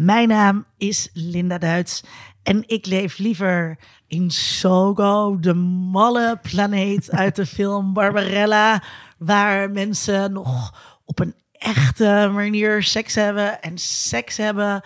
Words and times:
Mijn 0.00 0.28
naam 0.28 0.64
is 0.78 1.10
Linda 1.12 1.58
Duits 1.58 2.04
en 2.42 2.68
ik 2.68 2.86
leef 2.86 3.18
liever 3.18 3.78
in 4.06 4.30
Sogo, 4.30 5.38
de 5.40 5.54
malle 5.54 6.38
planeet 6.42 7.10
uit 7.10 7.36
de 7.36 7.46
film 7.46 7.92
Barbarella, 7.92 8.82
waar 9.18 9.70
mensen 9.70 10.32
nog 10.32 10.74
op 11.04 11.18
een 11.18 11.34
echte 11.52 12.30
manier 12.32 12.82
seks 12.82 13.14
hebben 13.14 13.62
en 13.62 13.78
seks 13.78 14.36
hebben 14.36 14.82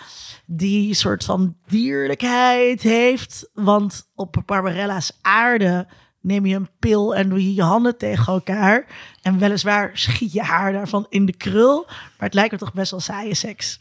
die 0.46 0.94
soort 0.94 1.24
van 1.24 1.56
dierlijkheid 1.66 2.82
heeft. 2.82 3.50
Want 3.52 4.10
op 4.14 4.42
Barbarella's 4.46 5.18
aarde 5.22 5.86
neem 6.20 6.46
je 6.46 6.56
een 6.56 6.70
pil 6.78 7.14
en 7.14 7.28
doe 7.28 7.42
je 7.42 7.54
je 7.54 7.62
handen 7.62 7.98
tegen 7.98 8.32
elkaar. 8.32 8.86
En 9.22 9.38
weliswaar 9.38 9.90
schiet 9.92 10.32
je 10.32 10.42
haar 10.42 10.72
daarvan 10.72 11.06
in 11.08 11.26
de 11.26 11.36
krul. 11.36 11.84
Maar 11.86 12.14
het 12.28 12.34
lijkt 12.34 12.52
me 12.52 12.58
toch 12.58 12.72
best 12.72 12.90
wel 12.90 13.00
saaie 13.00 13.34
seks. 13.34 13.80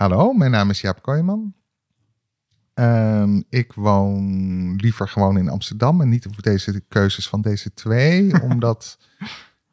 Hallo, 0.00 0.32
mijn 0.32 0.50
naam 0.50 0.70
is 0.70 0.80
Jaap 0.80 1.02
Kooijman. 1.02 1.54
Ehm, 2.74 3.40
ik 3.48 3.72
woon 3.72 4.76
liever 4.76 5.08
gewoon 5.08 5.38
in 5.38 5.48
Amsterdam 5.48 6.00
en 6.00 6.08
niet 6.08 6.26
op 6.26 6.42
deze 6.42 6.80
keuzes 6.88 7.28
van 7.28 7.40
deze 7.40 7.74
twee, 7.74 8.32
omdat 8.50 8.98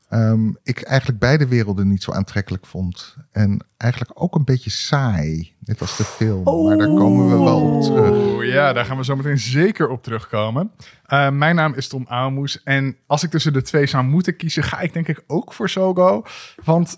ehm, 0.10 0.52
ik 0.64 0.82
eigenlijk 0.82 1.20
beide 1.20 1.48
werelden 1.48 1.88
niet 1.88 2.04
zo 2.04 2.12
aantrekkelijk 2.12 2.66
vond. 2.66 3.18
En 3.32 3.66
eigenlijk 3.78 4.12
ook 4.22 4.36
een 4.36 4.44
beetje 4.44 4.70
saai, 4.70 5.56
net 5.60 5.82
als 5.82 5.98
de 5.98 6.04
film. 6.04 6.66
Maar 6.66 6.78
daar 6.78 6.88
komen 6.88 7.30
we 7.30 7.44
wel 7.44 7.62
op 7.62 7.82
terug. 7.82 8.10
Oeh, 8.10 8.46
ja, 8.46 8.74
daar 8.74 8.86
gaan 8.86 8.98
we 8.98 9.04
zo 9.04 9.16
meteen 9.16 9.40
zeker 9.40 9.90
op 9.90 10.04
terugkomen. 10.04 10.72
Uh, 11.08 11.30
mijn 11.30 11.56
naam 11.56 11.74
is 11.74 11.88
Tom 11.88 12.06
Aalmoes. 12.08 12.64
En 12.64 12.98
als 13.06 13.24
ik 13.24 13.30
tussen 13.30 13.54
de 13.54 13.62
twee 13.62 13.86
zou 13.86 14.04
moeten 14.04 14.36
kiezen, 14.36 14.64
ga 14.64 14.80
ik 14.80 14.94
denk 14.94 15.08
ik 15.08 15.24
ook 15.28 15.54
voor 15.54 15.70
Sogo. 15.70 16.24
Want 16.64 16.98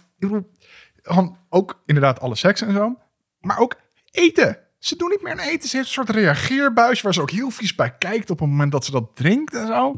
gewoon 1.01 1.37
ook 1.49 1.81
inderdaad 1.85 2.19
alle 2.19 2.35
seks 2.35 2.61
en 2.61 2.73
zo. 2.73 2.95
Maar 3.41 3.57
ook 3.57 3.75
eten. 4.11 4.57
Ze 4.79 4.95
doen 4.95 5.09
niet 5.09 5.21
meer 5.21 5.31
aan 5.31 5.39
eten. 5.39 5.69
Ze 5.69 5.75
heeft 5.75 5.87
een 5.87 5.93
soort 5.93 6.09
reageerbuis 6.09 7.01
waar 7.01 7.13
ze 7.13 7.21
ook 7.21 7.31
heel 7.31 7.49
vies 7.49 7.75
bij 7.75 7.95
kijkt 7.97 8.29
op 8.29 8.39
het 8.39 8.49
moment 8.49 8.71
dat 8.71 8.85
ze 8.85 8.91
dat 8.91 9.15
drinkt 9.15 9.53
en 9.53 9.67
zo. 9.67 9.95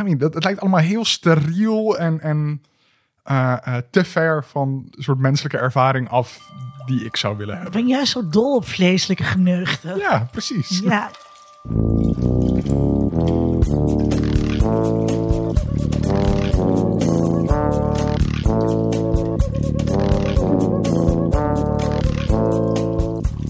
I 0.00 0.02
mean, 0.02 0.18
dat, 0.18 0.34
het 0.34 0.44
lijkt 0.44 0.60
allemaal 0.60 0.80
heel 0.80 1.04
steriel 1.04 1.98
en, 1.98 2.20
en 2.20 2.62
uh, 3.30 3.56
uh, 3.68 3.76
te 3.90 4.04
ver 4.04 4.44
van 4.44 4.88
een 4.90 5.02
soort 5.02 5.18
menselijke 5.18 5.58
ervaring 5.58 6.08
af 6.08 6.38
die 6.86 7.04
ik 7.04 7.16
zou 7.16 7.36
willen 7.36 7.54
hebben. 7.54 7.72
Ik 7.72 7.78
ben 7.86 7.94
juist 7.94 8.12
zo 8.12 8.28
dol 8.28 8.54
op 8.54 8.66
vleeselijke 8.66 9.24
geneugten. 9.24 9.96
Ja, 9.96 10.28
precies. 10.30 10.80
Ja. 10.84 11.10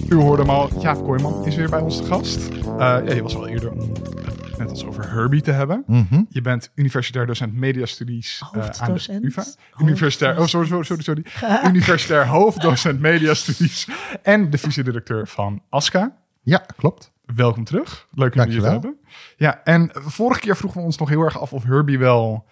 U 0.09 0.15
hoorde 0.15 0.43
hem 0.43 0.51
al, 0.51 0.81
Jaap 0.81 1.05
Kooijman 1.05 1.47
is 1.47 1.55
weer 1.55 1.71
bij 1.71 1.81
ons 1.81 1.97
te 1.97 2.05
gast. 2.05 2.49
Uh, 2.51 2.79
ja, 2.79 3.13
je 3.13 3.23
was 3.23 3.35
wel 3.35 3.49
eerder 3.49 3.71
om 3.71 3.79
het 3.79 4.59
net 4.59 4.71
als 4.71 4.85
over 4.85 5.11
Herbie 5.11 5.41
te 5.41 5.51
hebben. 5.51 5.85
Mhm. 5.87 6.23
Je 6.29 6.41
bent 6.41 6.71
universitair 6.75 7.27
docent 7.27 7.55
mediastudies 7.55 8.41
uh, 8.41 8.47
aan 8.47 8.53
de 8.53 8.67
Hoofddocent. 8.67 9.25
UvA. 9.25 9.45
Universitair, 9.79 10.39
oh 10.39 10.47
sorry, 10.47 10.67
sorry, 10.67 10.85
sorry, 10.85 11.03
sorry. 11.03 11.25
Universitair 11.71 12.27
hoofddocent 12.27 13.01
mediastudies 13.01 13.89
en 14.23 14.51
de 14.51 14.59
vice-directeur 14.59 15.29
van 15.29 15.63
ASCA. 15.69 16.17
Ja, 16.43 16.67
klopt. 16.77 17.13
Welkom 17.35 17.65
terug. 17.65 18.09
Leuk 18.15 18.35
om 18.35 18.51
je 18.51 18.61
te 18.61 18.67
hebben. 18.67 18.97
Ja, 19.37 19.61
en 19.65 19.91
vorige 19.93 20.41
keer 20.41 20.57
vroegen 20.57 20.81
we 20.81 20.87
ons 20.87 20.99
nog 20.99 21.09
heel 21.09 21.23
erg 21.23 21.41
af 21.41 21.53
of 21.53 21.65
Herbie 21.65 21.99
wel 21.99 22.45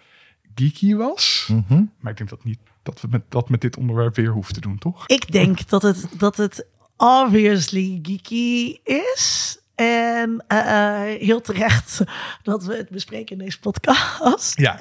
geeky 0.55 0.95
was. 0.95 1.49
Mhm. 1.51 1.83
Maar 1.99 2.11
ik 2.11 2.17
denk 2.17 2.29
dat 2.29 2.43
niet 2.43 2.59
dat 2.83 3.01
we 3.01 3.07
met, 3.11 3.21
dat 3.29 3.49
met 3.49 3.61
dit 3.61 3.77
onderwerp 3.77 4.15
weer 4.15 4.29
hoeven 4.29 4.53
te 4.53 4.61
doen, 4.61 4.77
toch? 4.77 5.07
Ik 5.07 5.31
denk 5.31 5.69
dat 5.69 5.81
het, 5.81 6.07
dat 6.17 6.37
het 6.37 6.65
obviously 6.97 7.99
geeky 8.01 8.79
is. 8.83 9.59
En 9.75 10.43
eh, 10.47 11.11
eh, 11.11 11.21
heel 11.21 11.41
terecht 11.41 12.03
dat 12.43 12.63
we 12.63 12.75
het 12.75 12.89
bespreken 12.89 13.37
in 13.37 13.43
deze 13.43 13.59
podcast. 13.59 14.59
Ja, 14.59 14.79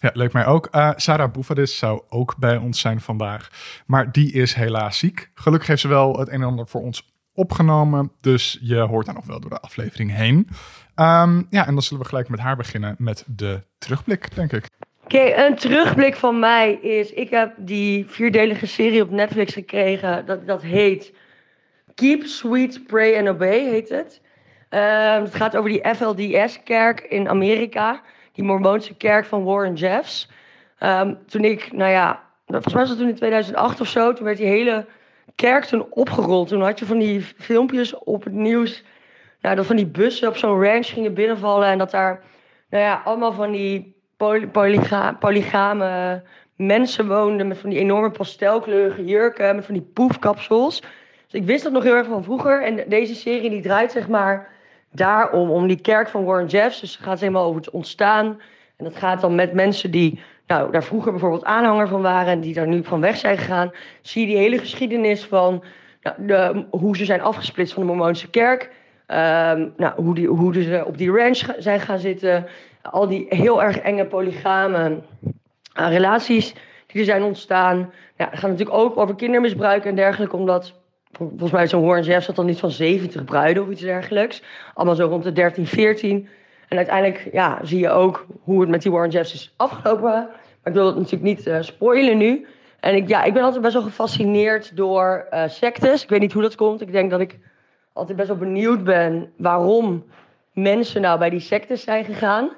ja 0.00 0.10
leuk 0.12 0.32
mij 0.32 0.46
ook. 0.46 0.66
Eh, 0.66 0.90
Sarah 0.96 1.32
Boevadis 1.32 1.78
zou 1.78 2.02
ook 2.08 2.36
bij 2.38 2.56
ons 2.56 2.80
zijn 2.80 3.00
vandaag. 3.00 3.50
Maar 3.86 4.12
die 4.12 4.32
is 4.32 4.54
helaas 4.54 4.98
ziek. 4.98 5.30
Gelukkig 5.34 5.68
heeft 5.68 5.80
ze 5.80 5.88
wel 5.88 6.18
het 6.18 6.28
een 6.28 6.34
en 6.34 6.42
ander 6.42 6.68
voor 6.68 6.80
ons 6.80 7.08
opgenomen. 7.34 8.12
Dus 8.20 8.58
je 8.60 8.78
hoort 8.78 9.06
daar 9.06 9.14
nog 9.14 9.26
wel 9.26 9.40
door 9.40 9.50
de 9.50 9.60
aflevering 9.60 10.14
heen. 10.14 10.48
Ehm, 10.94 11.42
ja, 11.50 11.66
en 11.66 11.72
dan 11.74 11.82
zullen 11.82 12.02
we 12.02 12.08
gelijk 12.08 12.28
met 12.28 12.40
haar 12.40 12.56
beginnen 12.56 12.94
met 12.98 13.24
de 13.26 13.62
terugblik, 13.78 14.34
denk 14.34 14.52
ik. 14.52 14.68
Oké, 15.04 15.46
een 15.46 15.56
terugblik 15.56 16.16
van 16.16 16.38
mij 16.38 16.72
is... 16.72 17.12
Ik 17.12 17.30
heb 17.30 17.54
die 17.56 18.04
vierdelige 18.08 18.66
serie 18.66 19.02
op 19.02 19.10
Netflix 19.10 19.52
gekregen. 19.52 20.26
Dat, 20.26 20.46
dat 20.46 20.62
heet 20.62 21.12
Keep, 22.00 22.24
Sweet, 22.24 22.86
Pray 22.86 23.18
and 23.18 23.28
Obey, 23.28 23.68
heet 23.68 23.88
het. 23.88 24.20
Ehm, 24.68 25.22
het 25.22 25.34
gaat 25.34 25.56
over 25.56 25.70
die 25.70 25.94
FLDS-kerk 25.94 27.00
in 27.00 27.28
Amerika. 27.28 28.02
Die 28.32 28.44
Mormoonse 28.44 28.94
kerk 28.96 29.24
van 29.24 29.44
Warren 29.44 29.74
Jeffs. 29.74 30.30
Ehm, 30.78 31.14
toen 31.26 31.44
ik, 31.44 31.72
nou 31.72 31.90
ja, 31.90 32.22
volgens 32.46 32.74
was 32.74 32.88
het 32.88 32.98
toen 32.98 33.08
in 33.08 33.14
2008 33.14 33.80
of 33.80 33.86
zo. 33.86 34.12
Toen 34.12 34.24
werd 34.24 34.36
die 34.36 34.46
hele 34.46 34.86
kerk 35.34 35.64
toen 35.64 35.86
opgerold. 35.90 36.48
Toen 36.48 36.62
had 36.62 36.78
je 36.78 36.86
van 36.86 36.98
die 36.98 37.20
filmpjes 37.20 37.98
op 37.98 38.24
het 38.24 38.32
nieuws... 38.32 38.84
Nou, 39.40 39.56
dat 39.56 39.66
van 39.66 39.76
die 39.76 39.86
bussen 39.86 40.28
op 40.28 40.36
zo'n 40.36 40.62
ranch 40.64 40.86
gingen 40.86 41.14
binnenvallen... 41.14 41.68
en 41.68 41.78
dat 41.78 41.90
daar, 41.90 42.22
nou 42.70 42.84
ja, 42.84 43.02
allemaal 43.04 43.32
van 43.32 43.52
die 43.52 43.96
poly- 44.16 44.48
polyga- 44.48 45.12
polygame 45.12 46.22
mensen 46.56 47.06
woonden... 47.08 47.48
met 47.48 47.58
van 47.58 47.70
die 47.70 47.78
enorme 47.78 48.10
pastelkleurige 48.10 49.04
jurken, 49.04 49.56
met 49.56 49.64
van 49.64 49.74
die 49.74 49.90
poefkapsels... 49.94 50.82
Dus 51.30 51.40
ik 51.40 51.46
wist 51.46 51.62
dat 51.62 51.72
nog 51.72 51.82
heel 51.82 51.94
erg 51.94 52.06
van 52.06 52.24
vroeger. 52.24 52.62
En 52.62 52.84
deze 52.88 53.14
serie 53.14 53.50
die 53.50 53.62
draait 53.62 53.92
zeg 53.92 54.08
maar 54.08 54.48
daarom, 54.92 55.50
om 55.50 55.66
die 55.66 55.80
kerk 55.80 56.08
van 56.08 56.24
Warren 56.24 56.46
Jeffs. 56.46 56.80
Dus 56.80 56.92
het 56.96 57.04
gaat 57.04 57.20
helemaal 57.20 57.44
over 57.44 57.60
het 57.60 57.70
ontstaan. 57.70 58.40
En 58.76 58.84
dat 58.84 58.96
gaat 58.96 59.20
dan 59.20 59.34
met 59.34 59.52
mensen 59.52 59.90
die 59.90 60.20
nou, 60.46 60.72
daar 60.72 60.84
vroeger 60.84 61.10
bijvoorbeeld 61.10 61.44
aanhanger 61.44 61.88
van 61.88 62.02
waren... 62.02 62.32
en 62.32 62.40
die 62.40 62.54
daar 62.54 62.66
nu 62.66 62.84
van 62.84 63.00
weg 63.00 63.16
zijn 63.16 63.38
gegaan. 63.38 63.70
Zie 64.00 64.20
je 64.20 64.26
die 64.26 64.36
hele 64.36 64.58
geschiedenis 64.58 65.24
van 65.24 65.64
nou, 66.02 66.16
de, 66.26 66.64
hoe 66.70 66.96
ze 66.96 67.04
zijn 67.04 67.20
afgesplitst 67.20 67.74
van 67.74 67.82
de 67.82 67.88
Mormoonse 67.88 68.30
kerk. 68.30 68.70
Ehm, 69.06 69.68
nou, 69.76 70.02
hoe, 70.02 70.14
die, 70.14 70.28
hoe 70.28 70.62
ze 70.62 70.84
op 70.86 70.98
die 70.98 71.10
ranch 71.10 71.42
zijn 71.58 71.80
gaan 71.80 71.98
zitten. 71.98 72.46
Al 72.82 73.08
die 73.08 73.26
heel 73.28 73.62
erg 73.62 73.78
enge 73.78 74.06
polygame 74.06 75.00
relaties 75.74 76.54
die 76.86 77.00
er 77.00 77.06
zijn 77.06 77.22
ontstaan. 77.22 77.92
Ja, 78.16 78.28
het 78.30 78.38
gaat 78.38 78.50
natuurlijk 78.50 78.78
ook 78.78 78.96
over 78.96 79.14
kindermisbruik 79.14 79.84
en 79.84 79.94
dergelijke, 79.94 80.36
omdat 80.36 80.79
volgens 81.28 81.50
mij 81.50 81.68
zo'n 81.68 81.84
Warren 81.84 82.04
Jeffs 82.04 82.26
had 82.26 82.36
dan 82.36 82.46
niet 82.46 82.58
van 82.58 82.70
70 82.70 83.24
bruiden 83.24 83.62
of 83.62 83.68
iets 83.68 83.80
dergelijks. 83.80 84.42
Allemaal 84.74 84.94
zo 84.94 85.06
rond 85.06 85.24
de 85.24 85.32
13, 85.32 85.66
14. 85.66 86.28
En 86.68 86.76
uiteindelijk 86.76 87.28
ja, 87.32 87.58
zie 87.62 87.78
je 87.78 87.90
ook 87.90 88.26
hoe 88.42 88.60
het 88.60 88.70
met 88.70 88.82
die 88.82 88.92
Warren 88.92 89.10
Jeffs 89.10 89.34
is 89.34 89.54
afgelopen. 89.56 90.02
Maar 90.02 90.28
ik 90.64 90.72
wil 90.72 90.86
het 90.86 90.96
natuurlijk 90.96 91.22
niet 91.22 91.46
eh, 91.46 91.60
spoilen 91.60 92.18
nu. 92.18 92.46
En 92.80 92.94
ik, 92.94 93.08
ja, 93.08 93.22
ik 93.22 93.32
ben 93.32 93.42
altijd 93.42 93.62
best 93.62 93.74
wel 93.74 93.82
gefascineerd 93.82 94.76
door 94.76 95.26
eh, 95.30 95.48
sectes. 95.48 96.02
Ik 96.02 96.08
weet 96.08 96.20
niet 96.20 96.32
hoe 96.32 96.42
dat 96.42 96.54
komt. 96.54 96.80
Ik 96.80 96.92
denk 96.92 97.10
dat 97.10 97.20
ik 97.20 97.38
altijd 97.92 98.16
best 98.16 98.28
wel 98.28 98.36
benieuwd 98.36 98.84
ben 98.84 99.32
waarom 99.36 100.04
mensen 100.52 101.00
nou 101.00 101.18
bij 101.18 101.30
die 101.30 101.40
sectes 101.40 101.82
zijn 101.82 102.04
gegaan. 102.04 102.50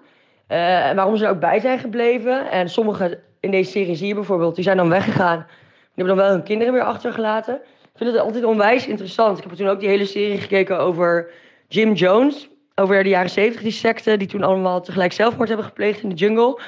Eh, 0.46 0.88
en 0.88 0.96
waarom 0.96 1.16
ze 1.16 1.24
er 1.24 1.30
ook 1.30 1.40
bij 1.40 1.60
zijn 1.60 1.78
gebleven. 1.78 2.50
En 2.50 2.68
sommige 2.68 3.20
in 3.40 3.50
deze 3.50 3.70
serie 3.70 3.94
zie 3.94 4.08
je 4.08 4.14
bijvoorbeeld, 4.14 4.54
die 4.54 4.64
zijn 4.64 4.76
dan 4.76 4.88
weggegaan. 4.88 5.46
Die 5.94 6.04
hebben 6.04 6.16
dan 6.16 6.24
wel 6.24 6.34
hun 6.34 6.42
kinderen 6.42 6.72
weer 6.72 6.82
achtergelaten. 6.82 7.60
Ik 7.92 7.98
vind 7.98 8.10
het 8.10 8.20
altijd 8.20 8.44
onwijs 8.44 8.86
interessant. 8.86 9.38
Ik 9.38 9.44
heb 9.44 9.52
toen 9.52 9.68
ook 9.68 9.80
die 9.80 9.88
hele 9.88 10.06
serie 10.06 10.38
gekeken 10.38 10.78
over 10.78 11.30
Jim 11.68 11.92
Jones. 11.92 12.48
Over 12.74 13.02
de 13.02 13.08
jaren 13.08 13.30
70, 13.30 13.62
die 13.62 13.72
secte, 13.72 14.16
die 14.16 14.28
toen 14.28 14.42
allemaal 14.42 14.80
tegelijk 14.80 15.12
zelfmoord 15.12 15.48
hebben 15.48 15.66
gepleegd 15.66 16.02
in 16.02 16.08
de 16.08 16.14
jungle. 16.14 16.60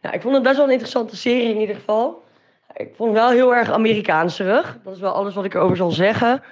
Nou, 0.00 0.14
ik 0.14 0.20
vond 0.20 0.34
het 0.34 0.42
best 0.42 0.56
wel 0.56 0.64
een 0.64 0.70
interessante 0.70 1.16
serie 1.16 1.48
in 1.48 1.60
ieder 1.60 1.74
geval. 1.74 2.22
Ik 2.74 2.88
vond 2.94 3.10
het 3.10 3.18
wel 3.18 3.30
heel 3.30 3.54
erg 3.54 3.70
Amerikaanserig. 3.70 4.78
Dat 4.84 4.94
is 4.94 5.00
wel 5.00 5.12
alles 5.12 5.34
wat 5.34 5.44
ik 5.44 5.54
erover 5.54 5.76
zal 5.76 5.90
zeggen. 5.90 6.42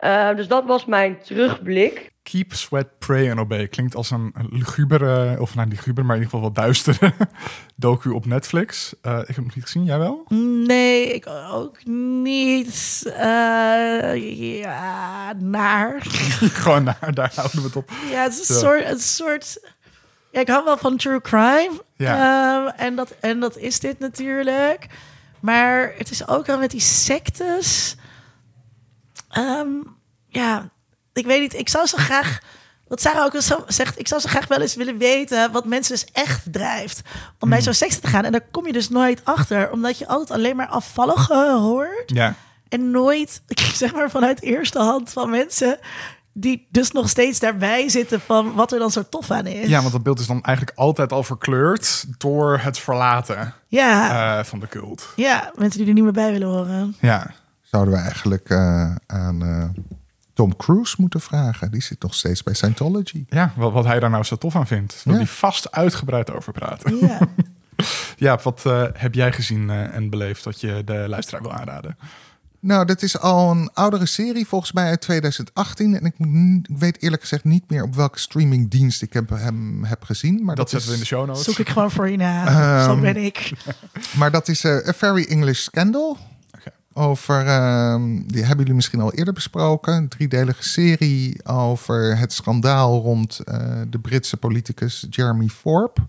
Eh, 0.00 0.36
dus 0.36 0.48
dat 0.48 0.64
was 0.64 0.84
mijn 0.84 1.18
terugblik. 1.22 2.10
Keep, 2.22 2.52
Sweat, 2.52 2.98
Pray 2.98 3.30
and 3.30 3.40
Obey 3.40 3.68
klinkt 3.68 3.94
als 3.94 4.10
een 4.10 4.34
lugubere, 4.50 5.36
of 5.40 5.54
nou 5.54 5.68
niet 5.68 5.76
luguber, 5.76 6.04
maar 6.04 6.16
in 6.16 6.22
ieder 6.22 6.38
geval 6.38 6.52
wat 6.54 6.64
duistere 6.64 7.12
docu 7.76 8.10
op 8.10 8.26
Netflix. 8.26 8.94
Eh, 9.02 9.18
ik 9.18 9.26
heb 9.26 9.36
hem 9.36 9.50
niet 9.54 9.64
gezien, 9.64 9.84
jij 9.84 9.98
wel? 9.98 10.24
Nee, 10.66 11.14
ik 11.14 11.26
ook 11.50 11.84
niet. 11.84 13.02
Eh, 13.16 14.60
ja, 14.60 15.32
naar. 15.38 15.96
Gewoon 16.62 16.84
daar, 16.84 17.14
daar 17.14 17.32
houden 17.34 17.60
we 17.60 17.66
het 17.66 17.76
op. 17.76 17.90
Ja, 18.10 18.22
het 18.22 18.32
is 18.32 18.48
een 18.48 18.54
Zo. 18.54 18.60
soort, 18.60 18.84
een 18.84 18.98
soort. 18.98 19.74
Ja, 20.30 20.40
ik 20.40 20.48
hou 20.48 20.64
wel 20.64 20.78
van 20.78 20.96
true 20.96 21.20
crime. 21.20 21.82
Ja. 21.96 22.66
Ehm, 22.66 22.86
en, 22.86 22.96
dat, 22.96 23.14
en 23.20 23.40
dat 23.40 23.56
is 23.56 23.80
dit 23.80 23.98
natuurlijk. 23.98 24.86
Maar 25.40 25.94
het 25.96 26.10
is 26.10 26.28
ook 26.28 26.46
wel 26.46 26.58
met 26.58 26.70
die 26.70 26.80
sectes. 26.80 27.96
Ehm, 29.30 29.68
ja, 30.28 30.68
ik 31.12 31.26
weet 31.26 31.40
niet. 31.40 31.54
Ik 31.54 31.68
zou 31.68 31.86
zo 31.86 31.96
graag. 31.98 32.38
Wat 32.88 33.00
Sarah 33.00 33.24
ook 33.24 33.34
al 33.34 33.42
zo 33.42 33.64
zegt, 33.66 33.98
ik 33.98 34.08
zou 34.08 34.20
zo 34.20 34.28
graag 34.28 34.46
wel 34.46 34.60
eens 34.60 34.74
willen 34.74 34.98
weten 34.98 35.52
wat 35.52 35.64
mensen 35.64 35.94
dus 35.94 36.06
echt 36.12 36.52
drijft 36.52 37.00
om 37.38 37.48
bij 37.48 37.62
zo'n 37.62 37.74
seks 37.74 37.98
te 37.98 38.06
gaan. 38.06 38.24
En 38.24 38.32
daar 38.32 38.46
kom 38.50 38.66
je 38.66 38.72
dus 38.72 38.88
nooit 38.88 39.24
achter, 39.24 39.70
omdat 39.70 39.98
je 39.98 40.08
altijd 40.08 40.38
alleen 40.38 40.56
maar 40.56 40.66
afvallige 40.66 41.50
hoort. 41.50 42.02
Ja. 42.06 42.34
En 42.68 42.90
nooit, 42.90 43.42
zeg 43.74 43.92
maar, 43.92 44.10
vanuit 44.10 44.42
eerste 44.42 44.78
hand 44.78 45.10
van 45.10 45.30
mensen 45.30 45.78
die 46.32 46.66
dus 46.70 46.90
nog 46.90 47.08
steeds 47.08 47.38
daarbij 47.38 47.88
zitten 47.88 48.20
van 48.20 48.54
wat 48.54 48.72
er 48.72 48.78
dan 48.78 48.90
zo 48.90 49.02
tof 49.08 49.30
aan 49.30 49.46
is. 49.46 49.68
Ja, 49.68 49.80
want 49.80 49.92
dat 49.92 50.02
beeld 50.02 50.20
is 50.20 50.26
dan 50.26 50.42
eigenlijk 50.42 50.78
altijd 50.78 51.12
al 51.12 51.22
verkleurd 51.22 52.04
door 52.18 52.58
het 52.62 52.78
verlaten 52.78 53.54
ja, 53.66 54.38
eh, 54.38 54.44
van 54.44 54.60
de 54.60 54.68
cult. 54.68 55.12
ja, 55.16 55.52
mensen 55.54 55.78
die 55.78 55.88
er 55.88 55.94
niet 55.94 56.02
meer 56.02 56.12
bij 56.12 56.32
willen 56.32 56.48
horen. 56.48 56.96
Ja, 57.00 57.30
Zouden 57.70 57.94
we 57.94 58.00
eigenlijk 58.00 58.48
eh, 58.48 58.94
aan 59.06 59.42
eh, 59.42 59.64
Tom 60.34 60.56
Cruise 60.56 60.94
moeten 60.98 61.20
vragen? 61.20 61.70
Die 61.70 61.82
zit 61.82 62.02
nog 62.02 62.14
steeds 62.14 62.42
bij 62.42 62.54
Scientology. 62.54 63.24
ja 63.28 63.52
wat, 63.56 63.72
wat 63.72 63.84
hij 63.84 64.00
daar 64.00 64.10
nou 64.10 64.24
zo 64.24 64.36
tof 64.36 64.56
aan 64.56 64.66
vindt. 64.66 65.00
Wil 65.04 65.12
Ja. 65.14 65.18
hij 65.20 65.28
vast 65.28 65.70
uitgebreid 65.72 66.30
over 66.32 66.52
praten. 66.52 66.96
Ja. 67.06 67.18
Ja, 68.16 68.38
wat 68.42 68.66
eh, 68.66 68.84
heb 68.92 69.14
jij 69.14 69.32
gezien 69.32 69.70
en 69.70 70.10
beleefd 70.10 70.44
dat 70.44 70.60
je 70.60 70.82
de 70.84 71.04
luisteraar 71.08 71.42
wil 71.42 71.52
aanraden? 71.52 71.96
Nou, 72.58 72.84
dat 72.84 73.02
is 73.02 73.18
al 73.18 73.50
een 73.50 73.70
oudere 73.74 74.06
serie, 74.06 74.46
volgens 74.46 74.72
mij 74.72 74.84
uit 74.88 75.00
2018. 75.00 75.94
En 75.96 76.04
ik, 76.04 76.18
moet 76.18 76.28
n- 76.28 76.64
ik 76.70 76.78
weet 76.78 77.02
eerlijk 77.02 77.22
gezegd 77.22 77.44
niet 77.44 77.70
meer 77.70 77.82
op 77.82 77.94
welke 77.94 78.18
streamingdienst 78.18 79.02
ik 79.02 79.12
heb, 79.12 79.28
hem 79.28 79.84
heb 79.84 80.02
gezien. 80.04 80.44
Maar 80.44 80.54
Dat, 80.54 80.56
dat, 80.56 80.70
zetten 80.70 80.88
we 80.88 80.94
in 80.94 81.00
de 81.00 81.06
show 81.06 81.26
notes. 81.26 81.44
Zoek 81.44 81.58
ik 81.58 81.68
gewoon 81.68 81.90
voor 81.90 82.08
je 82.10 82.16
na. 82.16 82.46
Ehm, 82.80 82.84
Zo 82.90 83.00
ben 83.00 83.16
ik. 83.16 83.52
Maar 84.16 84.30
dat 84.30 84.48
is 84.48 84.64
eh, 84.64 84.88
A 84.88 84.92
Very 84.92 85.24
English 85.28 85.60
Scandal. 85.60 86.18
Over, 86.92 87.46
ehm, 87.46 88.22
die 88.26 88.40
hebben 88.40 88.58
jullie 88.58 88.74
misschien 88.74 89.00
al 89.00 89.12
eerder 89.12 89.34
besproken. 89.34 89.94
Een 89.94 90.08
driedelige 90.08 90.68
serie 90.68 91.46
over 91.46 92.18
het 92.18 92.32
schandaal 92.32 93.00
rond 93.00 93.38
eh, 93.38 93.80
de 93.88 93.98
Britse 93.98 94.36
politicus 94.36 95.06
Jeremy 95.10 95.48
Thorpe. 95.62 96.00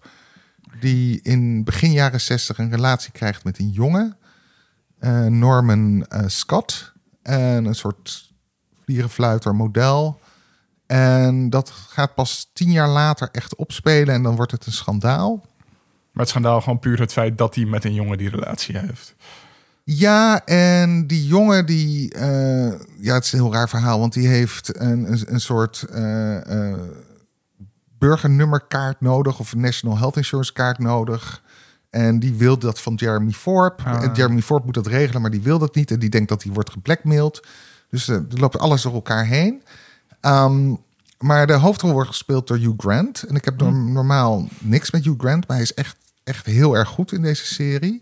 Die 0.80 1.20
in 1.22 1.64
begin 1.64 1.92
jaren 1.92 2.22
60 2.22 2.58
een 2.58 2.72
relatie 2.72 3.12
krijgt 3.12 3.44
met 3.44 3.60
een 3.60 3.70
jongen, 3.70 4.18
eh, 5.00 5.26
Norman 5.26 6.06
eh, 6.06 6.24
Scott. 6.28 6.94
En 7.22 7.66
een 7.66 7.76
soort 7.76 8.34
vlierenfluiter 8.84 9.56
model. 9.56 10.20
En 10.86 11.50
dat 11.50 11.70
gaat 11.70 12.16
pas 12.16 12.50
tien 12.54 12.72
jaar 12.72 12.90
later 12.90 13.30
echt 13.32 13.56
opspelen 13.56 14.14
en 14.14 14.24
dan 14.24 14.36
wordt 14.36 14.52
het 14.52 14.66
een 14.66 14.72
schandaal. 14.72 15.46
Maar 16.12 16.24
het 16.24 16.30
schandaal 16.30 16.62
gewoon 16.62 16.80
puur 16.80 17.00
het 17.00 17.12
feit 17.12 17.38
dat 17.38 17.56
hij 17.56 17.66
met 17.66 17.84
een 17.84 17.94
jongen 17.94 18.18
die 18.18 18.30
relatie 18.30 18.78
heeft. 18.78 19.16
Ja, 19.84 20.46
en 20.46 21.08
die 21.08 21.28
jongen 21.28 21.66
die... 21.66 22.14
eh, 22.14 22.72
ja, 22.98 23.14
het 23.14 23.24
is 23.26 23.32
een 23.34 23.40
heel 23.40 23.54
raar 23.54 23.70
verhaal, 23.70 24.00
want 24.00 24.14
die 24.14 24.28
heeft 24.28 24.80
een, 24.80 25.12
een, 25.12 25.34
een 25.34 25.42
soort 25.42 25.86
eh, 25.92 26.70
eh, 26.72 26.80
burgernummerkaart 27.98 29.02
nodig... 29.02 29.40
of 29.40 29.52
een 29.52 29.60
National 29.60 29.98
Health 29.98 30.18
Insurance 30.18 30.54
kaart 30.54 30.80
nodig. 30.80 31.42
En 31.90 32.20
die 32.20 32.34
wil 32.34 32.58
dat 32.60 32.82
van 32.82 32.94
Jeremy 32.96 33.34
Thorpe. 33.44 33.84
Ah. 33.84 34.04
En 34.04 34.14
Jeremy 34.14 34.42
Thorpe 34.42 34.66
moet 34.66 34.74
dat 34.74 34.88
regelen, 34.88 35.22
maar 35.22 35.32
die 35.32 35.42
wil 35.42 35.60
dat 35.60 35.76
niet. 35.76 35.92
En 35.92 36.00
die 36.00 36.10
denkt 36.10 36.30
dat 36.30 36.44
hij 36.44 36.54
wordt 36.54 36.70
geblackmailed. 36.72 37.46
Dus 37.90 38.08
er 38.08 38.26
loopt 38.30 38.60
alles 38.60 38.82
door 38.82 38.94
elkaar 38.94 39.26
heen. 39.26 39.62
Ehm, 40.20 40.74
maar 41.20 41.48
de 41.48 41.54
hoofdrol 41.54 41.92
wordt 41.92 42.10
gespeeld 42.10 42.48
door 42.48 42.58
Hugh 42.58 42.74
Grant. 42.78 43.24
En 43.24 43.36
ik 43.36 43.46
heb 43.46 43.58
norm- 43.60 43.92
normaal 43.94 44.48
niks 44.60 44.92
met 44.92 45.04
Hugh 45.04 45.20
Grant, 45.20 45.48
maar 45.48 45.56
hij 45.58 45.66
is 45.66 45.74
echt, 45.74 45.96
echt 46.24 46.46
heel 46.46 46.78
erg 46.78 46.90
goed 46.90 47.12
in 47.12 47.22
deze 47.22 47.46
serie. 47.46 48.02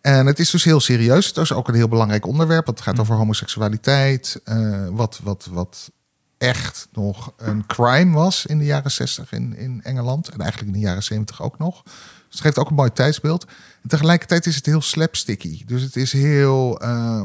En 0.00 0.26
het 0.26 0.38
is 0.38 0.50
dus 0.50 0.64
heel 0.64 0.80
serieus. 0.80 1.26
Het 1.26 1.36
is 1.36 1.52
ook 1.52 1.68
een 1.68 1.74
heel 1.74 1.88
belangrijk 1.88 2.26
onderwerp. 2.26 2.66
Het 2.66 2.80
gaat 2.80 2.98
over 2.98 3.14
homoseksualiteit. 3.14 4.40
eh, 4.44 4.88
wat, 4.90 5.20
wat, 5.22 5.48
wat 5.50 5.90
echt 6.38 6.88
nog 6.92 7.32
een 7.36 7.66
crime 7.66 8.14
was 8.14 8.46
in 8.46 8.58
de 8.58 8.64
jaren 8.64 8.90
60 8.90 9.32
in, 9.32 9.56
in 9.56 9.82
Engeland. 9.82 10.28
En 10.28 10.40
eigenlijk 10.40 10.72
in 10.72 10.80
de 10.80 10.86
jaren 10.86 11.02
70 11.02 11.42
ook 11.42 11.58
nog. 11.58 11.82
Dus 11.82 11.92
het 12.28 12.40
geeft 12.40 12.58
ook 12.58 12.68
een 12.68 12.74
mooi 12.74 12.92
tijdsbeeld. 12.92 13.44
En 13.82 13.88
tegelijkertijd 13.88 14.46
is 14.46 14.56
het 14.56 14.66
heel 14.66 14.80
slapsticky. 14.80 15.64
Dus 15.64 15.82
het 15.82 15.96
is 15.96 16.12
heel, 16.12 16.80
eh, 16.80 17.22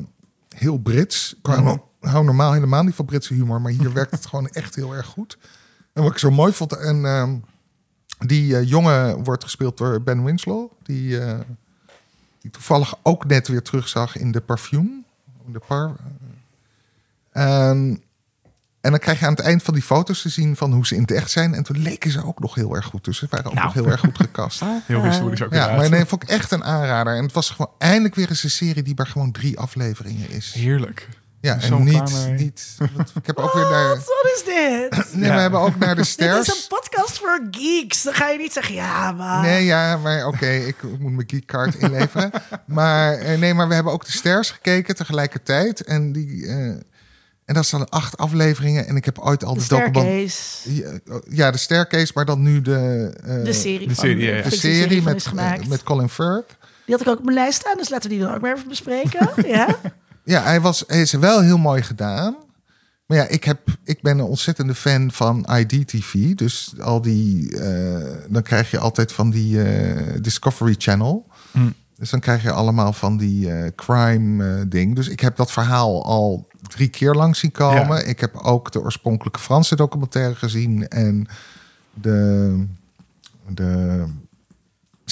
heel 0.55 0.77
Brits. 0.77 1.35
Ik 1.37 1.45
hou, 1.45 1.79
hou 1.99 2.25
normaal 2.25 2.53
helemaal 2.53 2.83
niet 2.83 2.95
van 2.95 3.05
Britse 3.05 3.33
humor. 3.33 3.61
Maar 3.61 3.71
hier 3.71 3.93
werkt 3.93 4.11
het 4.11 4.25
gewoon 4.29 4.47
echt 4.47 4.75
heel 4.75 4.95
erg 4.95 5.05
goed. 5.05 5.37
En 5.93 6.03
wat 6.03 6.11
ik 6.11 6.17
zo 6.17 6.31
mooi 6.31 6.53
vond... 6.53 6.77
En, 6.77 7.05
ehm, 7.05 7.35
die 8.17 8.57
eh, 8.57 8.69
jongen 8.69 9.23
wordt 9.23 9.43
gespeeld 9.43 9.77
door 9.77 10.01
Ben 10.01 10.23
Winslow. 10.23 10.71
Die, 10.83 11.19
die 12.45 12.53
toevallig 12.53 12.95
ook 13.01 13.25
net 13.25 13.47
weer 13.47 13.61
terugzag 13.61 14.17
in 14.17 14.31
de 14.31 14.41
Perfume. 14.41 15.01
De 15.45 15.59
par, 15.67 15.95
en, 17.31 18.01
en 18.81 18.91
dan 18.91 18.99
krijg 18.99 19.19
je 19.19 19.25
aan 19.25 19.31
het 19.33 19.41
eind 19.41 19.63
van 19.63 19.73
die 19.73 19.83
foto's 19.83 20.21
te 20.21 20.29
zien 20.29 20.55
van 20.55 20.73
hoe 20.73 20.85
ze 20.87 20.95
in 20.95 21.01
het 21.01 21.11
echt 21.11 21.31
zijn. 21.31 21.53
En 21.53 21.63
toen 21.63 21.77
leken 21.77 22.11
ze 22.11 22.25
ook 22.25 22.39
nog 22.39 22.55
heel 22.55 22.75
erg 22.75 22.85
goed. 22.85 23.03
Dus 23.03 23.17
ze 23.17 23.27
waren 23.29 23.45
ook 23.45 23.53
Nou. 23.53 23.65
nog 23.65 23.73
heel 23.73 23.87
erg 23.87 23.99
goed 23.99 24.17
gekast. 24.17 24.59
Heel 24.85 25.03
historisch 25.03 25.41
ook 25.43 25.53
Ja, 25.53 25.75
maar 25.75 25.89
nee, 25.89 26.05
vond 26.05 26.23
ik 26.23 26.29
echt 26.29 26.51
een 26.51 26.63
aanrader. 26.63 27.15
En 27.15 27.23
het 27.23 27.33
was 27.33 27.49
gewoon 27.49 27.71
eindelijk 27.77 28.15
weer 28.15 28.29
eens 28.29 28.43
een 28.43 28.49
serie 28.49 28.83
die 28.83 28.95
maar 28.95 29.07
gewoon 29.07 29.31
drie 29.31 29.59
afleveringen 29.59 30.29
is. 30.29 30.53
Heerlijk. 30.53 31.09
Ja, 31.45 31.59
Zo 31.59 31.75
en 31.77 31.83
niet, 31.83 32.27
niet. 32.37 32.77
Ik 33.15 33.25
heb 33.25 33.37
ook 33.37 33.53
weer 33.53 33.63
naar. 33.69 33.89
Wat, 33.95 34.31
is 34.35 34.43
dit? 34.45 35.13
Nee, 35.13 35.29
Ja. 35.29 35.35
we 35.35 35.41
hebben 35.41 35.59
ook 35.59 35.77
naar 35.77 35.95
de 35.95 36.01
Dit 36.17 36.19
is 36.41 36.47
een 36.47 36.67
podcast 36.67 37.17
voor 37.17 37.39
geeks. 37.51 38.03
Dan 38.03 38.13
ga 38.13 38.29
je 38.29 38.37
niet 38.37 38.53
zeggen, 38.53 38.75
ja, 38.75 39.11
maar... 39.11 39.41
Nee, 39.41 39.65
ja, 39.65 39.97
maar 39.97 40.27
oké, 40.27 40.47
ik 40.51 40.75
moet 40.99 41.11
mijn 41.13 41.29
geekcard 41.29 41.75
inleveren. 41.83 42.31
maar 42.65 43.13
eh, 43.17 43.37
nee, 43.39 43.53
maar 43.53 43.67
we 43.67 43.73
hebben 43.73 43.93
ook 43.93 44.05
de 44.05 44.11
stairs 44.11 44.51
gekeken 44.51 44.95
tegelijkertijd. 44.95 45.83
En 45.83 46.11
die. 46.11 46.45
eh, 46.47 46.55
en 47.45 47.53
dat 47.53 47.65
zijn 47.65 47.89
acht 47.89 48.17
afleveringen. 48.17 48.87
En 48.87 48.95
ik 48.95 49.05
heb 49.05 49.19
ooit 49.19 49.43
al 49.43 49.53
de 49.53 49.59
de 49.59 49.67
document. 49.67 50.31
staircase. 50.31 50.99
Ja, 51.05 51.19
Ja, 51.29 51.51
de 51.51 51.57
staircase, 51.57 52.11
maar 52.15 52.25
dan 52.25 52.41
nu 52.41 52.61
de. 52.61 53.11
eh, 53.25 53.43
De 53.43 53.53
serie 53.53 53.87
de 53.87 53.95
van 53.95 54.03
serie, 54.03 54.17
ja, 54.23 54.23
ja. 54.23 54.29
de 54.29 54.35
Netflix, 54.35 54.61
die 54.61 54.73
serie 54.75 55.01
van 55.01 55.35
met, 55.35 55.67
met 55.67 55.83
Colin 55.83 56.09
Firth. 56.09 56.55
Die 56.85 56.95
had 56.95 57.01
ik 57.01 57.07
ook 57.11 57.17
op 57.17 57.23
mijn 57.23 57.35
lijst 57.37 57.59
staan, 57.59 57.77
dus 57.77 57.89
laten 57.89 58.09
we 58.09 58.15
die 58.15 58.25
dan 58.25 58.35
ook 58.35 58.41
maar 58.41 58.55
even 58.55 58.67
bespreken. 58.67 59.29
ja? 59.47 59.67
Ja, 60.25 60.41
hij, 60.43 60.61
was, 60.61 60.83
hij 60.87 61.01
is 61.01 61.11
wel 61.11 61.41
heel 61.41 61.57
mooi 61.57 61.81
gedaan. 61.81 62.35
Maar 63.05 63.17
ja, 63.17 63.27
ik, 63.27 63.43
heb, 63.43 63.59
ik 63.83 64.01
ben 64.01 64.17
een 64.17 64.25
ontzettende 64.25 64.75
fan 64.75 65.11
van 65.11 65.47
IDTV. 65.57 66.33
Dus 66.33 66.73
al 66.79 67.01
die. 67.01 67.57
eh, 67.59 68.13
dan 68.29 68.41
krijg 68.41 68.71
je 68.71 68.79
altijd 68.79 69.11
van 69.11 69.29
die 69.29 69.63
eh, 69.63 70.21
Discovery 70.21 70.75
Channel. 70.77 71.25
Hm. 71.51 71.69
Dus 71.97 72.09
dan 72.09 72.19
krijg 72.19 72.43
je 72.43 72.51
allemaal 72.51 72.93
van 72.93 73.17
die 73.17 73.51
eh, 73.51 73.71
crime 73.75 74.45
eh, 74.59 74.61
ding. 74.67 74.95
Dus 74.95 75.07
ik 75.07 75.19
heb 75.19 75.35
dat 75.35 75.51
verhaal 75.51 76.05
al 76.05 76.47
drie 76.61 76.87
keer 76.87 77.13
lang 77.13 77.35
zien 77.35 77.51
komen. 77.51 77.97
Ja. 77.97 78.03
Ik 78.03 78.19
heb 78.19 78.35
ook 78.35 78.71
de 78.71 78.81
oorspronkelijke 78.81 79.39
Franse 79.39 79.75
documentaire 79.75 80.35
gezien. 80.35 80.87
En 80.87 81.27
de. 81.93 82.65
de 83.47 84.03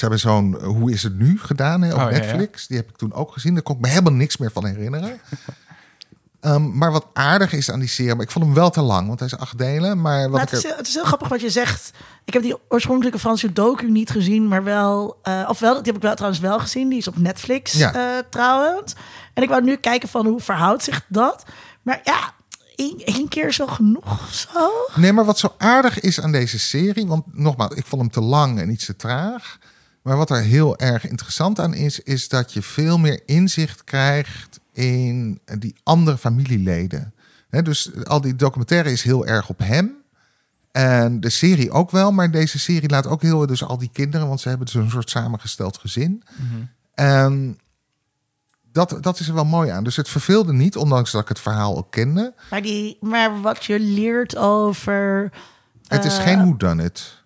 hebben 0.03 0.19
zo'n 0.19 0.59
eh, 0.59 0.65
Hoe 0.67 0.91
is 0.91 1.03
het 1.03 1.17
nu 1.19 1.39
gedaan 1.39 1.81
hè, 1.81 1.93
op 1.93 1.99
Oh, 1.99 2.03
ja, 2.03 2.09
ja. 2.09 2.17
Netflix. 2.17 2.67
Die 2.67 2.77
heb 2.77 2.89
ik 2.89 2.95
toen 2.97 3.13
ook 3.13 3.31
gezien. 3.31 3.53
Daar 3.53 3.63
kon 3.63 3.75
ik 3.75 3.81
me 3.81 3.87
helemaal 3.87 4.13
niks 4.13 4.37
meer 4.37 4.51
van 4.51 4.65
herinneren. 4.65 5.19
Ehm, 6.39 6.77
maar 6.77 6.91
wat 6.91 7.05
aardig 7.13 7.53
is 7.53 7.71
aan 7.71 7.79
die 7.79 7.87
serie, 7.89 8.15
maar 8.15 8.25
ik 8.25 8.31
vond 8.31 8.45
hem 8.45 8.53
wel 8.53 8.69
te 8.69 8.81
lang, 8.81 9.07
want 9.07 9.19
hij 9.19 9.27
is 9.27 9.37
acht 9.37 9.57
delen. 9.57 10.01
Maar 10.01 10.21
wat 10.21 10.31
Maar 10.31 10.39
het, 10.41 10.51
is, 10.51 10.63
er, 10.63 10.67
heel- 10.67 10.77
het 10.77 10.87
is 10.87 10.93
heel 10.93 11.03
grappig 11.05 11.27
wat 11.27 11.41
je 11.41 11.49
zegt. 11.49 11.91
Ik 12.25 12.33
heb 12.33 12.41
die 12.41 12.55
oorspronkelijke 12.69 13.19
Franse 13.19 13.53
docu 13.53 13.91
niet 13.91 14.09
gezien, 14.09 14.47
maar 14.47 14.63
wel... 14.63 15.19
eh 15.21 15.45
ofwel, 15.49 15.73
die 15.73 15.83
heb 15.85 15.95
ik 15.95 16.01
wel 16.01 16.13
trouwens 16.15 16.41
wel 16.41 16.59
gezien. 16.59 16.89
Die 16.89 16.97
is 16.97 17.07
op 17.07 17.17
Netflix 17.17 17.71
Ja. 17.73 17.93
eh, 17.93 18.01
trouwens. 18.29 18.95
En 19.33 19.43
ik 19.43 19.49
wou 19.49 19.63
nu 19.63 19.75
kijken 19.75 20.09
van 20.09 20.25
hoe 20.25 20.39
verhoudt 20.41 20.83
zich 20.83 21.05
dat. 21.07 21.43
Maar 21.81 22.01
ja, 22.03 22.33
één, 22.75 22.97
één 23.05 23.27
keer 23.27 23.47
is 23.47 23.57
wel 23.57 23.67
genoeg 23.67 24.11
of 24.23 24.33
zo. 24.33 24.69
Nee, 24.95 25.13
maar 25.13 25.25
wat 25.25 25.39
zo 25.39 25.53
aardig 25.57 25.99
is 25.99 26.21
aan 26.21 26.31
deze 26.31 26.59
serie, 26.59 27.07
want 27.07 27.23
nogmaals, 27.37 27.73
ik 27.75 27.85
vond 27.85 28.01
hem 28.01 28.11
te 28.11 28.21
lang 28.21 28.59
en 28.59 28.69
iets 28.69 28.85
te 28.85 28.95
traag. 28.95 29.57
Maar 30.03 30.17
wat 30.17 30.29
er 30.29 30.41
heel 30.41 30.77
erg 30.77 31.07
interessant 31.07 31.59
aan 31.59 31.73
is, 31.73 31.99
is 31.99 32.27
dat 32.27 32.53
je 32.53 32.61
veel 32.61 32.97
meer 32.97 33.21
inzicht 33.25 33.83
krijgt 33.83 34.59
in 34.73 35.39
die 35.59 35.75
andere 35.83 36.17
familieleden. 36.17 37.13
Hè, 37.49 37.61
dus 37.61 37.91
al 38.03 38.21
die 38.21 38.35
documentaire 38.35 38.91
is 38.91 39.03
heel 39.03 39.25
erg 39.25 39.49
op 39.49 39.59
hem. 39.59 39.95
En 40.71 41.19
de 41.19 41.29
serie 41.29 41.71
ook 41.71 41.91
wel, 41.91 42.11
maar 42.11 42.31
deze 42.31 42.59
serie 42.59 42.89
laat 42.89 43.07
ook 43.07 43.21
heel 43.21 43.45
dus 43.45 43.63
al 43.63 43.77
die 43.77 43.89
kinderen, 43.93 44.27
want 44.27 44.41
ze 44.41 44.49
hebben 44.49 44.65
dus 44.65 44.75
een 44.75 44.89
soort 44.89 45.09
samengesteld 45.09 45.77
gezin. 45.77 46.23
En 46.93 47.59
dat, 48.71 48.97
dat 49.01 49.19
is 49.19 49.27
er 49.27 49.33
wel 49.33 49.45
mooi 49.45 49.69
aan. 49.69 49.83
Dus 49.83 49.95
het 49.95 50.09
verveelde 50.09 50.53
niet, 50.53 50.77
ondanks 50.77 51.11
dat 51.11 51.21
ik 51.21 51.27
het 51.27 51.39
verhaal 51.39 51.77
ook 51.77 51.91
kende. 51.91 52.33
Maar, 52.49 52.61
die, 52.61 52.97
maar 53.01 53.41
wat 53.41 53.65
je 53.65 53.79
leert 53.79 54.37
over... 54.37 55.31
Het 55.87 56.05
is 56.05 56.17
eh, 56.17 56.23
geen 56.23 56.41
hoe 56.41 56.57
dan 56.57 56.77
het. 56.77 57.22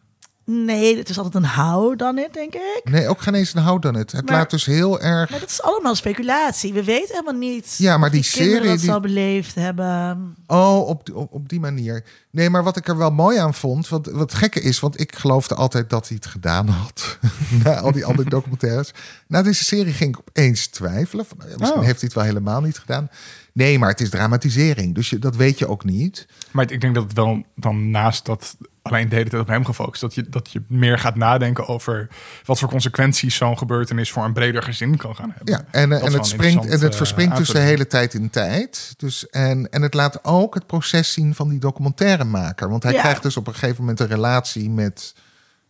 Nee, 0.49 0.97
het 0.97 1.09
is 1.09 1.17
altijd 1.17 1.35
een 1.43 1.49
how 1.49 1.97
dan 1.97 2.17
it, 2.17 2.33
denk 2.33 2.53
ik. 2.53 2.81
Nee, 2.83 3.07
ook 3.07 3.21
geen 3.21 3.33
eens 3.33 3.53
een 3.53 3.63
how 3.63 3.81
dan 3.81 3.95
het. 3.95 4.11
Het 4.11 4.25
Maar- 4.25 4.35
laat 4.37 4.49
dus 4.49 4.65
heel 4.65 5.01
erg. 5.01 5.29
Maar 5.29 5.39
dat 5.39 5.49
is 5.49 5.61
allemaal 5.61 5.95
speculatie. 5.95 6.73
We 6.73 6.83
weten 6.83 7.15
helemaal 7.15 7.39
niet 7.39 7.75
Ja, 7.77 7.97
maar 7.97 8.07
of 8.07 8.13
die 8.13 8.23
serie 8.23 8.67
dat 8.69 8.79
die- 8.79 8.89
zo 8.89 8.99
beleefd 8.99 9.55
hebben. 9.55 10.35
Oh, 10.47 10.87
op, 10.87 11.05
die- 11.05 11.15
op, 11.15 11.33
op 11.33 11.49
die 11.49 11.59
manier. 11.59 12.03
Nee, 12.31 12.49
maar 12.49 12.63
wat 12.63 12.77
ik 12.77 12.87
er 12.87 12.97
wel 12.97 13.11
mooi 13.11 13.37
aan 13.37 13.53
vond. 13.53 13.87
Wat 13.89 14.05
het 14.05 14.33
gekke 14.33 14.61
is, 14.61 14.79
want 14.79 14.99
ik 14.99 15.15
geloofde 15.15 15.55
altijd 15.55 15.89
dat 15.89 16.07
hij 16.07 16.17
het 16.21 16.25
gedaan 16.31 16.67
had. 16.67 17.17
Na 17.63 17.79
al 17.79 17.91
die 17.91 18.05
andere 18.05 18.29
documentaires. 18.29 18.91
Na 19.27 19.41
deze 19.41 19.63
serie 19.63 19.93
ging 19.93 20.17
ik 20.17 20.21
opeens 20.27 20.67
twijfelen. 20.67 21.25
Van, 21.25 21.37
nou 21.37 21.49
ja, 21.49 21.55
misschien 21.57 21.79
Oh. 21.79 21.85
heeft 21.85 21.99
hij 21.99 22.09
het 22.13 22.17
wel 22.17 22.23
helemaal 22.27 22.61
niet 22.61 22.77
gedaan. 22.77 23.09
Nee, 23.53 23.79
maar 23.79 23.89
het 23.89 24.01
is 24.01 24.09
dramatisering. 24.09 24.95
Dus 24.95 25.09
je, 25.09 25.19
dat 25.19 25.35
weet 25.35 25.59
je 25.59 25.67
ook 25.67 25.83
niet. 25.83 26.27
Maar 26.51 26.71
ik 26.71 26.81
denk 26.81 26.93
dat 26.95 27.03
het 27.03 27.13
wel 27.13 27.43
dan 27.55 27.91
naast 27.91 28.25
dat 28.25 28.55
alleen 28.91 29.09
de 29.09 29.15
hele 29.15 29.29
tijd 29.29 29.41
op 29.41 29.47
hem 29.47 29.65
gefocust. 29.65 30.01
Dat 30.01 30.15
je, 30.15 30.29
dat 30.29 30.51
je 30.51 30.61
meer 30.67 30.99
gaat 30.99 31.15
nadenken 31.15 31.67
over 31.67 32.07
wat 32.45 32.59
voor 32.59 32.69
consequenties 32.69 33.35
zo'n 33.35 33.57
gebeurtenis 33.57 34.11
voor 34.11 34.23
een 34.23 34.33
breder 34.33 34.63
gezin 34.63 34.97
kan 34.97 35.15
gaan 35.15 35.33
hebben. 35.35 35.53
Ja, 35.53 35.61
en, 35.71 35.89
Dat 35.89 36.01
en 36.01 36.13
het, 36.13 36.25
springt, 36.27 36.65
en 36.65 36.71
het 36.71 36.83
eh, 36.91 36.97
verspringt 36.97 37.37
dus 37.37 37.49
de 37.49 37.59
hele 37.59 37.87
tijd 37.87 38.13
in 38.13 38.29
tijd. 38.29 38.93
Dus, 38.97 39.29
en, 39.29 39.69
en 39.69 39.81
het 39.81 39.93
laat 39.93 40.23
ook 40.23 40.53
het 40.53 40.65
proces 40.67 41.11
zien 41.13 41.35
van 41.35 41.49
die 41.49 41.59
documentairemaker. 41.59 42.69
Want 42.69 42.83
hij 42.83 42.93
Ja. 42.93 42.99
krijgt 43.01 43.23
dus 43.23 43.37
op 43.37 43.47
een 43.47 43.53
gegeven 43.53 43.79
moment 43.79 43.99
een 43.99 44.07
relatie 44.07 44.69
met 44.69 45.13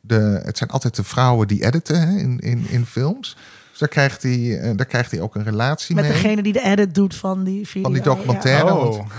de... 0.01 0.41
Het 0.43 0.57
zijn 0.57 0.69
altijd 0.69 0.95
de 0.95 1.03
vrouwen 1.03 1.47
die 1.47 1.65
editen 1.65 1.99
hè, 2.09 2.17
in, 2.17 2.39
in, 2.39 2.65
in 2.69 2.85
films. 2.85 3.35
Dus 3.69 3.79
daar 3.79 3.89
krijgt, 3.89 4.23
hij, 4.23 4.59
eh, 4.59 4.71
daar 4.77 4.85
krijgt 4.85 5.11
hij 5.11 5.19
ook 5.21 5.35
een 5.35 5.43
relatie 5.43 5.95
Met 5.95 6.03
mee. 6.03 6.13
degene 6.13 6.41
die 6.41 6.53
de 6.53 6.63
edit 6.63 6.95
doet 6.95 7.15
van 7.15 7.43
die 7.43 7.65
video. 7.67 7.81
Van 7.81 7.93
die 7.93 8.01
documentaire. 8.01 8.65
ja. 8.65 8.73
Oh, 8.75 8.97
want- 8.97 9.11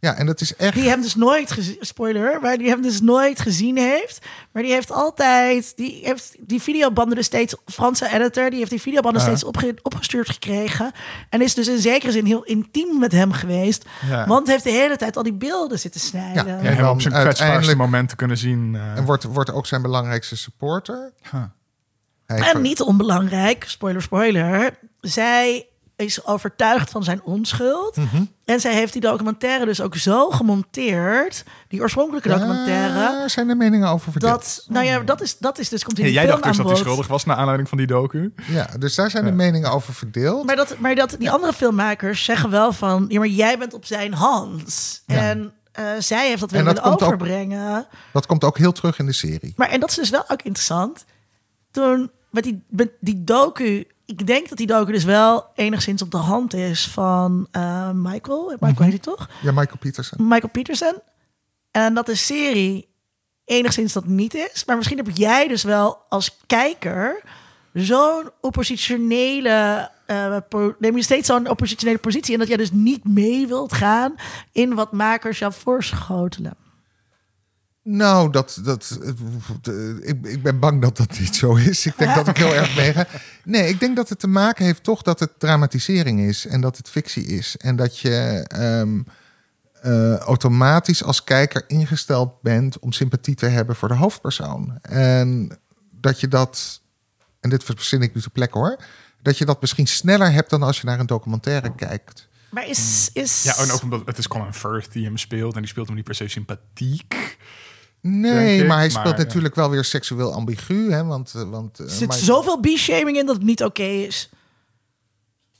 Ja, 0.00 0.14
en 0.14 0.26
dat 0.26 0.40
is 0.40 0.56
echt... 0.56 0.74
Die 0.74 0.88
hem 0.88 1.00
dus 1.00 1.14
nooit 1.14 1.50
gezien, 1.50 1.76
spoiler, 1.80 2.40
maar 2.40 2.58
die 2.58 2.68
hem 2.68 2.82
dus 2.82 3.00
nooit 3.00 3.40
gezien 3.40 3.76
heeft. 3.76 4.26
Maar 4.52 4.62
die 4.62 4.72
heeft 4.72 4.90
altijd, 4.92 5.76
die 5.76 6.00
heeft 6.02 6.34
die 6.40 6.62
videobanden 6.62 7.16
dus 7.16 7.26
steeds, 7.26 7.54
Franse 7.66 8.08
editor, 8.12 8.50
die 8.50 8.58
heeft 8.58 8.70
die 8.70 8.80
videobanden 8.80 9.22
steeds 9.22 9.44
opge- 9.44 9.74
opgestuurd 9.82 10.28
gekregen. 10.30 10.92
En 11.30 11.42
is 11.42 11.54
dus 11.54 11.68
in 11.68 11.78
zekere 11.78 12.12
zin 12.12 12.24
heel 12.24 12.42
intiem 12.44 12.98
met 12.98 13.12
hem 13.12 13.32
geweest. 13.32 13.84
Ja. 14.08 14.26
Want 14.26 14.46
heeft 14.46 14.64
de 14.64 14.70
hele 14.70 14.96
tijd 14.96 15.16
al 15.16 15.22
die 15.22 15.32
beelden 15.34 15.78
zitten 15.78 16.00
snijden. 16.00 16.46
Ja, 16.46 16.58
ja, 16.62 16.68
En 16.70 16.76
dan 16.76 16.88
op 16.90 17.00
zijn 17.00 17.12
kwetsbaarste 17.12 17.42
uiteindelijk- 17.42 17.78
momenten 17.78 18.16
kunnen 18.16 18.36
zien. 18.38 18.74
eh. 18.74 18.96
En 18.96 19.04
wordt, 19.04 19.24
wordt 19.24 19.52
ook 19.52 19.66
zijn 19.66 19.82
belangrijkste 19.82 20.36
supporter. 20.36 21.12
Huh. 21.30 21.42
En 22.26 22.60
niet 22.62 22.80
onbelangrijk, 22.80 23.64
spoiler, 23.66 24.02
spoiler. 24.02 24.78
Zij 25.00 25.66
is 26.06 26.24
overtuigd 26.26 26.90
van 26.90 27.04
zijn 27.04 27.22
onschuld. 27.22 27.96
Mhm. 27.96 28.22
En 28.44 28.60
zij 28.60 28.74
heeft 28.74 28.92
die 28.92 29.02
documentaire 29.02 29.64
dus 29.64 29.80
ook 29.80 29.96
zo 29.96 30.30
gemonteerd, 30.30 31.44
die 31.68 31.80
oorspronkelijke 31.80 32.28
documentaire, 32.28 32.94
Daar 32.94 33.30
zijn 33.30 33.48
de 33.48 33.54
meningen 33.54 33.88
over 33.88 34.12
verdeeld. 34.12 34.32
dat, 34.32 34.64
nou 34.68 34.86
ja, 34.86 35.00
dat 35.00 35.20
is, 35.20 35.38
dat 35.38 35.58
is 35.58 35.68
dus, 35.68 35.84
komt 35.84 35.98
in 35.98 36.04
Ja, 36.04 36.10
jij 36.10 36.20
film 36.22 36.32
dacht 36.34 36.44
dus 36.48 36.56
dat 36.56 36.66
hij 36.66 36.76
schuldig 36.76 37.06
was 37.06 37.24
naar 37.24 37.36
aanleiding 37.36 37.68
van 37.68 37.78
die 37.78 37.86
docu. 37.86 38.32
Ja, 38.46 38.66
dus 38.78 38.94
daar 38.94 39.10
zijn 39.10 39.24
de 39.24 39.32
meningen 39.32 39.70
over 39.70 39.94
verdeeld. 39.94 40.46
Maar, 40.46 40.56
dat, 40.56 40.78
maar 40.78 40.94
dat, 40.94 41.16
die 41.18 41.30
andere 41.30 41.52
filmmakers 41.52 42.24
zeggen 42.24 42.50
wel 42.50 42.72
van, 42.72 43.04
ja, 43.08 43.18
maar 43.18 43.28
jij 43.28 43.58
bent 43.58 43.74
op 43.74 43.84
zijn 43.84 44.12
hand. 44.14 45.02
Ja. 45.06 45.16
En 45.16 45.52
eh, 45.72 45.84
zij 45.98 46.28
heeft 46.28 46.40
dat 46.40 46.52
En 46.52 46.64
willen 46.64 46.82
ook- 46.82 47.02
overbrengen. 47.02 47.86
Dat 48.12 48.26
komt 48.26 48.44
ook 48.44 48.58
heel 48.58 48.72
terug 48.72 48.98
in 48.98 49.06
de 49.06 49.12
serie. 49.12 49.52
Maar 49.56 49.68
en 49.68 49.80
dat 49.80 49.90
is 49.90 49.96
dus 49.96 50.10
wel 50.10 50.24
ook 50.28 50.42
interessant. 50.42 51.04
Toen 51.70 52.10
met 52.30 52.42
die, 52.44 52.64
met 52.68 52.90
die 53.00 53.24
docu, 53.24 53.86
ik 54.16 54.26
denk 54.26 54.48
dat 54.48 54.58
die 54.58 54.66
docu 54.66 54.92
dus 54.92 55.04
wel 55.04 55.46
enigszins 55.54 56.02
op 56.02 56.10
de 56.10 56.16
hand 56.16 56.54
is 56.54 56.86
van 56.88 57.48
eh, 57.50 57.90
Michael. 57.90 58.44
Michael 58.50 58.72
Mhm. 58.72 58.82
heet 58.82 58.90
hij 58.92 58.98
toch? 59.14 59.28
Ja, 59.42 59.52
Michael 59.52 59.78
Peterson. 59.78 60.28
Michael 60.28 60.48
Peterson. 60.52 60.94
En 61.70 61.94
dat 61.94 62.06
de 62.06 62.14
serie 62.14 62.88
enigszins 63.44 63.92
dat 63.92 64.06
niet 64.06 64.34
is. 64.34 64.64
Maar 64.66 64.76
misschien 64.76 64.96
heb 64.96 65.08
jij 65.12 65.48
dus 65.48 65.62
wel 65.62 65.98
als 66.08 66.36
kijker 66.46 67.22
zo'n 67.72 68.30
oppositionele. 68.40 69.90
po- 70.48 70.74
neem 70.78 70.96
je 70.96 71.02
steeds 71.02 71.26
zo'n 71.26 71.48
oppositionele 71.48 71.98
positie. 71.98 72.32
En 72.32 72.38
dat 72.38 72.48
jij 72.48 72.56
dus 72.56 72.70
niet 72.72 73.04
mee 73.04 73.46
wilt 73.46 73.72
gaan 73.72 74.14
in 74.52 74.74
wat 74.74 74.92
makers 74.92 75.38
jou 75.38 75.52
voorschotelen. 75.52 76.54
Nou, 77.90 78.30
dat, 78.30 78.60
dat, 78.64 78.98
eh, 79.62 80.08
ik, 80.08 80.26
ik 80.26 80.42
ben 80.42 80.58
bang 80.58 80.82
dat 80.82 80.96
dat 80.96 81.18
niet 81.18 81.36
zo 81.36 81.54
is. 81.54 81.86
Ik 81.86 81.98
denk 81.98 82.14
dat 82.14 82.28
ik 82.28 82.36
heel 82.36 82.54
erg 82.54 82.76
meega. 82.76 83.06
Nee, 83.44 83.68
ik 83.68 83.80
denk 83.80 83.96
dat 83.96 84.08
het 84.08 84.18
te 84.18 84.26
maken 84.26 84.64
heeft 84.64 84.82
toch 84.82 85.02
dat 85.02 85.20
het 85.20 85.30
dramatisering 85.38 86.20
is 86.20 86.46
en 86.46 86.60
dat 86.60 86.76
het 86.76 86.88
fictie 86.88 87.24
is. 87.26 87.56
En 87.56 87.76
dat 87.76 87.98
je 87.98 88.44
ehm, 88.48 89.00
eh, 89.82 90.16
automatisch 90.16 91.04
als 91.04 91.24
kijker 91.24 91.64
ingesteld 91.66 92.42
bent 92.42 92.78
om 92.78 92.92
sympathie 92.92 93.34
te 93.34 93.46
hebben 93.46 93.76
voor 93.76 93.88
de 93.88 93.94
hoofdpersoon. 93.94 94.78
En 94.82 95.58
dat 95.90 96.20
je 96.20 96.28
dat, 96.28 96.80
en 97.40 97.50
dit 97.50 97.64
verzin 97.64 98.02
ik 98.02 98.14
nu 98.14 98.20
ter 98.20 98.30
plekke 98.30 98.58
hoor, 98.58 98.76
dat 99.22 99.38
je 99.38 99.44
dat 99.44 99.60
misschien 99.60 99.86
sneller 99.86 100.32
hebt 100.32 100.50
dan 100.50 100.62
als 100.62 100.80
je 100.80 100.86
naar 100.86 101.00
een 101.00 101.06
documentaire 101.06 101.74
kijkt. 101.74 102.28
Maar 102.50 102.66
is. 102.68 103.10
is 103.12 103.42
Ja, 103.42 103.56
en 103.56 103.70
ook 103.70 103.82
omdat 103.82 104.06
het 104.06 104.18
is 104.18 104.28
Colin 104.28 104.54
Firth 104.54 104.92
die 104.92 105.04
hem 105.04 105.16
speelt. 105.16 105.54
En 105.54 105.60
die 105.60 105.70
speelt 105.70 105.86
hem 105.86 105.96
niet 105.96 106.04
per 106.04 106.14
se 106.14 106.28
sympathiek. 106.28 107.36
Nee, 108.00 108.60
ik, 108.60 108.66
maar 108.66 108.76
hij 108.78 108.88
speelt 108.90 109.16
natuurlijk 109.16 109.54
wel 109.54 109.70
weer 109.70 109.84
seksueel 109.84 110.32
ambigu. 110.32 110.90
Hè? 110.92 111.04
Want, 111.04 111.32
eh, 111.34 111.42
want, 111.50 111.78
eh, 111.78 111.86
Er 111.86 111.92
zit 111.92 112.14
zoveel 112.14 112.60
b-shaming 112.60 113.16
in 113.16 113.26
dat 113.26 113.34
het 113.34 113.44
niet 113.44 113.62
oké 113.64 113.82
is. 113.82 114.28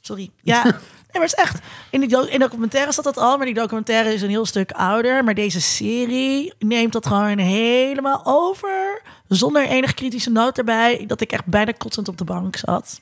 Sorry. 0.01 0.31
Ja, 0.41 0.63
nee, 0.63 0.71
maar 1.11 1.21
het 1.21 1.33
is 1.37 1.43
echt. 1.43 1.59
In, 1.91 1.99
die 1.99 2.09
do- 2.09 2.23
in 2.23 2.39
documentaire 2.39 2.91
staat 2.91 3.03
dat 3.03 3.17
al, 3.17 3.37
maar 3.37 3.45
die 3.45 3.55
documentaire 3.55 4.13
is 4.13 4.21
een 4.21 4.29
heel 4.29 4.45
stuk 4.45 4.71
ouder. 4.71 5.23
Maar 5.23 5.33
deze 5.33 5.61
serie 5.61 6.53
neemt 6.59 6.93
dat 6.93 7.07
gewoon 7.07 7.37
helemaal 7.37 8.21
over. 8.25 9.01
Zonder 9.27 9.67
enige 9.67 9.93
kritische 9.93 10.29
noot 10.29 10.57
erbij. 10.57 11.03
Dat 11.07 11.21
ik 11.21 11.31
echt 11.31 11.45
bijna 11.45 11.71
kotsend 11.71 12.07
op 12.07 12.17
de 12.17 12.23
bank 12.23 12.55
zat. 12.55 12.99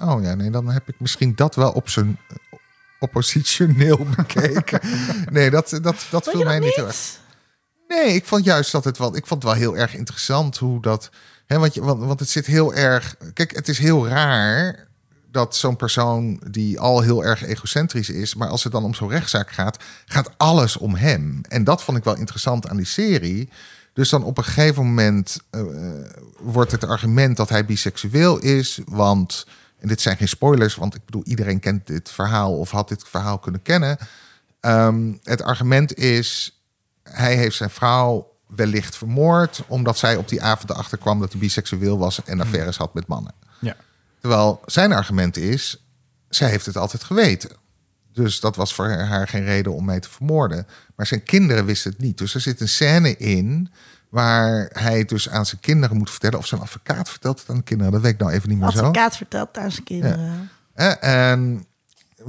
Oh 0.00 0.22
ja, 0.22 0.34
nee, 0.34 0.50
dan 0.50 0.68
heb 0.70 0.88
ik 0.88 0.94
misschien 0.98 1.32
dat 1.34 1.54
wel 1.54 1.70
op 1.70 1.88
zijn 1.88 2.18
oppositioneel 3.00 4.06
bekeken. 4.16 4.80
nee, 5.32 5.50
dat, 5.50 5.78
dat, 5.82 6.06
dat 6.10 6.28
viel 6.28 6.44
mij 6.44 6.54
dat 6.60 6.64
niet 6.68 6.76
niet? 6.86 7.20
Nee, 7.88 8.14
ik 8.14 8.24
vond 8.24 8.44
juist 8.44 8.72
dat 8.72 8.84
het 8.84 8.98
wel. 8.98 9.16
Ik 9.16 9.26
vond 9.26 9.42
het 9.42 9.52
wel 9.52 9.60
heel 9.60 9.76
erg 9.76 9.94
interessant 9.94 10.56
hoe 10.56 10.82
dat. 10.82 11.10
Hè, 11.46 11.58
want, 11.58 11.74
je, 11.74 11.80
want, 11.80 12.04
want 12.04 12.20
het 12.20 12.28
zit 12.28 12.46
heel 12.46 12.74
erg. 12.74 13.16
Kijk, 13.32 13.54
het 13.54 13.68
is 13.68 13.78
heel 13.78 14.08
raar 14.08 14.86
dat 15.30 15.56
zo'n 15.56 15.76
persoon 15.76 16.40
die 16.50 16.80
al 16.80 17.00
heel 17.00 17.24
erg 17.24 17.44
egocentrisch 17.44 18.10
is, 18.10 18.34
maar 18.34 18.48
als 18.48 18.64
het 18.64 18.72
dan 18.72 18.84
om 18.84 18.94
zo'n 18.94 19.08
rechtszaak 19.08 19.50
gaat, 19.50 19.76
gaat 20.06 20.30
alles 20.36 20.76
om 20.76 20.94
hem. 20.94 21.40
En 21.48 21.64
dat 21.64 21.82
vond 21.82 21.98
ik 21.98 22.04
wel 22.04 22.16
interessant 22.16 22.68
aan 22.68 22.76
die 22.76 22.86
serie. 22.86 23.48
Dus 23.92 24.08
dan 24.08 24.24
op 24.24 24.38
een 24.38 24.44
gegeven 24.44 24.86
moment 24.86 25.38
eh, 25.50 25.62
wordt 26.38 26.72
het 26.72 26.84
argument 26.84 27.36
dat 27.36 27.48
hij 27.48 27.64
biseksueel 27.64 28.38
is, 28.38 28.80
want 28.86 29.46
en 29.78 29.88
dit 29.88 30.00
zijn 30.00 30.16
geen 30.16 30.28
spoilers, 30.28 30.74
want 30.74 30.94
ik 30.94 31.04
bedoel 31.04 31.22
iedereen 31.24 31.60
kent 31.60 31.86
dit 31.86 32.10
verhaal 32.10 32.58
of 32.58 32.70
had 32.70 32.88
dit 32.88 33.04
verhaal 33.08 33.38
kunnen 33.38 33.62
kennen. 33.62 33.98
Ehm, 34.60 35.12
het 35.22 35.42
argument 35.42 35.94
is 35.94 36.57
hij 37.10 37.36
heeft 37.36 37.56
zijn 37.56 37.70
vrouw 37.70 38.36
wellicht 38.46 38.96
vermoord 38.96 39.64
omdat 39.66 39.98
zij 39.98 40.16
op 40.16 40.28
die 40.28 40.42
avond 40.42 40.70
erachter 40.70 40.98
kwam 40.98 41.20
dat 41.20 41.30
hij 41.30 41.40
biseksueel 41.40 41.98
was 41.98 42.24
en 42.24 42.40
affaires 42.40 42.76
had 42.76 42.94
met 42.94 43.06
mannen. 43.06 43.32
Ja. 43.60 43.76
Terwijl 44.20 44.60
zijn 44.66 44.92
argument 44.92 45.36
is, 45.36 45.84
zij 46.28 46.50
heeft 46.50 46.66
het 46.66 46.76
altijd 46.76 47.04
geweten. 47.04 47.50
Dus 48.12 48.40
dat 48.40 48.56
was 48.56 48.74
voor 48.74 48.88
haar 48.88 49.28
geen 49.28 49.44
reden 49.44 49.74
om 49.74 49.84
mij 49.84 50.00
te 50.00 50.10
vermoorden. 50.10 50.66
Maar 50.96 51.06
zijn 51.06 51.22
kinderen 51.22 51.64
wisten 51.64 51.90
het 51.90 52.00
niet. 52.00 52.18
Dus 52.18 52.34
er 52.34 52.40
zit 52.40 52.60
een 52.60 52.68
scène 52.68 53.16
in 53.16 53.72
waar 54.08 54.70
hij 54.72 54.98
het 54.98 55.08
dus 55.08 55.28
aan 55.28 55.46
zijn 55.46 55.60
kinderen 55.60 55.96
moet 55.96 56.10
vertellen. 56.10 56.38
Of 56.38 56.46
zijn 56.46 56.60
advocaat 56.60 57.10
vertelt 57.10 57.40
het 57.40 57.48
aan 57.48 57.56
de 57.56 57.62
kinderen. 57.62 57.92
Dat 57.92 58.02
weet 58.02 58.12
ik 58.12 58.18
nou 58.18 58.32
even 58.32 58.48
niet 58.48 58.58
meer 58.58 58.70
zo. 58.70 58.78
Advocaat 58.78 59.16
vertelt 59.16 59.58
aan 59.58 59.70
zijn 59.70 59.84
kinderen. 59.84 60.50
Hè, 60.74 60.88
En 60.88 61.66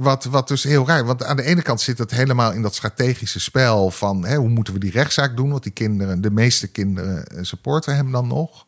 wat, 0.00 0.24
wat 0.24 0.48
dus 0.48 0.62
heel 0.62 0.86
raar, 0.86 1.04
want 1.04 1.24
aan 1.24 1.36
de 1.36 1.42
ene 1.42 1.62
kant 1.62 1.80
zit 1.80 1.98
het 1.98 2.10
helemaal 2.10 2.52
in 2.52 2.62
dat 2.62 2.74
strategische 2.74 3.40
spel 3.40 3.90
van 3.90 4.24
hè, 4.24 4.36
hoe 4.36 4.48
moeten 4.48 4.74
we 4.74 4.80
die 4.80 4.90
rechtszaak 4.90 5.36
doen? 5.36 5.50
Want 5.50 5.62
die 5.62 5.72
kinderen, 5.72 6.20
de 6.20 6.30
meeste 6.30 6.66
kinderen 6.66 7.26
eh, 7.26 7.42
supporten 7.42 7.96
hem 7.96 8.12
dan 8.12 8.26
nog. 8.26 8.66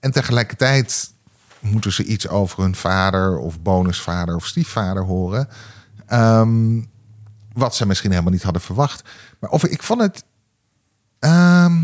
En 0.00 0.10
tegelijkertijd 0.10 1.12
moeten 1.60 1.92
ze 1.92 2.04
iets 2.04 2.28
over 2.28 2.62
hun 2.62 2.74
vader 2.74 3.38
of 3.38 3.60
bonusvader 3.60 4.34
of 4.34 4.46
stiefvader 4.46 5.02
horen. 5.02 5.48
Ehm, 6.06 6.82
wat 7.52 7.74
ze 7.74 7.86
misschien 7.86 8.10
helemaal 8.10 8.32
niet 8.32 8.42
hadden 8.42 8.62
verwacht. 8.62 9.08
Maar 9.38 9.50
of 9.50 9.64
ik 9.64 9.82
vond 9.82 10.00
het. 10.00 10.24
ehm, 11.18 11.82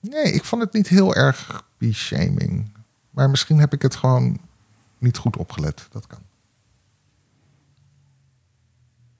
nee, 0.00 0.32
ik 0.32 0.44
vond 0.44 0.62
het 0.62 0.72
niet 0.72 0.88
heel 0.88 1.14
erg 1.14 1.64
shaming. 1.92 2.72
Maar 3.10 3.30
misschien 3.30 3.58
heb 3.58 3.72
ik 3.72 3.82
het 3.82 3.96
gewoon 3.96 4.38
niet 4.98 5.16
goed 5.16 5.36
opgelet. 5.36 5.86
Dat 5.90 6.06
kan. 6.06 6.18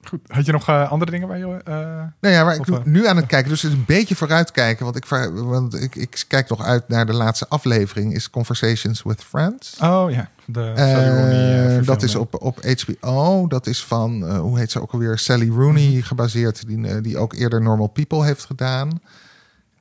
Goed. 0.08 0.20
Had 0.26 0.46
je 0.46 0.52
nog 0.52 0.68
eh, 0.68 0.90
andere 0.90 1.10
dingen 1.10 1.28
waar 1.28 1.38
je... 1.38 1.60
eh, 1.64 1.74
Nou 2.20 2.34
ja, 2.34 2.44
maar 2.44 2.54
ik 2.54 2.60
Of, 2.60 2.68
eh, 2.68 2.84
nu 2.84 3.06
aan 3.06 3.16
het 3.16 3.26
kijken. 3.26 3.50
Dus 3.50 3.62
het 3.62 3.72
is 3.72 3.78
een 3.78 3.84
beetje 3.86 4.16
vooruitkijken. 4.16 4.84
Want 4.84 4.96
ik, 4.96 5.04
want 5.32 5.74
ik, 5.82 5.94
ik 5.94 6.24
kijk 6.28 6.48
nog 6.48 6.62
uit 6.62 6.88
naar 6.88 7.06
de 7.06 7.12
laatste 7.12 7.48
aflevering. 7.48 8.14
Is 8.14 8.30
Conversations 8.30 9.02
with 9.02 9.22
Friends. 9.22 9.76
Oh 9.82 10.10
ja, 10.10 10.30
de 10.44 10.72
Sally 10.76 11.08
Rooney, 11.08 11.82
dat 11.84 12.02
is 12.02 12.14
op, 12.14 12.42
op 12.42 12.60
HBO. 12.64 13.46
Dat 13.46 13.66
is 13.66 13.84
van, 13.84 14.36
hoe 14.36 14.58
heet 14.58 14.70
ze 14.70 14.80
ook 14.80 14.92
alweer? 14.92 15.18
Sally 15.18 15.48
Rooney 15.48 16.00
gebaseerd. 16.02 16.66
Die, 16.66 17.00
die 17.00 17.18
ook 17.18 17.32
eerder 17.32 17.62
Normal 17.62 17.86
People 17.88 18.24
heeft 18.24 18.44
gedaan. 18.44 19.00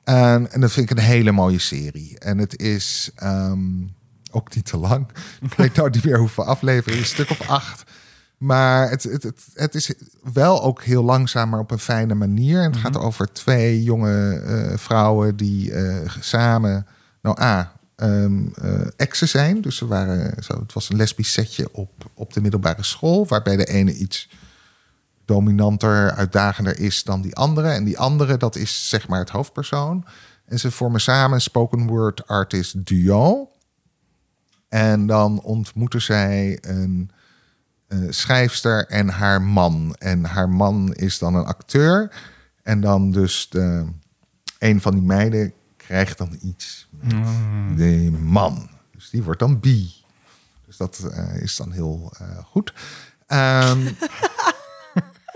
En, 0.04 0.52
en 0.52 0.60
dat 0.60 0.72
vind 0.72 0.90
ik 0.90 0.96
een 0.96 1.04
hele 1.04 1.32
mooie 1.32 1.58
serie. 1.58 2.18
En 2.18 2.38
het 2.38 2.58
is 2.60 3.10
ehm, 3.14 3.58
ook 4.30 4.54
niet 4.54 4.64
te 4.64 4.76
lang. 4.76 5.06
ik 5.50 5.54
weet 5.54 5.74
nou 5.74 5.90
niet 5.90 6.04
meer 6.04 6.18
hoeveel 6.18 6.44
afleveringen. 6.44 7.02
Een 7.02 7.08
stuk 7.08 7.30
of 7.30 7.48
acht. 7.48 7.84
Maar 8.36 8.90
het, 8.90 9.02
het, 9.02 9.22
het, 9.22 9.46
het 9.54 9.74
is 9.74 9.92
wel 10.32 10.62
ook 10.62 10.82
heel 10.82 11.02
langzaam, 11.02 11.48
maar 11.48 11.60
op 11.60 11.70
een 11.70 11.78
fijne 11.78 12.14
manier. 12.14 12.62
En 12.62 12.70
het 12.70 12.80
gaat 12.80 12.98
over 12.98 13.32
twee 13.32 13.82
jonge 13.82 14.40
eh, 14.40 14.78
vrouwen 14.78 15.36
die 15.36 15.72
eh, 15.72 16.10
samen... 16.20 16.86
Nou, 17.22 17.40
A, 17.40 17.72
ehm 17.96 18.46
eh, 18.54 18.86
exen 18.96 19.28
zijn. 19.28 19.60
Dus 19.60 19.76
ze 19.76 19.86
waren, 19.86 20.44
zo, 20.44 20.60
het 20.60 20.72
was 20.72 20.90
een 20.90 20.96
lesbisch 20.96 21.32
setje 21.32 21.68
op, 21.72 22.10
op 22.14 22.32
de 22.32 22.40
middelbare 22.40 22.82
school... 22.82 23.26
waarbij 23.26 23.56
de 23.56 23.66
ene 23.66 23.94
iets 23.94 24.28
dominanter, 25.24 26.12
uitdagender 26.12 26.78
is 26.78 27.04
dan 27.04 27.20
die 27.20 27.36
andere. 27.36 27.68
En 27.68 27.84
die 27.84 27.98
andere, 27.98 28.36
dat 28.36 28.56
is 28.56 28.88
zeg 28.88 29.08
maar 29.08 29.18
het 29.18 29.30
hoofdpersoon. 29.30 30.04
En 30.44 30.58
ze 30.58 30.70
vormen 30.70 31.00
samen 31.00 31.34
een 31.34 31.40
spoken 31.40 31.86
word 31.86 32.26
artist 32.26 32.86
duo. 32.86 33.50
En 34.68 35.06
dan 35.06 35.40
ontmoeten 35.40 36.02
zij 36.02 36.58
een 36.60 37.10
schrijfster 38.08 38.86
en 38.86 39.08
haar 39.08 39.42
man. 39.42 39.96
En 39.98 40.24
haar 40.24 40.48
man 40.48 40.94
is 40.94 41.18
dan 41.18 41.34
een 41.34 41.44
acteur. 41.44 42.12
En 42.62 42.80
dan 42.80 43.10
dus 43.10 43.48
de, 43.50 43.84
een 44.58 44.80
van 44.80 44.92
die 44.92 45.02
meiden 45.02 45.52
krijgt 45.76 46.18
dan 46.18 46.38
iets 46.42 46.88
met 46.90 47.78
de 47.78 48.10
man. 48.20 48.68
Dus 48.94 49.10
die 49.10 49.22
wordt 49.22 49.40
dan 49.40 49.60
bi. 49.60 49.94
Dus 50.66 50.76
dat 50.76 51.10
eh, 51.12 51.42
is 51.42 51.56
dan 51.56 51.72
heel 51.72 52.12
eh, 52.18 52.38
goed. 52.44 52.74
Ehm, 53.26 53.80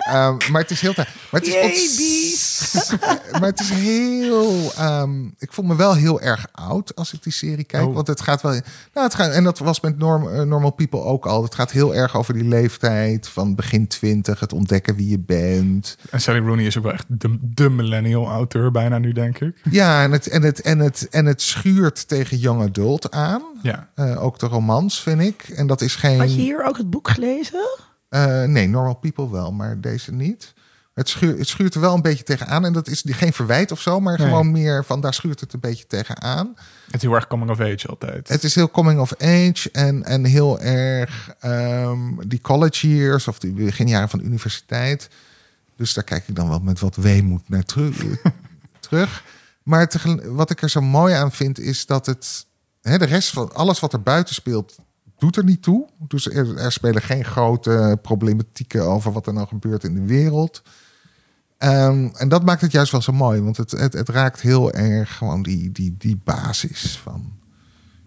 ehm, 0.06 0.36
maar 0.52 0.60
het 0.60 0.70
is 0.70 0.80
heel... 0.80 0.92
Maar 0.96 1.40
het 1.40 1.46
is, 1.46 2.94
maar 3.32 3.48
het 3.48 3.60
is 3.60 3.70
heel... 3.70 4.72
ehm, 4.76 5.24
ik 5.38 5.52
voel 5.52 5.64
me 5.64 5.76
wel 5.76 5.94
heel 5.94 6.20
erg 6.20 6.46
oud 6.52 6.96
als 6.96 7.12
ik 7.12 7.22
die 7.22 7.32
serie 7.32 7.64
kijk. 7.64 7.86
Oh. 7.86 7.94
Want 7.94 8.06
het 8.06 8.20
gaat 8.20 8.42
wel... 8.42 8.52
Nou, 8.52 9.06
het 9.06 9.14
gaat, 9.14 9.30
en 9.30 9.44
dat 9.44 9.58
was 9.58 9.80
met 9.80 9.98
norm, 9.98 10.28
eh, 10.28 10.42
Normal 10.42 10.70
People 10.70 11.00
ook 11.00 11.26
al. 11.26 11.42
Het 11.42 11.54
gaat 11.54 11.70
heel 11.70 11.94
erg 11.94 12.16
over 12.16 12.34
die 12.34 12.44
leeftijd 12.44 13.28
van 13.28 13.54
begin 13.54 13.86
twintig. 13.86 14.40
Het 14.40 14.52
ontdekken 14.52 14.96
wie 14.96 15.08
je 15.08 15.18
bent. 15.18 15.96
En 16.10 16.20
Sally 16.20 16.38
Rooney 16.38 16.64
is 16.64 16.78
ook 16.78 16.84
wel 16.84 16.92
echt 16.92 17.06
de, 17.08 17.38
de 17.40 17.70
millennial 17.70 18.28
auteur 18.28 18.70
bijna 18.70 18.98
nu, 18.98 19.12
denk 19.12 19.38
ik. 19.38 19.56
Ja, 19.70 20.02
en 20.02 20.12
het, 20.12 20.28
en 20.28 20.42
het, 20.42 20.60
en 20.60 20.78
het, 20.78 21.08
en 21.10 21.26
het 21.26 21.42
schuurt 21.42 22.08
tegen 22.08 22.36
young 22.36 22.62
adult 22.62 23.10
aan. 23.10 23.42
Ja. 23.62 23.88
Eh, 23.94 24.24
ook 24.24 24.38
de 24.38 24.46
romans, 24.46 25.02
vind 25.02 25.20
ik. 25.20 25.48
En 25.48 25.66
dat 25.66 25.80
is 25.80 25.94
geen... 25.94 26.18
Had 26.18 26.34
je 26.34 26.40
hier 26.40 26.64
ook 26.64 26.76
het 26.76 26.90
boek 26.90 27.08
gelezen? 27.08 27.88
Eh, 28.10 28.42
nee, 28.44 28.66
Normal 28.68 28.94
People 28.94 29.30
wel, 29.30 29.52
maar 29.52 29.80
deze 29.80 30.12
niet. 30.12 30.52
Het, 30.94 31.08
schuurt, 31.08 31.38
het 31.38 31.48
schuurt 31.48 31.74
er 31.74 31.80
wel 31.80 31.94
een 31.94 32.02
beetje 32.02 32.24
tegenaan. 32.24 32.64
En 32.64 32.72
dat 32.72 32.88
is 32.88 33.02
geen 33.06 33.32
verwijt 33.32 33.72
of 33.72 33.80
zo, 33.80 34.00
maar 34.00 34.18
Nee. 34.18 34.26
gewoon 34.26 34.50
meer 34.50 34.84
van 34.84 35.00
daar 35.00 35.14
schuurt 35.14 35.40
het 35.40 35.52
een 35.52 35.60
beetje 35.60 35.86
tegenaan. 35.86 36.56
Het 36.86 36.94
is 36.94 37.02
heel 37.02 37.14
erg 37.14 37.26
coming 37.26 37.50
of 37.50 37.60
age 37.60 37.88
altijd. 37.88 38.28
Het 38.28 38.44
is 38.44 38.54
heel 38.54 38.70
coming 38.70 39.00
of 39.00 39.12
age 39.16 39.68
en, 39.72 40.04
en 40.04 40.24
heel 40.24 40.60
erg 40.60 41.30
ehm, 41.40 42.00
die 42.26 42.40
college 42.40 42.88
years 42.96 43.28
of 43.28 43.38
die 43.38 43.52
beginjaren 43.52 44.08
van 44.08 44.18
de 44.18 44.24
universiteit. 44.24 45.08
Dus 45.76 45.94
daar 45.94 46.04
kijk 46.04 46.28
ik 46.28 46.34
dan 46.34 46.48
wel 46.48 46.60
met 46.60 46.80
wat 46.80 46.96
weemoed 46.96 47.48
naar 47.48 47.62
teru- 47.64 48.20
terug. 48.80 49.24
Maar 49.62 49.90
wat 50.24 50.50
ik 50.50 50.62
er 50.62 50.70
zo 50.70 50.80
mooi 50.80 51.14
aan 51.14 51.32
vind 51.32 51.58
is 51.58 51.86
dat 51.86 52.06
het... 52.06 52.46
Hè, 52.82 52.98
de 52.98 53.04
rest 53.04 53.30
van 53.30 53.54
alles 53.54 53.80
wat 53.80 53.92
er 53.92 54.02
buiten 54.02 54.34
speelt, 54.34 54.76
doet 55.20 55.36
er 55.36 55.44
niet 55.44 55.62
toe. 55.62 55.88
Dus 55.98 56.30
er, 56.30 56.56
er 56.56 56.72
spelen 56.72 57.02
geen 57.02 57.24
grote 57.24 57.98
problematieken 58.02 58.84
over 58.84 59.12
wat 59.12 59.26
er 59.26 59.32
nou 59.32 59.46
gebeurt 59.46 59.84
in 59.84 59.94
de 59.94 60.04
wereld. 60.04 60.62
Ehm, 61.58 62.08
en 62.14 62.28
dat 62.28 62.44
maakt 62.44 62.60
het 62.60 62.72
juist 62.72 62.92
wel 62.92 63.02
zo 63.02 63.12
mooi. 63.12 63.40
Want 63.40 63.56
het, 63.56 63.70
het, 63.70 63.92
het 63.92 64.08
raakt 64.08 64.40
heel 64.40 64.72
erg 64.72 65.16
gewoon 65.16 65.42
die, 65.42 65.72
die, 65.72 65.94
die 65.98 66.20
basis 66.24 66.98
van... 66.98 67.38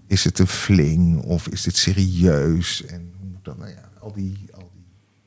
Is 0.08 0.24
het 0.24 0.40
een 0.40 0.48
fling 0.48 1.24
of 1.24 1.48
is 1.48 1.62
dit 1.62 1.78
serieus? 1.78 2.86
En 2.86 3.12
hoe 3.18 3.30
moet 3.30 3.46
dat, 3.46 3.58
nou 3.58 3.70
ja, 3.70 3.90
al 4.00 4.12
die... 4.14 4.50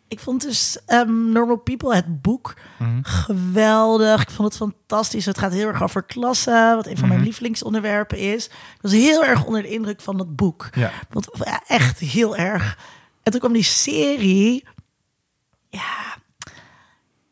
Ik 0.09 0.21
vond 0.21 0.41
dus 0.43 0.79
ehm, 0.87 1.33
Normal 1.33 1.57
People, 1.57 1.95
het 1.95 2.23
boek, 2.23 2.55
Mhm. 2.79 2.99
geweldig. 3.03 4.23
Ik 4.23 4.31
vond 4.31 4.49
het 4.49 4.57
fantastisch. 4.57 5.25
Het 5.27 5.39
gaat 5.39 5.53
heel 5.53 5.69
erg 5.69 5.83
over 5.83 6.03
klassen, 6.03 6.75
wat 6.77 6.87
een 6.87 6.97
van 6.97 7.07
mijn 7.09 7.19
Mhm. 7.21 7.29
lievelingsonderwerpen 7.29 8.19
is. 8.19 8.47
Ik 8.47 8.79
was 8.81 8.93
heel 8.93 9.25
erg 9.25 9.45
onder 9.45 9.63
de 9.63 9.69
indruk 9.71 10.01
van 10.01 10.17
dat 10.17 10.37
boek. 10.37 10.69
Ja. 10.75 10.91
Want 11.11 11.29
echt 11.67 11.99
heel 11.99 12.37
erg. 12.37 12.79
En 13.23 13.31
toen 13.31 13.41
kwam 13.41 13.53
die 13.53 13.63
serie. 13.63 14.65
Ja. 15.71 16.17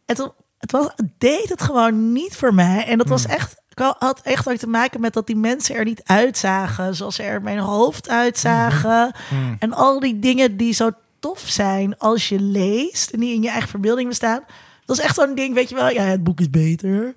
Het, 0.07 0.19
het, 0.59 0.71
was, 0.71 0.87
het 0.97 1.09
deed 1.19 1.49
het 1.49 1.63
gewoon 1.63 2.13
niet 2.13 2.37
voor 2.37 2.55
mij. 2.55 2.87
En 2.87 2.99
dat 2.99 3.09
was 3.09 3.27
echt. 3.27 3.63
Ik 3.69 3.79
had 3.99 4.21
echt 4.23 4.49
ook 4.49 4.57
te 4.57 4.67
maken 4.67 5.01
met 5.01 5.13
dat 5.13 5.27
die 5.27 5.37
mensen 5.37 5.75
er 5.75 5.85
niet 5.85 6.01
uitzagen. 6.05 6.95
Zoals 6.95 7.15
ze 7.15 7.23
er 7.23 7.43
mijn 7.43 7.59
hoofd 7.59 8.09
uitzagen. 8.09 9.15
En 9.59 9.73
al 9.73 10.01
die 10.01 10.19
dingen 10.19 10.57
die 10.57 10.73
zo 10.73 10.91
tof 11.25 11.41
zijn 11.47 11.99
als 11.99 12.29
je 12.29 12.41
leest. 12.41 13.11
En 13.11 13.21
die 13.21 13.35
in 13.35 13.43
je 13.43 13.49
eigen 13.51 13.69
verbeelding 13.69 14.09
bestaan. 14.09 14.41
Dat 14.85 14.99
is 14.99 15.03
echt 15.05 15.15
zo'n 15.15 15.35
ding, 15.35 15.55
weet 15.55 15.69
je 15.69 15.75
wel. 15.75 15.91
Ja, 15.91 16.03
het 16.03 16.25
boek 16.25 16.41
is 16.41 16.51
beter. 16.51 17.15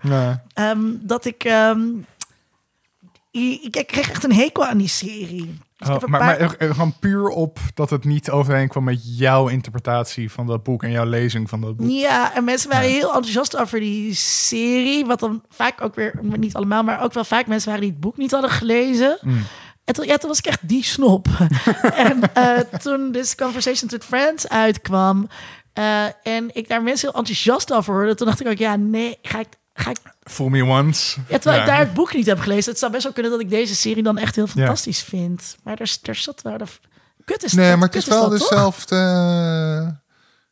Ehm, 0.54 0.80
dat 1.02 1.26
ik. 1.26 1.44
ehm, 1.44 1.80
ik, 3.32 3.76
ik 3.76 3.88
kreeg 3.88 4.10
echt 4.10 4.24
een 4.24 4.34
hekel 4.34 4.66
aan 4.66 4.78
die 4.78 4.88
serie. 4.88 5.58
Dus 5.78 5.88
Oh, 5.90 6.02
maar, 6.04 6.20
paar- 6.20 6.40
maar 6.40 6.56
er 6.58 6.72
gewoon 6.74 6.94
puur 7.00 7.28
op 7.28 7.60
dat 7.74 7.90
het 7.90 8.06
niet 8.06 8.30
overeenkwam 8.32 8.84
met 8.84 9.18
jouw 9.18 9.48
interpretatie 9.48 10.32
van 10.32 10.48
dat 10.48 10.64
boek 10.64 10.84
en 10.84 10.92
jouw 10.92 11.06
lezing 11.06 11.50
van 11.50 11.62
dat 11.62 11.76
boek. 11.78 11.90
Ja, 11.90 12.34
en 12.36 12.44
mensen 12.44 12.70
waren 12.70 12.90
heel 12.90 13.08
enthousiast 13.14 13.58
over 13.58 13.80
die 13.80 14.14
serie. 14.14 15.06
Wat 15.06 15.20
dan 15.20 15.42
vaak 15.50 15.82
ook 15.82 15.96
weer, 15.96 16.20
niet 16.22 16.56
allemaal, 16.56 16.84
maar 16.84 17.04
ook 17.04 17.14
wel 17.14 17.24
vaak 17.24 17.48
mensen 17.48 17.68
waren 17.68 17.84
die 17.84 17.92
het 17.92 18.00
boek 18.02 18.18
niet 18.18 18.32
hadden 18.32 18.50
gelezen. 18.50 19.20
En 19.88 19.94
toen, 19.94 20.06
ja, 20.06 20.18
toen 20.18 20.30
was 20.30 20.38
ik 20.38 20.46
echt 20.46 20.68
die 20.68 20.84
snop. 20.84 21.28
en 22.08 22.34
eh, 22.34 22.58
toen 22.60 23.12
dus 23.12 23.36
Conversations 23.36 23.92
with 23.92 24.04
Friends 24.04 24.48
uitkwam... 24.48 25.28
eh, 25.74 26.06
en 26.24 26.50
ik 26.56 26.68
daar 26.68 26.84
mensen 26.84 27.10
heel 27.10 27.18
enthousiast 27.20 27.74
over 27.74 27.94
hoorde... 27.94 28.16
toen 28.16 28.28
dacht 28.28 28.40
ik 28.40 28.48
ook, 28.48 28.58
ja, 28.58 28.76
nee, 28.76 29.18
ga 29.22 29.40
ik... 29.40 29.48
Ga 29.74 29.90
ik 29.90 29.98
Fool 30.24 30.50
me 30.50 30.64
once. 30.66 31.20
ja, 31.30 31.38
terwijl 31.38 31.56
Ja. 31.56 31.62
ik 31.62 31.70
daar 31.70 31.80
het 31.80 31.94
boek 31.94 32.14
niet 32.14 32.26
heb 32.26 32.40
gelezen. 32.40 32.70
Het 32.72 32.80
zou 32.80 32.92
best 32.92 33.04
wel 33.04 33.14
kunnen 33.14 33.32
dat 33.32 33.42
ik 33.42 33.50
deze 33.50 33.76
serie 33.76 34.04
dan 34.04 34.18
echt 34.18 34.36
heel 34.36 34.48
fantastisch 34.48 35.02
vind. 35.04 35.56
Maar 35.64 35.78
er, 35.80 35.98
er 36.04 36.16
zat 36.16 36.42
wel... 36.42 36.58
De, 36.58 36.66
kut 37.26 37.44
is 37.44 37.54
nee, 37.54 37.70
dat- 37.70 37.78
maar 37.80 37.88
het 37.88 37.98
is 37.98 38.06
wel 38.06 38.30
dat, 38.30 38.40
toch? 38.40 38.50
dezelfde... 38.50 38.96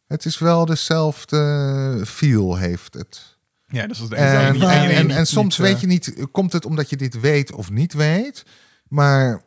Het 0.08 0.26
is 0.26 0.38
wel 0.40 0.66
dezelfde 0.66 2.02
feel 2.08 2.56
heeft 2.58 2.94
het. 2.94 3.38
Ja, 3.68 3.88
dus 3.88 3.98
dat 3.98 4.12
is 4.12 4.18
de 4.18 4.24
En, 4.26 4.48
enige- 4.54 4.66
en, 4.66 4.72
en 4.82 4.90
je 4.90 4.96
en, 4.96 5.08
niet- 5.08 5.16
en 5.16 5.26
soms 5.28 5.58
niet, 5.58 5.68
eh, 5.68 5.72
weet 5.74 5.82
je 5.82 5.88
niet, 5.88 6.14
komt 6.32 6.54
het 6.54 6.66
omdat 6.66 6.90
je 6.90 6.96
dit 6.98 7.20
weet 7.20 7.52
of 7.54 7.70
niet 7.70 7.94
weet. 7.94 8.44
Maar 8.96 9.42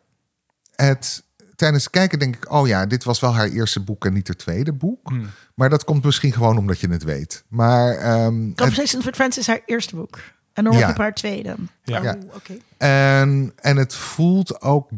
het, 0.74 1.22
tijdens 1.56 1.82
het 1.84 1.92
kijken 1.92 2.18
denk 2.18 2.36
ik, 2.36 2.52
oh 2.52 2.66
ja, 2.66 2.86
dit 2.86 3.04
was 3.04 3.20
wel 3.20 3.34
haar 3.34 3.48
eerste 3.48 3.80
boek 3.80 4.04
en 4.04 4.12
niet 4.12 4.26
haar 4.26 4.36
tweede 4.36 4.72
boek. 4.72 5.08
Hmm. 5.08 5.26
Maar 5.54 5.70
dat 5.70 5.84
komt 5.84 6.04
misschien 6.04 6.32
gewoon 6.32 6.58
omdat 6.58 6.80
je 6.80 6.88
het 6.90 7.02
weet. 7.02 7.44
Maar 7.48 7.94
ehm, 7.96 8.46
het, 8.48 8.56
Conversations 8.56 9.04
with 9.04 9.14
Friends 9.14 9.38
is 9.38 9.46
haar 9.46 9.60
eerste 9.66 9.96
boek. 9.96 10.18
En 10.52 10.62
Normal 10.64 10.80
Ja. 10.80 10.86
People 10.86 11.02
haar 11.04 11.14
tweede. 11.14 11.54
Ja. 11.82 11.98
Oh, 11.98 12.04
Ja. 12.04 12.16
oké. 12.34 12.56
en, 12.76 13.52
en 13.60 13.76
het 13.76 13.94
voelt 13.94 14.60
ook, 14.62 14.90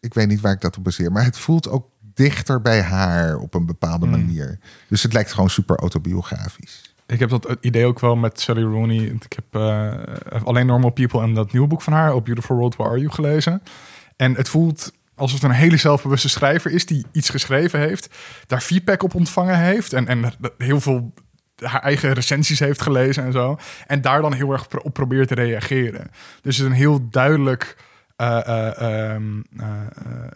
ik 0.00 0.14
weet 0.14 0.28
niet 0.28 0.40
waar 0.40 0.52
ik 0.52 0.60
dat 0.60 0.76
op 0.76 0.84
baseer, 0.84 1.12
maar 1.12 1.24
het 1.24 1.38
voelt 1.38 1.68
ook 1.68 1.88
dichter 2.00 2.62
bij 2.62 2.82
haar 2.82 3.36
op 3.38 3.54
een 3.54 3.66
bepaalde 3.66 4.06
Hmm. 4.06 4.20
manier. 4.20 4.58
Dus 4.88 5.02
het 5.02 5.12
lijkt 5.12 5.32
gewoon 5.32 5.50
super 5.50 5.76
autobiografisch. 5.76 6.85
Ik 7.06 7.18
heb 7.18 7.28
dat 7.28 7.56
idee 7.60 7.86
ook 7.86 8.00
wel 8.00 8.16
met 8.16 8.40
Sally 8.40 8.62
Rooney. 8.62 8.98
Ik 8.98 9.32
heb 9.32 9.62
eh, 9.62 10.44
alleen 10.44 10.66
Normal 10.66 10.90
People 10.90 11.22
en 11.22 11.34
dat 11.34 11.52
nieuwe 11.52 11.68
boek 11.68 11.82
van 11.82 11.92
haar, 11.92 12.10
A 12.10 12.20
Beautiful 12.20 12.56
World, 12.56 12.76
Where 12.76 12.90
Are 12.90 13.00
You, 13.00 13.12
gelezen. 13.12 13.62
En 14.16 14.34
het 14.34 14.48
voelt 14.48 14.92
alsof 15.16 15.40
het 15.40 15.50
een 15.50 15.56
hele 15.56 15.76
zelfbewuste 15.76 16.28
schrijver 16.28 16.70
is 16.70 16.86
die 16.86 17.04
iets 17.12 17.28
geschreven 17.28 17.80
heeft, 17.80 18.08
daar 18.46 18.60
feedback 18.60 19.02
op 19.02 19.14
ontvangen 19.14 19.58
heeft 19.58 19.92
en, 19.92 20.06
en 20.06 20.32
heel 20.58 20.80
veel 20.80 21.12
haar 21.56 21.82
eigen 21.82 22.12
recensies 22.12 22.58
heeft 22.58 22.82
gelezen 22.82 23.24
en 23.24 23.32
zo. 23.32 23.58
En 23.86 24.00
daar 24.00 24.22
dan 24.22 24.32
heel 24.32 24.52
erg 24.52 24.66
op 24.82 24.92
probeert 24.92 25.28
te 25.28 25.34
reageren. 25.34 26.10
Dus 26.42 26.56
het 26.56 26.66
is 26.66 26.72
een 26.72 26.78
heel 26.78 27.08
duidelijk, 27.10 27.76
eh, 28.16 28.46
eh, 28.46 29.10
ehm, 29.14 29.40
eh, 29.58 29.66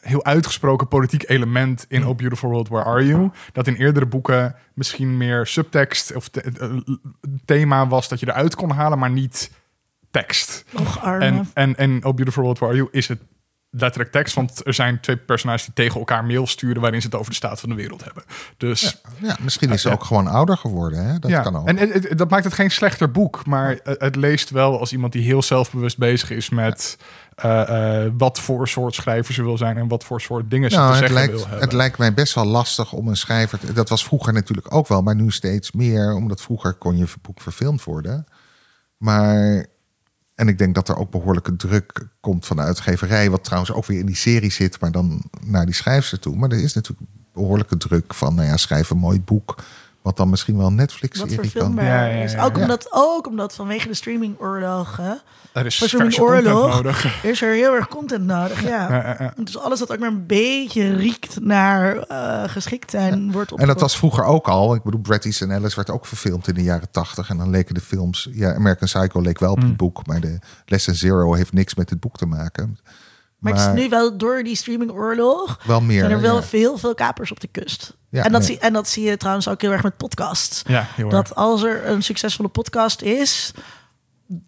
heel 0.01 0.25
uitgesproken 0.25 0.89
politiek 0.89 1.29
element 1.29 1.85
in 1.89 2.07
Oh 2.07 2.17
Beautiful 2.17 2.51
World, 2.51 2.69
Where 2.69 2.85
Are 2.85 3.07
You? 3.07 3.31
Dat 3.53 3.67
in 3.67 3.75
eerdere 3.75 4.07
boeken 4.07 4.55
misschien 4.75 5.17
meer 5.17 5.47
subtekst 5.47 6.15
of 6.15 6.29
the- 6.29 6.83
thema 7.45 7.87
was 7.87 8.09
dat 8.09 8.21
je 8.21 8.29
eruit 8.29 8.55
kon 8.55 8.71
halen, 8.71 8.99
maar 8.99 9.11
niet 9.11 9.51
tekst. 10.11 10.65
Och, 10.79 11.01
arme. 11.03 11.25
En, 11.25 11.49
en, 11.55 11.77
en 11.77 12.05
Oh 12.05 12.15
Beautiful 12.15 12.43
World, 12.43 12.59
Where 12.59 12.75
Are 12.75 12.83
You 12.83 12.97
is 12.99 13.09
het 13.09 13.21
letterlijk 13.73 14.13
tekst, 14.13 14.35
want 14.35 14.67
er 14.67 14.75
zijn 14.75 15.01
twee 15.01 15.17
personages 15.17 15.65
die 15.65 15.75
tegen 15.75 15.99
elkaar 15.99 16.25
mail 16.25 16.47
sturen 16.47 16.81
waarin 16.83 17.01
ze 17.01 17.07
het 17.07 17.17
over 17.17 17.31
de 17.31 17.37
staat 17.37 17.61
van 17.61 17.69
de 17.69 17.75
wereld 17.75 18.05
hebben. 18.05 18.23
Dus 18.57 19.01
Ja, 19.19 19.37
misschien 19.41 19.71
is 19.71 19.83
ze 19.83 19.89
Ja. 19.89 19.95
ook 19.95 20.05
gewoon 20.05 20.27
ouder 20.27 20.57
geworden. 20.57 21.05
Hè? 21.07 21.19
Dat 21.19 21.31
ja, 21.31 21.41
kan 21.43 21.57
ook. 21.57 21.69
en 21.69 21.77
het- 21.77 21.93
het- 22.09 22.19
dat 22.19 22.31
maakt 22.31 22.45
het 22.45 22.53
geen 22.55 22.71
slechter 22.71 23.11
boek, 23.11 23.47
maar 23.47 23.77
het, 23.83 24.01
het 24.01 24.17
leest 24.17 24.51
wel 24.51 24.79
als 24.79 24.93
iemand 24.93 25.13
die 25.13 25.23
heel 25.23 25.43
zelfbewust 25.43 25.99
bezig 25.99 26.31
is 26.31 26.49
met 26.49 26.99
eh, 27.35 28.05
eh, 28.05 28.13
wat 28.19 28.39
voor 28.41 28.69
soort 28.69 28.95
schrijver 28.95 29.35
ze 29.35 29.43
wil 29.43 29.57
zijn 29.59 29.77
en 29.77 29.89
wat 29.89 30.05
voor 30.05 30.21
soort 30.21 30.51
dingen 30.51 30.71
ze 30.71 30.77
Nou, 30.77 30.89
te 30.89 30.93
het, 30.97 31.01
zeggen 31.09 31.19
lijkt, 31.27 31.33
wil 31.33 31.43
hebben. 31.51 31.61
het 31.69 31.73
lijkt 31.77 31.99
mij 31.99 32.15
best 32.15 32.35
wel 32.35 32.45
lastig 32.45 32.93
om 32.93 33.09
een 33.09 33.17
schrijver. 33.17 33.59
te- 33.59 33.73
dat 33.73 33.89
was 33.89 34.05
vroeger 34.05 34.33
natuurlijk 34.33 34.75
ook 34.75 34.89
wel, 34.89 35.03
maar 35.03 35.15
nu 35.15 35.31
steeds 35.31 35.73
meer. 35.73 36.13
Omdat 36.15 36.41
vroeger 36.43 36.73
kon 36.75 36.97
je 36.97 37.07
boek 37.23 37.41
verfilmd 37.41 37.85
worden. 37.85 38.27
Maar. 38.97 39.67
En 40.35 40.49
ik 40.49 40.59
denk 40.59 40.75
dat 40.75 40.89
er 40.89 40.97
ook 40.97 41.11
behoorlijke 41.11 41.57
druk 41.57 42.07
komt 42.21 42.47
van 42.47 42.57
de 42.57 42.63
uitgeverij. 42.63 43.31
Wat 43.31 43.45
trouwens 43.45 43.73
ook 43.73 43.87
weer 43.87 43.99
in 43.99 44.07
die 44.07 44.17
serie 44.17 44.51
zit, 44.53 44.81
maar 44.81 44.93
dan 44.93 45.23
naar 45.45 45.65
die 45.67 45.75
schrijfster 45.75 46.19
toe. 46.19 46.37
Maar 46.37 46.51
er 46.51 46.63
is 46.63 46.75
natuurlijk 46.75 47.11
behoorlijke 47.33 47.77
druk 47.77 48.15
van, 48.15 48.35
nou 48.35 48.49
ja, 48.49 48.57
schrijf 48.57 48.91
een 48.91 48.97
mooi 48.99 49.21
boek. 49.21 49.63
Wat 50.03 50.17
dan 50.17 50.31
misschien 50.31 50.57
wel 50.57 50.65
Wat 50.65 50.73
Netflix-serie 50.73 51.37
kan. 51.37 51.45
verfilmbaar 51.45 51.85
Ja, 51.85 52.05
ja, 52.05 52.17
ja, 52.17 52.23
is. 52.25 52.37
Ook 52.37 52.57
Ja. 52.57 52.63
omdat, 52.63 52.87
ook 52.91 53.27
omdat 53.27 53.55
vanwege 53.55 53.89
de 53.89 53.95
streamingoorlog 53.95 54.97
hè, 54.97 55.13
Er 55.53 55.67
is 55.67 55.79
voor 55.79 55.89
zo'n 55.89 56.01
verse 56.01 56.21
content 56.21 56.47
oorlog 56.47 56.75
nodig. 56.75 57.23
is 57.23 57.43
er 57.43 57.55
heel 57.55 57.75
erg 57.75 57.89
content 57.89 58.25
nodig. 58.25 58.63
Ja. 58.63 58.69
Ja, 58.69 58.97
ja, 58.97 59.17
ja. 59.19 59.33
Dus 59.45 59.59
alles 59.59 59.81
wat 59.81 59.93
ook 59.93 59.99
maar 59.99 60.09
een 60.09 60.27
beetje 60.27 60.95
riekt 60.95 61.41
naar 61.41 61.97
eh, 61.97 62.43
geschikt 62.47 62.91
zijn, 62.91 63.33
wordt 63.33 63.53
En 63.53 63.67
dat 63.67 63.81
was 63.81 63.97
vroeger 63.97 64.25
ook 64.25 64.49
al. 64.49 64.75
Ik 64.75 64.83
bedoel, 64.83 65.01
Bret 65.01 65.25
Easton 65.25 65.51
Ellis 65.51 65.75
werd 65.75 65.91
ook 65.91 66.07
verfilmd 66.07 66.49
in 66.49 66.55
de 66.55 66.63
jaren 66.63 66.91
tachtig. 66.91 67.29
En 67.31 67.37
dan 67.37 67.51
leken 67.51 67.75
de 67.75 67.81
films... 67.81 68.29
Ja, 68.33 68.55
American 68.55 68.89
Psycho 68.89 69.21
leek 69.21 69.39
wel 69.39 69.53
op 69.53 69.61
het 69.63 69.77
boek. 69.77 70.07
Maar 70.07 70.21
de 70.21 70.39
Lesson 70.67 70.95
Zero 70.95 71.35
heeft 71.35 71.53
niks 71.53 71.75
met 71.75 71.91
het 71.91 72.01
boek 72.01 72.17
te 72.17 72.27
maken. 72.27 72.79
Maar 73.41 73.53
het 73.53 73.61
is 73.77 73.83
nu 73.83 73.89
wel 73.89 74.19
door 74.19 74.43
die 74.43 74.57
streamingoorlog 74.57 75.61
wel 75.67 75.81
meer. 75.81 75.99
zijn 75.99 76.11
er 76.11 76.21
wel 76.21 76.37
ja. 76.37 76.43
veel, 76.43 76.79
veel 76.79 76.95
kapers 76.95 77.31
op 77.31 77.41
de 77.41 77.49
kust. 77.49 77.97
Ja, 78.11 78.25
en, 78.25 78.33
dat 78.33 78.41
nee. 78.41 78.51
zie, 78.51 78.59
en 78.59 78.73
dat 78.73 78.89
zie 78.89 79.05
je 79.05 79.17
trouwens 79.17 79.49
ook 79.49 79.61
heel 79.61 79.71
erg 79.73 79.83
met 79.83 79.97
podcasts. 79.97 80.63
Ja. 80.67 80.87
Dat 81.09 81.35
als 81.35 81.63
er 81.63 81.87
een 81.87 82.03
succesvolle 82.03 82.49
podcast 82.49 83.03
is, 83.03 83.53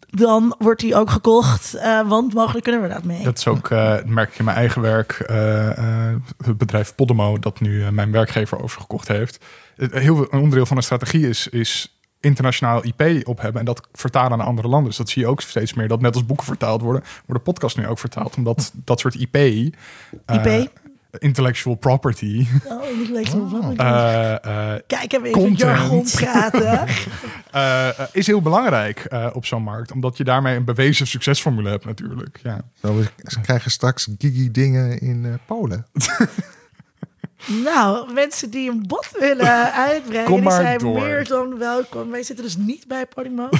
dan 0.08 0.54
wordt 0.58 0.80
die 0.80 0.94
ook 0.94 1.10
gekocht. 1.10 1.74
eh, 1.74 2.08
want 2.08 2.34
mogelijk 2.34 2.64
kunnen 2.64 2.82
we 2.82 2.88
dat 2.88 3.04
mee. 3.04 3.24
Dat 3.24 3.38
is 3.38 3.46
ook, 3.46 3.70
eh, 3.70 3.90
dat 3.94 4.06
merk 4.06 4.32
ik 4.32 4.38
in 4.38 4.44
mijn 4.44 4.56
eigen 4.56 4.82
werk. 4.82 5.12
eh, 5.12 5.70
eh, 6.10 6.16
het 6.44 6.58
bedrijf 6.58 6.94
Podemo, 6.94 7.38
dat 7.38 7.60
nu 7.60 7.90
mijn 7.90 8.12
werkgever 8.12 8.62
overgekocht 8.62 9.08
heeft. 9.08 9.44
Heel 9.76 10.18
een 10.18 10.40
onderdeel 10.40 10.66
van 10.66 10.76
de 10.76 10.82
strategie 10.82 11.28
is, 11.28 11.48
is 11.48 12.01
internationaal 12.22 12.84
IP 12.84 13.26
op 13.26 13.40
hebben 13.40 13.60
en 13.60 13.66
dat 13.66 13.88
vertalen 13.92 14.38
naar 14.38 14.46
andere 14.46 14.68
landen. 14.68 14.88
Dus 14.88 14.96
dat 14.96 15.08
zie 15.08 15.22
je 15.22 15.28
ook 15.28 15.40
steeds 15.40 15.74
meer. 15.74 15.88
Dat 15.88 16.00
net 16.00 16.14
als 16.14 16.26
boeken 16.26 16.46
vertaald 16.46 16.82
worden, 16.82 17.02
worden 17.26 17.42
podcasts 17.44 17.78
nu 17.78 17.86
ook 17.86 17.98
vertaald. 17.98 18.36
Omdat 18.36 18.72
dat 18.84 19.00
soort 19.00 19.14
IP, 19.14 19.34
eh, 19.34 19.64
IP? 20.26 20.70
intellectual 21.18 21.74
property, 21.74 22.46
Oh, 22.68 22.82
eh, 23.76 24.32
eh, 24.32 24.80
Kijk, 24.86 25.10
hebben 25.12 25.30
even 25.30 25.42
content. 25.42 25.58
jargon 25.58 26.06
praten. 26.12 26.86
is 28.20 28.26
heel 28.26 28.42
belangrijk 28.42 28.98
eh, 28.98 29.26
op 29.32 29.46
zo'n 29.46 29.62
markt. 29.62 29.92
Omdat 29.92 30.16
je 30.16 30.24
daarmee 30.24 30.56
een 30.56 30.64
bewezen 30.64 31.06
succesformule 31.06 31.68
hebt 31.68 31.84
natuurlijk. 31.84 32.40
Ja. 32.42 32.60
Zo, 32.82 32.96
we 32.96 33.10
krijgen 33.42 33.70
straks 33.70 34.08
gigi 34.18 34.50
dingen 34.50 35.00
in 35.00 35.38
Polen. 35.46 35.86
Nou, 37.46 38.12
mensen 38.12 38.50
die 38.50 38.70
een 38.70 38.84
bod 38.86 39.08
willen 39.18 39.72
uitbrengen, 39.88 40.32
die 40.32 40.42
maar 40.42 40.60
zijn 40.60 40.78
door. 40.78 41.00
meer 41.00 41.28
dan 41.28 41.58
welkom. 41.58 42.10
Wij 42.10 42.22
zitten 42.22 42.44
dus 42.44 42.56
niet 42.56 42.86
bij 42.88 43.06
Podimo. 43.06 43.48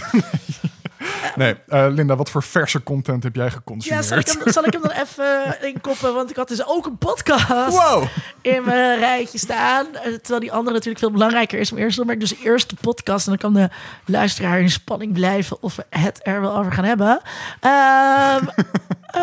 Nee, 1.36 1.54
eh, 1.68 1.86
Linda, 1.90 2.16
wat 2.16 2.30
voor 2.30 2.42
verse 2.42 2.82
content 2.82 3.22
heb 3.22 3.34
jij 3.36 3.44
Ja, 3.44 3.50
geconsumeerd? 3.50 4.04
zal 4.06 4.18
ik, 4.18 4.28
hem, 4.28 4.52
zal 4.52 4.64
ik 4.64 4.72
hem 4.72 4.82
dan 4.82 4.90
even 5.04 5.56
inkoppen? 5.74 6.14
Want 6.14 6.30
ik 6.30 6.36
had 6.36 6.48
dus 6.48 6.66
ook 6.66 6.86
een 6.86 6.98
podcast 6.98 7.48
Wow! 7.76 8.04
in 8.42 8.64
mijn 8.64 8.98
rijtje 8.98 9.38
staan. 9.38 9.86
Eh, 9.94 10.02
Terwijl 10.02 10.40
die 10.40 10.52
andere 10.52 10.70
natuurlijk 10.72 10.98
veel 10.98 11.10
belangrijker 11.10 11.58
is 11.58 11.72
om 11.72 11.78
eerst. 11.78 12.04
Maar 12.04 12.14
ik 12.14 12.20
dus 12.20 12.34
eerst 12.36 12.70
de 12.70 12.76
podcast. 12.80 13.26
En 13.26 13.36
dan 13.38 13.52
kan 13.52 13.62
de 13.62 13.68
luisteraar 14.12 14.60
in 14.60 14.70
spanning 14.70 15.12
blijven 15.12 15.62
of 15.62 15.76
we 15.76 15.84
het 15.90 16.20
er 16.22 16.40
wel 16.40 16.56
over 16.56 16.72
gaan 16.72 16.84
hebben. 16.84 17.20
Ehm, 17.60 18.44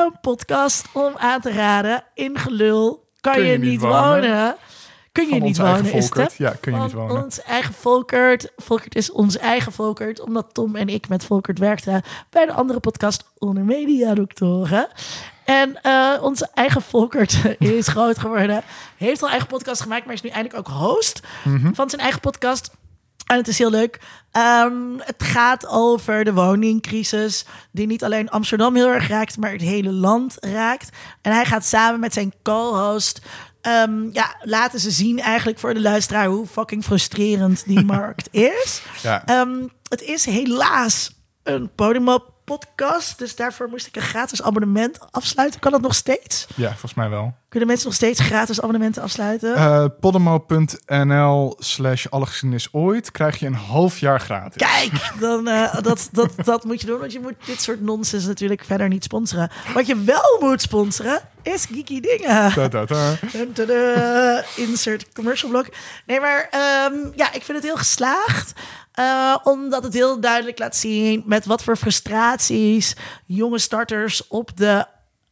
een 0.02 0.14
podcast 0.22 0.86
om 0.94 1.14
aan 1.18 1.42
te 1.42 1.52
raden. 1.52 2.04
In 2.14 2.38
gelul 2.38 3.08
kan, 3.34 3.46
je, 3.46 3.58
niet 3.58 3.82
wonen. 3.82 4.56
Kun 5.12 5.28
je 5.28 5.42
niet 5.42 5.58
wonen, 5.58 5.94
is 5.94 6.10
het? 6.14 6.36
Ja, 6.38 6.54
kun 6.62 6.74
je 6.76 6.80
niet 6.82 6.92
wonen. 6.92 7.24
Ons 7.24 7.42
eigen 7.42 7.74
Volkert. 7.74 8.52
Volkert 8.58 8.96
is 8.96 9.12
ons 9.12 9.38
eigen 9.38 9.72
Volkert. 9.72 10.20
Omdat 10.22 10.54
Tom 10.54 10.76
en 10.76 10.88
ik 10.90 11.08
met 11.08 11.26
Volkert 11.26 11.60
werkten 11.60 12.02
bij 12.30 12.46
de 12.46 12.54
andere 12.54 12.80
podcast 12.80 13.24
Onder 13.38 13.64
Media 13.64 14.14
Doctoren. 14.14 14.88
En 15.46 15.82
eh, 15.82 16.14
onze 16.22 16.48
eigen 16.54 16.82
Volkert 16.82 17.42
is 17.60 17.88
groot 17.88 18.20
geworden. 18.20 18.64
Heeft 18.98 19.22
al 19.24 19.30
eigen 19.30 19.48
podcast 19.48 19.82
gemaakt, 19.82 20.06
maar 20.06 20.14
is 20.14 20.22
nu 20.22 20.30
eindelijk 20.30 20.68
ook 20.68 20.76
host 20.76 21.20
Mhm. 21.44 21.74
van 21.74 21.90
zijn 21.90 22.02
eigen 22.02 22.20
podcast. 22.20 22.72
En 23.30 23.38
het 23.38 23.48
is 23.48 23.58
heel 23.58 23.70
leuk. 23.70 24.00
Ehm, 24.32 24.98
het 24.98 25.24
gaat 25.24 25.68
over 25.68 26.24
de 26.24 26.34
woningcrisis, 26.34 27.46
die 27.72 27.88
niet 27.88 28.04
alleen 28.04 28.30
Amsterdam 28.30 28.76
heel 28.76 28.88
erg 28.88 29.08
raakt, 29.08 29.38
maar 29.38 29.52
het 29.52 29.62
hele 29.62 29.92
land 29.92 30.38
raakt. 30.40 30.90
En 31.22 31.32
hij 31.32 31.46
gaat 31.46 31.66
samen 31.66 32.00
met 32.00 32.14
zijn 32.14 32.34
co-host. 32.44 33.22
ehm, 33.62 34.10
ja, 34.12 34.36
laten 34.42 34.80
ze 34.80 34.92
zien 34.92 35.20
eigenlijk 35.20 35.60
voor 35.60 35.74
de 35.74 35.82
luisteraar 35.82 36.26
hoe 36.26 36.48
fucking 36.48 36.84
frustrerend 36.84 37.64
die 37.66 37.86
markt 37.96 38.28
is. 38.32 38.82
Ja. 39.02 39.26
Ehm, 39.26 39.68
het 39.90 40.02
is 40.02 40.26
helaas 40.26 41.12
een 41.44 41.70
Podimo 41.76 42.26
podcast, 42.58 43.18
dus 43.18 43.36
daarvoor 43.36 43.70
moest 43.70 43.88
ik 43.88 43.96
een 43.96 44.02
gratis 44.02 44.42
abonnement 44.42 45.12
afsluiten. 45.12 45.60
Kan 45.60 45.72
dat 45.72 45.82
nog 45.82 45.96
steeds? 45.96 46.48
ja, 46.56 46.70
volgens 46.70 46.94
mij 46.94 47.10
wel. 47.10 47.34
Kunnen 47.50 47.68
mensen 47.70 47.88
nog 47.88 47.96
steeds 47.96 48.20
gratis 48.20 48.62
abonnementen 48.62 49.02
afsluiten? 49.02 49.56
Eh 49.56 49.86
podemo.nl 50.00 51.56
slash 51.60 52.06
geschiedenis 52.10 52.68
ooit 52.72 53.12
krijg 53.12 53.40
je 53.40 53.46
een 53.46 53.54
half 53.54 54.00
jaar 54.00 54.20
gratis. 54.20 54.68
Kijk, 54.68 54.92
dan, 55.20 55.48
eh, 55.48 55.82
dat, 55.82 56.10
dat, 56.12 56.32
dat 56.44 56.64
moet 56.64 56.82
je 56.82 56.88
doen. 56.88 57.00
Want 57.00 57.12
je 57.12 57.20
moet 57.20 57.36
dit 57.46 57.62
soort 57.62 57.82
nonsens 57.82 58.26
natuurlijk 58.26 58.64
verder 58.66 58.88
niet 58.88 59.04
sponsoren. 59.04 59.52
Wat 59.74 59.88
je 59.88 60.04
wel 60.04 60.38
moet 60.40 60.62
sponsoren, 60.62 61.22
is 61.42 61.66
geeky 61.66 62.00
dingen. 62.00 62.54
Dun, 62.54 63.52
dun, 63.54 63.68
dun. 63.68 64.44
Insert 64.56 65.14
commercial 65.14 65.52
blok. 65.52 65.66
Nee, 66.06 66.20
maar 66.20 66.48
ehm, 66.52 66.94
ja, 67.16 67.34
ik 67.34 67.44
vind 67.44 67.58
het 67.58 67.64
heel 67.64 67.78
geslaagd. 67.78 68.54
Eh, 69.00 69.36
omdat 69.44 69.84
het 69.84 69.94
heel 69.94 70.20
duidelijk 70.20 70.60
laat 70.60 70.76
zien 70.76 71.24
met 71.26 71.46
wat 71.46 71.64
voor 71.64 71.76
frustraties 71.78 72.96
jonge 73.26 73.60
starters 73.60 74.28
op 74.28 74.58
de 74.58 74.86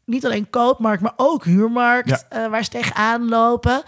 niet 0.06 0.26
alleen 0.26 0.50
koopmarkt, 0.50 1.02
maar 1.02 1.14
ook 1.16 1.44
huurmarkt, 1.46 2.10
Ja. 2.10 2.22
eh, 2.30 2.48
waar 2.50 2.64
ze 2.64 2.70
tegenaan 2.70 3.30
lopen. 3.30 3.84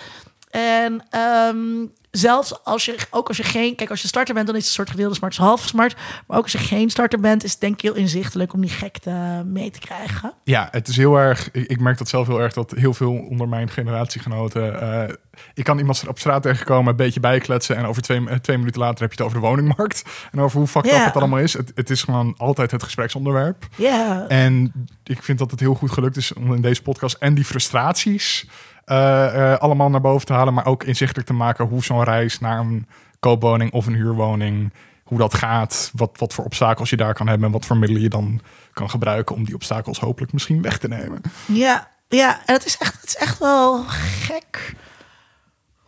En 0.49 1.05
ehm, 1.09 1.85
zelfs 2.11 2.63
als 2.63 2.85
je, 2.85 2.95
ook 3.09 3.27
als 3.27 3.37
je 3.37 3.43
geen, 3.43 3.75
kijk, 3.75 3.89
als 3.89 4.01
je 4.01 4.07
starter 4.07 4.33
bent, 4.33 4.47
dan 4.47 4.55
is 4.55 4.61
het 4.61 4.69
een 4.69 4.75
soort 4.75 4.89
gedeelde 4.89 5.15
smart, 5.15 5.37
half 5.37 5.61
smart. 5.61 5.95
Maar 6.27 6.37
ook 6.37 6.43
als 6.43 6.51
je 6.51 6.57
geen 6.57 6.89
starter 6.89 7.19
bent, 7.19 7.43
is 7.43 7.51
het 7.51 7.61
denk 7.61 7.73
ik 7.73 7.81
heel 7.81 7.93
inzichtelijk 7.93 8.53
om 8.53 8.61
die 8.61 8.69
gekte 8.69 9.43
mee 9.45 9.71
te 9.71 9.79
krijgen. 9.79 10.33
Ja, 10.43 10.67
het 10.71 10.87
is 10.87 10.97
heel 10.97 11.15
erg. 11.17 11.51
Ik, 11.51 11.79
merk 11.79 11.97
dat 11.97 12.09
zelf 12.09 12.27
heel 12.27 12.41
erg 12.41 12.53
dat 12.53 12.71
heel 12.71 12.93
veel 12.93 13.11
onder 13.29 13.47
mijn 13.47 13.69
generatiegenoten. 13.69 14.81
eh, 14.81 15.15
ik 15.53 15.63
kan 15.63 15.77
iemand 15.77 16.07
op 16.07 16.19
straat 16.19 16.41
tegenkomen, 16.41 16.89
een 16.89 16.95
beetje 16.95 17.19
bijkletsen. 17.19 17.75
En 17.75 17.85
over 17.85 18.01
twee, 18.01 18.29
eh, 18.29 18.37
twee 18.37 18.57
minuten 18.57 18.81
later 18.81 19.01
heb 19.01 19.13
je 19.13 19.23
het 19.23 19.25
over 19.25 19.41
de 19.41 19.47
woningmarkt. 19.47 20.03
En 20.31 20.41
over 20.41 20.57
hoe 20.57 20.67
fucked 20.67 20.91
up 20.91 21.05
het 21.05 21.15
allemaal 21.15 21.39
is. 21.39 21.53
Het, 21.53 21.71
het 21.75 21.89
is 21.89 22.03
gewoon 22.03 22.33
altijd 22.37 22.71
het 22.71 22.83
gespreksonderwerp. 22.83 23.67
Ja. 23.75 24.27
En 24.27 24.87
ik 25.03 25.23
vind 25.23 25.39
dat 25.39 25.51
het 25.51 25.59
heel 25.59 25.73
goed 25.73 25.91
gelukt 25.91 26.17
is 26.17 26.33
om 26.33 26.53
in 26.53 26.61
deze 26.61 26.81
podcast 26.81 27.15
en 27.19 27.33
die 27.33 27.45
frustraties 27.45 28.47
allemaal 29.59 29.89
naar 29.89 30.01
boven 30.01 30.25
te 30.25 30.33
halen, 30.33 30.53
maar 30.53 30.65
ook 30.65 30.83
inzichtelijk 30.83 31.27
te 31.27 31.33
maken 31.33 31.65
hoe 31.65 31.83
zo'n 31.83 32.03
reis 32.03 32.39
naar 32.39 32.59
een 32.59 32.87
koopwoning 33.19 33.71
of 33.71 33.85
een 33.85 33.95
huurwoning, 33.95 34.73
hoe 35.03 35.17
dat 35.17 35.33
gaat, 35.33 35.91
wat, 35.93 36.17
wat 36.17 36.33
voor 36.33 36.45
obstakels 36.45 36.89
je 36.89 36.97
daar 36.97 37.13
kan 37.13 37.27
hebben 37.27 37.47
en 37.47 37.53
wat 37.53 37.65
voor 37.65 37.77
middelen 37.77 38.01
je 38.03 38.09
dan 38.09 38.41
kan 38.73 38.89
gebruiken 38.89 39.35
om 39.35 39.45
die 39.45 39.55
obstakels 39.55 39.99
hopelijk 39.99 40.33
misschien 40.33 40.61
weg 40.61 40.77
te 40.77 40.87
nemen. 40.87 41.21
Ja, 41.45 41.87
ja, 42.07 42.41
en 42.45 42.53
het 42.53 42.65
is 42.65 42.77
echt, 42.77 42.93
het 43.01 43.09
is 43.09 43.15
echt 43.15 43.39
wel 43.39 43.83
gek 43.87 44.75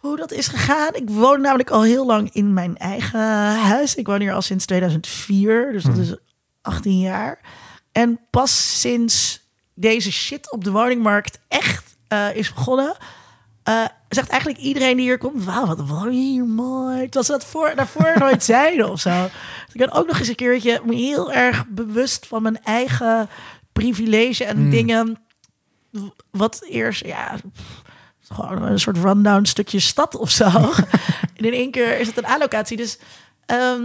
hoe 0.02 0.18
dat 0.18 0.32
is 0.32 0.48
gegaan. 0.48 0.94
Ik 0.94 1.10
woon 1.10 1.42
namelijk 1.42 1.70
al 1.70 1.84
heel 1.84 2.06
lang 2.06 2.30
in 2.34 2.54
mijn 2.54 2.78
eigen 2.78 3.20
huis. 3.56 3.96
Ik 3.96 4.08
woon 4.08 4.20
hier 4.20 4.34
al 4.34 4.42
sinds 4.42 4.66
2004, 4.66 5.72
dus 5.72 5.84
dat 5.84 5.98
is 5.98 6.16
18 6.62 7.00
jaar. 7.00 7.40
En 7.92 8.20
pas 8.30 8.80
sinds 8.80 9.42
deze 9.74 10.12
shit 10.12 10.52
op 10.52 10.64
de 10.64 10.72
woningmarkt 10.72 11.40
echt 11.48 11.91
eh, 12.12 12.36
is 12.36 12.54
begonnen, 12.54 12.96
eh, 13.64 13.86
zegt 14.10 14.30
eigenlijk 14.30 14.62
iedereen 14.62 14.96
die 14.98 15.06
hier 15.06 15.18
komt: 15.18 15.44
Wauw, 15.44 15.66
wat 15.66 15.88
woon 15.88 16.14
je 16.14 16.22
hier 16.32 16.46
mooi. 16.46 17.10
Dat 17.10 17.26
ze 17.26 17.32
dat 17.32 17.46
voor, 17.46 17.74
daarvoor 17.76 18.14
nooit 18.20 18.44
zeiden 18.44 18.92
of 18.92 19.00
zo. 19.00 19.22
Dus 19.66 19.74
ik 19.74 19.80
ben 19.80 19.92
ook 19.92 20.08
nog 20.08 20.20
eens 20.20 20.28
een 20.28 20.36
keertje 20.36 20.82
me 20.86 20.96
heel 20.96 21.32
erg 21.32 21.68
bewust 21.68 22.28
van 22.28 22.42
mijn 22.42 22.64
eigen 22.64 23.30
privilege 23.74 24.46
en 24.46 24.70
dingen. 24.70 25.18
Wat 26.32 26.62
eerst, 26.70 27.06
ja, 27.06 27.36
gewoon 28.22 28.62
een 28.64 28.80
soort 28.80 28.98
rundown 28.98 29.46
stukje 29.46 29.80
stad 29.80 30.16
of 30.16 30.30
zo. 30.30 30.46
en 31.36 31.46
in 31.46 31.54
één 31.54 31.72
keer 31.72 32.00
is 32.00 32.08
het 32.08 32.18
een 32.18 32.26
allocatie. 32.26 32.78
Dus 32.78 32.98
ehm, 33.46 33.84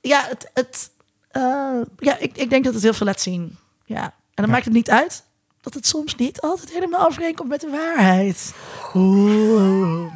ja, 0.00 0.24
het, 0.28 0.50
het, 0.54 0.90
eh, 1.30 1.80
ja 1.98 2.16
ik, 2.18 2.36
ik 2.36 2.50
denk 2.50 2.64
dat 2.64 2.74
het 2.74 2.82
heel 2.82 2.94
veel 2.94 3.06
laat 3.06 3.20
zien. 3.20 3.56
Ja. 3.84 4.02
En 4.04 4.12
dan 4.34 4.46
Ja. 4.46 4.50
maakt 4.52 4.64
het 4.64 4.74
niet 4.74 4.90
uit 4.90 5.24
dat 5.60 5.74
het 5.74 5.86
soms 5.86 6.14
niet 6.16 6.40
altijd 6.40 6.72
helemaal 6.72 7.06
overeenkomt 7.06 7.48
met 7.48 7.60
de 7.60 7.70
waarheid. 7.70 8.54
Oeh. 8.94 10.12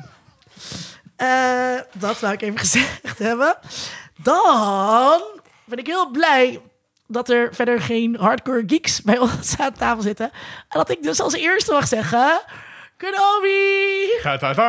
Eh, 1.17 1.79
dat 1.93 2.21
wou 2.21 2.33
ik 2.33 2.43
even 2.43 2.59
gezegd 2.59 3.19
hebben. 3.19 3.57
Dan 4.23 5.23
ben 5.65 5.79
ik 5.79 5.87
heel 5.87 6.11
blij 6.11 6.61
dat 7.07 7.29
er 7.29 7.55
verder 7.55 7.81
geen 7.81 8.17
hardcore 8.17 8.63
geeks 8.67 9.03
bij 9.03 9.19
ons 9.19 9.57
aan 9.59 9.73
tafel 9.73 10.03
zitten. 10.03 10.31
En 10.69 10.79
dat 10.79 10.91
ik 10.91 11.03
dus 11.03 11.21
als 11.21 11.35
eerste 11.35 11.73
mag 11.73 11.89
zeggen... 11.89 12.41
Kenobi! 12.97 14.09
Ta, 14.23 14.39
ta, 14.39 14.55
ta. 14.55 14.65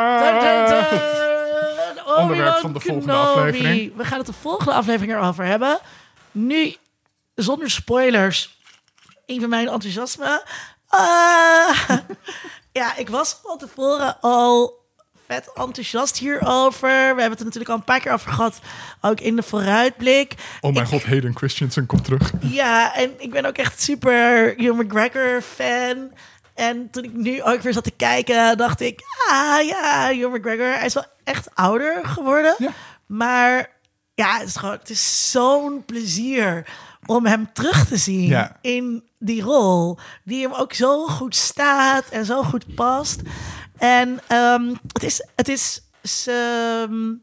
Onderwerp 2.18 2.56
van 2.58 2.74
de 2.74 2.80
volgende 2.80 3.14
Kenobi. 3.14 3.40
aflevering. 3.40 3.96
We 3.96 4.06
gaan 4.06 4.18
het 4.18 4.28
de 4.28 4.34
volgende 4.34 4.74
aflevering 4.74 5.14
erover 5.14 5.46
hebben. 5.46 5.80
Nu, 6.32 6.76
zonder 7.36 7.70
spoilers, 7.70 8.55
even 9.26 9.50
mijn 9.50 9.68
enthousiasme. 9.68 10.44
Ah, 10.88 11.90
ja, 12.72 12.96
ik 12.98 13.10
was 13.10 13.40
van 13.44 13.58
tevoren 13.58 14.18
al 14.22 14.84
vet 15.28 15.52
enthousiast 15.54 16.18
hierover. 16.18 16.90
We 16.90 17.22
hebben 17.22 17.30
het 17.30 17.40
er 17.40 17.46
natuurlijk 17.46 17.70
al 17.72 17.76
een 17.78 17.84
paar 17.84 18.00
keer 18.00 18.12
over 18.12 18.32
gehad. 18.32 18.60
Ook 19.02 19.20
in 19.20 19.36
de 19.36 19.44
vooruitblik. 19.44 20.34
Oh 20.62 20.74
mijn 20.74 20.86
Ik- 20.86 20.92
god, 20.92 21.04
Hayden 21.04 21.36
Christensen 21.38 21.86
komt 21.86 22.04
terug. 22.04 22.32
Ja, 22.40 22.96
en 22.96 23.12
ik 23.18 23.32
ben 23.32 23.46
ook 23.46 23.58
echt 23.58 23.82
super 23.82 24.54
Hugh 24.58 24.80
McGregor 24.80 25.42
fan. 25.42 26.12
En 26.54 26.90
toen 26.92 27.04
ik 27.04 27.14
nu 27.14 27.44
ook 27.44 27.62
weer 27.62 27.74
zat 27.74 27.84
te 27.84 27.92
kijken, 27.92 28.58
dacht 28.58 28.82
ik... 28.82 29.02
Ah 29.30 29.66
ja, 29.66 30.08
Hugh 30.14 30.34
McGregor, 30.34 30.74
hij 30.78 30.86
is 30.86 30.94
wel 30.94 31.06
echt 31.24 31.56
ouder 31.56 32.06
geworden. 32.08 32.56
Ja. 32.58 32.70
Maar 33.06 33.70
ja, 34.16 34.38
het 34.38 34.48
is 34.48 34.56
gewoon... 34.56 34.74
Het 34.78 34.90
is 34.90 35.32
zo'n 35.32 35.84
plezier 35.86 36.66
om 37.06 37.26
hem 37.26 37.50
terug 37.54 37.88
te 37.88 37.98
zien 37.98 38.28
Ja. 38.28 38.58
in 38.62 39.04
die 39.26 39.42
rol. 39.42 39.98
Die 40.24 40.42
hem 40.42 40.54
ook 40.54 40.74
zo 40.74 41.08
goed 41.08 41.36
staat 41.36 42.06
en 42.10 42.26
zo 42.26 42.44
goed 42.44 42.76
past. 42.76 43.22
En 43.78 44.20
ehm, 44.28 44.74
het 44.92 45.04
is... 45.04 45.26
Het 45.36 45.48
is 45.48 45.82
ze- 46.04 47.18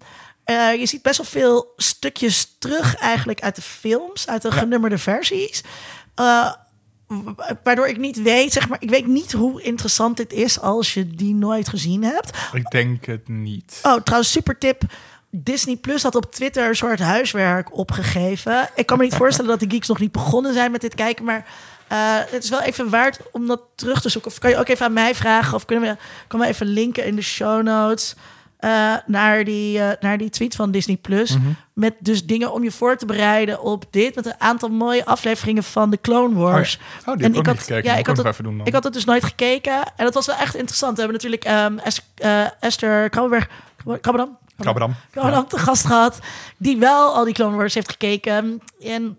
eh, 0.44 0.74
je 0.74 0.86
ziet 0.86 1.02
best 1.02 1.16
wel 1.16 1.26
veel 1.26 1.72
stukjes 1.76 2.56
terug 2.58 2.96
eigenlijk 2.96 3.40
uit 3.42 3.54
de 3.56 3.62
films, 3.62 4.28
uit 4.28 4.42
de 4.42 4.48
Ja. 4.48 4.54
genummerde 4.54 4.98
versies. 4.98 5.62
Eh, 6.14 6.52
wa- 7.06 7.60
waardoor 7.64 7.88
ik 7.88 7.96
niet 7.98 8.22
weet, 8.22 8.52
zeg 8.52 8.68
maar, 8.68 8.78
ik 8.82 8.90
weet 8.90 9.06
niet 9.06 9.32
hoe 9.32 9.62
interessant 9.62 10.16
dit 10.16 10.32
is 10.32 10.60
als 10.60 10.94
je 10.94 11.06
die 11.10 11.34
nooit 11.34 11.68
gezien 11.68 12.04
hebt. 12.04 12.30
Ik 12.52 12.70
denk 12.70 13.04
het 13.04 13.28
niet. 13.28 13.78
Oh, 13.82 13.96
trouwens, 14.00 14.32
super 14.32 14.58
tip. 14.58 14.82
Disney 15.30 15.76
Plus 15.76 16.02
had 16.02 16.14
op 16.14 16.32
Twitter 16.32 16.68
een 16.68 16.76
soort 16.76 16.98
huiswerk 17.00 17.76
opgegeven. 17.76 18.68
Ik 18.74 18.86
kan 18.86 18.98
me 18.98 19.04
niet 19.04 19.14
voorstellen 19.14 19.50
dat 19.50 19.60
de 19.60 19.70
geeks 19.74 19.88
nog 19.88 19.98
niet 19.98 20.12
begonnen 20.12 20.52
zijn 20.52 20.70
met 20.70 20.80
dit 20.80 20.94
kijken, 20.94 21.24
maar 21.24 21.46
eh, 21.92 22.18
het 22.30 22.44
is 22.44 22.50
wel 22.50 22.60
even 22.60 22.90
waard 22.90 23.18
om 23.32 23.46
dat 23.46 23.62
terug 23.74 24.00
te 24.00 24.08
zoeken. 24.08 24.30
Of 24.30 24.38
kan 24.38 24.50
je 24.50 24.56
ook 24.56 24.68
even 24.68 24.86
aan 24.86 24.92
mij 24.92 25.14
vragen, 25.14 25.54
of 25.54 25.64
kunnen 25.64 25.90
we, 25.90 25.96
kan 26.26 26.40
we 26.40 26.46
even 26.46 26.66
linken 26.66 27.04
in 27.04 27.16
de 27.16 27.22
show 27.22 27.62
notes 27.62 28.14
eh, 28.58 28.94
naar, 29.06 29.44
die, 29.44 29.78
eh, 29.78 29.90
naar 30.00 30.18
die 30.18 30.30
tweet 30.30 30.54
van 30.54 30.70
Disney 30.70 30.96
Plus. 30.96 31.36
Met 31.72 31.94
dus 31.98 32.26
dingen 32.26 32.52
om 32.52 32.62
je 32.62 32.70
voor 32.70 32.96
te 32.96 33.06
bereiden 33.06 33.62
op 33.62 33.84
dit. 33.90 34.14
Met 34.14 34.26
een 34.26 34.34
aantal 34.40 34.68
mooie 34.68 35.04
afleveringen 35.04 35.62
van 35.62 35.90
de 35.90 36.00
Clone 36.00 36.34
Wars. 36.34 36.78
Oh, 37.06 37.14
die 37.14 37.22
heb 37.24 37.32
ik 37.32 37.38
ook 37.38 37.46
niet 37.46 37.58
gekeken. 37.58 37.90
Ja, 37.90 37.96
ik 37.96 38.06
had, 38.06 38.16
het, 38.16 38.26
even 38.26 38.44
doen 38.44 38.56
dan. 38.56 38.66
ik 38.66 38.72
had 38.72 38.84
het 38.84 38.92
dus 38.92 39.04
nooit 39.04 39.24
gekeken. 39.24 39.82
En 39.96 40.04
dat 40.04 40.14
was 40.14 40.26
wel 40.26 40.36
echt 40.36 40.54
interessant. 40.54 40.96
We 40.96 41.02
hebben 41.02 41.20
natuurlijk 41.22 41.44
ehm, 41.44 41.78
Es- 41.78 42.12
eh, 42.14 42.44
Esther 42.60 43.08
Krabbenberg... 43.08 43.48
Krabbedam? 44.00 44.38
Krabbedam. 44.58 44.94
Krabbedam 45.10 45.48
te 45.48 45.58
gast 45.58 45.86
gehad. 45.86 46.18
Die 46.56 46.78
wel 46.78 47.14
al 47.14 47.24
die 47.24 47.34
Clone 47.34 47.56
Wars 47.56 47.74
heeft 47.74 47.90
gekeken. 47.90 48.62
En 48.80 49.18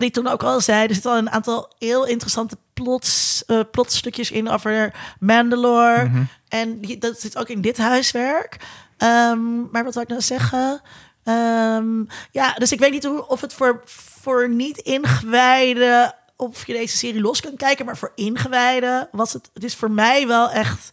die 0.00 0.10
toen 0.10 0.26
ook 0.26 0.42
al 0.42 0.60
zei... 0.60 0.86
Er 0.86 0.92
zitten 0.94 1.10
al 1.10 1.18
een 1.18 1.30
aantal 1.30 1.72
heel 1.78 2.06
interessante 2.06 2.56
plots, 2.74 3.42
eh, 3.46 3.60
plotstukjes 3.70 4.30
in 4.30 4.48
over 4.48 4.94
Mandalore. 5.18 6.04
Mhm. 6.04 6.22
En 6.48 6.80
die, 6.80 6.98
dat 6.98 7.20
zit 7.20 7.36
ook 7.38 7.48
in 7.48 7.60
dit 7.60 7.78
huiswerk. 7.78 8.56
Ehm, 8.96 9.60
maar 9.70 9.84
wat 9.84 9.94
wil 9.94 10.02
ik 10.02 10.08
nou 10.08 10.20
zeggen? 10.20 10.80
Ehm, 11.24 12.04
ja, 12.30 12.52
dus 12.54 12.72
ik 12.72 12.78
weet 12.80 12.90
niet 12.90 13.04
hoe, 13.04 13.26
of 13.26 13.40
het 13.40 13.54
voor, 13.54 13.82
voor 13.86 14.48
niet-ingewijden... 14.48 16.14
of 16.36 16.66
je 16.66 16.72
deze 16.72 16.96
serie 16.96 17.20
los 17.20 17.40
kunt 17.40 17.56
kijken. 17.58 17.84
Maar 17.86 17.96
voor 17.96 18.12
ingewijden 18.14 19.08
was 19.12 19.32
het... 19.32 19.50
Het 19.54 19.64
is 19.64 19.74
voor 19.74 19.90
mij 19.90 20.26
wel 20.26 20.50
echt 20.50 20.90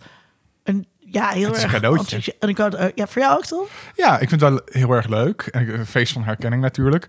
een... 0.64 0.88
Ja, 1.00 1.28
heel 1.30 1.48
een 1.48 1.54
erg 1.54 1.74
enthousi- 1.74 2.32
En 2.40 2.50
ik 2.50 2.58
had, 2.58 2.74
eh, 2.74 2.86
ja, 2.96 3.08
voor 3.08 3.22
jou 3.22 3.38
ook, 3.38 3.46
toch? 3.46 3.68
Ja, 3.96 4.14
ik 4.20 4.30
vind 4.30 4.42
het 4.42 4.50
wel 4.50 4.62
heel 4.66 4.92
erg 4.92 5.08
leuk. 5.08 5.42
En 5.42 5.62
ik- 5.62 5.74
Een 5.74 5.86
feest 5.86 6.14
van 6.14 6.24
herkenning 6.24 6.62
natuurlijk. 6.62 7.08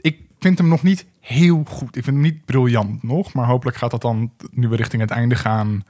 Ik 0.00 0.18
vind 0.38 0.58
hem 0.58 0.68
nog 0.68 0.82
niet 0.82 1.04
heel 1.20 1.64
goed. 1.66 1.96
Ik 1.96 2.04
vind 2.04 2.16
hem 2.16 2.20
niet 2.20 2.44
briljant 2.44 3.02
nog. 3.02 3.32
Maar 3.32 3.46
hopelijk 3.46 3.76
gaat 3.76 3.90
dat 3.90 4.02
dan, 4.02 4.32
nu 4.50 4.68
we 4.68 4.76
richting 4.76 5.02
het 5.02 5.10
einde 5.10 5.34
gaan, 5.34 5.84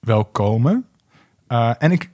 wel 0.00 0.24
komen. 0.24 0.86
Eh, 1.46 1.72
en 1.78 1.92
ik, 1.92 2.10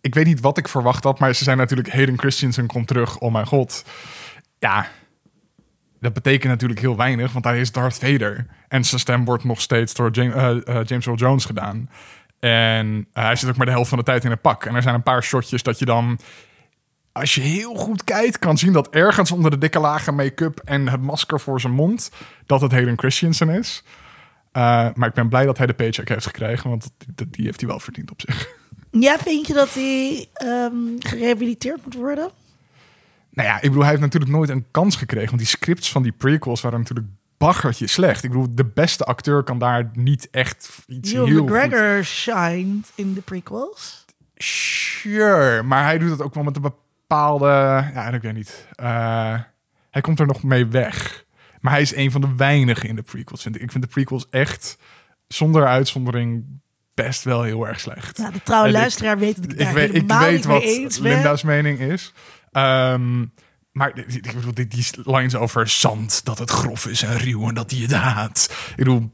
ik 0.00 0.14
weet 0.14 0.26
niet 0.26 0.40
wat 0.40 0.58
ik 0.58 0.68
verwacht 0.68 1.04
had. 1.04 1.18
Maar 1.18 1.34
ze 1.34 1.44
zijn 1.44 1.56
natuurlijk, 1.56 1.92
Hayden 1.92 2.18
Christensen 2.18 2.66
komt 2.66 2.86
terug. 2.86 3.18
Oh 3.18 3.32
mijn 3.32 3.46
god. 3.46 3.84
Ja, 4.58 4.88
dat 6.00 6.12
betekent 6.12 6.52
natuurlijk 6.52 6.80
heel 6.80 6.96
weinig. 6.96 7.32
Want 7.32 7.44
hij 7.44 7.60
is 7.60 7.72
Darth 7.72 7.98
Vader. 7.98 8.46
En 8.68 8.84
zijn 8.84 9.00
stem 9.00 9.24
wordt 9.24 9.44
nog 9.44 9.60
steeds 9.60 9.94
door 9.94 10.10
James, 10.10 10.34
eh, 10.34 10.50
eh, 10.50 10.86
James 10.86 11.06
Earl 11.06 11.18
Jones 11.18 11.44
gedaan. 11.44 11.90
En 12.40 13.08
hij 13.12 13.36
zit 13.36 13.48
ook 13.48 13.56
maar 13.56 13.66
de 13.66 13.72
helft 13.72 13.88
van 13.88 13.98
de 13.98 14.04
tijd 14.04 14.24
in 14.24 14.30
een 14.30 14.40
pak. 14.40 14.64
En 14.64 14.74
er 14.74 14.82
zijn 14.82 14.94
een 14.94 15.02
paar 15.02 15.22
shotjes 15.22 15.62
dat 15.62 15.78
je 15.78 15.84
dan 15.84 16.18
als 17.18 17.34
je 17.34 17.40
heel 17.40 17.74
goed 17.74 18.04
kijkt, 18.04 18.38
kan 18.38 18.58
zien 18.58 18.72
dat 18.72 18.88
ergens 18.90 19.32
onder 19.32 19.50
de 19.50 19.58
dikke 19.58 19.78
lagen 19.78 20.14
make-up 20.14 20.60
en 20.64 20.88
het 20.88 21.00
masker 21.02 21.40
voor 21.40 21.60
zijn 21.60 21.72
mond, 21.72 22.10
dat 22.46 22.60
het 22.60 22.72
Hayden 22.72 22.98
Christensen 22.98 23.48
is. 23.48 23.82
Eh, 24.52 24.62
maar 24.94 25.08
ik 25.08 25.14
ben 25.14 25.28
blij 25.28 25.44
dat 25.46 25.58
hij 25.58 25.66
de 25.66 25.74
paycheck 25.74 26.08
heeft 26.08 26.26
gekregen, 26.26 26.70
want 26.70 26.90
die, 27.14 27.30
die 27.30 27.44
heeft 27.44 27.60
hij 27.60 27.68
wel 27.68 27.80
verdiend 27.80 28.10
op 28.10 28.20
zich. 28.26 28.48
Ja, 28.90 29.18
vind 29.18 29.46
je 29.46 29.52
dat 29.52 29.74
hij 29.74 30.28
ehm, 30.32 30.72
gerehabiliteerd 30.98 31.84
moet 31.84 31.94
worden? 31.94 32.30
Nou 33.30 33.48
ja, 33.48 33.54
ik 33.56 33.62
bedoel, 33.62 33.80
hij 33.80 33.88
heeft 33.90 34.02
natuurlijk 34.02 34.32
nooit 34.32 34.48
een 34.50 34.64
kans 34.70 34.96
gekregen, 34.96 35.26
want 35.28 35.38
die 35.38 35.46
scripts 35.48 35.90
van 35.92 36.02
die 36.02 36.12
prequels 36.12 36.60
waren 36.60 36.78
natuurlijk 36.78 37.06
baggertje 37.38 37.86
slecht. 37.86 38.24
Ik 38.24 38.30
bedoel, 38.30 38.54
de 38.54 38.64
beste 38.64 39.04
acteur 39.04 39.42
kan 39.42 39.58
daar 39.58 39.90
niet 39.92 40.28
echt 40.30 40.78
iets 40.86 41.12
Hugh 41.12 41.24
heel 41.26 41.44
McGregor 41.44 42.04
shined 42.04 42.92
in 42.94 43.14
de 43.14 43.20
prequels. 43.20 44.04
goed- 44.06 44.44
Sure, 44.44 45.62
maar 45.62 45.84
hij 45.84 45.98
doet 45.98 46.10
het 46.10 46.22
ook 46.22 46.34
wel 46.34 46.44
met 46.44 46.56
een 46.56 46.62
bepaalde, 46.62 46.86
ja, 47.94 48.08
ik 48.08 48.22
weet 48.22 48.34
niet. 48.34 48.66
Eh, 48.74 49.38
hij 49.90 50.00
komt 50.02 50.20
er 50.20 50.26
nog 50.26 50.42
mee 50.42 50.66
weg. 50.66 51.24
Maar 51.60 51.72
hij 51.72 51.82
is 51.82 51.94
een 51.94 52.10
van 52.10 52.20
de 52.20 52.34
weinigen 52.36 52.88
in 52.88 52.96
de 52.96 53.02
prequels. 53.02 53.42
Vind 53.42 53.54
ik. 53.56 53.62
ik 53.62 53.70
vind 53.70 53.84
de 53.84 53.90
prequels 53.90 54.28
echt, 54.30 54.78
zonder 55.28 55.66
uitzondering, 55.66 56.44
best 56.94 57.24
wel 57.24 57.42
heel 57.42 57.66
erg 57.68 57.80
slecht. 57.80 58.16
Ja, 58.18 58.30
de 58.30 58.42
trouwe 58.42 58.66
En 58.68 58.72
ik- 58.74 58.80
luisteraar 58.80 59.18
weet 59.18 59.36
dat 59.36 59.44
ik, 59.52 59.58
ik 59.68 59.68
weet, 59.74 59.94
ik 59.94 60.10
weet 60.12 60.44
wat 60.44 60.62
ben. 60.62 61.02
Linda's 61.02 61.42
mening 61.42 61.78
is. 61.78 62.12
Ehm, 62.52 63.24
maar 63.72 63.96
ik 63.96 64.34
bedoel, 64.34 64.54
die, 64.54 64.66
die 64.66 64.84
lines 65.04 65.34
over 65.34 65.68
zand, 65.68 66.24
dat 66.24 66.38
het 66.38 66.50
grof 66.50 66.86
is 66.86 67.02
en 67.02 67.18
ruw 67.18 67.48
en 67.48 67.54
dat 67.54 67.70
hij 67.70 67.80
het 67.80 67.92
haat. 67.92 68.48
Ik 68.70 68.76
bedoel, 68.76 69.10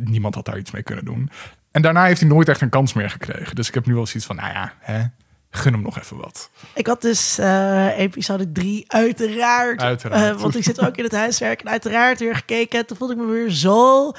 niemand 0.00 0.34
had 0.34 0.44
daar 0.44 0.58
iets 0.58 0.70
mee 0.70 0.82
kunnen 0.82 1.04
doen. 1.04 1.30
En 1.70 1.82
daarna 1.82 2.04
heeft 2.04 2.20
hij 2.20 2.28
nooit 2.28 2.48
echt 2.48 2.60
een 2.60 2.68
kans 2.68 2.92
meer 2.92 3.10
gekregen. 3.10 3.54
Dus 3.54 3.68
ik 3.68 3.74
heb 3.74 3.86
nu 3.86 3.94
wel 3.94 4.06
zoiets 4.06 4.26
van, 4.26 4.36
nou 4.36 4.52
ja, 4.52 4.72
hè, 4.78 5.02
gun 5.50 5.72
hem 5.72 5.82
nog 5.82 5.98
even 5.98 6.16
wat. 6.16 6.50
Ik 6.74 6.86
had 6.86 7.00
dus 7.02 7.38
eh, 7.38 7.98
episode 7.98 8.52
3 8.52 8.84
uiteraard. 8.86 9.80
Uiteraard. 9.80 10.34
eh, 10.36 10.42
want 10.42 10.56
ik 10.56 10.64
zit 10.64 10.80
ook 10.86 10.96
in 10.96 11.04
het 11.04 11.12
huiswerk. 11.12 11.60
En 11.60 11.68
uiteraard 11.68 12.18
weer 12.18 12.34
gekeken. 12.34 12.86
Toen 12.86 12.96
voelde 12.96 13.14
ik 13.14 13.20
me 13.20 13.26
weer 13.26 13.50
zo 13.50 14.12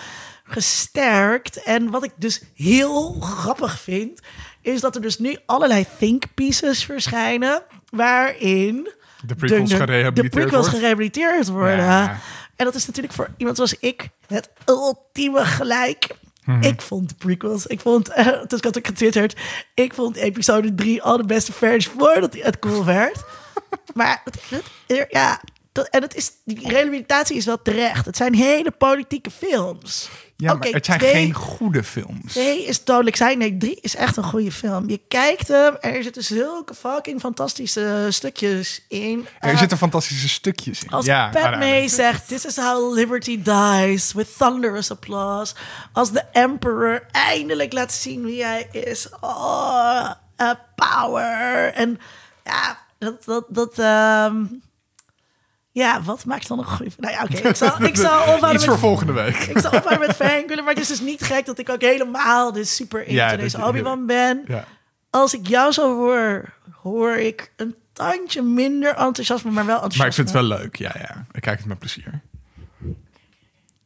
gesterkt. 0.44 1.64
En 1.64 1.90
wat 1.90 2.04
ik 2.04 2.12
dus 2.16 2.42
heel 2.56 3.14
grappig 3.20 3.80
vind... 3.80 4.20
is 4.62 4.82
dat 4.82 4.96
er 4.96 5.02
dus 5.02 5.20
nu 5.20 5.38
allerlei 5.46 5.86
think 5.98 6.24
pieces 6.34 6.84
verschijnen... 6.86 7.64
waarin 7.90 8.90
De 9.26 9.36
prequels 9.36 9.70
de, 9.70 9.76
de, 9.76 9.82
gerehabiliteerd 9.82 10.34
de 10.34 10.40
prequels 10.40 10.66
wordt. 10.66 10.78
gerehabiliteerd 10.78 11.48
worden. 11.48 11.86
Ja. 11.86 12.20
En 12.56 12.66
dat 12.66 12.76
is 12.76 12.86
natuurlijk 12.86 13.14
voor 13.14 13.30
iemand 13.38 13.56
zoals 13.56 13.76
ik 13.80 14.10
het 14.28 14.50
ultieme 14.66 15.46
gelijk. 15.46 16.08
Mhm. 16.46 16.64
Ik 16.64 16.82
vond 16.82 17.10
de 17.10 17.16
prequels, 17.16 17.66
ik 17.68 17.80
vond, 17.80 18.10
eh, 18.14 18.26
dus 18.48 18.58
ik 18.58 18.64
had 18.64 18.78
ook 18.78 18.88
getwitterd, 18.88 19.40
ik 19.74 19.94
vond 19.94 20.16
episode 20.16 20.76
3 20.76 21.02
al 21.04 21.18
de 21.18 21.26
beste 21.26 21.54
vers 21.54 21.88
voordat 21.88 22.34
het 22.40 22.60
cool 22.60 22.86
werd. 22.86 23.24
maar 23.94 24.22
het, 24.26 24.42
het- 24.88 25.06
ja, 25.10 25.42
dat, 25.72 25.88
en 25.88 26.02
het 26.02 26.16
is, 26.16 26.32
die 26.46 26.68
rehabilitatie 26.70 27.36
is 27.38 27.46
wel 27.46 27.62
terecht. 27.62 28.06
Het 28.06 28.18
zijn 28.18 28.36
hele 28.36 28.72
politieke 28.72 29.32
films. 29.32 30.10
Ja, 30.36 30.54
Oké, 30.54 30.64
maar 30.66 30.74
het 30.76 30.86
zijn 30.86 31.00
twee- 31.00 31.12
geen 31.12 31.34
goede 31.34 31.84
films. 31.84 32.32
Twee 32.34 32.66
is 32.66 32.84
dodelijk 32.84 33.16
zijn. 33.16 33.38
Nee, 33.38 33.58
drie 33.58 33.78
is 33.82 33.96
echt 33.96 34.18
een 34.18 34.24
goede 34.24 34.52
film. 34.52 34.90
Je 34.90 35.00
kijkt 35.08 35.48
hem 35.48 35.76
en 35.76 35.94
er 35.94 36.04
zitten 36.04 36.24
zulke 36.24 36.74
fucking 36.74 37.20
fantastische 37.20 38.08
stukjes 38.10 38.86
in. 38.88 39.28
Er 39.40 39.50
Eh, 39.52 39.58
zitten 39.58 39.78
fantastische 39.78 40.30
stukjes 40.30 40.84
in. 40.84 40.90
als 40.90 41.06
ja, 41.06 41.30
Pat 41.30 41.58
May 41.58 41.88
zegt, 41.88 42.28
this 42.28 42.46
is 42.46 42.56
how 42.58 42.94
liberty 42.96 43.42
dies, 43.42 44.14
with 44.14 44.38
thunderous 44.38 44.92
applause. 44.92 45.54
Als 45.94 46.12
de 46.12 46.24
emperor 46.32 47.06
eindelijk 47.12 47.74
laat 47.74 47.94
zien 47.94 48.24
wie 48.24 48.44
hij 48.44 48.68
is. 48.72 49.08
Oh, 49.20 50.12
uh, 50.38 50.52
power. 50.76 51.74
En 51.74 52.00
ja, 52.44 52.78
dat, 53.00 53.24
dat, 53.26 53.46
dat 53.50 53.80
ehm, 53.80 54.44
ja, 55.72 56.02
wat 56.02 56.26
maakt 56.26 56.48
dan 56.48 56.60
een 56.60 56.66
goede... 56.66 56.92
Nou 56.98 57.14
ja, 57.14 57.24
oké, 57.24 57.48
ik 57.48 57.56
zal, 57.56 57.84
ik 57.84 57.96
zal 58.08 58.20
ophouden 58.20 58.54
Iets 58.54 58.64
voor 58.64 58.74
met... 58.74 58.82
volgende 58.82 59.14
week. 59.14 59.36
Ik 59.36 59.60
zal 59.60 59.72
ophouden 59.72 60.08
met 60.08 60.16
fangirlen, 60.16 60.64
maar 60.64 60.74
het 60.74 60.82
is 60.82 60.88
dus 60.88 61.02
niet 61.02 61.24
gek 61.24 61.46
dat 61.46 61.60
ik 61.60 61.70
ook 61.70 61.82
helemaal 61.82 62.52
dus 62.52 62.76
super 62.76 63.00
into 63.00 63.14
Ja, 63.14 63.36
deze 63.36 63.66
Obi-Wan 63.66 64.06
ben. 64.06 64.44
Ja. 64.48 64.66
Als 65.10 65.34
ik 65.34 65.48
jou 65.48 65.72
zo 65.72 65.96
hoor, 65.98 66.54
hoor 66.82 67.16
ik 67.16 67.52
een 67.56 67.76
tandje 67.94 68.42
minder 68.42 68.96
enthousiasme, 68.96 69.52
maar 69.52 69.66
wel 69.66 69.82
enthousiasme. 69.84 69.98
Maar 69.98 70.08
ik 70.08 70.14
vind 70.14 70.28
het 70.28 70.38
wel 70.38 70.58
leuk. 70.58 70.76
Ja, 70.76 70.96
ja. 70.98 71.26
Ik 71.32 71.42
kijk 71.42 71.58
het 71.58 71.68
met 71.68 71.80
plezier. 71.80 72.22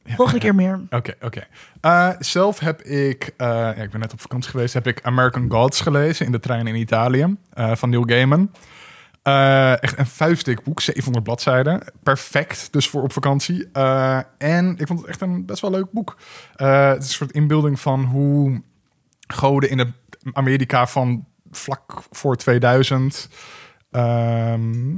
Volgende 0.05 0.39
keer 0.39 0.55
meer. 0.55 0.81
Oké, 0.89 1.13
oké. 1.21 1.47
Eh, 1.81 2.09
zelf 2.19 2.59
heb 2.59 2.81
ik, 2.81 3.33
eh, 3.37 3.47
ja, 3.47 3.73
ik 3.73 3.91
ben 3.91 3.99
net 3.99 4.13
op 4.13 4.21
vakantie 4.21 4.51
geweest, 4.51 4.73
heb 4.73 4.87
ik 4.87 5.01
American 5.03 5.51
Gods 5.51 5.81
gelezen 5.81 6.25
in 6.25 6.31
de 6.31 6.39
trein 6.39 6.67
in 6.67 6.75
Italië 6.75 7.35
eh, 7.53 7.75
van 7.75 7.89
Neil 7.89 8.03
Gaiman. 8.03 8.51
Eh, 9.25 9.83
echt 9.83 9.97
een 9.97 10.05
vuistdik 10.05 10.63
boek, 10.63 10.81
700 10.81 11.23
bladzijden. 11.23 11.83
Perfect, 12.03 12.67
dus 12.71 12.89
voor 12.89 13.03
op 13.03 13.13
vakantie. 13.13 13.69
Eh, 13.71 14.19
en 14.37 14.77
ik 14.77 14.87
vond 14.87 14.99
het 14.99 15.09
echt 15.09 15.21
een 15.21 15.45
best 15.45 15.61
wel 15.61 15.71
leuk 15.71 15.91
boek. 15.91 16.17
Eh, 16.55 16.87
het 16.87 17.03
is 17.03 17.07
een 17.07 17.15
soort 17.15 17.31
inbeelding 17.31 17.79
van 17.79 18.03
hoe 18.03 18.61
goden 19.27 19.69
in 19.69 19.93
Amerika 20.33 20.87
van 20.87 21.25
vlak 21.51 22.03
voor 22.11 22.35
2000. 22.35 23.29
Ehm, 23.91 24.95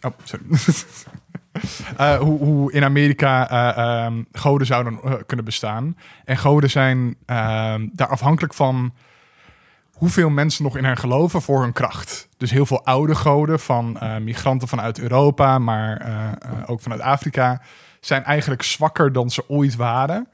oh, 0.00 0.12
sorry. 0.24 0.44
Hoe, 2.18 2.38
hoe 2.38 2.72
in 2.72 2.84
Amerika 2.84 3.50
eh, 3.50 4.04
ehm, 4.04 4.22
goden 4.32 4.66
zouden 4.66 5.26
kunnen 5.26 5.44
bestaan. 5.44 5.96
En 6.24 6.36
goden 6.36 6.70
zijn 6.70 7.16
ehm, 7.26 7.88
daar 7.92 8.08
afhankelijk 8.08 8.54
van 8.54 8.94
hoeveel 10.00 10.30
mensen 10.30 10.64
nog 10.64 10.76
in 10.76 10.84
hen 10.84 10.96
geloven 10.96 11.42
voor 11.42 11.62
hun 11.62 11.72
kracht. 11.72 12.28
Dus 12.36 12.50
heel 12.50 12.66
veel 12.66 12.84
oude 12.84 13.14
goden 13.14 13.60
van 13.60 13.98
eh, 13.98 14.16
migranten 14.16 14.68
vanuit 14.68 15.00
Europa, 15.00 15.58
maar 15.58 15.96
eh, 15.96 16.26
eh, 16.26 16.32
ook 16.66 16.80
vanuit 16.80 17.00
Afrika, 17.00 17.62
zijn 18.00 18.24
eigenlijk 18.24 18.62
zwakker 18.62 19.12
dan 19.12 19.30
ze 19.30 19.48
ooit 19.48 19.76
waren. 19.76 20.28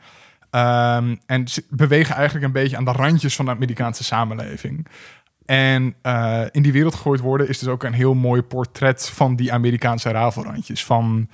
Ehm, 0.51 1.17
en 1.27 1.49
ze 1.49 1.65
bewegen 1.71 2.15
eigenlijk 2.15 2.47
een 2.47 2.53
beetje 2.53 2.77
aan 2.77 2.85
de 2.85 2.93
randjes 2.93 3.37
van 3.37 3.45
de 3.45 3.51
Amerikaanse 3.51 4.05
samenleving. 4.05 4.87
En 5.45 5.95
in 6.51 6.63
die 6.63 6.73
wereld 6.73 6.95
gegooid 6.95 7.21
worden 7.21 7.49
is 7.49 7.59
dus 7.59 7.69
ook 7.69 7.83
een 7.83 7.93
heel 7.93 8.15
mooi 8.15 8.43
portret 8.43 9.11
van 9.15 9.37
die 9.37 9.53
Amerikaanse 9.53 10.11
rafelrandjes. 10.11 10.85
Van 10.85 11.29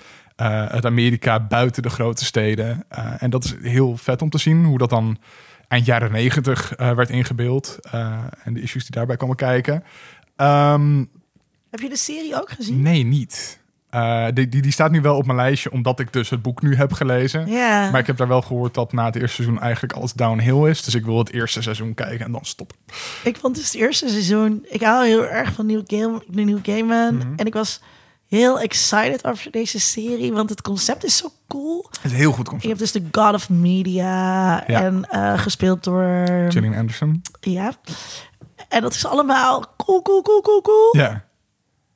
het 0.68 0.86
Amerika 0.86 1.40
buiten 1.40 1.82
de 1.82 1.90
grote 1.90 2.24
steden. 2.24 2.84
En 3.18 3.30
dat 3.30 3.44
is 3.44 3.54
heel 3.62 3.96
vet 3.96 4.22
om 4.22 4.30
te 4.30 4.38
zien 4.38 4.64
hoe 4.64 4.78
dat 4.78 4.90
dan 4.90 5.18
eind 5.72 5.86
jaren 5.86 6.12
negentig 6.12 6.74
eh, 6.74 6.94
werd 6.94 7.10
ingebeeld. 7.10 7.78
eh, 7.90 8.18
en 8.44 8.54
de 8.54 8.60
issues 8.60 8.82
die 8.82 8.90
daarbij 8.96 9.16
komen 9.16 9.36
kijken. 9.36 9.84
Ehm, 10.36 11.04
Heb 11.70 11.80
je 11.80 11.88
de 11.88 11.96
serie 11.96 12.40
ook 12.40 12.50
gezien? 12.50 12.82
nee, 12.82 13.02
niet. 13.04 13.60
Eh, 13.90 14.26
die, 14.34 14.48
die, 14.48 14.62
die 14.62 14.72
staat 14.72 14.90
nu 14.90 15.00
wel 15.00 15.16
op 15.16 15.26
mijn 15.26 15.38
lijstje, 15.38 15.70
omdat 15.70 16.00
ik 16.00 16.12
dus 16.12 16.30
het 16.30 16.42
boek 16.42 16.62
nu 16.62 16.76
heb 16.76 16.92
gelezen. 16.92 17.46
Ja. 17.50 17.90
Maar 17.90 18.00
ik 18.00 18.06
heb 18.06 18.16
daar 18.16 18.28
wel 18.28 18.42
gehoord 18.42 18.74
dat 18.74 18.92
na 18.92 19.04
het 19.04 19.16
eerste 19.16 19.42
seizoen 19.42 19.60
eigenlijk 19.60 19.92
alles 19.92 20.12
downhill 20.12 20.68
is. 20.70 20.82
Dus 20.82 20.94
ik 20.94 21.04
wil 21.04 21.18
het 21.18 21.32
eerste 21.32 21.62
seizoen 21.62 21.94
kijken 21.94 22.24
en 22.26 22.32
dan 22.32 22.44
stoppen. 22.44 22.76
Ik 23.24 23.36
vond 23.36 23.54
dus 23.54 23.64
het 23.64 23.74
eerste 23.74 24.08
seizoen... 24.08 24.66
Ik 24.68 24.82
hou 24.82 25.06
heel 25.06 25.26
erg 25.26 25.52
van 25.52 25.66
New 25.66 25.82
Game, 25.86 26.22
New 26.26 26.58
Gaiman. 26.62 27.14
Mhm. 27.14 27.32
En 27.36 27.46
ik 27.46 27.52
was 27.52 27.80
heel 28.36 28.60
excited 28.60 29.26
over 29.26 29.50
deze 29.50 29.80
serie. 29.80 30.32
Want 30.32 30.50
het 30.50 30.62
concept 30.62 31.04
is 31.04 31.16
zo 31.16 31.28
cool. 31.48 31.86
Het 31.90 32.04
is 32.04 32.10
een 32.10 32.16
heel 32.16 32.32
goed 32.32 32.44
Je 32.44 32.50
concept. 32.50 32.68
hebt 32.68 32.92
dus 32.92 32.92
de 32.92 33.20
God 33.20 33.34
of 33.34 33.48
Media. 33.50 34.64
Ja. 34.66 34.82
En 34.82 35.04
eh, 35.10 35.38
gespeeld 35.38 35.84
door... 35.84 36.24
Gillian 36.48 36.74
Anderson. 36.74 37.22
Ja. 37.40 37.72
En 38.68 38.80
dat 38.82 38.94
is 38.94 39.06
allemaal 39.06 39.74
cool, 39.76 40.02
cool, 40.02 40.22
cool, 40.22 40.40
cool, 40.40 40.60
cool. 40.60 40.96
Ja. 40.96 41.24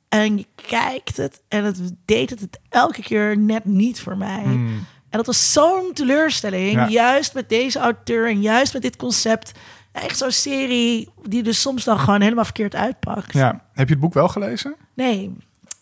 En 0.09 0.37
je 0.37 0.45
kijkt 0.67 1.17
het 1.17 1.41
en 1.47 1.63
het 1.63 1.79
deed 2.05 2.29
het, 2.29 2.39
het 2.39 2.59
elke 2.69 3.01
keer 3.01 3.37
net 3.37 3.65
niet 3.65 3.99
voor 3.99 4.17
mij. 4.17 4.43
Mm. 4.45 4.85
En 5.09 5.17
dat 5.17 5.25
was 5.25 5.51
zo'n 5.53 5.91
teleurstelling. 5.93 6.71
Ja. 6.71 6.87
Juist 6.87 7.33
met 7.33 7.49
deze 7.49 7.79
auteur 7.79 8.27
en 8.29 8.41
juist 8.41 8.73
met 8.73 8.81
dit 8.81 8.95
concept. 8.95 9.51
Echt 9.91 10.17
zo'n 10.17 10.31
serie 10.31 11.09
die 11.23 11.43
dus 11.43 11.61
soms 11.61 11.83
dan 11.83 11.99
gewoon 11.99 12.21
helemaal 12.21 12.43
verkeerd 12.43 12.75
uitpakt. 12.75 13.33
ja. 13.33 13.65
Heb 13.73 13.87
je 13.87 13.93
het 13.93 14.03
boek 14.03 14.13
wel 14.13 14.27
gelezen? 14.27 14.75
Nee, 14.93 15.37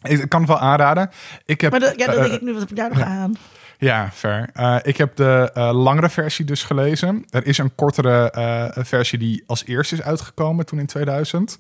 Ik 0.06 0.30
kan 0.30 0.39
het 0.39 0.50
wel 0.50 0.60
aanraden. 0.60 1.10
Ik 1.46 1.62
heb, 1.62 1.72
maar 1.72 1.80
dat, 1.80 1.94
ja, 1.96 2.06
dat 2.06 2.15
eh, 2.15 2.22
denk 2.22 2.34
ik 2.34 2.41
nu, 2.41 2.52
wat 2.52 2.62
heb 2.62 2.70
ik 2.70 2.76
daar 2.76 2.89
nog 2.89 3.02
aan? 3.02 3.36
Ja, 3.78 4.10
fair. 4.13 4.50
Eh, 4.54 4.76
ik 4.82 4.98
heb 4.98 5.15
de 5.15 5.52
eh, 5.54 5.74
langere 5.74 6.10
versie 6.10 6.46
dus 6.46 6.63
gelezen. 6.63 7.26
Er 7.30 7.46
is 7.46 7.58
een 7.58 7.76
kortere 7.76 8.32
eh, 8.32 8.84
versie 8.84 9.20
die 9.20 9.44
als 9.48 9.65
eerste 9.65 9.96
is 9.96 10.02
uitgekomen 10.02 10.65
toen 10.65 10.80
in 10.80 10.86
2000. 10.86 11.58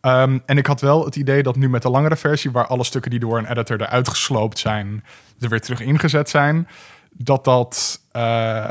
Ehm, 0.00 0.38
en 0.46 0.58
ik 0.58 0.66
had 0.66 0.80
wel 0.80 1.04
het 1.04 1.16
idee 1.16 1.42
dat 1.42 1.56
nu 1.56 1.68
met 1.68 1.82
de 1.82 1.90
langere 1.90 2.16
versie, 2.16 2.50
waar 2.50 2.66
alle 2.66 2.84
stukken 2.84 3.10
die 3.10 3.20
door 3.20 3.38
een 3.38 3.50
editor 3.50 3.80
eruit 3.80 4.08
gesloopt 4.08 4.58
zijn, 4.58 5.04
er 5.40 5.48
weer 5.48 5.60
terug 5.60 5.80
ingezet 5.80 6.30
zijn, 6.30 6.68
dat 7.12 7.44
dat 7.44 8.00
eh, 8.12 8.66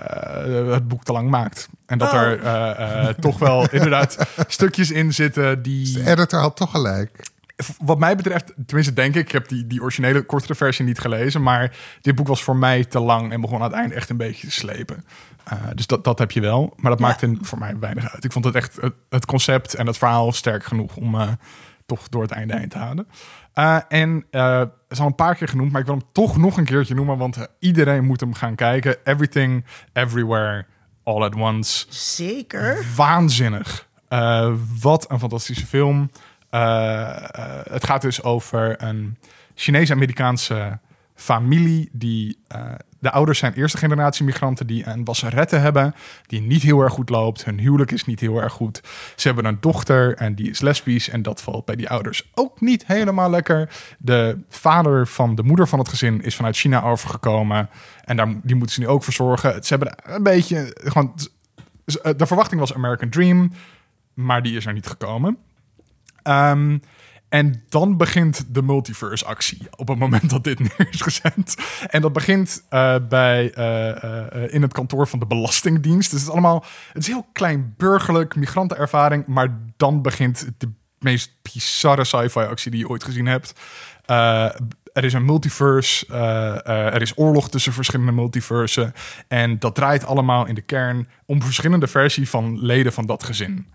het 0.71 0.87
boek 0.87 1.03
te 1.03 1.11
lang 1.11 1.29
maakt. 1.29 1.69
En 1.85 1.97
dat 1.97 2.11
Oh. 2.11 2.21
er 2.21 2.39
eh, 2.39 3.07
eh, 3.09 3.15
toch 3.15 3.39
wel 3.39 3.67
inderdaad 3.77 4.17
stukjes 4.47 4.91
in 4.91 5.13
zitten 5.13 5.61
die 5.61 5.93
De 5.93 6.09
editor 6.11 6.39
had 6.39 6.55
toch 6.55 6.71
gelijk. 6.71 7.27
Wat 7.79 7.99
mij 7.99 8.15
betreft, 8.15 8.53
tenminste 8.65 8.93
denk 8.93 9.15
ik, 9.15 9.25
ik 9.25 9.31
heb 9.31 9.47
die, 9.47 9.67
die 9.67 9.81
originele 9.81 10.21
kortere 10.21 10.55
versie 10.55 10.85
niet 10.85 10.99
gelezen, 10.99 11.43
maar 11.43 11.77
dit 12.01 12.15
boek 12.15 12.27
was 12.27 12.43
voor 12.43 12.55
mij 12.55 12.85
te 12.85 12.99
lang 12.99 13.31
en 13.31 13.41
begon 13.41 13.57
aan 13.57 13.63
het 13.63 13.73
eind 13.73 13.91
echt 13.91 14.09
een 14.09 14.17
beetje 14.17 14.47
te 14.47 14.53
slepen. 14.53 15.05
Eh, 15.43 15.57
dus 15.75 15.87
dat, 15.87 16.03
dat 16.03 16.19
heb 16.19 16.31
je 16.31 16.41
wel, 16.41 16.73
maar 16.77 16.91
dat 16.91 16.99
Ja. 16.99 17.05
maakte 17.07 17.37
voor 17.41 17.57
mij 17.59 17.79
weinig 17.79 18.13
uit. 18.13 18.23
Ik 18.23 18.31
vond 18.31 18.45
het 18.45 18.55
echt 18.55 18.75
het, 18.81 18.93
het 19.09 19.25
concept 19.25 19.73
en 19.73 19.87
het 19.87 19.97
verhaal 19.97 20.31
sterk 20.31 20.63
genoeg 20.63 20.95
om 20.95 21.15
eh, 21.15 21.27
toch 21.85 22.09
door 22.09 22.21
het 22.21 22.31
einde 22.31 22.57
heen 22.57 22.69
te 22.69 22.77
halen. 22.77 23.07
Eh, 23.53 23.77
en 23.87 24.25
het 24.31 24.69
is 24.89 24.99
al 24.99 25.05
een 25.05 25.15
paar 25.15 25.35
keer 25.35 25.47
genoemd, 25.47 25.71
maar 25.71 25.81
ik 25.81 25.87
wil 25.87 25.95
hem 25.97 26.07
toch 26.11 26.37
nog 26.37 26.57
een 26.57 26.65
keertje 26.65 26.95
noemen, 26.95 27.17
want 27.17 27.47
iedereen 27.59 28.05
moet 28.05 28.19
hem 28.19 28.33
gaan 28.33 28.55
kijken. 28.55 28.95
Everything, 29.03 29.65
Everywhere, 29.93 30.65
All 31.03 31.23
at 31.23 31.35
Once 31.35 31.85
Zeker. 31.89 32.85
waanzinnig. 32.95 33.87
Wat 34.81 35.11
een 35.11 35.19
fantastische 35.19 35.65
film. 35.65 36.11
Eh, 36.49 37.09
eh, 37.15 37.65
het 37.71 37.85
gaat 37.85 38.01
dus 38.01 38.23
over 38.23 38.83
een 38.83 39.17
Chinees-Amerikaanse 39.55 40.79
familie 41.15 41.89
die 41.91 42.37
eh, 42.47 42.65
de 42.99 43.11
ouders 43.11 43.39
zijn 43.39 43.53
eerste 43.53 43.77
generatie 43.77 44.25
migranten 44.25 44.67
die 44.67 44.87
een 44.87 45.05
wasserette 45.05 45.55
hebben 45.55 45.95
die 46.25 46.41
niet 46.41 46.61
heel 46.61 46.81
erg 46.81 46.93
goed 46.93 47.09
loopt. 47.09 47.45
Hun 47.45 47.59
huwelijk 47.59 47.91
is 47.91 48.05
niet 48.05 48.19
heel 48.19 48.41
erg 48.41 48.53
goed. 48.53 48.81
Ze 49.15 49.27
hebben 49.27 49.45
een 49.45 49.57
dochter 49.59 50.15
en 50.15 50.35
die 50.35 50.49
is 50.49 50.59
lesbisch 50.59 51.09
en 51.09 51.21
dat 51.21 51.41
valt 51.41 51.65
bij 51.65 51.75
die 51.75 51.89
ouders 51.89 52.29
ook 52.33 52.61
niet 52.61 52.85
helemaal 52.87 53.29
lekker. 53.29 53.69
De 53.97 54.39
vader 54.49 55.07
van 55.07 55.35
de 55.35 55.43
moeder 55.43 55.67
van 55.67 55.79
het 55.79 55.87
gezin 55.87 56.21
is 56.21 56.35
vanuit 56.35 56.57
China 56.57 56.83
overgekomen 56.83 57.69
en 58.03 58.17
daar, 58.17 58.27
die 58.43 58.55
moeten 58.55 58.75
ze 58.75 58.81
nu 58.81 58.87
ook 58.87 59.03
verzorgen. 59.03 59.63
Ze 59.63 59.75
hebben 59.75 59.93
een 60.03 60.23
beetje 60.23 60.77
gewoon 60.83 61.13
de 62.17 62.25
verwachting 62.25 62.59
was 62.59 62.73
American 62.73 63.09
Dream, 63.09 63.51
maar 64.13 64.41
die 64.41 64.55
is 64.55 64.65
er 64.65 64.73
niet 64.73 64.87
gekomen. 64.87 65.37
Ehm, 66.29 66.77
en 67.29 67.63
dan 67.69 67.97
begint 67.97 68.45
de 68.53 68.61
multiverse 68.61 69.25
actie 69.25 69.67
op 69.75 69.87
het 69.87 69.99
moment 69.99 70.29
dat 70.29 70.43
dit 70.43 70.59
neer 70.77 70.87
is 70.91 71.01
gezet. 71.01 71.55
En 71.87 72.01
dat 72.01 72.13
begint 72.13 72.65
eh, 72.69 72.95
bij, 73.09 73.51
eh, 73.53 74.43
eh, 74.43 74.53
in 74.53 74.61
het 74.61 74.73
kantoor 74.73 75.07
van 75.07 75.19
de 75.19 75.25
Belastingdienst. 75.25 76.11
Dus 76.11 76.19
het 76.19 76.29
is 76.29 76.33
allemaal, 76.33 76.65
het 76.93 77.01
is 77.01 77.07
heel 77.07 77.27
klein 77.33 77.73
burgerlijk, 77.77 78.35
migrantenervaring. 78.35 79.25
Maar 79.25 79.59
dan 79.77 80.01
begint 80.01 80.49
de 80.57 80.71
meest 80.99 81.31
bizarre 81.41 82.03
sci-fi 82.03 82.39
actie 82.39 82.71
die 82.71 82.79
je 82.79 82.89
ooit 82.89 83.03
gezien 83.03 83.25
hebt. 83.25 83.53
Er 84.93 85.03
is 85.03 85.13
een 85.13 85.25
multiverse, 85.25 86.07
er 86.93 87.01
is 87.01 87.17
oorlog 87.17 87.49
tussen 87.49 87.73
verschillende 87.73 88.11
multiversen. 88.11 88.93
En 89.27 89.59
dat 89.59 89.75
draait 89.75 90.05
allemaal 90.05 90.45
in 90.45 90.55
de 90.55 90.61
kern 90.61 91.07
om 91.25 91.41
verschillende 91.41 91.87
versies 91.87 92.29
van 92.29 92.65
leden 92.65 92.93
van 92.93 93.05
dat 93.05 93.23
gezin. 93.23 93.67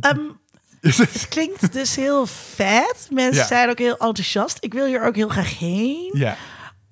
Ehm, 0.00 0.18
het 1.12 1.26
klinkt 1.28 1.72
dus 1.72 1.96
heel 1.96 2.26
vet. 2.26 3.06
Mensen 3.10 3.42
Ja. 3.42 3.46
zijn 3.46 3.68
ook 3.70 3.78
heel 3.78 3.96
enthousiast. 3.98 4.56
Ik 4.60 4.72
wil 4.72 4.86
hier 4.86 5.02
ook 5.06 5.14
heel 5.16 5.28
graag 5.28 5.58
heen. 5.58 6.10
ja. 6.12 6.36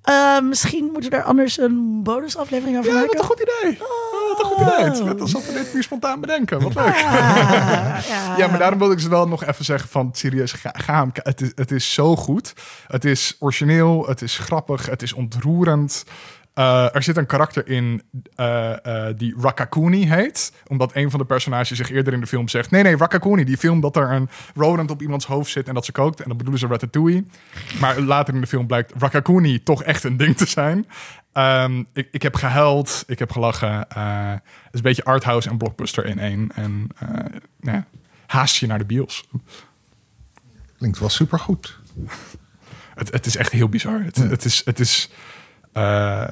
Eh, 0.02 0.40
misschien 0.40 0.84
moeten 0.84 1.10
we 1.10 1.16
daar 1.16 1.24
anders 1.24 1.58
een 1.58 2.00
bonusaflevering 2.02 2.78
over 2.78 2.90
Ja, 2.92 2.96
wat 2.98 3.06
maken. 3.06 3.18
een 3.20 3.24
goed 3.26 3.40
idee. 3.40 3.78
Oh, 3.80 4.28
wat 4.28 4.40
een 4.40 4.46
goed 4.46 4.90
idee. 4.94 5.04
Net 5.04 5.20
alsof 5.20 5.46
we 5.46 5.52
dit 5.52 5.74
nu 5.74 5.82
spontaan 5.82 6.20
bedenken. 6.20 6.60
Wat 6.62 6.74
leuk. 6.74 6.96
Ja. 6.96 8.00
Ja, 8.36 8.46
maar 8.46 8.58
daarom 8.58 8.78
wil 8.78 8.90
ik 8.90 9.00
ze 9.00 9.08
wel 9.08 9.28
nog 9.28 9.44
even 9.44 9.64
zeggen 9.64 9.88
van 9.88 10.10
serieus, 10.12 10.52
ga, 10.52 10.70
ga 10.76 10.94
hem 10.98 11.10
Het 11.14 11.40
is, 11.40 11.52
het 11.54 11.70
is 11.70 11.92
zo 11.94 12.16
goed. 12.16 12.52
Het 12.86 13.04
is 13.04 13.36
origineel, 13.38 14.06
het 14.06 14.22
is 14.22 14.38
grappig, 14.38 14.86
het 14.86 15.02
is 15.02 15.12
ontroerend. 15.12 16.04
Eh, 16.58 16.94
er 16.94 17.02
zit 17.02 17.16
een 17.16 17.26
karakter 17.26 17.68
in 17.68 18.02
eh, 18.34 19.08
eh, 19.08 19.16
die 19.16 19.34
Rakakuni 19.40 20.08
heet. 20.08 20.52
Omdat 20.66 20.94
een 20.94 21.10
van 21.10 21.18
de 21.18 21.26
personages 21.26 21.76
zich 21.76 21.90
eerder 21.90 22.12
in 22.12 22.20
de 22.20 22.26
film 22.26 22.48
zegt... 22.48 22.70
Nee, 22.70 22.82
nee, 22.82 22.96
Rakakuni, 22.96 23.44
die 23.44 23.56
film 23.56 23.80
dat 23.80 23.96
er 23.96 24.10
een 24.10 24.28
rodent 24.54 24.90
op 24.90 25.02
iemands 25.02 25.26
hoofd 25.26 25.50
zit... 25.50 25.68
en 25.68 25.74
dat 25.74 25.84
ze 25.84 25.92
kookt. 25.92 26.20
En 26.20 26.28
dan 26.28 26.36
bedoelen 26.36 26.60
ze 26.60 26.66
Ratatouille. 26.66 27.24
Maar 27.80 28.00
later 28.00 28.34
in 28.34 28.40
de 28.40 28.46
film 28.46 28.66
blijkt 28.66 28.92
Rakakuni 28.98 29.62
toch 29.62 29.82
echt 29.82 30.04
een 30.04 30.16
ding 30.16 30.36
te 30.36 30.46
zijn. 30.46 30.86
Ehm, 31.32 31.84
ik, 31.92 32.08
ik 32.10 32.22
heb 32.22 32.34
gehuild, 32.34 33.04
ik 33.06 33.18
heb 33.18 33.32
gelachen. 33.32 33.78
Het 33.78 34.72
is 34.72 34.78
een 34.78 34.82
beetje 34.82 35.04
arthouse 35.04 35.48
en 35.48 35.58
blockbuster 35.58 36.06
in 36.06 36.18
één. 36.18 36.50
En 36.54 36.88
ja, 37.60 37.86
haast 38.26 38.56
je 38.56 38.66
naar 38.66 38.78
de 38.78 38.84
bios. 38.84 39.28
Klinkt 40.78 40.98
wel 40.98 41.08
supergoed. 41.08 41.78
Het, 42.94 43.12
het 43.12 43.26
is 43.26 43.36
echt 43.36 43.52
heel 43.52 43.68
bizar. 43.68 44.02
Het, 44.02 44.16
het 44.16 44.44
is. 44.44 44.62
Het 44.64 44.80
is 44.80 45.10
eh, 45.72 46.24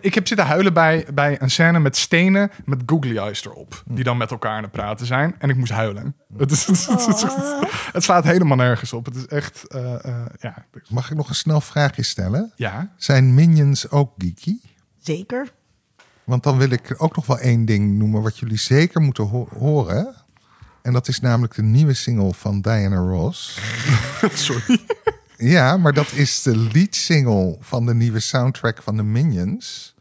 ik 0.00 0.14
heb 0.14 0.26
zitten 0.26 0.46
huilen 0.46 0.72
bij, 0.72 1.06
bij 1.14 1.42
een 1.42 1.50
scène 1.50 1.78
met 1.78 1.96
stenen 1.96 2.50
met 2.64 2.82
googly 2.86 3.16
eyes 3.18 3.44
erop. 3.44 3.82
Die 3.86 4.04
dan 4.04 4.16
met 4.16 4.30
elkaar 4.30 4.56
aan 4.56 4.62
het 4.62 4.72
praten 4.72 5.06
zijn. 5.06 5.34
En 5.38 5.50
ik 5.50 5.56
moest 5.56 5.72
huilen. 5.72 6.14
Het, 6.36 6.50
is, 6.50 6.66
het, 7.92 8.02
slaat 8.04 8.24
helemaal 8.24 8.56
nergens 8.56 8.92
op. 8.92 9.04
Het 9.04 9.14
is 9.16 9.26
echt. 9.26 9.66
eh, 9.66 10.04
eh, 10.04 10.26
ja. 10.40 10.64
Mag 10.88 11.10
ik 11.10 11.16
nog 11.16 11.28
een 11.28 11.34
snel 11.34 11.60
vraagje 11.60 12.02
stellen? 12.02 12.52
ja. 12.56 12.92
Zijn 12.96 13.34
minions 13.34 13.90
ook 13.90 14.12
geeky? 14.18 14.56
Zeker. 15.02 15.52
Want 16.24 16.42
dan 16.42 16.58
wil 16.58 16.70
ik 16.70 16.94
ook 16.96 17.16
nog 17.16 17.26
wel 17.26 17.38
één 17.38 17.64
ding 17.64 17.98
noemen 17.98 18.22
wat 18.22 18.38
jullie 18.38 18.58
zeker 18.58 19.00
moeten 19.00 19.24
ho- 19.24 19.48
horen. 19.58 20.14
En 20.82 20.92
dat 20.92 21.08
is 21.08 21.20
namelijk 21.20 21.54
de 21.54 21.62
nieuwe 21.62 21.94
single 21.94 22.32
van 22.34 22.60
Diana 22.60 22.96
Ross. 22.96 23.60
Sorry. 24.34 24.78
Ja, 25.38 25.76
maar 25.76 25.92
dat 25.92 26.12
is 26.12 26.42
de 26.42 26.56
lead 26.56 26.94
single 26.94 27.56
van 27.60 27.86
de 27.86 27.94
nieuwe 27.94 28.20
soundtrack 28.20 28.82
van 28.82 28.96
de 28.96 29.02
Minions. 29.02 29.94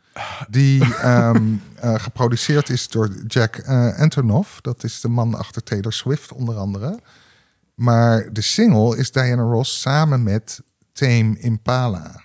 Die 0.50 0.96
ehm, 0.96 1.44
eh, 1.76 1.94
geproduceerd 1.98 2.70
is 2.70 2.88
door 2.88 3.10
Jack 3.28 3.56
eh, 3.56 3.98
Antonoff. 4.00 4.62
Dat 4.62 4.84
is 4.84 5.02
de 5.02 5.08
man 5.08 5.36
achter 5.36 5.64
Taylor 5.64 5.94
Swift 5.94 6.32
onder 6.32 6.56
andere. 6.56 7.00
Maar 7.76 8.34
de 8.34 8.42
single 8.42 8.98
is 8.98 9.12
Diana 9.12 9.42
Ross 9.42 9.82
samen 9.82 10.24
met 10.24 10.62
Tame 10.94 11.40
Impala. 11.40 12.22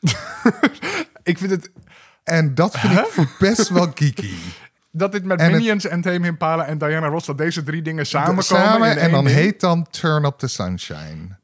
Ik 1.22 1.38
vind 1.38 1.50
het 1.50 1.70
En 2.24 2.54
dat 2.54 2.78
vind 2.78 2.98
ik 3.16 3.36
best 3.38 3.68
wel 3.68 3.90
geeky. 3.94 4.34
dat 4.90 5.12
dit 5.12 5.24
met 5.24 5.38
En 5.38 5.44
het- 5.46 5.54
Minions 5.56 5.86
en 5.86 6.00
Tame 6.00 6.26
Impala 6.26 6.64
en 6.64 6.78
Diana 6.78 7.06
Ross, 7.06 7.26
dat 7.26 7.38
deze 7.38 7.62
drie 7.62 7.82
dingen 7.82 8.06
samenkomen. 8.06 8.44
Samen 8.44 8.90
in 8.90 8.96
en 8.98 9.10
dan 9.10 9.26
heet 9.26 9.60
dan 9.60 9.86
Turn 9.90 10.24
Up 10.24 10.38
the 10.38 10.48
Sunshine. 10.48 11.36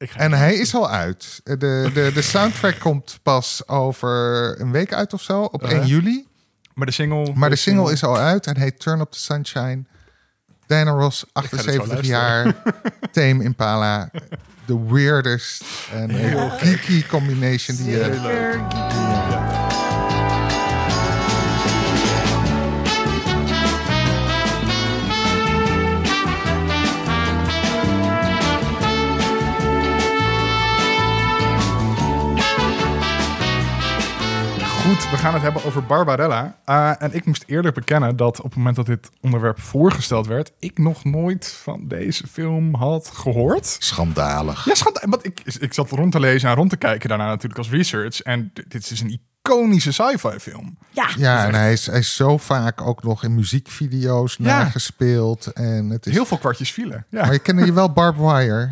Ik 0.00 0.10
ga 0.10 0.18
En 0.18 0.32
hij 0.32 0.54
is 0.54 0.74
al 0.74 0.90
uit. 0.90 1.40
De, 1.44 1.56
de, 1.94 2.10
de 2.14 2.22
soundtrack 2.22 2.78
komt 2.88 3.18
pas 3.22 3.68
over 3.68 4.54
een 4.60 4.70
week 4.72 4.92
uit 4.92 5.12
of 5.12 5.22
zo, 5.22 5.42
op 5.42 5.62
1 5.62 5.72
Uh-huh. 5.72 5.88
juli. 5.88 6.26
Maar 6.74 6.86
de 6.86 6.92
single. 6.92 7.32
Maar 7.34 7.50
de 7.50 7.56
single 7.56 7.92
is 7.92 8.04
al 8.04 8.16
uit 8.16 8.46
en 8.46 8.56
heet 8.56 8.80
Turn 8.80 9.00
Up 9.00 9.10
the 9.10 9.18
Sunshine. 9.18 9.84
Diana 10.66 10.90
Ross, 10.90 11.24
ga 11.32 11.40
dit 11.40 11.50
zo 11.50 11.56
78 11.56 11.86
luisteren. 11.92 12.20
jaar. 12.20 12.54
Tame 13.12 13.44
Impala. 13.44 14.10
The 14.66 14.92
weirdest 14.92 15.62
en 15.92 16.10
heel 16.10 16.48
geeky 16.50 17.06
combination 17.06 17.76
die 17.76 17.90
je... 17.90 18.04
Zeker 18.04 19.49
Goed, 34.86 35.10
we 35.10 35.16
gaan 35.16 35.32
het 35.34 35.42
hebben 35.42 35.64
over 35.64 35.84
Barbarella. 35.86 36.56
Eh, 36.64 37.02
en 37.02 37.14
ik 37.14 37.24
moest 37.24 37.44
eerder 37.46 37.72
bekennen 37.72 38.16
dat 38.16 38.38
op 38.38 38.44
het 38.44 38.56
moment 38.56 38.76
dat 38.76 38.86
dit 38.86 39.10
onderwerp 39.20 39.60
voorgesteld 39.60 40.26
werd, 40.26 40.52
ik 40.58 40.78
nog 40.78 41.04
nooit 41.04 41.52
van 41.62 41.88
deze 41.88 42.26
film 42.26 42.74
had 42.74 43.10
gehoord. 43.14 43.76
Schandalig. 43.78 44.64
Ja, 44.64 44.74
schat, 44.74 45.04
want 45.08 45.24
ik, 45.26 45.40
ik 45.60 45.74
zat 45.74 45.90
rond 45.90 46.12
te 46.12 46.20
lezen 46.20 46.48
en 46.48 46.54
rond 46.54 46.70
te 46.70 46.76
kijken 46.76 47.08
daarna 47.08 47.26
natuurlijk 47.26 47.58
als 47.58 47.70
research. 47.70 48.20
En 48.20 48.50
dit 48.68 48.90
is 48.90 49.00
een 49.00 49.20
iconische 49.42 49.92
sci-fi 49.92 50.38
film. 50.38 50.78
Ja, 50.90 51.08
Ja, 51.16 51.46
en 51.46 51.54
hij 51.54 51.72
is, 51.72 51.86
hij 51.86 51.98
is 51.98 52.16
zo 52.16 52.36
vaak 52.38 52.80
ook 52.80 53.02
nog 53.02 53.24
in 53.24 53.34
muziekvideo's 53.34 54.36
Ja. 54.38 54.44
nagespeeld. 54.58 55.46
En 55.46 55.90
het 55.90 56.06
is... 56.06 56.12
Heel 56.12 56.26
veel 56.26 56.38
kwartjes 56.38 56.72
vielen. 56.72 57.06
Ja. 57.08 57.20
Maar 57.24 57.32
je 57.32 57.38
kende 57.38 57.64
je 57.64 57.72
wel 57.72 57.92
Barb 57.92 58.16
Wire. 58.16 58.70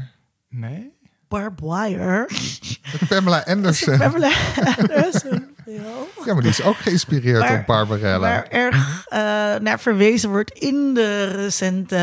Nee? 0.48 0.96
Barbed 1.28 1.60
Wire. 1.60 2.28
Pamela 3.08 3.44
Anderson. 3.54 3.98
Pamela 3.98 4.30
Anderson. 4.78 5.47
Ja, 6.24 6.32
maar 6.34 6.42
die 6.42 6.50
is 6.50 6.62
ook 6.62 6.76
geïnspireerd 6.76 7.50
op 7.50 7.66
Barbarella. 7.66 8.18
Waar 8.18 8.46
erg 8.48 9.04
eh, 9.08 9.18
naar 9.60 9.80
verwezen 9.80 10.30
wordt 10.30 10.50
in 10.58 10.94
de 10.94 11.24
recente 11.24 11.96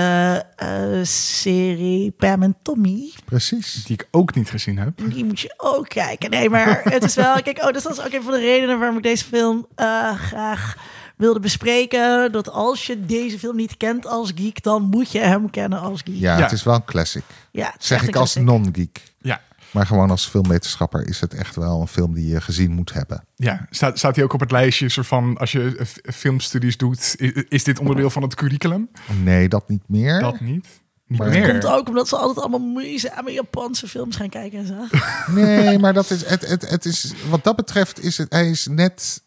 eh, 0.56 0.70
serie 1.04 2.12
Pam 2.12 2.44
en 2.44 2.56
Tommy. 2.62 3.12
Precies. 3.26 3.84
Die 3.86 3.94
ik 3.98 4.08
ook 4.12 4.36
niet 4.36 4.50
gezien 4.50 4.78
heb. 4.78 4.92
Die 5.14 5.26
moet 5.26 5.40
je 5.40 5.54
ook 5.58 5.90
kijken. 5.90 6.30
Nee, 6.30 6.50
maar 6.50 6.82
het 6.84 7.04
is 7.04 7.16
wel... 7.16 7.42
Kijk, 7.42 7.58
oh, 7.58 7.72
dat 7.72 7.76
is 7.92 8.00
ook 8.02 8.14
een 8.14 8.24
van 8.24 8.32
de 8.34 8.40
redenen 8.40 8.80
waarom 8.80 8.98
ik 8.98 9.04
deze 9.04 9.26
film 9.26 9.68
eh, 9.76 10.14
graag 10.16 10.76
wilde 11.16 11.40
bespreken. 11.40 12.32
Dat 12.32 12.50
als 12.50 12.86
je 12.86 13.06
deze 13.06 13.40
film 13.40 13.56
niet 13.56 13.78
kent 13.78 14.06
als 14.08 14.32
geek, 14.36 14.64
dan 14.64 14.82
moet 14.84 15.12
je 15.12 15.20
hem 15.20 15.50
kennen 15.50 15.80
als 15.80 16.02
geek. 16.06 16.16
Ja, 16.18 16.38
Ja. 16.38 16.44
het 16.44 16.52
is 16.52 16.64
wel 16.64 16.76
een 16.76 16.86
classic. 16.86 17.24
Ja, 17.52 17.76
Zeg 17.80 18.08
ik 18.08 18.16
als 18.16 18.36
non-geek. 18.36 19.02
Ja. 19.22 19.42
Maar 19.76 19.86
gewoon 19.86 20.10
als 20.10 20.28
filmwetenschapper 20.28 21.08
is 21.08 21.20
het 21.20 21.34
echt 21.34 21.56
wel 21.56 21.82
een 21.82 21.88
film 21.88 22.14
die 22.14 22.28
je 22.28 22.42
gezien 22.42 22.72
moet 22.72 22.94
hebben. 22.94 23.24
Ja, 23.36 23.68
staat, 23.70 23.98
staat 23.98 24.16
hij 24.16 24.24
ook 24.24 24.34
op 24.34 24.40
het 24.40 24.52
lijstje 24.52 24.90
soort 24.90 25.08
van 25.08 25.38
als 25.38 25.52
je 25.52 25.86
filmstudies 26.04 26.78
doet, 26.78 27.16
is, 27.18 27.32
is 27.50 27.64
dit 27.64 27.80
onderdeel 27.80 28.10
van 28.10 28.22
het 28.22 28.36
curriculum? 28.36 28.90
Nee, 29.24 29.50
dat 29.50 29.70
niet 29.70 29.84
meer. 29.88 30.20
Dat 30.20 30.40
niet. 30.40 30.68
Niet 31.08 31.20
Maar- 31.20 31.30
meer. 31.30 31.50
Komt 31.50 31.66
ook 31.66 31.88
omdat 31.88 32.08
ze 32.08 32.16
altijd 32.16 32.40
allemaal 32.40 32.68
moeizame 32.68 33.32
Japanse 33.32 33.88
films 33.88 34.16
gaan 34.16 34.30
kijken 34.30 34.60
en 34.60 34.68
zo. 34.68 34.98
Nee, 35.42 35.80
maar 35.80 35.94
dat 35.94 36.10
is, 36.10 36.26
het, 36.26 36.48
het, 36.48 36.70
het 36.70 36.86
is, 36.86 37.14
wat 37.30 37.44
dat 37.44 37.56
betreft 37.56 38.04
is 38.04 38.18
het, 38.18 38.34
hij 38.34 38.50
is 38.50 38.68
net, 38.68 39.22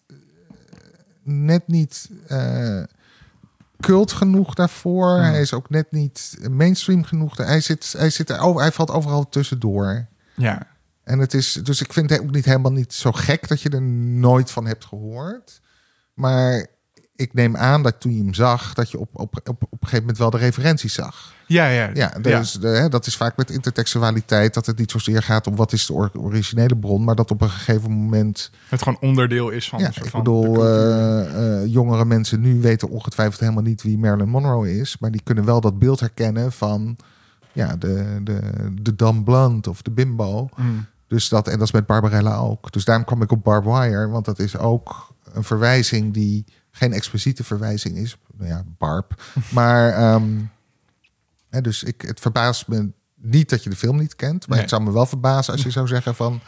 net 1.23 1.63
niet 1.67 2.11
eh, 2.27 2.83
cult 3.81 4.13
genoeg 4.13 4.55
daarvoor. 4.55 5.19
Hij 5.19 5.41
is 5.41 5.53
ook 5.53 5.71
net 5.71 5.93
niet 5.93 6.39
mainstream 6.51 7.05
genoeg. 7.05 7.37
Hij, 7.37 7.61
zit, 7.61 7.95
hij, 7.99 8.11
zit 8.11 8.39
over, 8.39 8.61
hij 8.61 8.73
valt 8.73 8.91
overal 8.91 9.29
tussendoor. 9.29 10.07
Ja. 10.39 10.67
En 11.05 11.19
het 11.19 11.35
is, 11.35 11.53
dus 11.53 11.81
ik 11.81 11.93
vind 11.93 12.11
het 12.11 12.21
ook 12.21 12.31
niet 12.31 12.45
helemaal 12.45 12.73
niet 12.73 12.95
zo 12.95 13.13
gek 13.13 13.49
dat 13.49 13.63
je 13.63 13.69
er 13.69 13.83
nooit 13.83 14.51
van 14.51 14.67
hebt 14.67 14.85
gehoord. 14.85 15.61
Maar 16.15 16.67
ik 17.19 17.35
neem 17.35 17.57
aan 17.57 17.83
dat 17.83 18.01
toen 18.01 18.15
je 18.15 18.23
hem 18.23 18.35
zag, 18.35 18.75
dat 18.75 18.91
je 18.91 18.99
op, 18.99 19.09
op, 19.13 19.35
op, 19.45 19.49
op 19.49 19.63
een 19.63 19.79
gegeven 19.81 20.01
moment 20.01 20.19
wel 20.19 20.31
de 20.31 20.37
referenties 20.37 20.95
zag. 20.95 21.33
Ja, 21.47 21.69
ja. 21.69 21.91
Ja, 21.95 22.09
dus 22.23 22.53
de, 22.53 22.69
hè, 22.69 22.89
dat 22.89 23.07
is 23.07 23.17
vaak 23.17 23.37
met 23.37 23.51
intertextualiteit, 23.51 24.55
dat 24.55 24.67
het 24.67 24.79
niet 24.79 24.91
zozeer 24.91 25.23
gaat 25.23 25.47
om 25.47 25.57
wat 25.57 25.73
is 25.73 25.87
de 25.87 25.93
or- 25.93 26.11
originele 26.15 26.77
bron, 26.77 27.05
maar 27.05 27.15
dat 27.15 27.31
op 27.31 27.41
een 27.41 27.51
gegeven 27.51 27.91
moment, 27.91 28.51
Het 28.69 28.83
gewoon 28.83 29.01
onderdeel 29.01 29.51
is 29.51 29.69
van 29.69 29.79
ja, 29.79 29.89
ik 29.89 30.07
van 30.07 30.23
bedoel, 30.23 30.65
eh, 30.65 31.61
eh, 31.63 31.67
jongere 31.73 32.05
mensen 32.05 32.41
nu 32.41 32.61
weten 32.61 32.89
ongetwijfeld 32.89 33.41
helemaal 33.41 33.63
niet 33.63 33.83
wie 33.83 33.99
Marilyn 33.99 34.29
Monroe 34.29 34.79
is, 34.79 34.99
maar 34.99 35.11
die 35.11 35.23
kunnen 35.25 35.45
wel 35.45 35.61
dat 35.61 35.79
beeld 35.79 36.01
herkennen 36.01 36.53
van 36.53 36.97
ja, 37.59 37.77
de, 37.77 38.21
de, 38.23 38.93
de 38.95 39.71
of 39.71 39.83
de 39.83 39.91
bimbo. 39.91 40.49
Mm. 40.57 40.87
Dus 41.07 41.29
dat, 41.29 41.49
en 41.49 41.59
dat 41.59 41.67
is 41.67 41.73
met 41.73 41.87
Barbarella 41.87 42.37
ook. 42.37 42.73
Dus 42.73 42.85
daarom 42.85 43.05
kwam 43.05 43.23
ik 43.23 43.31
op 43.31 43.45
Barb 43.45 43.65
Wire, 43.65 44.09
want 44.09 44.25
dat 44.25 44.39
is 44.39 44.57
ook 44.57 45.15
een 45.33 45.45
verwijzing 45.45 46.15
die 46.15 46.45
geen 46.71 46.93
expliciete 46.93 47.45
verwijzing 47.45 47.97
is. 47.97 48.17
Nou 48.37 48.51
ja, 48.51 48.65
Barb. 48.79 49.23
Maar, 49.51 49.93
ehm, 49.93 50.29
hè, 51.51 51.61
dus 51.61 51.83
ik, 51.83 52.03
het 52.03 52.21
verbaast 52.21 52.69
me 52.69 52.91
niet 53.15 53.51
dat 53.51 53.63
je 53.63 53.71
de 53.71 53.77
film 53.77 53.99
niet 53.99 54.17
kent. 54.17 54.41
Maar 54.41 54.57
Nee. 54.57 54.61
het 54.61 54.71
zou 54.71 54.83
me 54.83 54.93
wel 54.93 55.07
verbazen 55.07 55.53
als 55.53 55.63
je 55.63 55.71
zou 55.71 55.87
zeggen 55.87 56.15
van... 56.15 56.41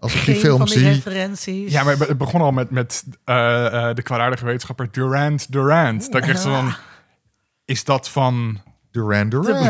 Als 0.00 0.14
ik 0.14 0.24
die 0.24 0.34
Geen 0.34 0.42
film 0.42 0.58
van 0.58 0.66
die 0.66 0.78
zie... 0.78 0.88
referenties. 0.88 1.72
Ja, 1.72 1.84
maar 1.84 1.98
het 1.98 2.18
begon 2.18 2.40
al 2.40 2.52
met, 2.52 2.70
met 2.70 3.04
eh, 3.24 3.66
eh, 3.88 3.96
de 3.96 4.02
kwaadaardige 4.02 4.44
wetenschapper 4.44 4.88
Durant 4.92 5.52
Durant. 5.52 6.12
Dat 6.12 6.22
ik 6.22 6.28
echt 6.28 6.40
zo 6.42 6.50
van, 6.50 6.74
is 7.64 7.84
dat 7.84 8.08
van... 8.08 8.60
Duran 8.98 9.28
Duran. 9.28 9.64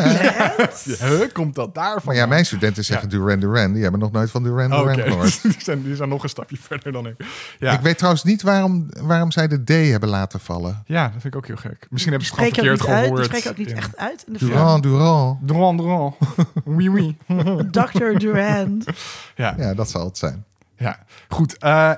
Huh, 0.98 1.32
komt 1.32 1.54
dat 1.54 1.74
daarvan? 1.74 2.02
Maar 2.04 2.14
ja, 2.14 2.26
mijn 2.26 2.46
studenten 2.46 2.84
zeggen 2.84 3.08
Duran 3.08 3.40
Duran. 3.40 3.72
Die 3.72 3.82
hebben 3.82 4.00
nog 4.00 4.12
nooit 4.12 4.30
van 4.30 4.42
Duran 4.42 4.70
Duran 4.70 4.94
gehoord. 4.94 5.42
die, 5.42 5.54
zijn, 5.58 5.82
die 5.82 5.96
zijn 5.96 6.08
nog 6.08 6.22
een 6.22 6.28
stapje 6.28 6.56
verder 6.60 6.92
dan 6.92 7.06
ik. 7.06 7.14
Ja, 7.58 7.72
Ik 7.72 7.80
weet 7.80 7.96
trouwens 7.96 8.24
niet 8.24 8.42
waarom, 8.42 8.88
waarom 9.00 9.30
zij 9.30 9.48
de 9.48 9.64
D 9.64 9.68
hebben 9.90 10.08
laten 10.08 10.40
vallen. 10.40 10.82
ja 10.86 11.02
dat 11.02 11.12
vind 11.12 11.24
ik 11.24 11.36
ook 11.36 11.46
heel 11.46 11.56
gek. 11.56 11.86
Misschien 11.90 12.12
hebben 12.12 12.28
ze 12.30 12.34
het 12.34 12.54
gewoon 12.54 12.76
verkeerd 12.78 12.80
niet 12.80 12.96
uit. 12.96 13.04
Die 13.04 13.14
gehoord. 13.14 13.24
spreken 13.24 13.50
ook 13.50 13.56
niet 13.56 13.72
echt 13.72 13.96
uit 13.96 14.24
in 14.26 14.32
de 14.32 14.38
film. 14.38 14.50
Duran 14.50 14.80
Duran. 14.80 15.38
Durand, 15.42 15.78
Durand. 15.78 16.14
Oui, 16.64 16.88
oui. 16.88 17.16
Dr. 17.70 18.18
Durand. 18.18 18.84
Ja, 19.36 19.54
Ja, 19.58 19.74
dat 19.74 19.90
zal 19.90 20.04
het 20.04 20.18
zijn. 20.18 20.44
Ja. 20.78 20.98
goed. 21.28 21.58
eh, 21.58 21.92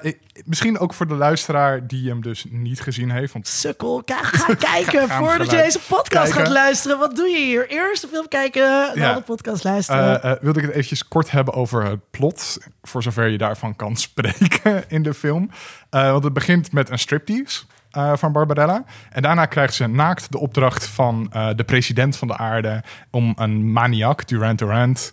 misschien 0.45 0.79
ook 0.79 0.95
voor 0.95 1.07
de 1.07 1.15
luisteraar 1.15 1.87
die 1.87 2.09
hem 2.09 2.23
dus 2.23 2.47
niet 2.51 2.81
gezien 2.81 3.11
heeft. 3.11 3.33
Want 3.33 3.47
Sukkel, 3.49 4.03
ga, 4.05 4.23
ga 4.39 4.55
kijken 4.55 5.09
Ga 5.09 5.19
voordat 5.19 5.51
je 5.51 5.57
deze 5.57 5.79
podcast 5.89 6.09
kijken. 6.09 6.33
gaat 6.35 6.49
luisteren. 6.49 6.99
Wat 6.99 7.17
doe 7.17 7.29
je 7.29 7.39
hier? 7.39 7.69
Eerst 7.69 8.03
de 8.03 8.09
film 8.09 8.29
kijken, 8.29 8.63
dan 8.95 9.03
Ja. 9.03 9.15
de 9.15 9.21
podcast 9.21 9.65
luisteren. 9.65 10.23
eh, 10.23 10.33
wilde 10.41 10.59
ik 10.59 10.65
het 10.65 10.75
eventjes 10.75 11.09
kort 11.09 11.31
hebben 11.31 11.55
over 11.55 11.85
het 11.85 12.11
plot. 12.11 12.59
Voor 12.83 13.03
zover 13.03 13.27
je 13.27 13.39
daarvan 13.39 13.77
kan 13.77 13.97
spreken 14.07 14.85
in 14.89 15.03
de 15.03 15.15
film. 15.15 15.51
Want 15.91 16.25
het 16.25 16.33
begint 16.33 16.73
met 16.73 16.91
een 16.91 16.99
striptease. 16.99 17.63
eh, 17.91 18.13
van 18.17 18.33
Barbarella. 18.33 18.85
En 19.11 19.23
daarna 19.23 19.47
krijgt 19.47 19.75
ze 19.75 19.87
naakt 19.87 20.33
de 20.33 20.39
opdracht 20.39 20.87
van 20.87 21.33
de 21.57 21.65
president 21.67 22.17
van 22.17 22.29
de 22.29 22.37
aarde 22.37 22.83
om 23.11 23.33
een 23.37 23.73
maniak, 23.73 24.27
Durant 24.29 24.59
Durant, 24.59 25.13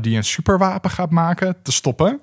die 0.00 0.16
een 0.16 0.24
superwapen 0.24 0.90
gaat 0.90 1.10
maken, 1.10 1.56
te 1.62 1.72
stoppen. 1.72 2.20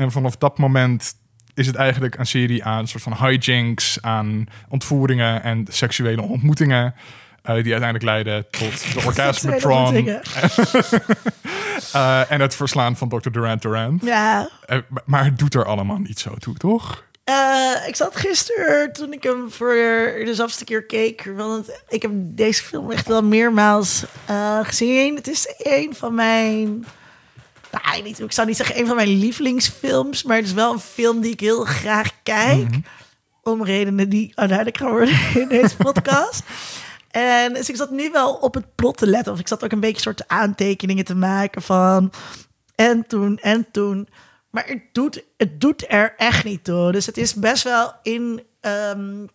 En 0.00 0.12
vanaf 0.12 0.36
dat 0.36 0.58
moment 0.58 1.14
is 1.54 1.66
het 1.66 1.76
eigenlijk 1.76 2.18
een 2.18 2.26
serie 2.26 2.64
aan 2.64 2.88
soort 2.88 3.02
van 3.02 3.12
hijinks, 3.12 3.98
aan 4.02 4.46
ontvoeringen 4.68 5.42
en 5.42 5.66
seksuele 5.70 6.22
ontmoetingen. 6.22 6.94
eh, 7.42 7.54
die 7.54 7.72
uiteindelijk 7.72 8.04
leiden 8.04 8.50
tot 8.50 8.92
de 8.94 9.00
orgasmatron 9.06 9.84
ontmoetingen. 9.84 10.22
eh, 11.92 12.30
en 12.32 12.40
het 12.40 12.54
verslaan 12.54 12.96
van 12.96 13.08
Dr. 13.08 13.30
Durant 13.30 13.62
Durant. 13.62 14.04
Ja, 14.04 14.48
Eh, 14.66 14.78
maar- 15.04 15.24
het 15.24 15.38
doet 15.38 15.54
er 15.54 15.64
allemaal 15.64 15.98
niet 15.98 16.18
zo 16.18 16.34
toe, 16.34 16.54
toch? 16.54 17.04
Ik 17.86 17.96
zat 17.96 18.16
gisteren 18.16 18.92
toen 18.92 19.12
ik 19.12 19.22
hem 19.22 19.50
voor 19.50 19.72
de 20.24 20.30
zoveelste 20.34 20.64
keer 20.64 20.84
keek. 20.86 21.30
Want 21.36 21.82
ik 21.88 22.02
heb 22.02 22.10
deze 22.14 22.62
film 22.62 22.90
echt 22.90 23.06
wel 23.08 23.22
meermaals 23.22 24.04
gezien. 24.62 25.14
Het 25.16 25.28
is 25.28 25.54
een 25.58 25.94
van 25.94 26.14
mijn. 26.14 26.84
Nou, 27.72 28.02
niet, 28.02 28.20
ik 28.20 28.32
zou 28.32 28.46
niet 28.46 28.56
zeggen 28.56 28.78
een 28.78 28.86
van 28.86 28.96
mijn 28.96 29.18
lievelingsfilms. 29.18 30.22
Maar 30.22 30.36
het 30.36 30.46
is 30.46 30.52
wel 30.52 30.72
een 30.72 30.80
film 30.80 31.20
die 31.20 31.32
ik 31.32 31.40
heel 31.40 31.64
graag 31.64 32.22
kijk. 32.22 32.68
Om 33.42 33.64
redenen 33.64 34.08
die 34.08 34.32
uiteindelijk 34.34 34.78
gaan 34.78 34.90
worden 34.90 35.18
in 35.42 35.48
deze 35.48 35.76
podcast. 35.76 36.42
En 37.10 37.52
dus 37.52 37.68
ik 37.68 37.76
zat 37.76 37.90
nu 37.90 38.10
wel 38.10 38.34
op 38.34 38.54
het 38.54 38.74
plot 38.74 38.96
te 38.96 39.06
letten. 39.06 39.32
Of 39.32 39.38
ik 39.38 39.48
zat 39.48 39.64
ook 39.64 39.72
een 39.72 39.80
beetje 39.80 40.00
soort 40.00 40.28
aantekeningen 40.28 41.04
te 41.04 41.14
maken 41.14 41.62
van. 41.62 42.12
En 42.74 43.06
toen, 43.06 43.38
en 43.38 43.66
toen. 43.70 44.08
Maar 44.50 44.66
het 44.66 44.82
doet, 44.92 45.24
het 45.36 45.60
doet 45.60 45.84
er 45.88 46.14
echt 46.16 46.44
niet 46.44 46.64
toe. 46.64 46.92
Dus 46.92 47.06
het 47.06 47.16
is 47.16 47.34
best 47.34 47.62
wel 47.64 47.92
in. 48.02 48.42
ehm, 48.60 49.26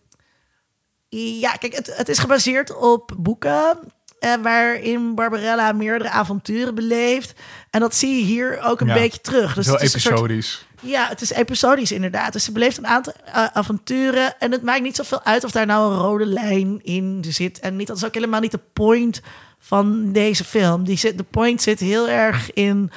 ja, 1.08 1.52
kijk, 1.52 1.74
het, 1.74 1.96
het 1.96 2.08
is 2.08 2.18
gebaseerd 2.18 2.76
op 2.76 3.12
boeken. 3.18 3.78
Eh, 4.18 4.34
waarin 4.42 5.14
Barbarella 5.14 5.72
meerdere 5.72 6.10
avonturen 6.10 6.74
beleeft. 6.74 7.32
En 7.70 7.80
dat 7.80 7.94
zie 7.94 8.16
je 8.16 8.24
hier 8.24 8.60
ook 8.64 8.80
een 8.80 8.86
Ja. 8.86 8.94
beetje 8.94 9.20
terug. 9.20 9.54
Dus 9.54 9.66
het 9.66 9.82
is 9.82 9.94
een 9.94 10.00
soort- 10.00 10.14
episodisch. 10.14 10.66
ja, 10.80 11.08
het 11.08 11.20
is 11.20 11.30
episodisch 11.32 11.92
inderdaad. 11.92 12.32
Dus 12.32 12.44
ze 12.44 12.52
beleeft 12.52 12.78
een 12.78 12.86
aantal 12.86 13.12
eh, 13.24 13.44
avonturen. 13.52 14.38
En 14.38 14.52
het 14.52 14.62
maakt 14.62 14.82
niet 14.82 14.96
zoveel 14.96 15.22
uit 15.22 15.44
of 15.44 15.50
daar 15.50 15.66
nou 15.66 15.92
een 15.92 15.98
rode 16.00 16.26
lijn 16.26 16.80
in 16.82 17.24
zit. 17.28 17.60
En 17.60 17.76
niet, 17.76 17.86
dat 17.86 17.96
is 17.96 18.04
ook 18.04 18.14
helemaal 18.14 18.40
niet 18.40 18.50
de 18.50 18.60
point 18.72 19.20
van 19.58 20.12
deze 20.12 20.44
film. 20.44 20.84
Die 20.84 20.98
zit, 20.98 21.16
de 21.18 21.24
point 21.30 21.62
zit 21.62 21.80
heel 21.80 22.08
erg 22.08 22.52
in 22.52 22.90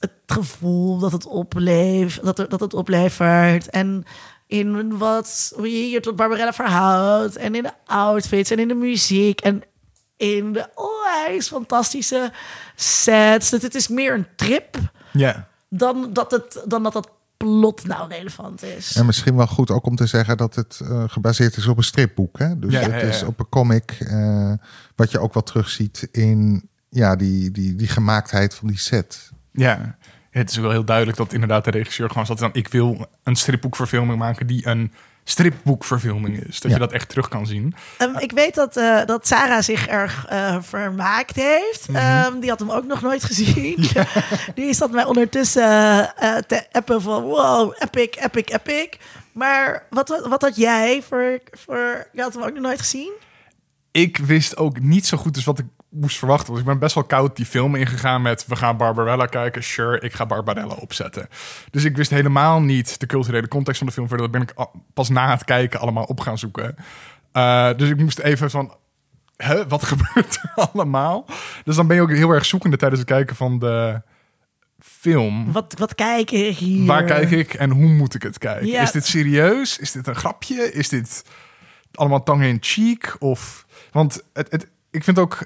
het 0.00 0.10
gevoel 0.26 0.98
dat 0.98 1.12
het 1.12 1.26
opleeft, 1.26 2.24
dat, 2.24 2.38
er, 2.38 2.48
dat 2.48 2.60
het 2.60 2.74
oplevert. 2.74 3.70
En 3.70 4.04
in 4.46 4.98
wat, 4.98 5.52
hoe 5.56 5.70
je 5.70 5.84
hier 5.84 6.02
tot 6.02 6.16
Barbarella 6.16 6.52
verhoudt. 6.52 7.36
En 7.36 7.54
in 7.54 7.62
de 7.62 7.72
outfits 7.86 8.50
en 8.50 8.58
in 8.58 8.68
de 8.68 8.74
muziek. 8.74 9.40
En 9.40 9.62
in 10.16 10.52
de 10.52 10.68
onwijs 10.74 11.48
fantastische 11.48 12.32
sets. 12.74 13.50
Dat 13.50 13.62
het 13.62 13.74
is 13.74 13.88
meer 13.88 14.14
een 14.14 14.26
trip 14.36 14.76
Ja. 15.12 15.48
dan 15.68 16.10
dat 16.12 16.30
het, 16.30 16.62
dan 16.66 16.82
dat, 16.82 16.94
het 16.94 17.08
plot 17.36 17.86
nou 17.86 18.08
relevant 18.08 18.62
is. 18.62 18.96
En 18.96 19.06
misschien 19.06 19.36
wel 19.36 19.46
goed 19.46 19.70
ook 19.70 19.86
om 19.86 19.96
te 19.96 20.06
zeggen 20.06 20.36
dat 20.36 20.54
het 20.54 20.80
eh, 20.82 21.04
gebaseerd 21.06 21.56
is 21.56 21.66
op 21.66 21.76
een 21.76 21.84
stripboek. 21.84 22.38
Hè? 22.38 22.58
Dus 22.58 22.72
Ja, 22.72 22.80
het 22.80 22.90
ja, 22.90 22.96
ja. 22.96 23.02
is 23.02 23.22
op 23.22 23.38
een 23.40 23.48
comic, 23.48 23.96
eh, 23.98 24.52
wat 24.94 25.10
je 25.10 25.18
ook 25.18 25.34
wel 25.34 25.42
terugziet 25.42 26.08
in 26.12 26.68
ja, 26.88 27.16
die, 27.16 27.50
die, 27.50 27.74
die 27.74 27.88
gemaaktheid 27.88 28.54
van 28.54 28.68
die 28.68 28.78
set. 28.78 29.30
Ja, 29.52 29.96
het 30.30 30.50
is 30.50 30.56
wel 30.56 30.70
heel 30.70 30.84
duidelijk 30.84 31.16
dat 31.16 31.32
inderdaad 31.32 31.64
de 31.64 31.70
regisseur 31.70 32.08
gewoon 32.08 32.26
zat 32.26 32.38
van... 32.38 32.50
ik 32.52 32.68
wil 32.68 33.06
een 33.22 33.36
stripboekverfilming 33.36 34.18
maken 34.18 34.46
die 34.46 34.66
een 34.66 34.92
stripboekverfilming 35.24 36.44
is. 36.46 36.60
Dat 36.60 36.70
Ja. 36.70 36.76
je 36.76 36.82
dat 36.82 36.92
echt 36.92 37.08
terug 37.08 37.28
kan 37.28 37.46
zien. 37.46 37.74
Ehm, 37.98 38.16
ik 38.18 38.32
weet 38.32 38.54
dat, 38.54 38.76
eh, 38.76 39.04
dat 39.04 39.26
Sarah 39.26 39.62
zich 39.62 39.86
erg 39.86 40.26
eh, 40.26 40.56
vermaakt 40.62 41.36
heeft. 41.36 41.88
Mhm. 41.88 41.96
Ehm, 41.96 42.40
die 42.40 42.50
had 42.50 42.58
hem 42.58 42.70
ook 42.70 42.84
nog 42.86 43.02
nooit 43.02 43.24
gezien. 43.24 43.88
die 44.54 44.74
zat 44.74 44.90
mij 44.90 45.04
ondertussen 45.04 46.16
eh, 46.16 46.36
te 46.36 46.66
appen 46.72 47.02
van 47.02 47.22
wow, 47.22 47.74
epic, 47.78 48.16
epic, 48.16 48.48
epic. 48.52 48.88
Maar 49.32 49.86
wat, 49.90 50.22
wat 50.28 50.42
had 50.42 50.56
jij 50.56 51.02
voor, 51.08 51.40
voor... 51.50 52.08
Je 52.12 52.22
had 52.22 52.34
hem 52.34 52.42
ook 52.42 52.52
nog 52.52 52.62
nooit 52.62 52.80
gezien? 52.80 53.12
Ik 53.90 54.16
wist 54.16 54.56
ook 54.56 54.80
niet 54.80 55.06
zo 55.06 55.16
goed 55.16 55.34
dus 55.34 55.44
wat 55.44 55.58
ik 55.58 55.66
moest 55.94 56.18
verwachten. 56.18 56.52
Dus 56.52 56.60
ik 56.60 56.66
ben 56.66 56.78
best 56.78 56.94
wel 56.94 57.04
koud 57.04 57.36
die 57.36 57.46
film 57.46 57.74
ingegaan 57.74 58.22
met... 58.22 58.46
we 58.46 58.56
gaan 58.56 58.76
Barbarella 58.76 59.26
kijken, 59.26 59.62
sure, 59.62 60.00
ik 60.00 60.12
ga 60.12 60.26
Barbarella 60.26 60.74
opzetten. 60.74 61.28
Dus 61.70 61.84
ik 61.84 61.96
wist 61.96 62.10
helemaal 62.10 62.60
niet 62.60 63.00
de 63.00 63.06
culturele 63.06 63.48
context 63.48 63.78
van 63.78 63.86
de 63.86 63.92
film. 63.92 64.08
Verder 64.08 64.30
dat 64.30 64.40
ben 64.40 64.48
ik 64.48 64.66
pas 64.94 65.08
na 65.08 65.30
het 65.30 65.44
kijken 65.44 65.80
allemaal 65.80 66.04
op 66.04 66.20
gaan 66.20 66.38
zoeken. 66.38 66.76
Eh, 67.32 67.70
dus 67.76 67.88
ik 67.88 67.96
moest 67.96 68.18
even 68.18 68.50
van... 68.50 68.74
Hè, 69.36 69.66
wat 69.68 69.84
gebeurt 69.92 70.38
er 70.42 70.64
allemaal? 70.72 71.26
Dus 71.64 71.76
dan 71.76 71.86
ben 71.86 71.96
je 71.96 72.02
ook 72.02 72.10
heel 72.10 72.30
erg 72.30 72.44
zoekende 72.44 72.76
tijdens 72.76 73.00
het 73.00 73.10
kijken 73.10 73.36
van 73.36 73.58
de 73.58 74.02
film. 74.78 75.52
Wat, 75.52 75.74
wat 75.78 75.94
kijk 75.94 76.30
ik 76.30 76.56
hier? 76.56 76.86
Waar 76.86 77.04
kijk 77.04 77.30
ik 77.30 77.54
en 77.54 77.70
hoe 77.70 77.88
moet 77.88 78.14
ik 78.14 78.22
het 78.22 78.38
kijken? 78.38 78.66
Ja. 78.66 78.82
Is 78.82 78.90
dit 78.90 79.06
serieus? 79.06 79.78
Is 79.78 79.92
dit 79.92 80.06
een 80.06 80.14
grapje? 80.14 80.72
Is 80.72 80.88
dit 80.88 81.24
allemaal 81.92 82.22
tong 82.22 82.42
in 82.42 82.58
cheek? 82.60 83.16
Of 83.18 83.66
want 83.90 84.22
het, 84.32 84.50
het, 84.50 84.70
ik 84.90 85.04
vind 85.04 85.18
ook 85.18 85.38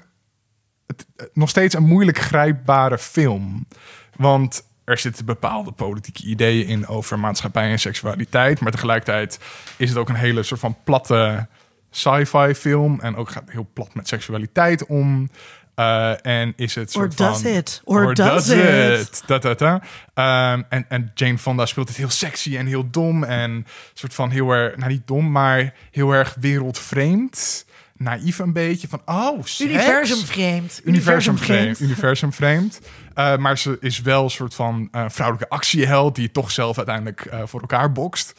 het, 0.89 1.05
het 1.15 1.29
nog 1.33 1.49
steeds 1.49 1.75
een 1.75 1.83
moeilijk 1.83 2.17
grijpbare 2.17 2.97
film, 2.97 3.67
want 4.15 4.67
er 4.83 4.97
zitten 4.97 5.25
bepaalde 5.25 5.71
politieke 5.71 6.23
ideeën 6.23 6.67
in 6.67 6.87
over 6.87 7.19
maatschappij 7.19 7.71
en 7.71 7.79
seksualiteit, 7.79 8.59
maar 8.59 8.71
tegelijkertijd 8.71 9.39
is 9.77 9.89
het 9.89 9.97
ook 9.97 10.09
een 10.09 10.15
hele 10.15 10.43
soort 10.43 10.59
van 10.59 10.77
platte 10.83 11.47
sci-fi 11.91 12.55
film 12.55 12.99
en 12.99 13.15
ook 13.15 13.29
gaat 13.29 13.43
heel 13.45 13.67
plat 13.73 13.93
met 13.93 14.07
seksualiteit 14.07 14.85
om. 14.85 15.29
Eh, 15.75 16.25
en 16.25 16.53
is 16.55 16.75
het 16.75 16.87
Or 16.87 16.91
soort 16.91 17.17
does 17.17 17.41
van, 17.41 17.51
it? 17.51 17.81
Or 17.83 18.13
does 18.13 18.49
it? 18.49 19.23
Da, 19.25 19.37
da, 19.37 19.53
da. 19.53 19.81
Ehm, 20.13 20.61
en, 20.69 20.85
en 20.89 21.11
Jane 21.13 21.37
Fonda 21.37 21.65
speelt 21.65 21.87
het 21.87 21.97
heel 21.97 22.09
sexy 22.09 22.57
en 22.57 22.65
heel 22.65 22.89
dom. 22.89 23.23
En 23.23 23.65
soort 23.93 24.13
van 24.13 24.29
heel 24.29 24.51
erg, 24.51 24.77
nou 24.77 24.91
niet 24.91 25.07
dom, 25.07 25.31
maar 25.31 25.73
heel 25.91 26.11
erg 26.11 26.35
wereldvreemd. 26.39 27.65
Naïef 27.99 28.39
een 28.39 28.53
beetje 28.53 28.87
van, 28.87 29.01
oh, 29.05 29.37
seks. 29.43 29.61
Universum 29.61 30.17
vreemd. 30.25 30.81
Universum 30.83 31.37
vreemd. 31.37 31.79
Universum 31.79 32.33
vreemd. 32.33 32.79
Eh, 33.13 33.37
maar 33.37 33.57
ze 33.57 33.77
is 33.79 34.01
wel 34.01 34.23
een 34.23 34.29
soort 34.29 34.53
van 34.53 34.87
eh, 34.91 35.05
vrouwelijke 35.07 35.49
actieheld 35.55 36.15
die 36.15 36.31
toch 36.31 36.51
zelf 36.51 36.77
uiteindelijk 36.77 37.25
eh, 37.25 37.39
voor 37.45 37.61
elkaar 37.61 37.91
bokst. 37.91 38.33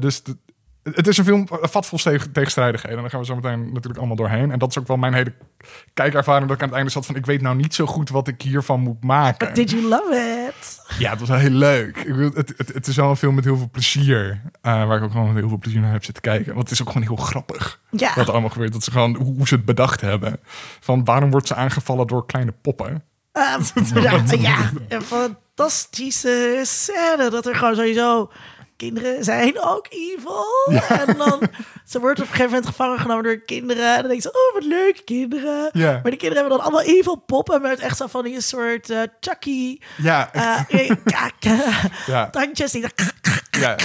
Dus 0.00 0.22
de- 0.22 0.36
het 0.82 1.06
is 1.06 1.16
een 1.18 1.24
film 1.24 1.46
vat 1.50 1.86
vol 1.86 1.98
tegen- 1.98 2.32
tegenstrijdigheden. 2.32 2.96
En 2.96 3.02
daar 3.02 3.10
gaan 3.10 3.20
we 3.20 3.26
zo 3.26 3.34
meteen 3.34 3.64
natuurlijk 3.66 3.96
allemaal 3.98 4.16
doorheen. 4.16 4.50
En 4.50 4.58
dat 4.58 4.70
is 4.70 4.78
ook 4.78 4.86
wel 4.86 4.96
mijn 4.96 5.14
hele 5.14 5.32
kijkervaring. 5.94 6.46
Dat 6.46 6.56
ik 6.56 6.62
aan 6.62 6.68
het 6.68 6.76
einde 6.76 6.90
zat 6.92 7.06
van... 7.06 7.14
ik 7.16 7.26
weet 7.26 7.40
nou 7.42 7.56
niet 7.56 7.74
zo 7.74 7.86
goed 7.86 8.08
wat 8.10 8.28
ik 8.28 8.42
hiervan 8.42 8.80
moet 8.80 9.04
maken. 9.04 9.54
Did 9.54 9.70
you 9.70 9.82
love 9.82 10.48
it? 10.48 10.79
Ja, 10.98 11.10
het 11.10 11.20
was 11.20 11.28
wel 11.28 11.38
heel 11.38 11.50
leuk. 11.50 11.96
Ik 11.96 12.06
bedoel, 12.14 12.30
het, 12.34 12.52
het, 12.56 12.72
het 12.74 12.86
is 12.86 12.96
wel 12.96 13.10
een 13.10 13.16
film 13.16 13.34
met 13.34 13.44
heel 13.44 13.56
veel 13.56 13.68
plezier. 13.72 14.40
eh, 14.62 14.86
waar 14.86 14.96
ik 14.96 15.02
ook 15.02 15.10
gewoon 15.10 15.26
met 15.26 15.36
heel 15.36 15.48
veel 15.48 15.58
plezier 15.58 15.80
naar 15.80 15.92
heb 15.92 16.04
zitten 16.04 16.22
kijken. 16.22 16.46
Want 16.54 16.68
het 16.68 16.70
is 16.70 16.80
ook 16.86 16.92
gewoon 16.92 17.06
heel 17.06 17.16
grappig. 17.16 17.80
Ja. 17.90 18.12
Wat 18.14 18.26
er 18.26 18.32
allemaal 18.32 18.50
gebeurt. 18.50 18.72
Dat 18.72 18.84
ze 18.84 18.90
gewoon 18.90 19.16
hoe, 19.16 19.48
ze 19.48 19.54
het 19.54 19.64
bedacht 19.64 20.00
hebben. 20.00 20.40
Van 20.80 21.04
waarom 21.04 21.30
wordt 21.30 21.46
ze 21.46 21.54
aangevallen 21.54 22.06
door 22.06 22.26
kleine 22.26 22.52
poppen? 22.62 23.02
Ja, 23.94 24.22
ja, 24.38 24.70
een 24.88 25.02
fantastische 25.02 26.60
scène. 26.64 27.30
Dat 27.30 27.46
er 27.46 27.54
gewoon 27.54 27.74
sowieso 27.74 28.30
kinderen 28.80 29.24
zijn 29.24 29.60
ook 29.62 29.86
evil. 29.90 30.46
En 30.88 31.16
dan, 31.16 31.42
ze 31.86 32.00
wordt 32.00 32.18
op 32.20 32.24
een 32.26 32.30
gegeven 32.30 32.44
moment 32.50 32.66
gevangen 32.66 32.98
genomen 32.98 33.24
door 33.24 33.38
kinderen. 33.38 33.94
En 33.94 33.98
dan 34.00 34.08
denkt 34.08 34.22
ze, 34.22 34.28
oh 34.28 34.54
wat 34.54 34.64
leuk, 34.64 35.02
kinderen. 35.04 35.70
Ja. 35.72 35.90
Maar 35.92 36.10
die 36.10 36.16
kinderen 36.16 36.36
hebben 36.36 36.50
dan 36.58 36.60
allemaal 36.60 36.96
evil 36.96 37.16
poppen 37.16 37.62
met 37.62 37.78
echt 37.80 37.96
zo 37.96 38.06
van 38.06 38.24
die 38.24 38.40
soort 38.40 38.90
eh 38.90 39.00
Chucky 39.20 39.78
Ja, 39.96 40.30
kak- 41.04 41.80
ja, 42.06 42.30
tandjes. 42.30 42.72
Die 42.72 42.84
ja. 43.50 43.76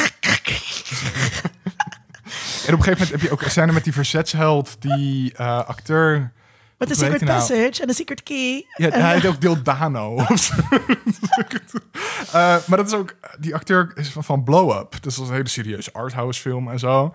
En 2.65 2.73
op 2.73 2.79
een 2.79 2.83
gegeven 2.83 2.91
moment 2.91 3.09
heb 3.09 3.21
je 3.21 3.31
ook 3.31 3.41
scène 3.43 3.71
met 3.71 3.83
die 3.83 3.93
verzetsheld, 3.93 4.75
die 4.79 5.37
acteur. 5.39 6.31
Met 6.77 6.87
heet 6.87 6.95
secret 6.95 7.21
nou? 7.21 7.39
passage 7.39 7.81
en 7.81 7.87
de 7.87 7.93
secret 7.93 8.23
key. 8.23 8.65
Ja, 8.75 8.91
En, 8.91 9.01
hij 9.01 9.13
heet 9.13 9.25
ook 9.25 9.41
Dildano. 9.41 10.25
zo. 10.35 10.53
Eh, 12.25 12.57
maar 12.65 12.77
dat 12.77 12.87
is 12.87 12.93
ook, 12.93 13.15
die 13.39 13.55
acteur 13.55 13.91
is 13.95 14.09
van, 14.09 14.23
van 14.23 14.43
Blow 14.43 14.77
Up. 14.79 14.91
Dus 15.01 15.15
dat 15.15 15.23
is 15.23 15.29
een 15.29 15.35
hele 15.35 15.49
serieuze 15.49 15.93
arthouse 15.93 16.41
film 16.41 16.71
en 16.71 16.79
zo. 16.79 17.13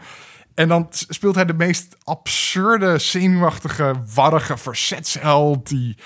En 0.54 0.68
dan 0.68 0.86
speelt 0.90 1.34
hij 1.34 1.44
de 1.44 1.54
meest 1.54 1.96
absurde, 2.04 2.98
zenuwachtige, 2.98 3.94
warrige 4.14 4.56
verzetsheld... 4.56 5.68
die 5.68 5.96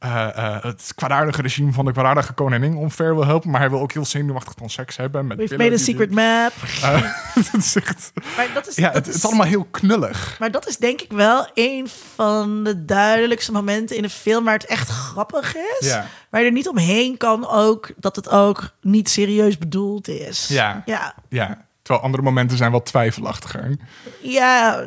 eh, 0.00 0.28
eh, 0.36 0.62
het 0.62 0.92
kwaadaardige 0.94 1.42
regime 1.42 1.72
van 1.72 1.84
de 1.84 1.92
kwaadaardige 1.92 2.32
koningin 2.32 2.74
omver 2.76 3.14
wil 3.14 3.26
helpen. 3.26 3.50
Maar 3.50 3.60
hij 3.60 3.70
wil 3.70 3.80
ook 3.80 3.92
heel 3.92 4.04
zenuwachtig 4.04 4.54
dan 4.54 4.70
seks 4.70 4.96
hebben. 4.96 5.26
Met 5.26 5.36
We've 5.38 5.56
made 5.56 5.74
a 5.74 5.78
secret 5.78 6.10
map. 6.10 6.52
Eh, 6.82 7.02
dat 7.52 7.60
is 7.62 7.76
echt- 7.76 8.12
Maar 8.36 8.48
dat 8.54 8.68
is, 8.68 8.76
ja, 8.76 8.82
dat 8.86 8.94
het, 8.94 9.06
het 9.06 9.14
is 9.14 9.24
allemaal 9.24 9.46
heel 9.46 9.66
knullig. 9.70 10.36
Maar 10.38 10.50
dat 10.50 10.68
is 10.68 10.76
denk 10.76 11.00
ik 11.00 11.12
wel 11.12 11.50
een 11.54 11.88
van 12.14 12.64
de 12.64 12.84
duidelijkste 12.84 13.52
momenten 13.52 13.96
in 13.96 14.04
een 14.04 14.10
film 14.10 14.44
waar 14.44 14.54
het 14.54 14.66
echt 14.66 14.88
grappig 14.88 15.56
is. 15.56 15.86
Ja. 15.88 16.06
Waar 16.30 16.40
je 16.40 16.46
er 16.46 16.52
niet 16.52 16.68
omheen 16.68 17.16
kan 17.16 17.48
ook 17.48 17.90
dat 17.96 18.16
het 18.16 18.28
ook 18.28 18.70
niet 18.80 19.08
serieus 19.10 19.58
bedoeld 19.58 20.08
is. 20.08 20.48
Ja. 20.48 20.82
Ja. 20.86 21.14
Ja, 21.28 21.64
terwijl 21.82 22.04
andere 22.04 22.22
momenten 22.22 22.56
zijn 22.56 22.72
wat 22.72 22.86
twijfelachtiger. 22.86 23.76
Ja, 24.20 24.84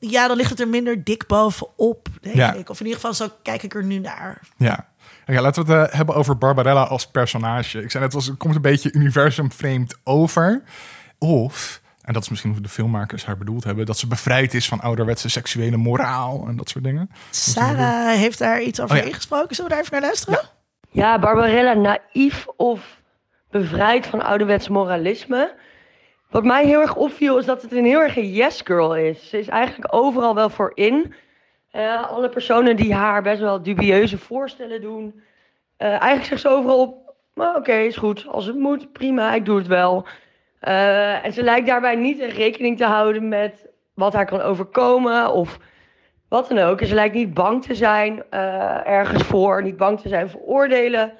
ja, 0.00 0.28
dan 0.28 0.36
ligt 0.36 0.50
het 0.50 0.60
er 0.60 0.68
minder 0.68 1.04
dik 1.04 1.26
bovenop, 1.26 2.08
denk 2.20 2.36
Ja. 2.36 2.52
ik. 2.52 2.68
Of 2.68 2.80
in 2.80 2.86
ieder 2.86 3.00
geval 3.00 3.14
zo 3.14 3.28
kijk 3.42 3.62
ik 3.62 3.74
er 3.74 3.84
nu 3.84 3.98
naar. 3.98 4.40
Ja. 4.56 4.88
Ja, 5.26 5.40
laten 5.40 5.66
we 5.66 5.72
het 5.72 5.90
eh, 5.90 5.96
hebben 5.96 6.14
over 6.14 6.38
Barbarella 6.38 6.82
als 6.82 7.06
personage. 7.10 7.82
Ik 7.82 7.90
zei 7.90 8.04
net, 8.04 8.12
het 8.12 8.36
komt 8.36 8.54
een 8.54 8.62
beetje 8.62 8.92
universum 8.92 9.52
vreemd 9.52 9.96
over. 10.04 10.62
Of, 11.18 11.80
en 12.02 12.12
dat 12.12 12.22
is 12.22 12.28
misschien 12.28 12.52
hoe 12.52 12.60
de 12.60 12.68
filmmakers 12.68 13.24
haar 13.24 13.36
bedoeld 13.36 13.64
hebben... 13.64 13.86
dat 13.86 13.98
ze 13.98 14.06
bevrijd 14.06 14.54
is 14.54 14.68
van 14.68 14.80
ouderwetse 14.80 15.28
seksuele 15.28 15.76
moraal 15.76 16.44
en 16.48 16.56
dat 16.56 16.68
soort 16.68 16.84
dingen. 16.84 17.10
Sarah 17.30 18.14
heeft 18.16 18.38
daar 18.38 18.62
iets 18.62 18.80
over 18.80 18.96
Oh 18.96 19.02
ja. 19.02 19.08
ingesproken. 19.08 19.54
Zullen 19.56 19.70
we 19.70 19.76
daar 19.76 19.84
even 19.84 19.92
naar 20.00 20.08
luisteren? 20.10 20.40
Ja, 20.90 21.18
Barbarella 21.18 21.72
naïef 21.72 22.46
of 22.56 22.98
bevrijd 23.50 24.06
van 24.06 24.22
ouderwets 24.22 24.68
moralisme. 24.68 25.54
Wat 26.30 26.44
mij 26.44 26.66
heel 26.66 26.80
erg 26.80 26.96
opviel 26.96 27.38
is 27.38 27.44
dat 27.44 27.62
het 27.62 27.72
een 27.72 27.84
heel 27.84 28.00
erg 28.00 28.16
een 28.16 28.30
yes 28.32 28.60
girl 28.64 28.96
is. 28.96 29.28
Ze 29.28 29.38
is 29.38 29.48
eigenlijk 29.48 29.94
overal 29.94 30.34
wel 30.34 30.50
voor 30.50 30.72
in. 30.74 31.14
Eh, 31.70 32.10
alle 32.10 32.28
personen 32.28 32.76
die 32.76 32.94
haar 32.94 33.22
best 33.22 33.40
wel 33.40 33.62
dubieuze 33.62 34.18
voorstellen 34.18 34.80
doen. 34.80 35.22
eh, 35.76 35.88
eigenlijk 35.88 36.24
zegt 36.24 36.40
ze 36.40 36.48
overal 36.48 36.80
op, 36.80 37.14
"Maar 37.34 37.56
oké, 37.56 37.72
is 37.72 37.96
goed. 37.96 38.26
Als 38.28 38.46
het 38.46 38.56
moet, 38.56 38.92
prima, 38.92 39.34
ik 39.34 39.44
doe 39.44 39.58
het 39.58 39.66
wel. 39.66 40.06
Eh, 40.60 41.24
en 41.24 41.32
ze 41.32 41.42
lijkt 41.42 41.66
daarbij 41.66 41.94
niet 41.94 42.18
in 42.18 42.28
rekening 42.28 42.76
te 42.76 42.84
houden 42.84 43.28
met 43.28 43.66
wat 43.94 44.12
haar 44.12 44.26
kan 44.26 44.40
overkomen 44.40 45.32
of 45.32 45.58
wat 46.28 46.48
dan 46.48 46.58
ook. 46.58 46.80
En 46.80 46.86
ze 46.86 46.94
lijkt 46.94 47.14
niet 47.14 47.34
bang 47.34 47.62
te 47.64 47.74
zijn 47.74 48.22
ergens 48.84 49.22
voor, 49.22 49.62
niet 49.62 49.76
bang 49.76 50.00
te 50.00 50.08
zijn 50.08 50.30
voor 50.30 50.40
oordelen. 50.40 51.12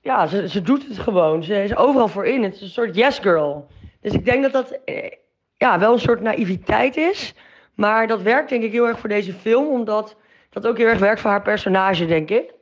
ja, 0.00 0.26
ze, 0.26 0.48
ze 0.48 0.62
doet 0.62 0.88
het 0.88 0.98
gewoon. 0.98 1.42
Ze 1.42 1.62
is 1.62 1.76
overal 1.76 2.08
voor 2.08 2.26
in. 2.26 2.42
Het 2.42 2.54
is 2.54 2.60
een 2.60 2.68
soort 2.68 2.94
yes 2.94 3.18
girl. 3.18 3.66
Dus 4.00 4.12
ik 4.12 4.24
denk 4.24 4.42
dat 4.42 4.52
dat 4.52 4.78
eh, 4.84 5.10
ja, 5.56 5.78
wel 5.78 5.92
een 5.92 6.00
soort 6.00 6.20
naïviteit 6.20 6.96
is. 6.96 7.34
Maar 7.74 8.06
dat 8.06 8.22
werkt 8.22 8.48
denk 8.48 8.62
ik 8.62 8.72
heel 8.72 8.86
erg 8.86 8.98
voor 8.98 9.08
deze 9.08 9.32
film. 9.32 9.66
Omdat 9.66 10.16
dat 10.50 10.66
ook 10.66 10.76
heel 10.76 10.86
erg 10.86 10.98
werkt 10.98 11.20
voor 11.20 11.30
haar 11.30 11.42
personage, 11.42 12.06
denk 12.06 12.30
ik. 12.30 12.54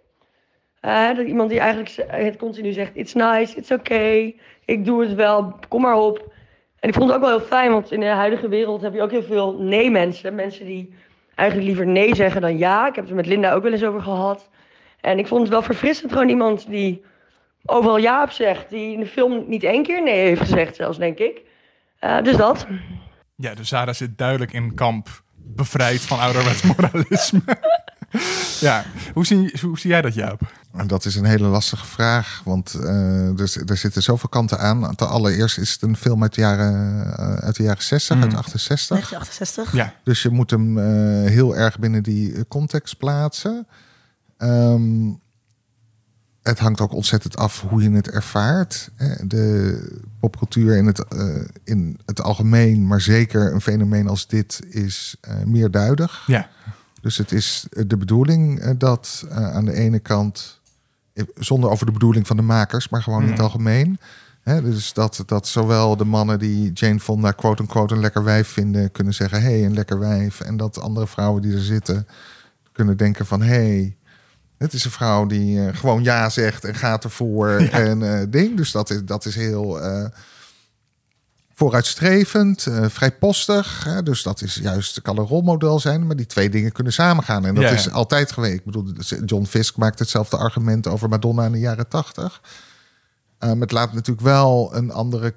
Eh, 0.81 1.17
dat 1.17 1.27
iemand 1.27 1.51
die 1.51 1.61
eigenlijk 1.61 2.05
het 2.07 2.37
continu 2.37 2.73
zegt: 2.73 2.97
It's 2.97 3.15
nice, 3.15 3.57
it's 3.57 3.71
okay, 3.71 4.41
ik 4.65 4.85
doe 4.85 5.03
het 5.03 5.15
wel, 5.15 5.59
kom 5.69 5.81
maar 5.81 5.97
op. 5.97 6.35
En 6.81 6.89
ik 6.89 6.95
vond 6.95 7.07
het 7.07 7.17
ook 7.17 7.25
wel 7.25 7.39
heel 7.39 7.47
fijn, 7.47 7.71
want 7.71 7.93
in 7.93 8.01
de 8.01 8.07
huidige 8.07 8.49
wereld 8.49 8.83
heb 8.83 8.95
je 8.95 9.03
ook 9.03 9.11
heel 9.11 9.23
veel 9.23 9.55
nee-mensen. 9.59 10.35
Mensen 10.35 10.67
die 10.67 10.95
eigenlijk 11.35 11.69
liever 11.69 11.87
nee 11.87 12.15
zeggen 12.15 12.41
dan 12.41 12.59
ja. 12.59 12.89
Ik 12.89 12.95
heb 12.95 13.05
het 13.05 13.11
er 13.11 13.17
met 13.17 13.27
Linda 13.27 13.53
ook 13.53 13.63
wel 13.63 13.73
eens 13.73 13.85
over 13.85 14.03
gehad. 14.03 14.49
En 15.01 15.19
ik 15.19 15.27
vond 15.27 15.41
het 15.41 15.51
wel 15.51 15.63
verfrissend, 15.63 16.13
gewoon 16.13 16.29
iemand 16.29 16.69
die 16.69 17.05
overal 17.67 17.97
ja 17.97 18.23
op 18.23 18.31
zegt. 18.31 18.71
Die 18.71 18.93
in 18.93 19.01
de 19.01 19.07
film 19.07 19.45
niet 19.49 19.63
één 19.63 19.83
keer 19.83 20.03
nee 20.03 20.27
heeft 20.27 20.41
gezegd, 20.41 20.77
zelfs, 20.77 20.99
denk 20.99 21.19
ik. 21.19 21.41
Eh, 21.99 22.23
dus 22.23 22.37
dat. 22.37 22.67
Ja, 23.37 23.55
dus 23.55 23.69
Sarah 23.69 23.95
zit 23.95 24.19
duidelijk 24.19 24.53
in 24.53 24.75
kamp 24.75 25.23
bevrijd 25.37 26.01
van 26.01 26.19
ouderwets 26.19 26.63
moralisme. 26.63 27.41
ja, 28.69 28.85
hoe 29.15 29.27
zie, 29.27 29.59
hoe 29.63 29.79
zie 29.79 29.91
jij 29.91 30.03
dat, 30.03 30.15
Jaap? 30.15 30.41
En 30.73 30.87
dat 30.87 31.05
is 31.05 31.15
een 31.15 31.25
hele 31.25 31.47
lastige 31.47 31.87
vraag, 31.87 32.41
want 32.45 32.75
eh, 32.75 33.41
er, 33.41 33.63
er 33.67 33.77
zitten 33.77 34.03
zoveel 34.03 34.29
kanten 34.29 34.59
aan. 34.59 34.95
Ten 34.95 35.09
allereerst 35.09 35.59
is 35.59 35.73
het 35.73 35.83
een 35.83 35.97
film 35.97 36.23
uit 36.23 36.35
de 36.35 36.41
jaren, 36.41 37.05
eh, 37.17 37.35
uit 37.35 37.57
de 37.57 37.63
jaren 37.63 37.83
60, 37.83 38.23
uit 38.23 38.35
68. 38.35 38.89
1968. 38.89 39.73
Ja, 39.73 39.95
Dus 40.05 40.23
je 40.23 40.31
moet 40.31 40.51
hem 40.51 40.79
eh, 40.79 41.31
heel 41.31 41.57
erg 41.57 41.79
binnen 41.79 42.03
die 42.03 42.47
context 42.49 42.99
plaatsen. 42.99 43.67
Ehm, 44.39 45.09
het 46.47 46.59
hangt 46.59 46.81
ook 46.81 46.93
ontzettend 46.93 47.37
af 47.37 47.61
hoe 47.61 47.83
je 47.83 47.91
het 47.91 48.11
ervaart. 48.11 48.91
De 49.23 49.99
popcultuur 50.21 50.77
in 50.77 50.87
het, 50.87 51.05
eh, 51.09 51.27
in 51.65 51.99
het 52.07 52.23
algemeen, 52.23 52.87
maar 52.87 53.01
zeker 53.01 53.53
een 53.53 53.61
fenomeen 53.61 54.09
als 54.09 54.27
dit, 54.27 54.61
is 54.69 55.17
eh, 55.21 55.35
meerduidig. 55.45 56.25
ja. 56.27 56.49
Dus 57.01 57.17
het 57.19 57.33
is 57.33 57.67
de 57.71 57.97
bedoeling 57.97 58.59
eh, 58.59 58.71
dat 58.79 59.27
aan 59.31 59.65
de 59.65 59.73
ene 59.73 59.99
kant, 59.99 60.61
zonder 61.35 61.71
over 61.71 61.87
de 61.87 61.93
bedoeling 61.93 62.27
van 62.27 62.37
de 62.37 62.43
makers, 62.43 62.89
maar 62.89 63.03
gewoon 63.03 63.23
in 63.23 63.31
het 63.31 63.41
algemeen. 63.41 63.99
Hè, 64.43 64.63
dus 64.63 64.93
dat, 64.93 65.23
dat 65.27 65.49
zowel 65.49 65.97
de 65.97 66.05
mannen 66.05 66.39
die 66.39 66.73
Jane 66.73 67.01
Fonda 67.01 67.31
quote-unquote 67.31 67.95
een 67.95 68.01
lekker 68.01 68.25
wijf 68.25 68.49
vinden, 68.49 68.93
kunnen 68.93 69.15
zeggen: 69.15 69.43
hé, 69.43 69.51
hey, 69.51 69.65
een 69.65 69.75
lekker 69.75 69.99
wijf. 69.99 70.41
En 70.41 70.57
dat 70.57 70.81
andere 70.81 71.07
vrouwen 71.07 71.43
die 71.43 71.53
er 71.53 71.63
zitten 71.63 72.07
kunnen 72.73 72.97
denken: 72.97 73.27
van 73.27 73.43
hé, 73.43 73.47
hey, 73.49 73.97
het 74.59 74.73
is 74.73 74.85
een 74.85 74.91
vrouw 74.91 75.27
die 75.27 75.67
eh, 75.67 75.77
gewoon 75.77 76.03
ja 76.03 76.29
zegt 76.31 76.65
en 76.65 76.75
gaat 76.75 77.05
ervoor. 77.05 77.49
En 77.87 78.03
eh, 78.21 78.27
ding. 78.29 78.57
Dus 78.57 78.71
dat 78.73 78.91
is, 78.91 79.05
dat 79.05 79.25
is 79.25 79.35
heel. 79.35 79.81
eh, 79.81 80.05
vooruitstrevend, 81.55 82.67
vrijpostig. 82.89 83.85
Hè? 83.85 84.03
Dus 84.03 84.23
dat 84.23 84.43
is 84.43 84.55
juist, 84.55 85.03
kan 85.03 85.19
een 85.19 85.25
rolmodel 85.27 85.81
zijn. 85.81 86.07
Maar 86.07 86.17
die 86.17 86.27
twee 86.27 86.51
dingen 86.51 86.73
kunnen 86.73 86.93
samengaan. 86.93 87.47
En 87.47 87.55
dat 87.55 87.65
Ja, 87.65 87.71
ja. 87.71 87.77
is 87.77 87.91
altijd 87.91 88.33
geweest. 88.33 88.55
Ik 88.55 88.65
bedoel, 88.65 88.93
John 89.25 89.45
Fisk 89.45 89.77
maakt 89.77 89.99
hetzelfde 89.99 90.37
argument 90.37 90.87
over 90.87 91.09
Madonna 91.09 91.45
in 91.47 91.53
de 91.53 91.59
jaren 91.59 91.89
tachtig. 91.89 92.41
Het 93.39 93.73
laat 93.73 93.93
natuurlijk 93.93 94.27
wel 94.27 94.75
een 94.75 94.91
andere 94.91 95.35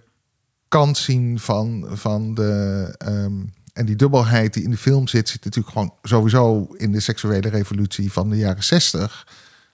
kant 0.67 0.97
zien 0.97 1.39
van, 1.39 1.85
van 1.91 2.33
de... 2.33 2.95
ehm, 2.97 3.33
en 3.73 3.85
die 3.85 3.95
dubbelheid 3.95 4.53
die 4.53 4.63
in 4.63 4.69
de 4.69 4.77
film 4.77 5.07
zit... 5.07 5.29
zit 5.29 5.43
natuurlijk 5.43 5.73
gewoon 5.73 5.93
sowieso 6.01 6.67
in 6.77 6.91
de 6.91 6.99
seksuele 6.99 7.49
revolutie 7.49 8.11
van 8.11 8.29
de 8.29 8.37
jaren 8.37 8.63
zestig. 8.63 9.27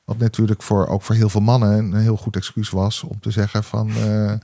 Wat 0.05 0.17
natuurlijk 0.17 0.63
voor, 0.63 0.87
ook 0.87 1.01
voor 1.01 1.15
heel 1.15 1.29
veel 1.29 1.41
mannen 1.41 1.77
een 1.77 1.93
heel 1.93 2.17
goed 2.17 2.35
excuus 2.35 2.69
was... 2.69 3.03
om 3.03 3.19
te 3.19 3.31
zeggen 3.31 3.63
van... 3.63 3.89
eh, 3.89 4.31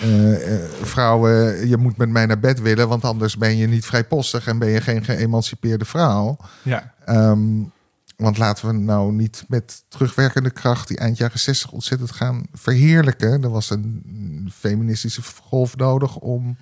eh, 0.00 0.54
eh, 0.54 0.70
vrouwen, 0.82 1.68
je 1.68 1.76
moet 1.76 1.96
met 1.96 2.08
mij 2.08 2.26
naar 2.26 2.40
bed 2.40 2.60
willen... 2.60 2.88
want 2.88 3.04
anders 3.04 3.36
ben 3.36 3.56
je 3.56 3.66
niet 3.66 3.86
vrijpostig... 3.86 4.46
en 4.46 4.58
ben 4.58 4.68
je 4.68 4.80
geen 4.80 5.04
geëmancipeerde 5.04 5.84
vrouw. 5.84 6.36
ja. 6.62 6.94
Ehm, 7.04 7.62
want 8.16 8.38
laten 8.38 8.66
we 8.66 8.72
nou 8.72 9.12
niet 9.12 9.44
met 9.48 9.84
terugwerkende 9.88 10.50
kracht 10.50 10.88
die 10.88 10.98
eind 10.98 11.16
jaren 11.16 11.38
60 11.38 11.70
ontzettend 11.70 12.10
gaan 12.10 12.46
verheerlijken. 12.52 13.42
Er 13.42 13.50
was 13.50 13.70
een 13.70 14.50
feministische 14.54 15.22
golf 15.42 15.76
nodig 15.76 16.16
om 16.16 16.56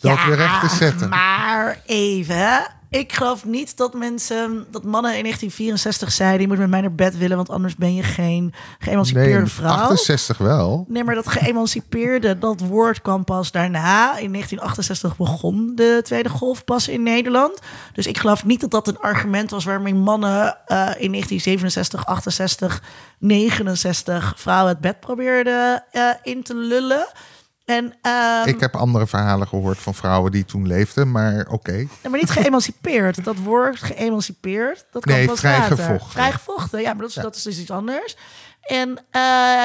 dat 0.00 0.24
weer 0.24 0.36
recht 0.36 0.60
te 0.60 0.76
zetten. 0.76 1.08
Maar 1.08 1.80
even, 1.86 2.66
ik 2.90 3.12
geloof 3.12 3.44
niet 3.44 3.76
dat 3.76 3.94
mensen, 3.94 4.66
dat 4.70 4.84
mannen 4.84 5.16
in 5.16 5.22
1964 5.22 6.12
zeiden: 6.12 6.40
je 6.40 6.46
moet 6.48 6.58
met 6.58 6.70
mij 6.70 6.80
naar 6.80 6.94
bed 6.94 7.16
willen, 7.16 7.36
want 7.36 7.50
anders 7.50 7.76
ben 7.76 7.94
je 7.94 8.02
geen 8.02 8.54
geëmancipeerde 8.78 9.38
Nee, 9.38 9.46
vrouw. 9.46 9.70
68 9.70 10.38
wel. 10.38 10.84
Nee, 10.88 11.04
maar 11.04 11.14
dat 11.14 11.28
geëmancipeerde, 11.28 12.38
dat 12.38 12.60
woord 12.60 13.02
kwam 13.02 13.24
pas 13.24 13.52
daarna. 13.52 14.18
In 14.18 14.32
1968 14.32 15.16
begon 15.16 15.72
de 15.74 16.00
Tweede 16.04 16.28
Golf 16.28 16.64
pas 16.64 16.88
in 16.88 17.02
Nederland. 17.02 17.58
Dus 17.92 18.06
ik 18.06 18.18
geloof 18.18 18.44
niet 18.44 18.60
dat 18.60 18.70
dat 18.70 18.88
een 18.88 18.98
argument 18.98 19.50
was 19.50 19.64
waarmee 19.64 19.94
mannen 19.94 20.56
eh, 20.66 20.76
in 20.76 21.10
1967, 21.10 22.06
68, 22.06 22.82
69 23.18 24.34
vrouwen 24.36 24.72
het 24.72 24.80
bed 24.80 25.00
probeerden 25.00 25.84
eh, 25.90 26.08
in 26.22 26.42
te 26.42 26.54
lullen. 26.54 27.06
En, 27.70 27.94
ehm, 28.02 28.48
Ik 28.48 28.60
heb 28.60 28.76
andere 28.76 29.06
verhalen 29.06 29.48
gehoord 29.48 29.78
van 29.78 29.94
vrouwen 29.94 30.32
die 30.32 30.44
toen 30.44 30.66
leefden, 30.66 31.10
maar 31.10 31.46
oké. 31.48 31.86
Maar 32.08 32.18
niet 32.20 32.30
geëmancipeerd. 32.30 33.24
Dat 33.24 33.36
woord 33.36 33.78
geëmancipeerd, 33.82 34.86
dat 34.92 35.04
kan 35.04 35.14
Nee, 35.14 35.26
pas 35.26 35.38
vrijgevochten. 35.40 36.10
Vrijgevochten, 36.10 36.80
ja, 36.80 36.92
maar 36.92 37.00
dat 37.00 37.08
is, 37.08 37.14
Ja. 37.14 37.22
dat 37.22 37.36
is 37.36 37.42
dus 37.42 37.58
iets 37.58 37.70
anders. 37.70 38.16
En 38.70 38.98
eh, 39.10 39.20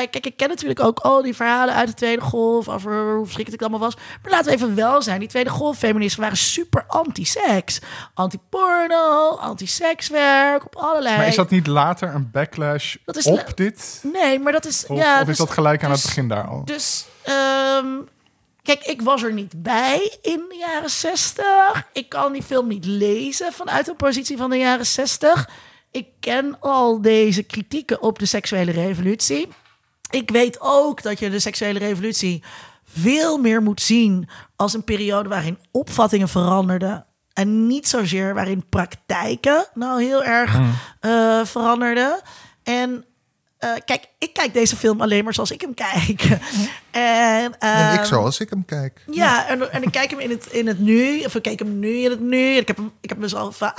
kijk, 0.10 0.26
ik 0.26 0.38
ken 0.38 0.50
natuurlijk 0.50 0.80
ook 0.80 1.00
al 1.00 1.22
die 1.22 1.36
verhalen 1.36 1.76
uit 1.76 1.88
de 1.88 1.94
Tweede 1.94 2.22
Golf... 2.22 2.70
over 2.70 2.92
hoe 2.92 3.24
verschrikkelijk 3.24 3.62
het 3.62 3.72
allemaal 3.72 3.90
was. 3.90 3.96
Maar 4.22 4.32
laten 4.32 4.46
we 4.46 4.52
even 4.52 4.76
wel 4.76 5.02
zijn. 5.02 5.20
Die 5.20 5.28
Tweede 5.28 5.50
Golf-feministen 5.50 6.22
waren 6.22 6.38
super 6.38 6.84
anti-seks. 6.88 7.80
Anti-porno, 8.14 9.30
anti-sekswerk, 9.30 10.66
op 10.66 10.76
allerlei... 10.76 11.18
Maar 11.18 11.28
is 11.28 11.36
dat 11.36 11.50
niet 11.50 11.68
later 11.68 12.14
een 12.14 12.32
backlash 12.32 12.96
Dat 13.06 13.16
is 13.16 13.26
op 13.26 13.52
dit? 13.56 14.04
Nee, 14.14 14.40
maar 14.40 14.52
dat 14.52 14.66
is... 14.66 14.86
Of, 14.88 14.98
ja, 14.98 15.14
of 15.16 15.22
is 15.22 15.26
dus- 15.28 15.38
dat 15.38 15.52
gelijk 15.52 15.84
aan 15.84 15.92
dus- 15.92 16.00
het 16.02 16.08
begin 16.08 16.28
daar 16.28 16.48
al? 16.48 16.66
Dus, 16.66 17.06
ehm, 17.22 17.88
kijk, 18.62 18.84
ik 18.84 19.02
was 19.02 19.24
er 19.24 19.34
niet 19.34 19.64
bij 19.64 20.18
in 20.22 20.46
de 20.50 20.56
jaren 20.56 20.90
60. 20.90 21.46
Ik 21.94 22.10
kan 22.10 22.34
die 22.34 22.44
film 22.44 22.68
niet 22.68 22.86
lezen 22.86 23.54
vanuit 23.54 23.88
een 23.88 23.96
positie 23.96 24.38
van 24.38 24.50
de 24.50 24.58
jaren 24.58 24.86
60. 24.86 25.50
Ik 25.96 26.08
ken 26.20 26.60
al 26.60 27.02
deze 27.02 27.44
kritieken 27.44 28.02
op 28.02 28.20
de 28.20 28.26
seksuele 28.26 28.72
revolutie. 28.72 29.48
Ik 30.10 30.30
weet 30.32 30.58
ook 30.60 31.02
dat 31.02 31.20
je 31.20 31.30
de 31.30 31.40
seksuele 31.40 31.80
revolutie 31.80 32.44
veel 32.86 33.38
meer 33.38 33.62
moet 33.62 33.82
zien 33.82 34.30
als 34.56 34.74
een 34.74 34.84
periode 34.84 35.30
waarin 35.30 35.60
opvattingen 35.72 36.30
veranderden. 36.30 37.06
En 37.34 37.68
niet 37.68 37.88
zozeer 37.88 38.34
waarin 38.34 38.70
praktijken 38.70 39.68
nou 39.74 40.04
heel 40.04 40.24
erg 40.24 40.60
eh, 41.00 41.46
veranderden. 41.46 42.22
En 42.64 43.06
eh, 43.58 43.72
kijk, 43.86 44.08
ik 44.18 44.34
kijk 44.34 44.54
deze 44.54 44.76
film 44.76 45.02
alleen 45.02 45.24
maar 45.24 45.34
zoals 45.34 45.52
ik 45.52 45.62
hem 45.62 45.74
kijk. 45.74 46.22
en, 46.92 47.60
En 47.60 47.94
ik 47.94 48.00
ehm, 48.00 48.06
zoals 48.06 48.40
ik 48.40 48.50
hem 48.50 48.66
kijk. 48.66 49.04
ja, 49.12 49.48
en, 49.48 49.72
en 49.72 49.84
ik 49.84 49.92
kijk 49.92 50.10
hem 50.10 50.20
in 50.20 50.30
het, 50.30 50.46
in 50.46 50.68
het 50.68 50.80
nu. 50.80 51.24
Of 51.24 51.36
ik 51.36 51.42
kijk 51.42 51.60
hem 51.60 51.80
nu 51.80 51.98
in 51.98 52.10
het 52.10 52.20
nu. 52.20 52.56
Ik 52.56 52.68
heb 52.68 52.78
hem, 52.78 52.92
ik 53.02 53.10
heb 53.10 53.18
hem 53.18 53.28
dus 53.28 53.36
al 53.36 53.54
een 53.60 53.74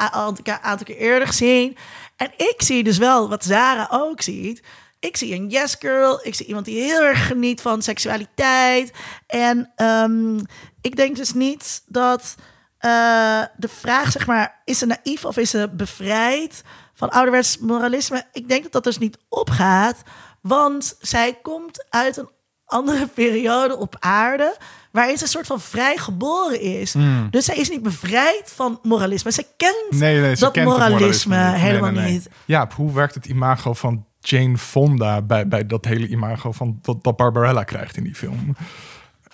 aantal 0.63 0.85
keer 0.85 0.97
eerder 0.97 1.27
gezien. 1.27 1.77
En 2.17 2.31
ik 2.37 2.63
zie 2.63 2.85
dus 2.85 2.99
wel 2.99 3.29
wat 3.29 3.45
Zara 3.45 3.89
ook 3.91 4.21
ziet. 4.21 4.63
Ik 4.99 5.17
zie 5.17 5.35
een 5.35 5.49
yes 5.49 5.77
girl. 5.79 6.21
Ik 6.23 6.35
zie 6.35 6.47
iemand 6.47 6.65
die 6.65 6.83
heel 6.83 7.03
erg 7.03 7.27
geniet 7.27 7.61
van 7.61 7.83
seksualiteit. 7.83 8.93
En 9.27 9.73
ehm, 9.77 10.39
ik 10.81 10.97
denk 10.97 11.17
dus 11.17 11.33
niet 11.33 11.83
dat 11.87 12.35
eh, 12.79 13.43
de 13.57 13.69
vraag, 13.69 14.13
zeg 14.13 14.27
maar, 14.27 14.61
is 14.65 14.79
ze 14.79 14.87
naïef 14.87 15.25
of 15.25 15.37
is 15.37 15.51
ze 15.51 15.69
bevrijd 15.73 16.63
van 16.95 17.11
ouderwets 17.11 17.59
moralisme? 17.59 18.25
Ik 18.33 18.49
denk 18.49 18.63
dat 18.63 18.73
dat 18.73 18.85
dus 18.85 18.99
niet 18.99 19.19
opgaat. 19.29 20.03
Want 20.41 20.97
zij 21.01 21.39
komt 21.43 21.87
uit 21.89 22.17
een 22.17 22.31
andere 22.65 23.07
periode 23.21 23.77
op 23.77 23.97
aarde. 23.99 24.57
Waarin 24.97 25.17
ze 25.17 25.23
een 25.23 25.29
soort 25.29 25.47
van 25.47 25.61
vrij 25.61 25.97
geboren 25.97 26.61
is. 26.61 26.95
Dus 27.31 27.45
zij 27.45 27.57
is 27.57 27.71
niet 27.71 27.83
bevrijd 27.83 28.43
van 28.45 28.79
moralisme. 28.83 29.31
Zij 29.31 29.47
kent 29.57 29.87
Nee, 29.91 30.21
nee, 30.21 30.35
ze 30.35 30.41
dat 30.41 30.53
kent 30.53 30.69
het 30.69 30.79
moralisme, 30.79 31.51
niet. 31.51 31.61
Helemaal 31.61 31.91
nee, 31.91 32.03
nee. 32.03 32.13
niet. 32.13 32.29
Jaap, 32.45 32.73
hoe 32.73 32.93
werkt 32.93 33.15
het 33.15 33.27
imago 33.27 33.75
van 33.75 34.05
Jane 34.21 34.59
Fonda 34.59 35.23
bij, 35.23 35.49
bij 35.49 35.67
dat 35.67 35.85
hele 35.85 36.09
imago 36.09 36.53
van 36.53 36.79
dat, 36.83 37.05
dat 37.05 37.17
Barbarella 37.17 37.65
krijgt 37.65 37.97
in 37.97 38.03
die 38.03 38.15
film? 38.15 38.57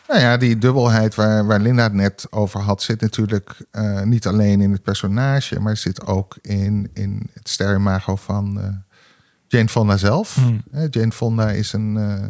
Nou 0.09 0.21
ja, 0.21 0.37
die 0.37 0.59
dubbelheid 0.59 1.15
waar, 1.15 1.47
waar 1.47 1.61
Linda 1.61 1.83
het 1.83 1.93
net 1.93 2.27
over 2.31 2.61
had, 2.61 2.83
zit 2.83 3.01
natuurlijk 3.01 3.65
eh, 3.71 4.03
niet 4.03 4.27
alleen 4.27 4.61
in 4.61 4.73
het 4.73 4.83
personage, 4.83 5.61
maar 5.61 5.77
zit 5.77 6.07
ook 6.07 6.39
in, 6.41 6.91
in 6.95 7.31
het 7.33 7.49
sterrenmago 7.49 8.17
van 8.17 8.61
eh, 8.61 8.67
Jane 9.47 9.69
Fonda 9.69 9.97
zelf. 9.97 10.39
Eh, 10.73 10.85
Jane 10.91 11.13
Fonda 11.13 11.51
is 11.51 11.73
een, 11.73 11.97
eh, 11.97 12.29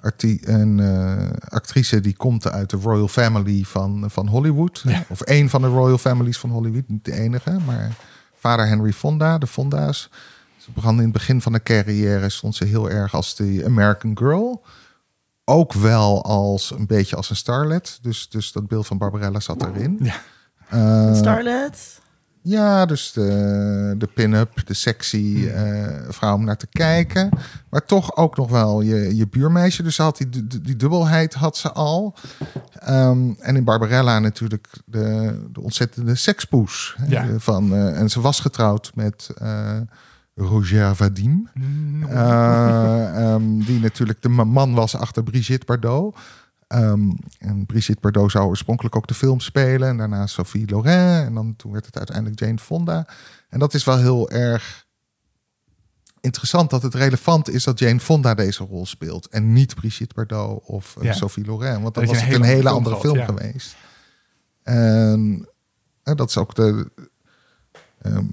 een 0.00 0.80
eh, 0.80 1.30
actrice 1.48 2.00
die 2.00 2.16
komt 2.16 2.50
uit 2.50 2.70
de 2.70 2.76
Royal 2.76 3.08
Family 3.08 3.62
van, 3.62 4.10
van 4.10 4.28
Hollywood. 4.28 4.82
Ja. 4.84 5.04
Of 5.08 5.20
één 5.20 5.48
van 5.48 5.62
de 5.62 5.68
Royal 5.68 5.98
Families 5.98 6.38
van 6.38 6.50
Hollywood, 6.50 6.88
niet 6.88 7.04
de 7.04 7.12
enige, 7.12 7.58
maar 7.66 7.92
vader 8.34 8.66
Henry 8.66 8.92
Fonda, 8.92 9.38
de 9.38 9.46
Fonda's. 9.46 10.10
Ze 10.56 10.70
begon 10.74 10.96
in 10.96 11.02
het 11.02 11.12
begin 11.12 11.40
van 11.40 11.52
de 11.52 11.62
carrière 11.62 12.28
stond 12.28 12.54
ze 12.54 12.64
heel 12.64 12.90
erg 12.90 13.14
als 13.14 13.36
de 13.36 13.62
American 13.66 14.18
Girl. 14.18 14.64
Ook 15.44 15.72
wel 15.72 16.24
als 16.24 16.70
een 16.70 16.86
beetje 16.86 17.16
als 17.16 17.30
een 17.30 17.36
starlet. 17.36 17.98
Dus, 18.02 18.28
dus 18.28 18.52
dat 18.52 18.68
beeld 18.68 18.86
van 18.86 18.98
Barbarella 18.98 19.40
zat 19.40 19.62
erin. 19.62 19.98
Ja. 20.02 20.20
Eh, 20.68 21.14
Starlet. 21.14 21.97
Ja, 22.48 22.86
dus 22.86 23.12
de, 23.12 23.94
de 23.98 24.06
pin-up, 24.14 24.66
de 24.66 24.74
sexy 24.74 25.48
eh, 25.54 25.86
vrouw 26.08 26.34
om 26.34 26.44
naar 26.44 26.56
te 26.56 26.66
kijken. 26.66 27.28
Maar 27.70 27.84
toch 27.84 28.16
ook 28.16 28.36
nog 28.36 28.50
wel 28.50 28.80
je, 28.80 29.16
je 29.16 29.28
buurmeisje. 29.28 29.82
Dus 29.82 29.94
ze 29.94 30.02
had 30.02 30.16
die, 30.16 30.28
die, 30.28 30.60
die 30.60 30.76
dubbelheid 30.76 31.34
had 31.34 31.56
ze 31.56 31.72
al. 31.72 32.14
Ehm, 32.72 33.30
en 33.38 33.56
in 33.56 33.64
Barbarella 33.64 34.18
natuurlijk 34.18 34.68
de, 34.84 35.38
de 35.52 35.60
ontzettende 35.60 36.14
sekspoes. 36.14 36.96
Ja. 37.08 37.26
Van, 37.38 37.72
eh, 37.74 38.00
en 38.00 38.08
ze 38.10 38.20
was 38.20 38.40
getrouwd 38.40 38.90
met 38.94 39.30
eh, 39.38 39.76
Roger 40.34 40.96
Vadim. 40.96 41.48
Eh, 42.08 43.32
ehm, 43.32 43.58
die 43.58 43.80
natuurlijk 43.80 44.22
de 44.22 44.28
ma- 44.28 44.44
man 44.44 44.74
was 44.74 44.96
achter 44.96 45.22
Brigitte 45.22 45.66
Bardot. 45.66 46.16
Ehm, 46.68 47.10
en 47.38 47.66
Brigitte 47.66 48.00
Bardot 48.00 48.30
zou 48.30 48.46
oorspronkelijk 48.46 48.96
ook 48.96 49.06
de 49.06 49.14
film 49.14 49.40
spelen. 49.40 49.88
En 49.88 49.96
daarna 49.96 50.26
Sophie 50.26 50.70
Loren. 50.70 51.24
En 51.24 51.34
dan 51.34 51.56
toen 51.56 51.72
werd 51.72 51.86
het 51.86 51.96
uiteindelijk 51.96 52.38
Jane 52.40 52.58
Fonda. 52.58 53.06
En 53.48 53.58
dat 53.58 53.74
is 53.74 53.84
wel 53.84 53.98
heel 53.98 54.30
erg 54.30 54.86
interessant 56.20 56.70
dat 56.70 56.82
het 56.82 56.94
relevant 56.94 57.48
is 57.50 57.64
dat 57.64 57.78
Jane 57.78 58.00
Fonda 58.00 58.34
deze 58.34 58.64
rol 58.64 58.86
speelt. 58.86 59.28
En 59.28 59.52
niet 59.52 59.74
Brigitte 59.74 60.14
Bardot 60.14 60.64
of 60.64 60.96
eh, 60.96 61.04
Ja. 61.04 61.12
Sophie 61.12 61.44
Loren. 61.44 61.82
Want 61.82 61.94
dan 61.94 62.04
Dat 62.04 62.14
was 62.14 62.22
het 62.22 62.34
een 62.34 62.42
hele 62.42 62.54
hele 62.54 62.68
andere 62.68 62.96
film 62.96 63.14
film 63.14 63.26
gehad, 63.26 63.40
ja. 63.40 63.46
geweest. 63.46 63.76
En 64.62 65.48
eh, 66.02 66.14
dat 66.14 66.28
is 66.28 66.36
ook 66.36 66.54
de... 66.54 66.90
ehm, 68.02 68.26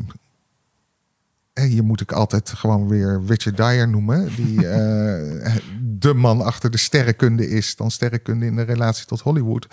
hier 1.63 1.83
moet 1.83 2.01
ik 2.01 2.11
altijd 2.11 2.49
gewoon 2.49 2.87
weer 2.87 3.21
Richard 3.27 3.57
Dyer 3.57 3.87
noemen. 3.87 4.35
Die 4.35 4.67
eh, 4.67 5.55
de 5.81 6.13
man 6.13 6.41
achter 6.41 6.71
de 6.71 6.77
sterrenkunde 6.77 7.49
is. 7.49 7.75
Dan 7.75 7.91
sterrenkunde 7.91 8.45
in 8.45 8.55
de 8.55 8.61
relatie 8.61 9.05
tot 9.05 9.21
Hollywood. 9.21 9.67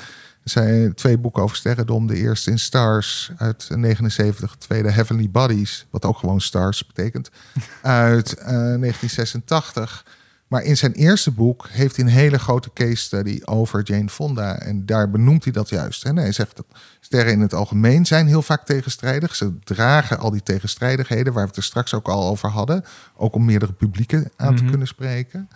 Er 0.44 0.50
zijn 0.50 0.94
twee 0.94 1.18
boeken 1.18 1.42
over 1.42 1.56
sterrendom. 1.56 2.06
De 2.06 2.16
eerste 2.16 2.50
in 2.50 2.58
Stars 2.58 3.32
uit 3.36 3.68
79. 3.74 4.50
De 4.50 4.58
tweede 4.58 4.90
Heavenly 4.90 5.30
Bodies. 5.30 5.86
Wat 5.90 6.04
ook 6.04 6.18
gewoon 6.18 6.40
Stars 6.40 6.86
betekent. 6.86 7.30
Uit 7.82 8.34
eh, 8.34 8.46
1986. 8.46 10.04
Maar 10.52 10.62
in 10.62 10.76
zijn 10.76 10.92
eerste 10.92 11.30
boek 11.30 11.68
heeft 11.70 11.96
hij 11.96 12.04
een 12.04 12.10
hele 12.10 12.38
grote 12.38 12.70
case 12.74 12.96
study 12.96 13.40
over 13.44 13.82
Jane 13.82 14.08
Fonda. 14.08 14.58
En 14.58 14.86
daar 14.86 15.10
benoemt 15.10 15.44
hij 15.44 15.52
dat 15.52 15.68
juist. 15.68 16.04
En 16.04 16.16
hij 16.16 16.32
zegt 16.32 16.56
dat 16.56 16.66
sterren 17.00 17.32
in 17.32 17.40
het 17.40 17.54
algemeen 17.54 18.06
zijn 18.06 18.26
heel 18.26 18.42
vaak 18.42 18.64
tegenstrijdig. 18.64 19.34
Ze 19.34 19.58
dragen 19.64 20.18
al 20.18 20.30
die 20.30 20.42
tegenstrijdigheden, 20.42 21.32
waar 21.32 21.42
we 21.42 21.48
het 21.48 21.56
er 21.56 21.62
straks 21.62 21.94
ook 21.94 22.08
al 22.08 22.28
over 22.28 22.48
hadden. 22.48 22.84
Ook 23.16 23.34
om 23.34 23.44
meerdere 23.44 23.72
publieken 23.72 24.30
aan 24.36 24.54
te 24.54 24.60
Mhm. 24.62 24.70
kunnen 24.70 24.88
spreken. 24.88 25.48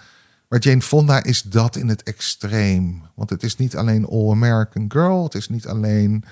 Maar 0.49 0.59
Jane 0.59 0.82
Fonda 0.82 1.22
is 1.22 1.42
dat 1.42 1.76
in 1.76 1.88
het 1.88 2.03
extreem. 2.03 3.03
Want 3.14 3.30
het 3.30 3.42
is 3.42 3.57
niet 3.57 3.76
alleen 3.76 4.07
All 4.07 4.30
American 4.30 4.84
Girl. 4.88 5.24
Het 5.24 5.34
is 5.34 5.49
niet 5.49 5.66
alleen 5.66 6.24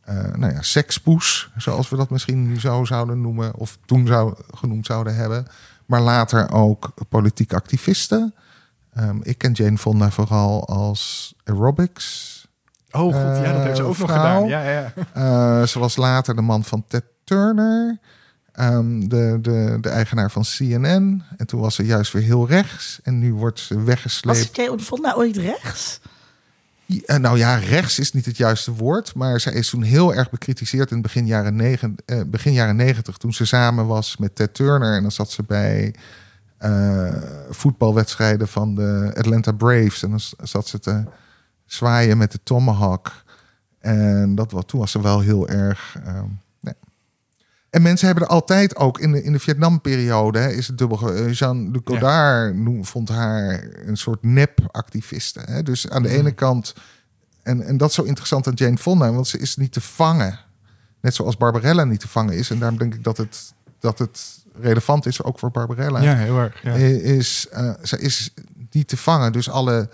eh 0.00 0.34
nou 0.34 0.52
ja, 0.52 0.62
sekspoes, 0.62 1.50
zoals 1.56 1.88
we 1.88 1.96
dat 1.96 2.10
misschien 2.10 2.46
nu 2.48 2.60
zo 2.60 2.84
zouden 2.84 3.20
noemen. 3.20 3.54
Of 3.54 3.78
toen 3.84 4.06
zou, 4.06 4.34
genoemd 4.54 4.86
zouden 4.86 5.14
hebben. 5.16 5.46
Maar 5.90 6.00
later 6.00 6.52
ook 6.52 6.92
politiek 7.08 7.52
activisten. 7.52 8.34
Ehm, 8.92 9.18
ik 9.22 9.38
ken 9.38 9.52
Jane 9.52 9.78
Fonda 9.78 10.10
vooral 10.10 10.66
als 10.68 11.34
aerobics. 11.44 12.28
Oh 12.90 13.00
god, 13.02 13.12
ja, 13.44 13.52
dat 13.52 13.62
heeft 13.62 13.76
ze 13.76 13.82
Eh, 13.82 13.88
ook 13.88 13.98
nog 13.98 14.10
vrouw. 14.10 14.22
gedaan. 14.42 14.48
Ja, 14.48 14.70
ja. 14.70 14.92
Eh, 15.14 15.66
ze 15.66 15.78
was 15.78 15.96
later 15.96 16.34
de 16.36 16.40
man 16.42 16.64
van 16.64 16.84
Ted 16.88 17.04
Turner. 17.24 17.98
ehm, 18.52 19.00
de, 19.08 19.38
de, 19.42 19.78
de 19.80 19.88
eigenaar 19.88 20.30
van 20.30 20.42
CNN. 20.42 21.22
En 21.36 21.46
toen 21.46 21.60
was 21.60 21.74
ze 21.74 21.84
juist 21.84 22.12
weer 22.12 22.22
heel 22.22 22.46
rechts. 22.48 23.00
En 23.02 23.18
nu 23.18 23.34
wordt 23.34 23.60
ze 23.60 23.74
Was 23.74 23.84
weggesleept. 23.84 24.56
Jane 24.56 24.78
Fonda 24.78 25.14
ooit 25.16 25.36
rechts? 25.36 26.00
Eh, 26.98 27.16
nou 27.16 27.38
ja, 27.38 27.54
rechts 27.54 27.98
is 27.98 28.12
niet 28.12 28.26
het 28.26 28.36
juiste 28.36 28.72
woord. 28.74 29.14
Maar 29.14 29.40
zij 29.40 29.52
is 29.52 29.70
toen 29.70 29.82
heel 29.82 30.14
erg 30.14 30.30
bekritiseerd 30.30 30.90
in 30.90 31.02
begin 31.02 31.26
jaren, 31.26 31.56
negen, 31.56 31.94
eh, 32.04 32.20
begin 32.26 32.52
jaren 32.52 32.76
90. 32.76 33.16
Toen 33.16 33.32
ze 33.32 33.44
samen 33.44 33.86
was 33.86 34.16
met 34.16 34.34
Ted 34.34 34.54
Turner. 34.54 34.94
En 34.96 35.02
dan 35.02 35.12
zat 35.12 35.30
ze 35.30 35.42
bij 35.42 35.94
eh, 36.58 37.14
voetbalwedstrijden 37.50 38.48
van 38.48 38.74
de 38.74 39.12
Atlanta 39.16 39.52
Braves. 39.52 40.02
En 40.02 40.10
dan 40.10 40.20
zat 40.42 40.68
ze 40.68 40.78
te 40.78 41.04
zwaaien 41.66 42.18
met 42.18 42.32
de 42.32 42.40
tomahawk. 42.42 43.22
En 43.78 44.34
dat, 44.34 44.52
was- 44.52 44.64
toen 44.66 44.80
was 44.80 44.90
ze 44.90 45.02
wel 45.02 45.20
heel 45.20 45.48
erg. 45.48 45.96
ehm. 46.04 46.24
En 47.70 47.82
mensen 47.82 48.06
hebben 48.06 48.24
er 48.24 48.30
altijd 48.30 48.76
ook 48.76 48.98
in 48.98 49.12
de, 49.12 49.22
in 49.22 49.32
de 49.32 49.38
Vietnamperiode 49.38 50.54
is 50.56 50.66
het 50.66 50.78
dubbel. 50.78 51.14
eh, 51.14 51.32
Jean-Luc 51.32 51.80
Ja. 51.84 51.94
Godard 51.94 52.56
noem- 52.56 52.84
vond 52.84 53.08
haar 53.08 53.64
een 53.86 53.96
soort 53.96 54.22
nep-activiste. 54.22 55.40
Hè? 55.44 55.62
Dus 55.62 55.88
aan 55.90 56.02
de 56.02 56.08
Mhm. 56.08 56.18
ene 56.18 56.32
kant. 56.32 56.74
En, 57.42 57.62
en 57.66 57.76
dat 57.76 57.88
is 57.88 57.94
zo 57.94 58.02
interessant 58.02 58.46
aan 58.46 58.52
Jane 58.54 58.78
Fonda, 58.78 59.12
want 59.12 59.28
ze 59.28 59.38
is 59.38 59.56
niet 59.56 59.72
te 59.72 59.80
vangen. 59.80 60.38
Net 61.00 61.14
zoals 61.14 61.36
Barbarella 61.36 61.84
niet 61.84 62.00
te 62.00 62.08
vangen 62.08 62.34
is. 62.34 62.50
En 62.50 62.58
daarom 62.58 62.78
denk 62.78 62.94
ik 62.94 63.04
dat 63.04 63.16
het, 63.16 63.52
dat 63.78 63.98
het 63.98 64.38
relevant 64.60 65.06
is 65.06 65.22
ook 65.22 65.38
voor 65.38 65.50
Barbarella 65.50 66.00
ja, 66.00 66.14
heel 66.14 66.38
erg. 66.38 66.62
Ja. 66.62 66.72
is, 66.72 67.46
eh, 67.50 67.70
ze 67.82 67.98
is 67.98 68.34
niet 68.70 68.88
te 68.88 68.96
vangen. 68.96 69.32
Dus 69.32 69.50
alle 69.50 69.88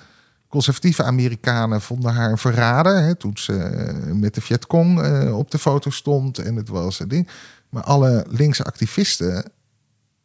conservatieve 0.49 1.03
Amerikanen 1.03 1.81
vonden 1.81 2.12
haar 2.14 2.31
een 2.31 2.39
verrader. 2.39 2.97
Hè, 3.03 3.14
toen 3.14 3.37
ze 3.39 3.53
eh, 3.59 3.95
met 4.12 4.35
de 4.35 4.41
Vietcong 4.41 5.01
eh, 5.03 5.39
op 5.39 5.51
de 5.51 5.59
foto 5.59 5.91
stond. 5.91 6.39
En 6.39 6.57
het 6.57 6.68
was 6.68 7.01
een 7.01 7.09
ding. 7.09 7.29
Maar 7.77 7.85
alle 7.85 8.24
linkse 8.29 8.64
activisten 8.64 9.45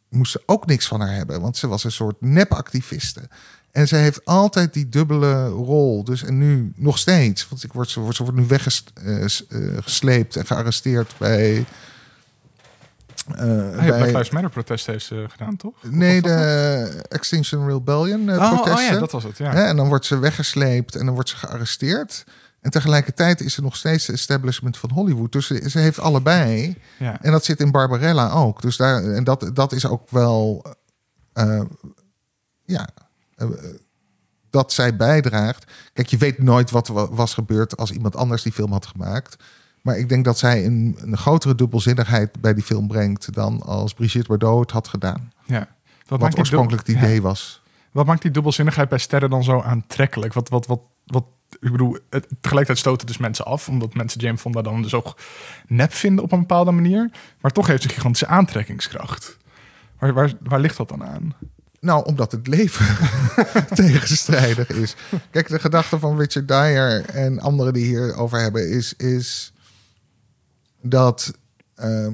moesten 0.08 0.40
ook 0.46 0.66
niks 0.66 0.86
van 0.86 1.00
haar 1.00 1.14
hebben. 1.14 1.40
Want 1.40 1.56
ze 1.56 1.66
was 1.66 1.84
een 1.84 1.92
soort 1.92 2.20
nepactiviste. 2.20 3.20
En 3.70 3.88
ze 3.88 3.96
heeft 3.96 4.24
altijd 4.24 4.72
die 4.74 4.88
dubbele 4.88 5.46
rol. 5.48 6.04
Dus 6.04 6.22
en 6.22 6.38
nu 6.38 6.72
nog 6.76 6.98
steeds. 6.98 7.48
Want 7.48 7.64
ik 7.64 7.72
word, 7.72 7.88
ze, 7.90 8.00
wordt, 8.00 8.16
ze 8.16 8.22
wordt 8.22 8.38
nu 8.38 8.46
weggesleept 8.46 10.36
en 10.36 10.46
gearresteerd 10.46 11.14
bij... 11.18 11.64
eh, 13.36 13.76
Ah, 13.78 13.86
ja, 13.86 13.96
Black 13.96 14.06
Lives 14.06 14.30
Matter 14.30 14.50
protest 14.50 14.86
heeft 14.86 15.04
ze 15.04 15.26
gedaan, 15.30 15.56
toch? 15.56 15.74
Nee, 15.82 16.22
de 16.22 17.04
Extinction 17.08 17.68
Rebellion 17.68 18.28
eh, 18.28 18.36
Oh, 18.36 18.48
protesten. 18.52 18.86
oh 18.86 18.92
ja, 18.92 18.98
dat 18.98 19.12
was 19.12 19.24
het, 19.24 19.38
ja. 19.38 19.52
En 19.54 19.76
dan 19.76 19.88
wordt 19.88 20.04
ze 20.06 20.18
weggesleept 20.18 20.94
en 20.94 21.04
dan 21.06 21.14
wordt 21.14 21.28
ze 21.28 21.36
gearresteerd. 21.36 22.24
En 22.62 22.70
tegelijkertijd 22.70 23.40
is 23.40 23.54
ze 23.54 23.62
nog 23.62 23.76
steeds 23.76 24.06
de 24.06 24.12
establishment 24.12 24.76
van 24.78 24.90
Hollywood. 24.90 25.32
Dus 25.32 25.46
ze, 25.46 25.78
heeft 25.78 25.98
allebei. 25.98 26.76
ja. 26.98 27.20
En 27.22 27.32
dat 27.32 27.44
zit 27.44 27.60
in 27.60 27.70
Barbarella 27.70 28.30
ook. 28.30 28.62
Dus 28.62 28.76
daar, 28.76 29.04
en 29.04 29.24
dat, 29.24 29.50
dat 29.54 29.72
is 29.72 29.86
ook 29.86 30.10
wel. 30.10 30.64
eh, 31.32 31.60
ja. 32.64 32.88
eh, 33.34 33.46
dat 34.50 34.72
zij 34.72 34.96
bijdraagt. 34.96 35.70
Kijk, 35.92 36.08
je 36.08 36.16
weet 36.16 36.38
nooit 36.38 36.70
wat 36.70 36.88
er 36.88 36.94
wa- 36.94 37.08
was 37.10 37.34
gebeurd 37.34 37.76
als 37.76 37.90
iemand 37.90 38.16
anders 38.16 38.42
die 38.42 38.52
film 38.52 38.72
had 38.72 38.86
gemaakt. 38.86 39.36
Maar 39.82 39.98
ik 39.98 40.08
denk 40.08 40.24
dat 40.24 40.38
zij 40.38 40.66
een, 40.66 40.96
een 41.00 41.16
grotere 41.16 41.54
dubbelzinnigheid 41.54 42.40
bij 42.40 42.54
die 42.54 42.62
film 42.62 42.86
brengt 42.88 43.34
dan 43.34 43.62
als 43.62 43.94
Brigitte 43.94 44.28
Bardot 44.28 44.60
het 44.60 44.70
had 44.70 44.88
gedaan. 44.88 45.32
ja. 45.44 45.68
Wat, 46.06 46.20
Wat 46.20 46.38
oorspronkelijk 46.38 46.86
het 46.86 46.96
idee 46.96 47.14
ja. 47.14 47.20
was. 47.20 47.62
Wat 47.92 48.06
maakt 48.06 48.22
die 48.22 48.30
dubbelzinnigheid 48.30 48.88
bij 48.88 48.98
sterren 48.98 49.30
dan 49.30 49.44
zo 49.44 49.60
aantrekkelijk? 49.60 50.32
Wat, 50.32 50.48
wat, 50.48 50.66
wat, 50.66 50.80
wat, 51.06 51.24
ik 51.60 51.70
bedoel, 51.70 51.98
tegelijkertijd 52.40 52.78
stoten 52.78 53.06
dus 53.06 53.18
mensen 53.18 53.44
af, 53.44 53.68
omdat 53.68 53.94
mensen 53.94 54.20
Jane 54.20 54.38
Fonda 54.38 54.62
dan 54.62 54.82
dus 54.82 54.94
ook 54.94 55.16
nep 55.66 55.92
vinden 55.92 56.24
op 56.24 56.32
een 56.32 56.40
bepaalde 56.40 56.70
manier. 56.70 57.10
Maar 57.40 57.50
toch 57.50 57.66
heeft 57.66 57.82
ze 57.82 57.88
gigantische 57.88 58.26
aantrekkingskracht. 58.26 59.36
Waar, 59.98 60.12
waar, 60.12 60.32
waar 60.42 60.60
ligt 60.60 60.76
dat 60.76 60.88
dan 60.88 61.04
aan? 61.04 61.34
Nou, 61.80 62.04
omdat 62.04 62.32
het 62.32 62.46
leven 62.46 62.96
tegenstrijdig 63.74 64.68
is. 64.68 64.94
Kijk, 65.30 65.48
de 65.48 65.58
gedachte 65.58 65.98
van 65.98 66.18
Richard 66.18 66.48
Dyer 66.48 67.04
en 67.04 67.40
anderen 67.40 67.72
die 67.72 67.84
hierover 67.84 68.40
hebben, 68.40 68.70
is, 68.70 68.94
is 68.96 69.52
dat. 70.82 71.32
ehm, 71.74 72.12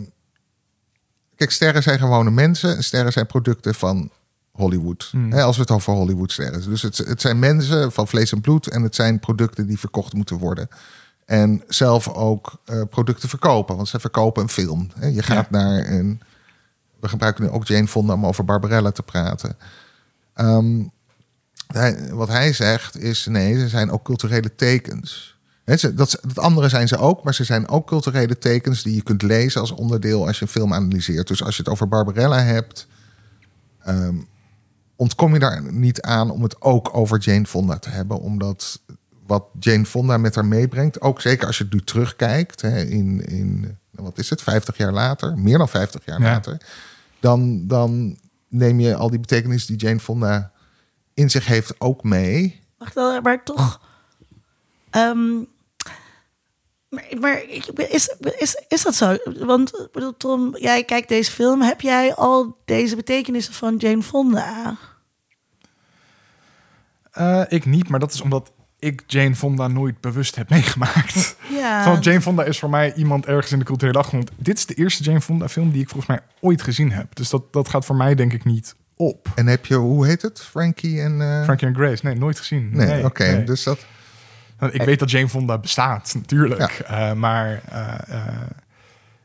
kijk, 1.37 1.51
sterren 1.51 1.83
zijn 1.83 1.99
gewone 1.99 2.31
mensen. 2.31 2.77
en 2.77 2.85
Sterren 2.85 3.13
zijn 3.13 3.27
producten 3.27 3.75
van 3.75 4.11
Hollywood. 4.59 5.09
Hmm. 5.11 5.33
Hè, 5.33 5.43
als 5.43 5.57
we 5.57 5.63
het 5.63 5.71
over 5.71 5.93
Hollywood 5.93 6.33
sterren. 6.33 6.69
Dus 6.71 6.83
het, 6.83 6.97
het 6.99 7.21
zijn 7.21 7.39
mensen 7.39 7.93
van 7.93 8.09
vlees 8.09 8.33
en 8.33 8.41
bloed. 8.41 8.67
En 8.67 8.83
het 8.83 8.95
zijn 8.95 9.19
producten 9.19 9.67
die 9.67 9.79
verkocht 9.79 10.13
moeten 10.13 10.37
worden. 10.39 10.69
En 11.25 11.63
zelf 11.69 12.09
ook 12.09 12.61
eh, 12.65 12.83
producten 12.91 13.29
verkopen. 13.29 13.77
Want 13.77 13.89
ze 13.89 14.01
verkopen 14.01 14.43
een 14.43 14.49
film. 14.49 14.91
Hè. 14.99 15.07
Je 15.07 15.23
gaat 15.23 15.51
naar 15.51 15.89
een. 15.91 16.21
We 17.01 17.09
gebruiken 17.09 17.45
nu 17.45 17.51
ook 17.51 17.67
Jane 17.67 17.89
Fonda 17.89 18.13
om 18.13 18.27
over 18.27 18.45
Barbarella 18.45 18.91
te 18.91 19.03
praten. 19.03 19.57
Ehm, 20.35 20.83
hij- 21.67 22.09
wat 22.13 22.29
hij 22.29 22.53
zegt 22.53 22.97
is: 22.99 23.27
nee, 23.27 23.59
ze 23.59 23.69
zijn 23.69 23.91
ook 23.91 24.05
culturele 24.05 24.55
tekens. 24.55 25.37
Hè, 25.65 25.77
ze- 25.77 25.95
dat, 25.95 26.19
dat 26.23 26.39
andere 26.39 26.69
zijn 26.69 26.89
ze 26.89 26.97
ook, 26.99 27.23
maar 27.25 27.35
ze 27.35 27.45
zijn 27.45 27.69
ook 27.69 27.87
culturele 27.87 28.39
tekens 28.39 28.83
die 28.83 28.95
je 28.95 29.03
kunt 29.03 29.23
lezen 29.23 29.61
als 29.61 29.71
onderdeel 29.71 30.27
als 30.27 30.39
je 30.39 30.45
een 30.45 30.51
film 30.51 30.75
analyseert. 30.75 31.29
Dus 31.29 31.43
als 31.45 31.57
je 31.57 31.63
het 31.63 31.73
over 31.73 31.89
Barbarella 31.89 32.39
hebt, 32.43 32.87
ehm, 33.83 34.15
ontkom 34.99 35.33
je 35.33 35.39
daar 35.39 35.73
niet 35.73 36.03
aan 36.03 36.31
om 36.31 36.43
het 36.43 36.61
ook 36.63 36.97
over 36.97 37.19
Jane 37.19 37.47
Fonda 37.47 37.79
te 37.79 37.89
hebben, 37.91 38.21
omdat 38.21 38.81
wat 39.27 39.45
Jane 39.61 39.87
Fonda 39.87 40.17
met 40.17 40.35
haar 40.35 40.47
meebrengt, 40.47 41.01
ook 41.01 41.21
zeker 41.21 41.47
als 41.47 41.59
je 41.59 41.65
het 41.65 41.73
nu 41.73 41.81
terugkijkt, 41.81 42.61
hè, 42.61 42.81
in, 42.85 43.27
in 43.27 43.79
wat 43.91 44.19
is 44.19 44.31
het, 44.31 44.43
50 44.43 44.77
jaar 44.77 44.93
later, 44.93 45.39
meer 45.39 45.59
dan 45.59 45.69
50 45.69 46.05
jaar 46.05 46.21
Ja. 46.21 46.31
later, 46.31 46.61
dan, 47.21 47.67
dan 47.67 48.19
neem 48.49 48.81
je 48.81 48.95
al 48.95 49.11
die 49.11 49.21
betekenis 49.21 49.67
die 49.67 49.77
Jane 49.77 50.01
Fonda 50.01 50.53
in 51.15 51.31
zich 51.31 51.47
heeft 51.47 51.75
ook 51.81 52.03
mee. 52.03 52.61
Wacht, 52.79 52.95
wel, 52.95 53.21
maar 53.21 53.45
toch. 53.45 53.81
ehm, 54.91 55.43
maar 57.21 57.43
is, 57.75 58.09
is, 58.39 58.63
is 58.69 58.83
dat 58.83 58.95
zo? 58.95 59.17
Want 59.25 59.89
Tom, 60.17 60.57
jij 60.57 60.85
kijkt 60.85 61.09
deze 61.09 61.31
film. 61.31 61.61
Heb 61.63 61.81
jij 61.81 62.15
al 62.15 62.57
deze 62.65 62.97
betekenissen 62.97 63.55
van 63.55 63.77
Jane 63.77 64.03
Fonda? 64.03 64.77
Eh, 67.19 67.43
ik 67.49 67.65
niet, 67.67 67.89
maar 67.89 68.01
dat 68.01 68.13
is 68.13 68.21
omdat 68.21 68.53
ik 68.79 69.03
Jane 69.07 69.35
Fonda 69.35 69.69
nooit 69.69 70.01
bewust 70.01 70.37
heb 70.37 70.51
meegemaakt. 70.59 71.37
Ja. 71.51 71.83
Terwijl 71.83 72.03
Jane 72.03 72.21
Fonda 72.21 72.45
is 72.45 72.59
voor 72.59 72.71
mij 72.71 72.95
iemand 72.95 73.27
ergens 73.27 73.53
in 73.53 73.59
de 73.59 73.65
culturele 73.65 73.99
achtergrond. 73.99 74.31
Dit 74.37 74.59
is 74.59 74.67
de 74.67 74.75
eerste 74.75 75.03
Jane 75.03 75.21
Fonda 75.21 75.49
film 75.49 75.71
die 75.71 75.83
ik 75.83 75.89
volgens 75.89 76.09
mij 76.09 76.21
ooit 76.41 76.63
gezien 76.63 76.93
heb. 76.93 77.15
Dus 77.15 77.31
dat, 77.31 77.53
dat 77.53 77.69
gaat 77.69 77.85
voor 77.85 77.97
mij 77.97 78.15
denk 78.15 78.33
ik 78.33 78.45
niet 78.45 78.75
op. 78.97 79.29
En 79.35 79.47
heb 79.47 79.67
je, 79.67 79.75
hoe 79.75 80.07
heet 80.07 80.23
het? 80.23 80.41
Frankie 80.43 81.01
en... 81.01 81.21
eh, 81.21 81.43
Frankie 81.45 81.67
en 81.69 81.75
Grace, 81.75 82.07
nee, 82.07 82.15
nooit 82.15 82.39
gezien. 82.39 82.71
Nee, 82.73 83.05
oké. 83.05 83.25
nee. 83.33 83.45
Dus 83.45 83.63
dat... 83.63 83.87
Want 84.59 84.75
Ik 84.75 84.83
weet 84.83 84.99
dat 84.99 85.11
Jane 85.11 85.29
Fonda 85.29 85.59
bestaat, 85.59 86.15
natuurlijk. 86.15 86.61
Eh, 86.61 87.13
maar 87.13 87.63
eh, 87.69 87.95
eh, 88.09 88.27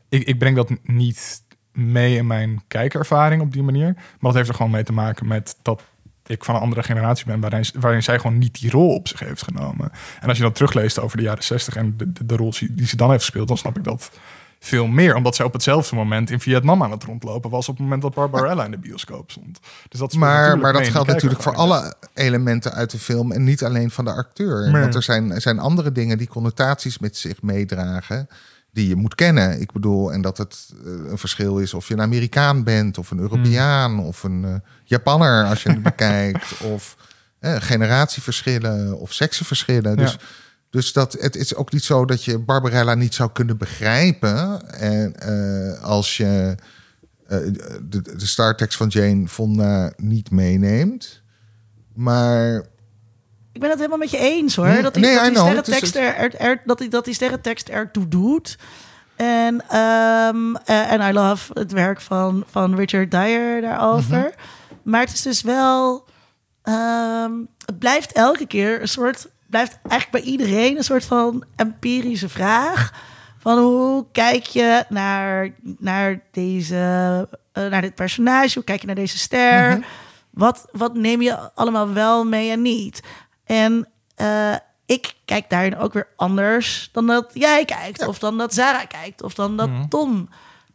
ik, 0.08 0.22
ik 0.22 0.38
breng 0.38 0.56
dat 0.56 0.70
niet 0.82 1.42
mee 1.72 2.16
in 2.16 2.26
mijn 2.26 2.62
kijkervaring 2.68 3.42
op 3.42 3.52
die 3.52 3.62
manier. 3.62 3.92
Maar 3.94 4.04
dat 4.20 4.34
heeft 4.34 4.48
er 4.48 4.54
gewoon 4.54 4.70
mee 4.70 4.82
te 4.84 4.92
maken 4.92 5.26
met 5.26 5.56
dat 5.62 5.82
ik 6.26 6.44
van 6.44 6.54
een 6.54 6.60
andere 6.60 6.82
generatie 6.82 7.26
ben... 7.26 7.40
waarin, 7.40 7.64
waarin 7.78 8.02
zij 8.02 8.18
gewoon 8.18 8.38
niet 8.38 8.60
die 8.60 8.70
rol 8.70 8.94
op 8.94 9.08
zich 9.08 9.20
heeft 9.20 9.42
genomen. 9.42 9.90
En 10.20 10.28
als 10.28 10.36
je 10.36 10.42
dan 10.42 10.52
terugleest 10.52 10.98
over 10.98 11.16
de 11.16 11.22
jaren 11.22 11.44
60 11.44 11.76
en 11.76 11.94
de, 11.96 12.12
de, 12.12 12.26
de 12.26 12.36
rol 12.36 12.54
die 12.70 12.86
ze 12.86 12.96
dan 12.96 13.10
heeft 13.10 13.22
gespeeld... 13.22 13.48
dan 13.48 13.56
snap 13.56 13.76
ik 13.76 13.84
dat 13.84 14.10
veel 14.58 14.86
meer. 14.86 15.14
Omdat 15.14 15.34
zij 15.34 15.44
op 15.44 15.52
hetzelfde 15.52 15.96
moment 15.96 16.30
in 16.30 16.40
Vietnam 16.40 16.82
aan 16.82 16.90
het 16.90 17.04
rondlopen 17.04 17.50
was... 17.50 17.68
op 17.68 17.74
het 17.74 17.82
moment 17.82 18.02
dat 18.02 18.14
Barbarella 18.14 18.64
in 18.64 18.70
de 18.70 18.78
bioscoop 18.78 19.30
stond. 19.30 19.60
Dus 19.88 20.00
dat 20.00 20.14
Maar, 20.14 20.58
maar 20.58 20.72
dat 20.72 20.88
geldt 20.88 21.08
natuurlijk 21.08 21.42
voor 21.42 21.54
alle 21.54 21.94
elementen 22.14 22.72
uit 22.72 22.90
de 22.90 22.98
film 22.98 23.32
en 23.32 23.44
niet 23.44 23.64
alleen 23.64 23.90
van 23.90 24.04
de 24.04 24.12
acteur. 24.12 24.70
Nee. 24.70 24.82
Want 24.82 24.94
er 24.94 25.02
zijn, 25.02 25.30
er 25.30 25.40
zijn 25.40 25.58
andere 25.58 25.92
dingen 25.92 26.18
die 26.18 26.28
connotaties 26.28 26.98
met 26.98 27.16
zich 27.16 27.42
meedragen 27.42 28.28
die 28.74 28.88
je 28.88 28.96
moet 28.96 29.14
kennen. 29.14 29.60
Ik 29.60 29.72
bedoel, 29.72 30.12
en 30.12 30.20
dat 30.20 30.38
het 30.38 30.68
eh, 30.84 30.90
een 31.10 31.18
verschil 31.18 31.58
is 31.58 31.74
of 31.74 31.88
je 31.88 31.94
een 31.94 32.00
Amerikaan 32.00 32.64
bent 32.64 32.98
of 32.98 33.10
een 33.10 33.18
Europeaan 33.18 34.00
of 34.00 34.22
een 34.22 34.44
eh, 34.44 34.54
Japanner 34.84 35.44
als 35.44 35.62
je 35.62 35.68
het 35.68 35.82
bekijkt. 35.92 36.60
Of 36.60 36.96
eh, 37.38 37.56
generatieverschillen 37.58 38.98
of 38.98 39.12
seksenverschillen. 39.12 39.96
Dus, 39.96 40.12
Ja. 40.12 40.18
dus 40.70 40.92
dat, 40.92 41.12
het 41.20 41.36
is 41.36 41.54
ook 41.54 41.72
niet 41.72 41.84
zo 41.84 42.04
dat 42.04 42.24
je 42.24 42.38
Barbarella 42.38 42.94
niet 42.94 43.14
zou 43.14 43.30
kunnen 43.32 43.56
begrijpen. 43.56 44.70
En 44.70 45.20
als 45.80 46.16
je 46.16 46.54
de, 47.82 48.02
de 48.02 48.26
startekst 48.26 48.76
van 48.76 48.88
Jane 48.88 49.28
Fonda 49.28 49.92
niet 49.96 50.30
meeneemt. 50.30 51.22
Maar 51.94 52.64
Ik 53.54 53.60
ben 53.60 53.68
het 53.70 53.78
helemaal 53.78 53.98
met 53.98 54.10
je 54.10 54.18
eens 54.18 54.56
hoor. 54.56 54.82
Dat 54.82 54.94
die, 54.94 55.02
nee, 55.02 55.14
dat 55.14 55.24
die 55.24 55.36
sterrentekst 55.36 55.96
er, 55.96 56.16
er, 56.16 56.34
er- 56.36 56.62
dat 56.64 56.78
die, 56.78 56.88
dat 56.88 57.04
die 57.04 57.14
sterrentekst 57.14 57.68
ertoe 57.68 58.08
doet. 58.08 58.58
En 59.16 59.68
en 60.64 61.00
I 61.00 61.12
love 61.12 61.52
het 61.58 61.72
werk 61.72 62.00
van, 62.00 62.44
van 62.50 62.74
Richard 62.74 63.10
Dyer 63.10 63.60
daarover. 63.60 64.18
Mhm. 64.18 64.28
Maar 64.82 65.00
het 65.00 65.12
is 65.12 65.22
dus 65.22 65.42
wel... 65.42 66.04
ehm, 66.62 67.32
het 67.66 67.78
blijft 67.78 68.12
elke 68.12 68.46
keer 68.46 68.80
een 68.80 68.88
soort... 68.88 69.28
blijft 69.46 69.78
eigenlijk 69.88 70.24
bij 70.24 70.32
iedereen 70.32 70.76
een 70.76 70.84
soort 70.84 71.04
van 71.04 71.44
empirische 71.56 72.28
vraag. 72.28 72.92
Van 73.38 73.58
hoe 73.58 74.04
kijk 74.12 74.44
je 74.44 74.84
naar, 74.88 75.48
naar, 75.78 76.20
deze, 76.30 76.76
eh, 77.52 77.66
naar 77.66 77.80
dit 77.80 77.94
personage? 77.94 78.54
Hoe 78.54 78.64
kijk 78.64 78.80
je 78.80 78.86
naar 78.86 78.94
deze 78.94 79.18
ster? 79.18 79.68
Mhm. 79.70 79.80
wat, 80.30 80.66
wat 80.72 80.94
neem 80.94 81.22
je 81.22 81.54
allemaal 81.54 81.92
wel 81.92 82.24
mee 82.24 82.50
en 82.50 82.62
niet? 82.62 83.02
En 83.44 83.88
eh, 84.14 84.54
ik 84.86 85.14
kijk 85.24 85.50
daarin 85.50 85.76
ook 85.76 85.92
weer 85.92 86.08
anders 86.16 86.88
dan 86.92 87.06
dat 87.06 87.30
jij 87.32 87.64
kijkt. 87.64 88.06
Of 88.06 88.18
dan 88.18 88.38
dat 88.38 88.54
Sarah 88.54 88.88
kijkt. 88.88 89.22
Of 89.22 89.34
dan 89.34 89.56
dat 89.56 89.70
Tom 89.88 90.28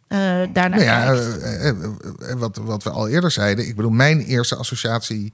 eh 0.08 0.18
daarnaar 0.54 0.70
nou 0.70 0.82
ja, 0.82 1.14
kijkt. 1.14 1.42
eh, 2.22 2.34
wat, 2.34 2.58
wat 2.58 2.84
we 2.84 2.90
al 2.90 3.08
eerder 3.08 3.32
zeiden. 3.32 3.68
Ik 3.68 3.76
bedoel, 3.76 3.92
mijn 3.92 4.20
eerste 4.20 4.56
associatie, 4.56 5.34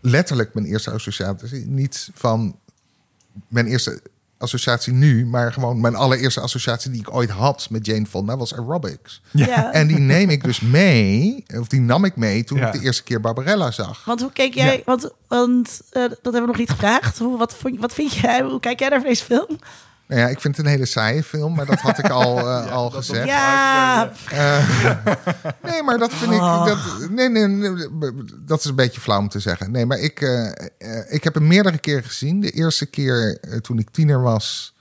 letterlijk 0.00 0.54
mijn 0.54 0.66
eerste 0.66 0.90
associatie, 0.90 1.66
niet 1.66 2.10
van 2.14 2.58
mijn 3.48 3.66
eerste 3.66 4.02
associatie 4.38 4.92
nu, 4.92 5.26
maar 5.26 5.52
gewoon 5.52 5.80
mijn 5.80 5.94
allereerste 5.94 6.40
associatie 6.40 6.90
die 6.90 7.00
ik 7.00 7.14
ooit 7.14 7.30
had 7.30 7.66
met 7.70 7.86
Jane 7.86 8.06
Fonda 8.06 8.36
was 8.36 8.54
aerobics. 8.54 9.20
ja. 9.32 9.72
En 9.72 9.86
die 9.86 9.98
neem 9.98 10.30
ik 10.30 10.44
dus 10.44 10.60
mee, 10.60 11.44
of 11.58 11.68
die 11.68 11.80
nam 11.80 12.04
ik 12.04 12.16
mee 12.16 12.44
toen 12.44 12.58
Ja. 12.58 12.66
ik 12.66 12.72
de 12.72 12.80
eerste 12.86 13.02
keer 13.02 13.20
Barbarella 13.20 13.70
zag. 13.70 14.04
Want 14.04 14.20
hoe 14.20 14.32
keek 14.32 14.54
jij... 14.54 14.76
Ja. 14.76 14.82
Want, 14.84 15.10
want 15.28 15.80
eh, 15.90 16.02
dat 16.02 16.18
hebben 16.22 16.40
we 16.40 16.46
nog 16.46 16.56
niet 16.58 16.70
gevraagd. 16.70 17.18
Hoe, 17.18 17.38
wat, 17.38 17.54
vond, 17.54 17.78
wat 17.80 17.92
vind 17.92 18.12
jij? 18.14 18.42
Hoe 18.42 18.60
kijk 18.60 18.78
jij 18.78 18.88
naar 18.88 19.02
deze 19.02 19.24
film? 19.24 19.58
Nou 20.08 20.20
ja, 20.20 20.28
ik 20.28 20.40
vind 20.40 20.56
het 20.56 20.66
een 20.66 20.72
hele 20.72 20.86
saaie 20.86 21.22
film, 21.22 21.54
maar 21.54 21.66
dat 21.66 21.80
had 21.80 21.98
ik 21.98 22.08
al, 22.08 22.38
eh, 22.48 22.72
al 22.72 22.90
dat- 22.90 23.04
gezegd. 23.04 23.26
Ja, 23.26 24.12
Eh, 24.30 24.68
nee, 25.62 25.82
maar 25.82 25.98
dat 25.98 26.12
vind 26.14 26.32
ik. 26.32 26.40
Oh. 26.40 26.64
Dat, 26.66 26.78
nee, 27.10 27.28
nee, 27.28 27.46
nee, 27.46 27.88
dat 28.44 28.58
is 28.58 28.64
een 28.64 28.74
beetje 28.74 29.00
flauw 29.00 29.18
om 29.18 29.28
te 29.28 29.40
zeggen. 29.40 29.70
Nee, 29.70 29.86
maar 29.86 29.98
ik, 29.98 30.20
eh, 30.20 30.50
ik 31.08 31.24
heb 31.24 31.34
hem 31.34 31.46
meerdere 31.46 31.78
keren 31.78 32.04
gezien. 32.04 32.40
De 32.40 32.50
eerste 32.50 32.86
keer 32.86 33.40
toen 33.62 33.78
ik 33.78 33.90
tiener 33.90 34.22
was 34.22 34.74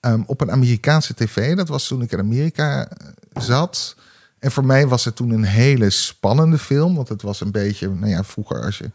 ehm, 0.00 0.22
op 0.26 0.40
een 0.40 0.50
Amerikaanse 0.50 1.14
tv. 1.14 1.56
Dat 1.56 1.68
was 1.68 1.86
toen 1.86 2.02
ik 2.02 2.12
in 2.12 2.18
Amerika 2.18 2.88
zat. 3.32 3.94
En 4.38 4.50
voor 4.50 4.64
mij 4.64 4.86
was 4.86 5.04
het 5.04 5.16
toen 5.16 5.30
een 5.30 5.44
hele 5.44 5.90
spannende 5.90 6.58
film. 6.58 6.94
Want 6.94 7.08
het 7.08 7.22
was 7.22 7.40
een 7.40 7.50
beetje, 7.52 7.88
nou 7.88 8.08
ja, 8.10 8.24
vroeger 8.24 8.64
als 8.64 8.78
je. 8.78 8.90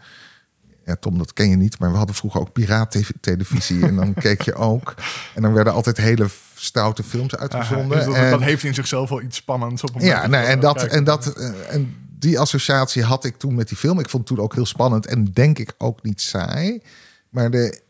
Ja, 0.85 0.95
Tom, 0.99 1.17
dat 1.17 1.33
ken 1.33 1.49
je 1.49 1.55
niet, 1.55 1.79
maar 1.79 1.91
we 1.91 1.97
hadden 1.97 2.15
vroeger 2.15 2.41
ook 2.41 2.51
piraattelevisie. 2.51 3.85
en 3.85 3.95
dan 3.95 4.13
keek 4.13 4.41
je 4.41 4.53
ook. 4.53 4.93
En 5.35 5.41
dan 5.41 5.53
werden 5.53 5.73
altijd 5.73 5.97
hele 5.97 6.27
stoute 6.55 7.03
films 7.03 7.35
uitgezonden. 7.35 7.97
dus 7.97 8.05
dat, 8.05 8.15
En- 8.15 8.29
dat 8.29 8.41
heeft 8.41 8.63
in 8.63 8.73
zichzelf 8.73 9.09
wel 9.09 9.21
iets 9.21 9.37
spannends 9.37 9.83
op 9.83 9.95
een 9.95 10.01
ja, 10.05 10.27
nou, 10.27 10.45
en, 10.45 10.59
dat 10.59 10.83
en, 10.83 11.03
dat, 11.03 11.33
eh, 11.33 11.73
en 11.73 11.95
die 12.19 12.39
associatie 12.39 13.03
had 13.03 13.23
ik 13.25 13.37
toen 13.37 13.55
met 13.55 13.67
die 13.67 13.77
film. 13.77 13.99
Ik 13.99 14.09
vond 14.09 14.27
het 14.27 14.35
toen 14.37 14.45
ook 14.45 14.53
heel 14.55 14.65
spannend 14.65 15.05
en 15.05 15.25
denk 15.25 15.59
ik 15.59 15.73
ook 15.77 16.03
niet 16.03 16.21
saai. 16.21 16.81
Maar 17.29 17.51
de 17.51 17.81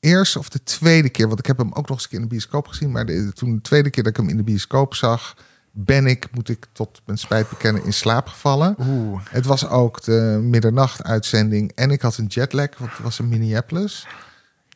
eerste 0.00 0.38
of 0.38 0.48
de 0.48 0.62
tweede 0.62 1.08
keer, 1.08 1.26
want 1.26 1.38
ik 1.38 1.46
heb 1.46 1.58
hem 1.58 1.72
ook 1.72 1.88
nog 1.88 1.90
eens 1.90 2.02
een 2.02 2.08
keer 2.08 2.18
in 2.18 2.24
de 2.24 2.30
bioscoop 2.30 2.66
gezien. 2.66 2.90
Maar 2.90 3.06
de, 3.06 3.32
toen 3.34 3.54
de 3.54 3.60
tweede 3.60 3.90
keer 3.90 4.02
dat 4.02 4.12
ik 4.12 4.18
hem 4.18 4.28
in 4.28 4.36
de 4.36 4.42
bioscoop 4.42 4.94
zag, 4.94 5.36
ben 5.78 6.06
ik, 6.06 6.28
moet 6.32 6.48
ik 6.48 6.66
tot 6.72 7.00
mijn 7.06 7.18
spijt 7.18 7.48
bekennen, 7.48 7.84
in 7.84 7.92
slaap 7.92 8.26
gevallen. 8.26 8.76
Oeh. 8.80 9.20
Het 9.30 9.46
was 9.46 9.68
ook 9.68 10.02
de 10.02 10.38
middernacht-uitzending 10.42 11.72
en 11.74 11.90
ik 11.90 12.00
had 12.00 12.16
een 12.16 12.26
jetlag, 12.26 12.78
want 12.78 12.90
het 12.90 13.02
was 13.02 13.18
in 13.18 13.28
Minneapolis. 13.28 14.06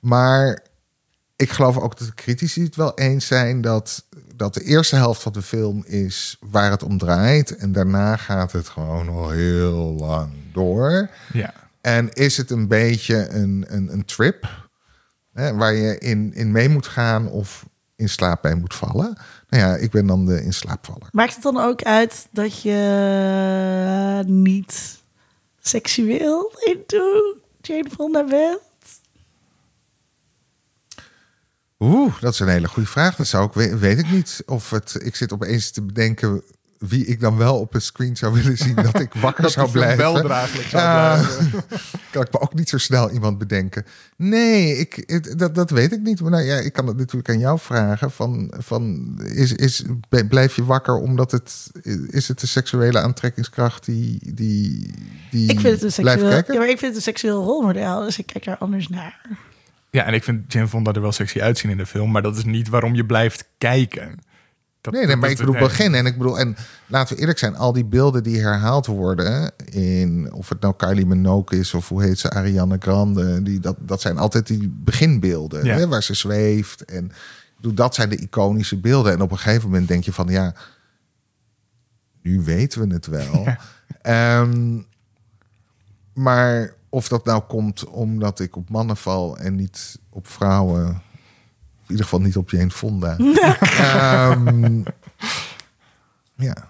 Maar 0.01 0.63
ik 1.37 1.51
geloof 1.51 1.79
ook 1.79 1.99
dat 1.99 2.07
de 2.09 2.15
critici 2.15 2.63
het 2.63 2.77
wel 2.77 2.95
eens 2.95 3.27
zijn 3.27 3.61
dat, 3.61 4.05
dat 4.35 4.55
de 4.55 4.63
eerste 4.63 4.97
helft 4.97 5.23
van 5.23 5.33
de 5.33 5.43
film 5.43 5.85
is 5.87 6.37
waar 6.41 6.71
het 6.71 6.83
om 6.83 6.99
draait. 6.99 7.57
En 7.57 7.73
daarna 7.73 8.17
gaat 8.17 8.53
het 8.53 8.69
gewoon 8.69 9.09
al 9.09 9.31
heel 9.31 9.95
lang 9.99 10.33
door. 10.53 11.11
Ja. 11.33 11.53
En 11.81 12.13
is 12.13 12.37
het 12.37 12.51
een 12.51 12.69
beetje 12.69 13.29
een, 13.29 13.65
een, 13.69 13.93
een 13.93 14.05
trip 14.05 14.69
hè, 15.33 15.55
waar 15.55 15.75
je 15.75 15.99
in, 15.99 16.35
in 16.35 16.51
mee 16.51 16.69
moet 16.69 16.87
gaan 16.87 17.29
of 17.29 17.67
in 17.97 18.09
slaap 18.09 18.43
bij 18.43 18.55
moet 18.55 18.75
vallen? 18.75 19.19
Nou 19.51 19.63
ja, 19.63 19.77
ik 19.77 19.91
ben 19.91 20.07
dan 20.07 20.27
de 20.27 20.43
in 20.45 20.53
slaapvaller. 20.53 21.09
Maakt 21.13 21.35
het 21.35 21.43
dan 21.43 21.57
ook 21.57 21.83
uit 21.83 22.29
dat 22.31 22.63
je 22.63 24.23
niet 24.27 24.99
seksueel 25.61 26.53
into 26.65 27.37
Jane 27.61 27.91
Fonda 27.91 28.25
bent? 28.25 28.61
Oeh, 31.79 32.21
dat 32.21 32.33
is 32.33 32.39
een 32.41 32.49
hele 32.49 32.69
goede 32.69 32.89
vraag. 32.89 33.17
Dat 33.17 33.27
zou 33.27 33.47
ik 33.47 33.53
we- 33.53 33.79
weet 33.79 33.99
ik 33.99 34.11
niet. 34.11 34.43
Of 34.47 34.71
het, 34.71 34.97
ik 35.03 35.17
zit 35.17 35.33
opeens 35.33 35.71
te 35.71 35.83
bedenken 35.83 36.43
wie 36.89 37.07
ik 37.07 37.21
dan 37.21 37.37
wel 37.37 37.59
op 37.59 37.75
een 37.75 37.83
screen 37.83 38.17
zou 38.17 38.33
willen 38.33 38.57
zien 38.57 38.75
dat 38.75 39.01
ik 39.01 39.15
wakker 39.25 39.43
Dat 39.43 39.53
zou 39.53 39.71
blijven. 39.71 39.99
wel 39.99 40.23
draaglijk 40.23 40.69
zou 40.69 40.83
blijven. 40.83 41.63
kan 42.11 42.23
ik 42.23 42.33
me 42.33 42.41
ook 42.41 42.55
niet 42.55 42.69
zo 42.69 42.79
snel 42.79 43.11
iemand 43.11 43.39
bedenken. 43.39 43.85
Nee, 44.17 44.77
ik, 44.77 45.39
dat, 45.39 45.55
dat 45.55 45.71
weet 45.71 45.93
ik 45.93 46.01
niet. 46.01 46.21
Maar 46.21 46.31
nou 46.31 46.43
ja, 46.45 46.57
ik 46.57 46.73
kan 46.73 46.87
het 46.87 46.97
natuurlijk 46.97 47.29
aan 47.29 47.39
jou 47.39 47.59
vragen. 47.59 48.11
Van, 48.11 48.53
van, 48.59 49.15
is, 49.25 49.53
is, 49.53 49.83
blijf 50.29 50.57
je 50.57 50.65
wakker 50.65 50.95
omdat 50.95 51.31
het... 51.31 51.71
Is 52.11 52.29
het 52.29 52.41
de 52.41 52.47
seksuele 52.47 53.01
aantrekkingskracht 53.01 53.85
die, 53.85 54.35
die, 54.35 54.95
die 55.31 55.51
Ik 55.51 55.61
vind 55.61 55.81
het 55.81 55.97
een 55.97 56.03
blijft 56.03 56.21
seksueel, 56.21 56.31
kijken? 56.31 56.55
ja, 56.55 56.61
maar 56.61 56.69
ik 56.69 56.79
vind 56.79 56.87
het 56.95 56.97
een 56.97 57.13
seksueel 57.13 57.45
rolmodel, 57.45 58.05
dus 58.05 58.19
ik 58.19 58.27
kijk 58.27 58.45
daar 58.45 58.59
anders 58.59 58.89
naar. 58.89 59.21
Ja, 59.91 60.05
en 60.05 60.15
ik 60.15 60.25
vind 60.25 60.53
Jane 60.53 60.69
Fonda 60.69 60.93
er 60.93 61.01
wel 61.01 61.13
sexy 61.13 61.41
uitzien 61.41 61.71
in 61.71 61.77
de 61.77 61.87
film, 61.87 62.11
maar 62.11 62.23
dat 62.23 62.37
is 62.37 62.45
niet 62.45 62.69
waarom 62.69 62.95
je 62.95 63.07
blijft 63.07 63.45
kijken. 63.59 64.19
Dat, 64.81 64.93
Nee, 64.93 65.07
nee, 65.07 65.17
maar 65.17 65.31
ik 65.31 65.37
bedoel 65.37 65.55
nee. 65.55 65.63
begin. 65.63 65.95
En 65.95 66.07
ik 66.07 66.19
bedoel, 66.19 66.39
en 66.39 66.57
laten 66.87 67.15
we 67.15 67.21
eerlijk 67.21 67.39
zijn, 67.39 67.57
al 67.57 67.73
die 67.73 67.85
beelden 67.85 68.23
die 68.23 68.41
herhaald 68.41 68.87
worden 68.87 69.53
in 69.65 70.33
of 70.33 70.49
het 70.49 70.61
nou 70.61 70.75
Kylie 70.77 71.07
Minogue 71.07 71.59
is 71.59 71.75
of 71.75 71.89
hoe 71.89 72.03
heet 72.03 72.19
ze, 72.19 72.31
Ariana 72.31 72.77
Grande, 72.79 73.43
die, 73.43 73.61
dat, 73.61 73.77
dat 73.79 74.01
zijn 74.01 74.19
altijd 74.19 74.47
die 74.47 74.69
beginbeelden 74.77 75.65
Ja. 75.65 75.77
hè, 75.77 75.89
waar 75.89 76.03
ze 76.03 76.15
zweeft. 76.15 76.85
En 76.85 77.05
ik 77.05 77.57
bedoel, 77.57 77.75
dat 77.75 77.95
zijn 77.95 78.09
de 78.09 78.17
iconische 78.17 78.77
beelden. 78.81 79.13
En 79.13 79.21
op 79.21 79.31
een 79.31 79.39
gegeven 79.39 79.71
moment 79.71 79.89
denk 79.89 80.05
je 80.05 80.13
van 80.13 80.29
ja, 80.29 80.55
nu 82.23 82.41
weten 82.41 82.89
we 82.89 82.95
het 82.95 83.07
wel. 83.07 83.47
Ehm, 84.03 84.79
maar 86.15 86.75
of 86.89 87.09
dat 87.09 87.25
nou 87.25 87.43
komt 87.43 87.85
omdat 87.85 88.41
ik 88.41 88.57
op 88.57 88.69
mannen 88.71 88.97
val 88.97 89.39
en 89.39 89.55
niet 89.55 89.99
op 90.11 90.29
vrouwen. 90.29 91.03
In 91.91 91.97
ieder 91.97 92.11
geval 92.11 92.27
niet 92.27 92.37
op 92.37 92.51
Jane 92.51 92.71
Fonda. 92.71 93.17
Ehm, 93.79 94.83
ja, 96.35 96.69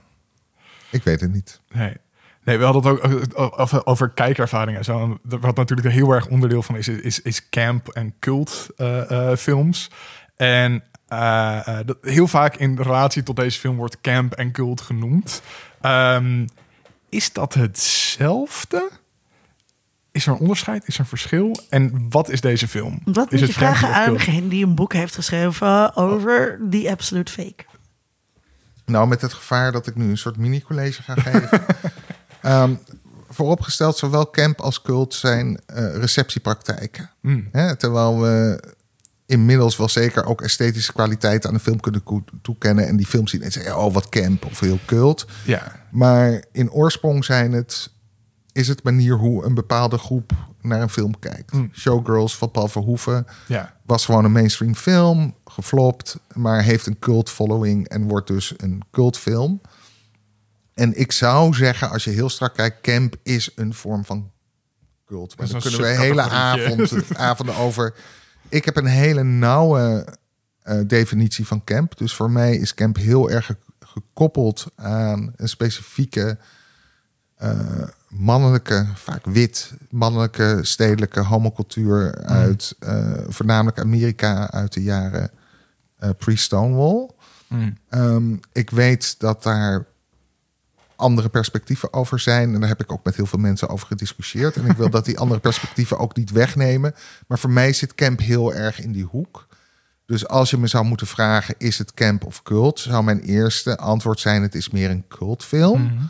ik 0.91 1.03
weet 1.03 1.21
het 1.21 1.33
niet. 1.33 1.61
Nee. 1.73 1.97
Nee, 2.45 2.59
we 2.59 2.65
hadden 2.65 2.83
het 2.83 3.05
ook 3.05 3.13
eh, 3.35 3.61
over, 3.61 3.87
over 3.87 4.11
kijkervaringen 4.11 4.79
en 4.79 4.85
zo. 4.85 5.19
Wat 5.23 5.57
natuurlijk 5.57 5.89
een 5.89 5.95
heel 5.95 6.13
erg 6.13 6.27
onderdeel 6.27 6.63
van 6.63 6.77
is, 6.77 6.89
is, 6.89 7.21
is 7.21 7.49
camp 7.49 7.89
en 7.89 8.15
cult 8.19 8.69
eh, 8.77 9.31
eh, 9.31 9.37
films. 9.37 9.91
En 10.37 10.83
eh, 11.11 11.67
eh, 11.69 11.87
dat, 11.87 11.99
heel 12.03 12.27
vaak 12.27 12.57
in 12.57 12.77
relatie 12.77 13.23
tot 13.23 13.37
deze 13.37 13.61
film 13.61 13.77
wordt 13.77 14.01
camp 14.01 14.33
en 14.33 14.53
cult 14.53 14.81
genoemd. 14.81 15.43
Ehm, 15.81 16.47
is 17.09 17.33
dat 17.33 17.55
hetzelfde? 17.55 18.91
Is 20.13 20.27
er 20.27 20.33
een 20.33 20.39
onderscheid? 20.39 20.87
Is 20.87 20.95
er 20.95 21.01
een 21.01 21.07
verschil? 21.07 21.57
En 21.69 22.07
wat 22.11 22.29
is 22.29 22.41
deze 22.41 22.69
film? 22.69 23.01
Wat 23.05 23.33
is 23.33 23.41
moet 23.41 23.49
je 23.49 23.55
camp 23.55 23.77
vragen 23.77 23.95
aan 23.95 24.13
degene 24.13 24.49
die 24.49 24.65
een 24.65 24.75
boek 24.75 24.93
heeft 24.93 25.15
geschreven 25.15 25.97
over 25.97 26.61
The 26.71 26.91
Absolute 26.91 27.33
Fake? 27.33 27.65
Nou, 28.85 29.09
met 29.09 29.21
het 29.21 29.33
gevaar 29.33 29.73
dat 29.73 29.87
ik 29.87 29.95
nu 29.95 30.11
een 30.11 30.19
soort 30.19 30.37
mini-college 30.37 31.03
ga 31.03 31.15
geven. 31.15 31.61
Ehm, 32.41 32.75
vooropgesteld, 33.29 33.97
zowel 33.97 34.31
camp 34.31 34.61
als 34.61 34.83
cult 34.83 35.15
zijn 35.15 35.61
eh, 35.67 35.97
receptiepraktijken. 35.97 37.11
Hmm. 37.21 37.49
Hè, 37.53 37.77
terwijl 37.77 38.21
we 38.21 38.63
inmiddels 39.27 39.77
wel 39.77 39.89
zeker 39.89 40.25
ook 40.25 40.43
esthetische 40.43 40.93
kwaliteit 40.93 41.47
aan 41.47 41.55
de 41.55 41.61
film 41.61 41.81
kunnen 41.81 42.03
toekennen. 42.43 42.87
En 42.87 42.97
die 42.97 43.07
film 43.07 43.27
zien 43.27 43.43
en 43.43 43.53
zeggen, 43.53 43.79
oh 43.79 43.95
wat 43.95 44.09
camp 44.09 44.45
of 44.45 44.61
heel 44.61 44.79
cult. 44.87 45.27
Ja, 45.45 45.73
Maar 45.91 46.45
in 46.53 46.71
oorsprong 46.71 47.25
zijn 47.25 47.53
het, 47.53 47.91
is 48.53 48.69
het 48.69 48.83
manier 48.83 49.15
hoe 49.15 49.45
een 49.45 49.55
bepaalde 49.55 49.99
groep 49.99 50.33
naar 50.61 50.83
een 50.83 50.91
film 50.91 51.19
kijkt. 51.19 51.51
Hmm. 51.51 51.71
Showgirls 51.73 52.37
van 52.37 52.51
Paul 52.51 52.69
Verhoeven 52.69 53.27
ja. 53.47 53.75
was 53.87 54.05
gewoon 54.05 54.25
een 54.25 54.33
mainstream 54.33 54.75
film, 54.75 55.35
geflopt, 55.45 56.19
maar 56.35 56.63
heeft 56.63 56.87
een 56.87 56.99
cult 56.99 57.31
following 57.31 57.89
en 57.89 58.09
wordt 58.09 58.27
dus 58.27 58.55
een 58.57 58.83
cultfilm. 58.91 59.61
En 60.75 60.99
ik 60.99 61.13
zou 61.13 61.55
zeggen, 61.55 61.91
als 61.91 62.05
je 62.05 62.11
heel 62.11 62.29
strak 62.29 62.55
kijkt, 62.55 62.81
Camp 62.81 63.17
is 63.23 63.51
een 63.55 63.75
vorm 63.75 64.05
van 64.05 64.31
cult. 65.07 65.37
Maar 65.37 65.55
is 65.55 65.63
kunnen 65.63 65.81
we 65.81 65.87
hele 65.87 66.23
avond, 66.23 66.93
avonden 67.17 67.57
over. 67.57 67.95
Ik 68.49 68.65
heb 68.65 68.77
een 68.77 68.87
hele 68.87 69.23
nauwe 69.23 70.07
eh, 70.63 70.81
definitie 70.87 71.47
van 71.47 71.65
camp. 71.65 71.99
Dus 71.99 72.15
voor 72.15 72.31
mij 72.31 72.57
is 72.57 72.75
camp 72.75 72.97
heel 72.97 73.31
erg 73.31 73.47
ge- 73.47 73.57
gekoppeld 73.79 74.67
aan 74.77 75.33
een 75.37 75.49
specifieke 75.49 76.39
mannelijke, 78.11 78.87
vaak 78.95 79.25
wit, 79.25 79.73
mannelijke, 79.91 80.59
stedelijke 80.63 81.21
homocultuur 81.21 82.25
uit 82.25 82.77
eh, 82.79 83.13
voornamelijk 83.29 83.79
Amerika 83.79 84.51
uit 84.51 84.73
de 84.73 84.83
jaren 84.83 85.31
eh, 85.97 86.11
pre-Stonewall. 86.19 87.11
Hmm. 87.47 87.79
Ehm, 87.89 88.37
ik 88.53 88.71
weet 88.71 89.15
dat 89.19 89.43
daar 89.43 89.87
andere 90.97 91.29
perspectieven 91.29 91.93
over 91.93 92.21
zijn. 92.21 92.55
En 92.55 92.61
daar 92.61 92.69
heb 92.69 92.81
ik 92.81 92.93
ook 92.93 93.05
met 93.05 93.17
heel 93.17 93.27
veel 93.27 93.39
mensen 93.39 93.69
over 93.69 93.87
gediscussieerd. 93.87 94.57
En 94.57 94.67
ik 94.67 94.77
wil 94.77 94.91
dat 94.99 95.05
die 95.05 95.19
andere 95.19 95.41
perspectieven 95.41 95.99
ook 95.99 96.17
niet 96.17 96.31
wegnemen. 96.31 96.95
Maar 97.27 97.39
voor 97.39 97.51
mij 97.51 97.73
zit 97.73 97.95
camp 97.95 98.21
heel 98.21 98.55
erg 98.55 98.81
in 98.81 98.93
die 98.93 99.05
hoek. 99.05 99.49
Dus 100.07 100.29
als 100.29 100.51
je 100.51 100.59
me 100.59 100.67
zou 100.67 100.85
moeten 100.85 101.07
vragen, 101.07 101.55
is 101.59 101.79
het 101.79 101.95
camp 101.95 102.25
of 102.25 102.43
cult? 102.43 102.81
Zou 102.81 103.05
mijn 103.05 103.21
eerste 103.21 103.77
antwoord 103.77 104.21
zijn, 104.21 104.43
het 104.43 104.55
is 104.55 104.71
meer 104.71 104.91
een 104.91 105.05
cultfilm. 105.09 105.83
Mhm. 105.83 106.05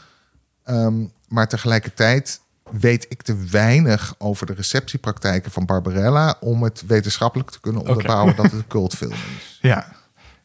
Ehm, 0.70 1.04
maar 1.28 1.48
tegelijkertijd 1.48 2.40
weet 2.70 3.06
ik 3.08 3.22
te 3.22 3.36
weinig 3.50 4.14
over 4.18 4.46
de 4.46 4.52
receptiepraktijken 4.54 5.50
van 5.50 5.66
Barbarella... 5.66 6.36
om 6.40 6.62
het 6.62 6.82
wetenschappelijk 6.86 7.50
te 7.50 7.60
kunnen 7.60 7.80
onderbouwen 7.80 8.36
dat 8.36 8.44
het 8.44 8.52
een 8.54 8.66
cultfilm 8.78 9.12
is. 9.12 9.58
Ja, 9.60 9.92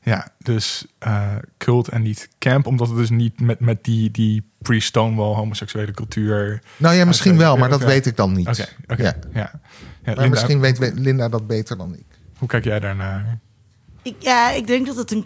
ja 0.02 0.28
dus 0.38 0.86
eh, 1.00 1.36
cult 1.58 1.88
en 1.88 2.02
niet 2.02 2.30
camp, 2.40 2.66
omdat 2.68 2.88
het 2.88 2.98
dus 2.98 3.10
niet 3.10 3.40
met, 3.42 3.60
met 3.60 3.84
die, 3.84 4.12
die 4.12 4.50
pre-Stonewall 4.58 5.34
homoseksuele 5.36 5.92
cultuur. 5.92 6.62
Nou 6.78 6.96
ja, 6.96 7.06
misschien 7.06 7.38
wel, 7.38 7.58
maar 7.58 7.70
dat 7.70 7.84
weet 7.84 8.06
ik 8.06 8.16
dan 8.16 8.34
niet. 8.34 8.48
Oké, 8.48 8.68
oké, 8.88 9.04
Ja. 9.04 9.16
ja. 9.34 9.40
ja. 9.42 9.52
Maar 10.04 10.14
Linda, 10.16 10.28
misschien 10.30 10.60
weet 10.60 10.78
we- 10.78 10.92
Linda 10.96 11.30
dat 11.30 11.48
beter 11.48 11.78
dan 11.78 11.94
ik. 11.94 12.06
Hoe 12.38 12.48
kijk 12.48 12.64
jij 12.64 12.80
daarnaar? 12.80 13.38
Ik, 14.02 14.16
ja, 14.20 14.52
ik 14.52 14.68
denk 14.68 14.86
dat 14.86 14.96
het 14.96 15.12
een 15.12 15.26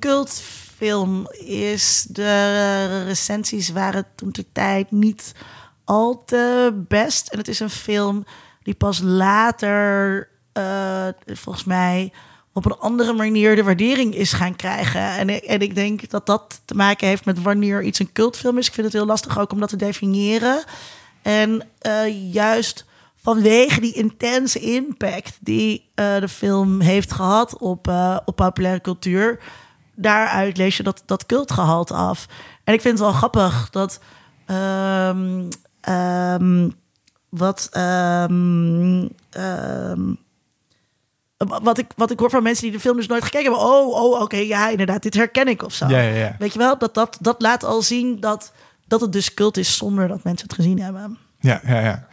cultfilm 0.79 1.27
is. 1.45 2.05
De 2.09 3.03
recensies 3.03 3.69
waren 3.69 4.05
toen 4.15 4.29
de 4.31 4.45
tijd 4.51 4.91
niet 4.91 5.35
al 5.83 6.23
te 6.25 6.73
best. 6.87 7.27
En 7.27 7.37
het 7.37 7.47
is 7.47 7.59
een 7.59 7.69
film 7.69 8.25
die 8.63 8.73
pas 8.73 8.99
later, 9.03 10.27
eh, 10.53 11.07
volgens 11.25 11.65
mij, 11.65 12.11
op 12.53 12.65
een 12.65 12.77
andere 12.77 13.13
manier 13.13 13.55
de 13.55 13.63
waardering 13.63 14.15
is 14.15 14.33
gaan 14.33 14.55
krijgen. 14.55 15.01
En, 15.01 15.43
en 15.43 15.61
ik 15.61 15.75
denk 15.75 16.09
dat 16.09 16.25
dat 16.25 16.61
te 16.65 16.75
maken 16.75 17.07
heeft 17.07 17.25
met 17.25 17.41
wanneer 17.41 17.83
iets 17.83 17.99
een 17.99 18.11
cultfilm 18.11 18.57
is. 18.57 18.67
Ik 18.67 18.73
vind 18.73 18.85
het 18.85 18.95
heel 18.95 19.05
lastig 19.05 19.39
ook 19.39 19.51
om 19.51 19.59
dat 19.59 19.69
te 19.69 19.75
definiëren. 19.75 20.63
En 21.21 21.67
eh, 21.79 22.33
juist 22.33 22.85
vanwege 23.15 23.81
die 23.81 23.93
intense 23.93 24.59
impact 24.59 25.37
die 25.39 25.89
eh, 25.95 26.19
de 26.19 26.27
film 26.27 26.81
heeft 26.81 27.13
gehad 27.13 27.57
op, 27.57 27.87
op 28.25 28.35
populaire 28.35 28.81
cultuur, 28.81 29.39
daaruit 30.01 30.57
lees 30.57 30.77
je 30.77 30.83
dat, 30.83 31.03
dat 31.05 31.25
cultgehalte 31.25 31.93
af. 31.93 32.25
En 32.63 32.73
ik 32.73 32.81
vind 32.81 32.99
het 32.99 33.07
wel 33.07 33.17
grappig 33.17 33.69
dat 33.69 33.99
ehm, 34.45 35.47
wat, 37.29 37.67
ehm, 37.71 39.07
wat, 41.37 41.77
ik, 41.77 41.91
wat 41.95 42.11
ik 42.11 42.19
hoor 42.19 42.29
van 42.29 42.43
mensen 42.43 42.63
die 42.63 42.71
de 42.71 42.79
film 42.79 42.95
dus 42.95 43.07
nooit 43.07 43.23
gekeken 43.23 43.51
hebben. 43.51 43.69
Oh, 43.69 43.93
oh 43.93 44.21
oké, 44.21 44.37
ja, 44.37 44.69
inderdaad, 44.69 45.03
dit 45.03 45.13
herken 45.13 45.47
ik 45.47 45.63
of 45.63 45.73
zo. 45.73 45.87
Ja, 45.87 45.99
ja, 45.99 46.15
ja. 46.15 46.35
Weet 46.39 46.53
je 46.53 46.59
wel, 46.59 46.77
dat, 46.77 46.93
dat, 46.93 47.17
dat 47.21 47.41
laat 47.41 47.63
al 47.63 47.81
zien 47.81 48.19
dat, 48.19 48.51
dat 48.87 49.01
het 49.01 49.11
dus 49.11 49.33
cult 49.33 49.57
is 49.57 49.77
zonder 49.77 50.07
dat 50.07 50.23
mensen 50.23 50.47
het 50.47 50.55
gezien 50.55 50.81
hebben. 50.81 51.17
Ja, 51.39 51.61
ja, 51.65 51.79
ja. 51.79 52.07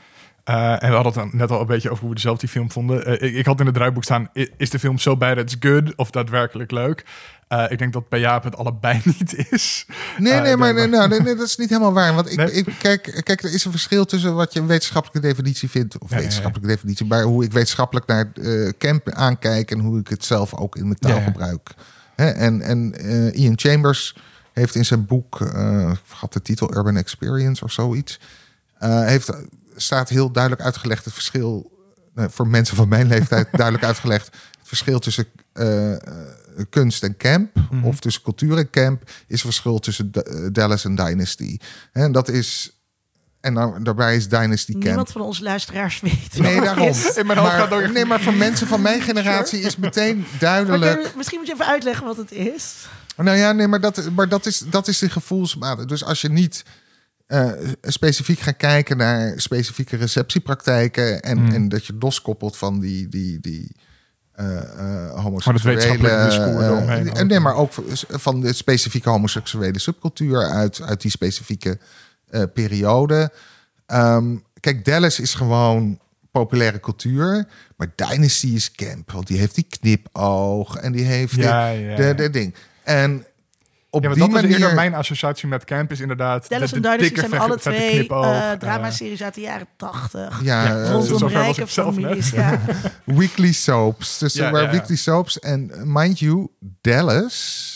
Eh, 0.47 0.82
en 0.82 0.88
we 0.88 0.94
hadden 0.94 1.22
het 1.22 1.32
net 1.32 1.51
al 1.51 1.61
een 1.61 1.66
beetje 1.66 1.90
over 1.90 2.05
hoe 2.05 2.14
we 2.14 2.20
zelf 2.20 2.38
die 2.38 2.49
film 2.49 2.70
vonden. 2.70 3.07
Eh, 3.07 3.28
ik, 3.28 3.34
ik 3.34 3.47
had 3.47 3.61
in 3.61 3.66
het 3.66 3.74
draaiboek 3.74 4.05
staan, 4.05 4.28
is 4.57 4.70
de 4.70 4.78
film 4.78 4.99
so 4.99 5.16
bad 5.16 5.38
it's 5.38 5.57
good 5.61 5.94
of 5.97 6.11
daadwerkelijk 6.11 6.70
leuk? 6.70 7.05
Eh, 7.49 7.64
ik 7.68 7.78
denk 7.78 7.92
dat 7.92 8.09
bij 8.09 8.20
Jaap 8.20 8.44
het 8.44 8.57
allebei 8.57 9.01
niet 9.18 9.51
is. 9.51 9.86
Nee, 10.18 10.40
nee, 10.40 10.57
maar, 10.57 10.74
nee, 10.74 10.86
nou, 10.86 11.09
nee, 11.09 11.20
nee, 11.20 11.34
dat 11.34 11.47
is 11.47 11.57
niet 11.57 11.68
helemaal 11.68 11.92
waar. 11.92 12.14
Want 12.14 12.30
ik, 12.30 12.36
Nee? 12.36 12.51
ik, 12.51 12.74
kijk, 12.78 13.20
kijk, 13.24 13.42
er 13.42 13.55
is 13.55 13.64
een 13.64 13.70
verschil 13.70 14.05
tussen 14.05 14.34
wat 14.34 14.53
je 14.53 14.61
een 14.61 14.66
wetenschappelijke 14.66 15.28
definitie 15.28 15.70
vindt. 15.70 15.99
Of 15.99 16.11
wetenschappelijke 16.11 16.74
definitie. 16.74 17.07
Maar 17.07 17.22
hoe 17.22 17.44
ik 17.44 17.53
wetenschappelijk 17.53 18.07
naar 18.07 18.32
camp 18.78 19.11
aankijk. 19.11 19.70
En 19.70 19.78
hoe 19.78 19.99
ik 19.99 20.09
het 20.09 20.24
zelf 20.24 20.55
ook 20.55 20.76
in 20.76 20.84
mijn 20.84 20.99
taal 20.99 21.20
gebruik. 21.20 21.70
Hè, 22.16 22.30
en 22.30 22.61
en 22.62 22.94
Ian 23.34 23.59
Chambers 23.59 24.16
heeft 24.53 24.74
in 24.74 24.84
zijn 24.84 25.07
boek, 25.07 25.40
ik 25.40 26.01
vergat 26.05 26.32
de 26.32 26.42
titel, 26.42 26.76
Urban 26.76 26.97
Experience 26.97 27.64
of 27.64 27.72
zoiets. 27.72 28.20
heeft, 28.78 29.30
staat 29.76 30.08
heel 30.08 30.30
duidelijk 30.32 30.62
uitgelegd 30.62 31.04
het 31.04 31.14
verschil. 31.14 31.70
eh, 32.14 32.24
voor 32.30 32.46
mensen 32.48 32.76
van 32.76 32.88
mijn 32.88 33.06
leeftijd 33.06 33.48
duidelijk 33.56 33.84
uitgelegd. 33.84 34.26
Het 34.26 34.68
verschil 34.68 34.98
tussen 34.98 35.26
eh, 35.52 35.92
eh, 35.92 35.98
kunst 36.70 37.02
en 37.02 37.16
camp. 37.16 37.54
Mhm. 37.70 37.84
Of 37.84 37.98
tussen 38.00 38.22
cultuur 38.22 38.58
en 38.58 38.70
camp. 38.70 39.02
Is 39.08 39.14
een 39.28 39.38
verschil 39.38 39.78
tussen 39.78 40.10
D- 40.10 40.16
eh, 40.16 40.46
Dallas 40.52 40.84
en 40.84 40.94
Dynasty. 40.94 41.58
En 41.92 42.12
dat 42.12 42.28
is. 42.28 42.70
En 43.40 43.52
nou, 43.52 43.82
daarbij 43.82 44.16
is 44.16 44.28
Dynasty 44.28 44.72
camp. 44.72 44.84
Niemand 44.84 45.12
van 45.12 45.20
onze 45.20 45.42
luisteraars 45.42 46.00
weet. 46.00 46.38
Nee, 46.38 46.54
het 46.54 46.64
daarom. 46.64 46.88
is. 46.88 47.16
In 47.16 47.26
mijn 47.26 47.38
hoofd 47.38 47.50
Maar, 47.58 47.68
gaat 47.68 47.92
nee, 47.92 48.04
maar 48.04 48.20
voor 48.20 48.34
mensen 48.34 48.66
van 48.66 48.82
mijn 48.82 49.00
generatie 49.02 49.60
is 49.60 49.76
meteen 49.76 50.26
duidelijk. 50.38 50.92
kun 50.94 51.02
je- 51.02 51.10
misschien 51.16 51.38
moet 51.38 51.46
je 51.46 51.52
even 51.54 51.66
uitleggen 51.66 52.06
wat 52.06 52.16
het 52.16 52.32
is. 52.32 52.74
Nou 53.16 53.36
ja, 53.36 53.52
nee, 53.52 53.66
maar 53.68 53.80
dat, 53.80 54.10
maar 54.10 54.28
dat, 54.28 54.46
is, 54.46 54.58
dat 54.58 54.88
is 54.88 54.98
de 54.98 55.10
gevoelsmate. 55.10 55.84
Dus 55.84 56.04
als 56.04 56.20
je 56.20 56.28
niet 56.28 56.64
eh, 57.26 57.50
specifiek 57.82 58.38
gaat 58.38 58.56
kijken 58.56 58.96
naar 58.96 59.40
specifieke 59.40 59.96
receptiepraktijken... 59.96 61.22
en, 61.22 61.38
Hmm. 61.38 61.54
en 61.54 61.68
dat 61.68 61.86
je 61.86 61.96
loskoppelt 61.98 62.56
van 62.56 62.80
die, 62.80 63.08
die, 63.08 63.40
die 63.40 63.76
eh, 64.32 64.46
Maar 64.46 65.08
homoseksuele... 65.10 66.08
eh, 66.08 67.20
ook. 67.20 67.22
nee, 67.26 67.40
maar 67.40 67.54
ook 67.54 67.72
van 68.08 68.40
de 68.40 68.52
specifieke 68.52 69.08
homoseksuele 69.08 69.78
subcultuur... 69.78 70.50
uit, 70.50 70.82
uit 70.82 71.00
die 71.00 71.10
specifieke 71.10 71.78
periode. 72.54 73.32
Ehm, 73.86 74.36
kijk, 74.60 74.84
Dallas 74.84 75.20
is 75.20 75.34
gewoon 75.34 75.98
populaire 76.30 76.80
cultuur... 76.80 77.48
maar 77.76 77.92
Dynasty 77.94 78.46
is 78.46 78.72
camp, 78.72 79.10
want 79.12 79.26
die 79.26 79.38
heeft 79.38 79.54
die 79.54 79.66
knipoog... 79.80 80.76
en 80.76 80.92
die 80.92 81.04
heeft 81.04 81.34
Ja, 81.34 81.72
de, 81.72 81.78
ja, 81.78 81.96
de, 81.96 82.02
ja. 82.02 82.12
de 82.12 82.30
ding. 82.30 82.54
En 82.84 83.24
op 83.97 84.03
Ja, 84.03 84.09
maar 84.09 84.18
die 84.18 84.26
dat 84.28 84.36
is 84.36 84.42
manier... 84.42 84.59
eerder 84.59 84.74
mijn 84.74 84.94
associatie 84.94 85.49
met 85.49 85.64
camp 85.64 85.90
is 85.90 86.01
inderdaad 86.01 86.49
Dallas 86.49 86.70
de, 86.70 86.76
en 86.76 86.82
Dynasty 86.82 87.14
zijn 87.14 87.40
alle 87.40 87.59
twee 87.59 88.09
eh 88.09 88.51
eh, 88.53 88.59
dramaseries 88.59 89.22
uit 89.22 89.34
de 89.34 89.40
jaren 89.40 89.66
tachtig. 89.76 90.42
Ja, 90.42 90.64
Ja, 90.64 90.82
eh, 90.82 90.90
Rondom 90.90 91.28
rijke 91.28 91.62
ik 91.62 91.68
zelf 91.68 91.97
net. 91.97 92.05
families. 92.05 92.30
Ja. 92.30 92.61
weekly 93.05 93.53
soaps. 93.53 94.18
Dus 94.18 94.34
Ja, 94.34 94.47
er 94.47 94.53
waren 94.53 94.66
ja, 94.66 94.72
ja. 94.72 94.78
weekly 94.78 94.97
soaps. 94.97 95.38
En 95.38 95.72
mind 95.84 96.18
you, 96.18 96.49
Dallas 96.80 97.74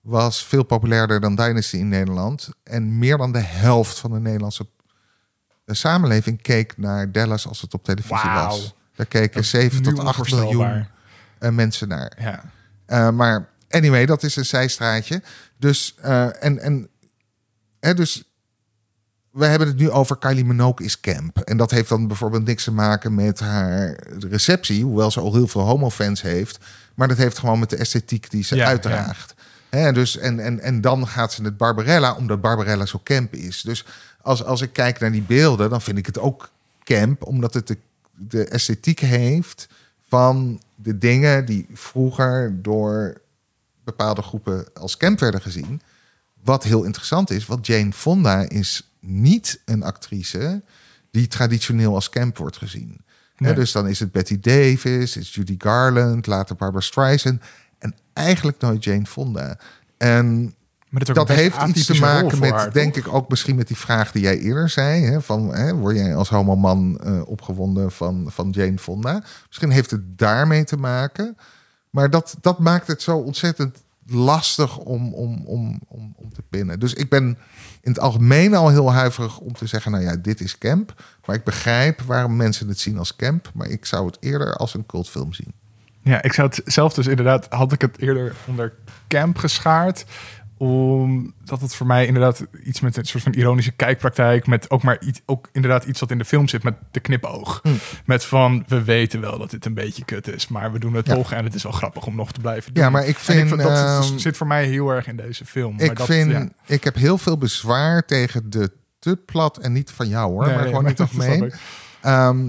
was 0.00 0.44
veel 0.44 0.62
populairder 0.62 1.20
dan 1.20 1.34
Dynasty 1.34 1.76
in 1.76 1.88
Nederland. 1.88 2.48
En 2.64 2.98
meer 2.98 3.16
dan 3.16 3.32
de 3.32 3.42
helft 3.42 3.98
van 3.98 4.12
de 4.12 4.20
Nederlandse 4.20 4.66
samenleving 5.66 6.42
keek 6.42 6.76
naar 6.76 7.12
Dallas 7.12 7.46
als 7.46 7.60
het 7.60 7.74
op 7.74 7.84
televisie 7.84 8.30
was. 8.30 8.74
Daar 8.94 9.06
keken 9.06 9.34
Dat 9.34 9.42
is 9.42 9.50
7 9.50 9.82
nu 9.82 9.94
tot 9.94 10.04
8 10.04 10.30
miljoen 10.30 10.86
mensen 11.38 11.88
naar. 11.88 12.12
Ja. 12.20 12.42
Eh, 12.86 13.10
maar 13.10 13.48
anyway, 13.68 14.06
dat 14.06 14.22
is 14.22 14.36
een 14.36 14.44
zijstraatje. 14.44 15.22
Dus, 15.56 15.94
eh, 16.00 16.44
en, 16.44 16.58
en, 16.58 16.88
hè, 17.80 17.94
dus 17.94 18.22
we 19.30 19.46
hebben 19.46 19.68
het 19.68 19.76
nu 19.76 19.90
over 19.90 20.18
Kylie 20.18 20.44
Minogue 20.44 20.86
is 20.86 21.00
camp. 21.00 21.38
En 21.38 21.56
dat 21.56 21.70
heeft 21.70 21.88
dan 21.88 22.06
bijvoorbeeld 22.06 22.44
niks 22.44 22.64
te 22.64 22.72
maken 22.72 23.14
met 23.14 23.40
haar 23.40 23.96
receptie, 24.18 24.84
hoewel 24.84 25.10
ze 25.10 25.20
al 25.20 25.34
heel 25.34 25.48
veel 25.48 25.60
homofans 25.60 26.22
heeft. 26.22 26.58
Maar 26.94 27.08
dat 27.08 27.16
heeft 27.16 27.38
gewoon 27.38 27.58
met 27.58 27.70
de 27.70 27.76
esthetiek 27.76 28.30
die 28.30 28.44
ze 28.44 28.56
Ja, 28.56 28.66
uitdraagt. 28.66 29.34
Hè, 29.68 29.92
dus, 29.92 30.16
en, 30.16 30.40
en, 30.40 30.60
en 30.60 30.80
dan 30.80 31.08
gaat 31.08 31.32
ze 31.32 31.42
het 31.42 31.56
Barbarella, 31.56 32.14
omdat 32.14 32.40
Barbarella 32.40 32.86
zo 32.86 33.00
camp 33.04 33.34
is. 33.34 33.62
Dus 33.62 33.84
als, 34.22 34.44
als 34.44 34.60
ik 34.60 34.72
kijk 34.72 34.98
naar 34.98 35.12
die 35.12 35.22
beelden, 35.22 35.70
dan 35.70 35.82
vind 35.82 35.98
ik 35.98 36.06
het 36.06 36.18
ook 36.18 36.50
camp, 36.84 37.26
omdat 37.26 37.54
het 37.54 37.66
de, 37.66 37.78
de 38.14 38.44
esthetiek 38.44 39.00
heeft 39.00 39.68
van 40.08 40.62
de 40.74 40.98
dingen 40.98 41.44
die 41.44 41.66
vroeger 41.72 42.62
door 42.62 43.20
bepaalde 43.88 44.22
groepen 44.22 44.66
als 44.74 44.96
camp 44.96 45.20
werden 45.20 45.40
gezien. 45.40 45.80
Wat 46.42 46.64
heel 46.64 46.84
interessant 46.84 47.30
is, 47.30 47.46
want 47.46 47.66
Jane 47.66 47.92
Fonda 47.92 48.48
is 48.48 48.92
niet 49.00 49.60
een 49.64 49.82
actrice 49.82 50.62
die 51.10 51.26
traditioneel 51.26 51.94
als 51.94 52.08
camp 52.08 52.38
wordt 52.38 52.56
gezien. 52.56 53.00
Dus 53.36 53.72
dan 53.72 53.88
is 53.88 54.00
het 54.00 54.12
Betty 54.12 54.40
Davis, 54.40 55.16
is 55.16 55.34
Judy 55.34 55.54
Garland, 55.58 56.26
later 56.26 56.56
Barbara 56.56 56.84
Streisand 56.84 57.42
en 57.78 57.94
eigenlijk 58.12 58.60
nooit 58.60 58.84
Jane 58.84 59.06
Fonda. 59.06 59.58
En 59.96 60.54
Maar 60.88 61.04
dat 61.04 61.28
heeft 61.28 61.62
iets 61.66 61.86
te 61.86 61.94
maken 61.94 62.38
met, 62.38 62.50
haar, 62.50 62.72
denk 62.72 62.96
ik, 62.96 63.08
ook 63.08 63.28
misschien 63.28 63.56
met 63.56 63.68
die 63.68 63.76
vraag 63.76 64.12
die 64.12 64.22
jij 64.22 64.38
eerder 64.38 64.68
zei. 64.68 65.04
Hè, 65.04 65.20
van, 65.20 65.54
hè, 65.54 65.74
word 65.74 65.96
jij 65.96 66.14
als 66.14 66.28
homoman 66.28 67.00
eh 67.00 67.28
opgewonden 67.28 67.92
van, 67.92 68.26
van 68.30 68.50
Jane 68.50 68.78
Fonda? 68.78 69.22
Misschien 69.46 69.70
heeft 69.70 69.90
het 69.90 70.18
daarmee 70.18 70.64
te 70.64 70.76
maken. 70.76 71.36
Maar 71.90 72.10
dat, 72.10 72.36
dat 72.40 72.58
maakt 72.58 72.86
het 72.86 73.02
zo 73.02 73.16
ontzettend 73.16 73.82
lastig 74.06 74.78
om, 74.78 75.14
om, 75.14 75.42
om, 75.46 75.80
om, 75.88 76.14
om 76.16 76.32
te 76.32 76.42
pinnen. 76.50 76.80
Dus 76.80 76.94
ik 76.94 77.08
ben 77.08 77.24
in 77.80 77.90
het 77.90 77.98
algemeen 77.98 78.54
al 78.54 78.68
heel 78.68 78.92
huiverig 78.92 79.38
om 79.38 79.52
te 79.52 79.66
zeggen... 79.66 79.92
nou 79.92 80.04
ja, 80.04 80.16
dit 80.16 80.40
is 80.40 80.58
camp. 80.58 81.02
Maar 81.24 81.36
ik 81.36 81.44
begrijp 81.44 82.00
waarom 82.00 82.36
mensen 82.36 82.68
het 82.68 82.78
zien 82.78 82.98
als 82.98 83.16
camp. 83.16 83.50
Maar 83.54 83.68
ik 83.68 83.84
zou 83.84 84.06
het 84.06 84.16
eerder 84.20 84.54
als 84.54 84.74
een 84.74 84.86
cultfilm 84.86 85.32
zien. 85.32 85.52
Ja, 86.02 86.22
ik 86.22 86.32
zou 86.32 86.48
het 86.48 86.60
zelf 86.64 86.94
dus 86.94 87.06
inderdaad, 87.06 87.46
had 87.50 87.72
ik 87.72 87.80
het 87.80 87.98
eerder 87.98 88.36
onder 88.46 88.72
camp 89.08 89.38
geschaard. 89.38 90.04
Omdat 90.58 91.60
het 91.60 91.74
voor 91.74 91.86
mij 91.86 92.06
inderdaad 92.06 92.46
iets 92.64 92.80
met 92.80 92.96
een 92.96 93.04
soort 93.04 93.22
van 93.22 93.32
ironische 93.32 93.72
kijkpraktijk. 93.72 94.46
Met 94.46 94.70
ook 94.70 94.82
maar 94.82 95.02
iets, 95.02 95.20
ook 95.26 95.48
inderdaad 95.52 95.84
iets 95.84 96.00
wat 96.00 96.10
in 96.10 96.18
de 96.18 96.24
film 96.24 96.48
zit 96.48 96.62
met 96.62 96.74
de 96.90 97.00
knipoog. 97.00 97.60
Hm. 97.62 97.68
Met 98.04 98.24
van, 98.24 98.64
we 98.68 98.84
weten 98.84 99.20
wel 99.20 99.38
dat 99.38 99.50
dit 99.50 99.64
een 99.64 99.74
beetje 99.74 100.04
kut 100.04 100.28
is. 100.28 100.48
Maar 100.48 100.72
we 100.72 100.78
doen 100.78 100.94
het 100.94 101.06
Ja. 101.06 101.14
toch 101.14 101.32
en 101.32 101.44
het 101.44 101.54
is 101.54 101.62
wel 101.62 101.72
grappig 101.72 102.06
om 102.06 102.16
nog 102.16 102.32
te 102.32 102.40
blijven 102.40 102.74
doen. 102.74 102.84
Ja, 102.84 102.90
maar 102.90 103.06
ik 103.06 103.18
vind... 103.18 103.50
dat 103.50 103.60
ehm, 103.60 104.18
zit 104.18 104.36
voor 104.36 104.46
mij 104.46 104.66
heel 104.66 104.90
erg 104.90 105.06
in 105.06 105.16
deze 105.16 105.44
film. 105.44 105.76
maar 105.76 105.84
Ik 105.84 105.96
dat, 105.96 106.06
vind, 106.06 106.30
ja. 106.30 106.48
ik 106.66 106.84
heb 106.84 106.94
heel 106.94 107.18
veel 107.18 107.38
bezwaar 107.38 108.04
tegen 108.04 108.50
de 108.50 108.70
te 108.98 109.16
plat 109.16 109.58
en 109.58 109.72
niet 109.72 109.90
van 109.90 110.08
jou 110.08 110.30
hoor, 110.32 110.46
Nee, 110.46 110.54
maar 110.54 110.64
gewoon 110.64 110.84
snap 110.94 110.98
algemeen. 111.00 111.42
ik. 111.42 111.54
Ehm, 112.00 112.48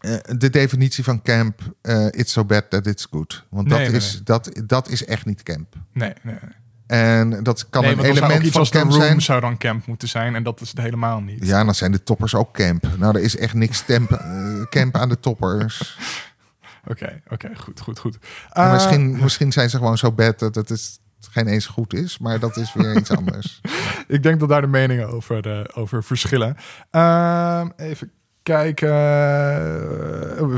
eh, 0.00 0.16
de 0.38 0.50
definitie 0.50 1.04
van 1.04 1.22
camp, 1.22 1.60
eh, 1.82 2.06
it's 2.10 2.32
so 2.32 2.44
bad 2.44 2.70
that 2.70 2.86
it's 2.86 3.06
good. 3.10 3.44
Want 3.48 3.68
dat, 3.68 3.78
nee, 3.78 3.90
is, 3.90 4.12
nee. 4.12 4.22
Dat, 4.22 4.60
dat 4.66 4.88
is 4.88 5.04
echt 5.04 5.26
niet 5.26 5.42
camp. 5.42 5.74
Nee, 5.92 6.12
nee. 6.22 6.38
En 6.86 7.42
dat 7.42 7.68
kan 7.70 7.82
nee, 7.82 7.92
een 7.92 8.04
element 8.04 8.50
van 8.50 8.68
camp 8.68 8.90
Room 8.90 9.00
zijn. 9.00 9.22
zou 9.22 9.40
dan 9.40 9.56
camp 9.56 9.86
moeten 9.86 10.08
zijn. 10.08 10.34
En 10.34 10.42
dat 10.42 10.60
is 10.60 10.68
het 10.68 10.78
helemaal 10.80 11.20
niet. 11.20 11.46
Ja, 11.46 11.64
dan 11.64 11.74
zijn 11.74 11.92
de 11.92 12.02
toppers 12.02 12.34
ook 12.34 12.52
camp. 12.52 12.88
Nou, 12.98 13.16
er 13.16 13.22
is 13.22 13.36
echt 13.36 13.54
niks 13.54 13.80
temp, 13.80 14.10
eh, 14.12 14.62
camp 14.70 14.96
aan 14.96 15.08
de 15.08 15.20
toppers. 15.20 15.98
Oké, 16.90 17.20
oké, 17.28 17.50
goed, 17.56 17.80
goed, 17.80 17.98
goed. 17.98 18.18
En 18.52 18.64
Eh, 18.64 18.72
misschien, 18.72 19.16
misschien 19.22 19.52
zijn 19.52 19.70
ze 19.70 19.76
gewoon 19.76 19.98
zo 19.98 20.12
bad 20.12 20.38
dat 20.38 20.54
het 20.54 20.70
is, 20.70 20.98
geen 21.30 21.46
eens 21.46 21.66
goed 21.66 21.94
is. 21.94 22.18
Maar 22.18 22.38
dat 22.38 22.56
is 22.56 22.72
weer 22.74 22.96
iets 22.96 23.10
anders. 23.10 23.60
Ik 24.08 24.22
denk 24.22 24.40
dat 24.40 24.48
daar 24.48 24.60
de 24.60 24.66
meningen 24.66 25.08
over, 25.08 25.58
eh, 25.58 25.64
over 25.74 26.04
verschillen. 26.04 26.56
Ehm, 26.90 27.68
even 27.76 28.10
kijken. 28.42 28.88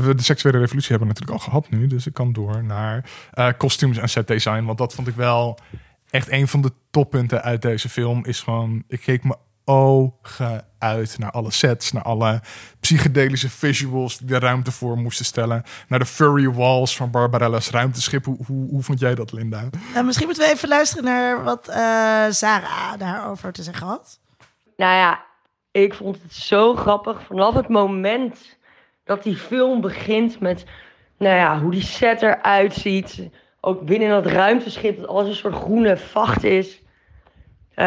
We 0.01 0.15
de 0.15 0.23
seksuele 0.23 0.57
revolutie 0.57 0.89
hebben 0.89 1.07
we 1.07 1.13
natuurlijk 1.13 1.41
al 1.41 1.49
gehad 1.51 1.69
nu. 1.69 1.87
Dus 1.87 2.07
ik 2.07 2.13
kan 2.13 2.33
door 2.33 2.63
naar 2.63 3.03
kostuums 3.57 3.97
en 3.97 4.09
set 4.09 4.27
design. 4.27 4.63
Want 4.63 4.77
dat 4.77 4.93
vond 4.93 5.07
ik 5.07 5.15
wel 5.15 5.59
echt 6.09 6.31
een 6.31 6.47
van 6.47 6.61
de 6.61 6.71
toppunten 6.91 7.41
uit 7.41 7.61
deze 7.61 7.89
film. 7.89 8.25
Is 8.25 8.41
gewoon, 8.41 8.83
ik 8.87 9.01
keek 9.01 9.23
me 9.23 9.35
ogen 9.65 10.65
uit 10.79 11.17
naar 11.17 11.31
alle 11.31 11.51
sets. 11.51 11.91
Naar 11.91 12.03
alle 12.03 12.41
psychedelische 12.79 13.49
visuals 13.49 14.17
die 14.17 14.27
de 14.27 14.39
ruimte 14.39 14.71
voor 14.71 14.97
moesten 14.97 15.25
stellen. 15.25 15.63
Naar 15.87 15.99
de 15.99 16.05
furry 16.05 16.51
walls 16.51 16.95
van 16.95 17.11
Barbarella's 17.11 17.69
ruimteschip. 17.69 18.25
Hoe, 18.25 18.37
hoe, 18.45 18.69
hoe 18.69 18.83
vond 18.83 18.99
jij 18.99 19.15
dat, 19.15 19.31
Linda? 19.31 19.63
Nou, 19.93 20.05
misschien 20.05 20.25
moeten 20.25 20.45
we 20.45 20.51
even 20.53 20.69
luisteren 20.69 21.03
naar 21.03 21.43
wat 21.43 21.67
eh, 21.67 22.25
Sarah 22.29 22.97
daarover 22.97 23.51
te 23.51 23.63
zeggen 23.63 23.87
had. 23.87 24.19
Nou 24.77 24.95
ja, 24.95 25.23
ik 25.71 25.93
vond 25.93 26.21
het 26.21 26.33
zo 26.33 26.75
grappig. 26.75 27.21
Vanaf 27.27 27.53
het 27.53 27.67
moment 27.67 28.57
dat 29.03 29.23
die 29.23 29.35
film 29.35 29.81
begint 29.81 30.39
met, 30.39 30.65
nou 31.17 31.35
ja, 31.35 31.59
hoe 31.59 31.71
die 31.71 31.83
set 31.83 32.21
eruit 32.21 32.73
ziet. 32.73 33.29
Ook 33.61 33.85
binnen 33.85 34.09
dat 34.09 34.25
ruimteschip, 34.25 34.99
dat 34.99 35.07
alles 35.07 35.27
een 35.27 35.35
soort 35.35 35.55
groene 35.55 35.97
vacht 35.97 36.43
is. 36.43 36.81
Eh, 37.73 37.85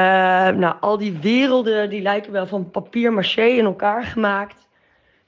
nou, 0.48 0.74
al 0.80 0.98
die 0.98 1.18
werelden, 1.20 1.90
die 1.90 2.02
lijken 2.02 2.32
wel 2.32 2.46
van 2.46 2.70
papier 2.70 3.12
maché 3.12 3.44
in 3.44 3.64
elkaar 3.64 4.04
gemaakt. 4.04 4.68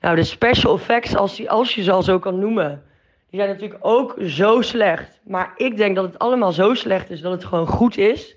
Nou, 0.01 0.17
de 0.17 0.25
special 0.25 0.75
effects, 0.75 1.17
als, 1.17 1.37
die, 1.37 1.51
als 1.51 1.75
je 1.75 1.83
ze 1.83 1.93
al 1.93 2.03
zo 2.03 2.19
kan 2.19 2.39
noemen, 2.39 2.83
die 3.31 3.41
zijn 3.41 3.53
natuurlijk 3.53 3.85
ook 3.85 4.17
zo 4.21 4.61
slecht. 4.61 5.21
Maar 5.25 5.53
ik 5.57 5.77
denk 5.77 5.97
dat 5.97 6.05
het 6.05 6.19
allemaal 6.19 6.53
zo 6.53 6.75
slecht 6.75 7.11
is 7.11 7.21
dat 7.21 7.33
het 7.33 7.45
gewoon 7.45 7.67
goed 7.67 7.97
is. 7.97 8.37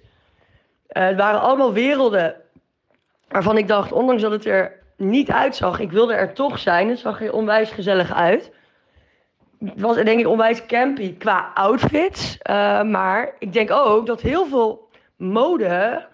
Eh, 0.87 1.05
het 1.05 1.17
waren 1.17 1.41
allemaal 1.41 1.73
werelden 1.73 2.35
waarvan 3.27 3.57
ik 3.57 3.67
dacht, 3.67 3.91
ondanks 3.91 4.21
dat 4.21 4.31
het 4.31 4.45
er 4.45 4.79
niet 4.97 5.31
uitzag, 5.31 5.79
ik 5.79 5.91
wilde 5.91 6.13
er 6.13 6.33
toch 6.33 6.59
zijn. 6.59 6.89
Het 6.89 6.99
zag 6.99 7.21
er 7.21 7.33
onwijs 7.33 7.71
gezellig 7.71 8.13
uit. 8.13 8.51
Het 9.65 9.81
was 9.81 9.95
denk 9.95 10.19
ik 10.19 10.27
onwijs 10.27 10.65
campy 10.65 11.17
qua 11.17 11.51
outfits. 11.53 12.37
eh, 12.41 12.83
maar 12.83 13.35
ik 13.39 13.53
denk 13.53 13.71
ook 13.71 14.05
dat 14.05 14.21
heel 14.21 14.45
veel 14.45 14.89
mode 15.17 16.05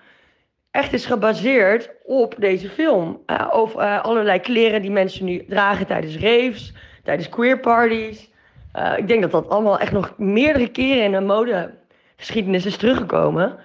echt 0.71 0.93
is 0.93 1.05
gebaseerd 1.05 1.89
op 2.03 2.35
deze 2.37 2.69
film. 2.69 3.21
Eh, 3.25 3.47
of 3.51 3.75
eh, 3.75 4.01
allerlei 4.03 4.39
kleren 4.39 4.81
die 4.81 4.91
mensen 4.91 5.25
nu 5.25 5.45
dragen 5.47 5.85
tijdens 5.87 6.17
raves, 6.17 6.73
tijdens 7.03 7.29
queer 7.29 7.59
parties. 7.59 8.31
Ik 8.97 9.07
denk 9.07 9.21
dat 9.21 9.31
dat 9.31 9.49
allemaal 9.49 9.79
echt 9.79 9.91
nog 9.91 10.13
meerdere 10.17 10.67
keren 10.67 11.03
in 11.03 11.11
de 11.11 11.19
modegeschiedenis 11.21 12.65
is 12.65 12.77
teruggekomen. 12.77 13.57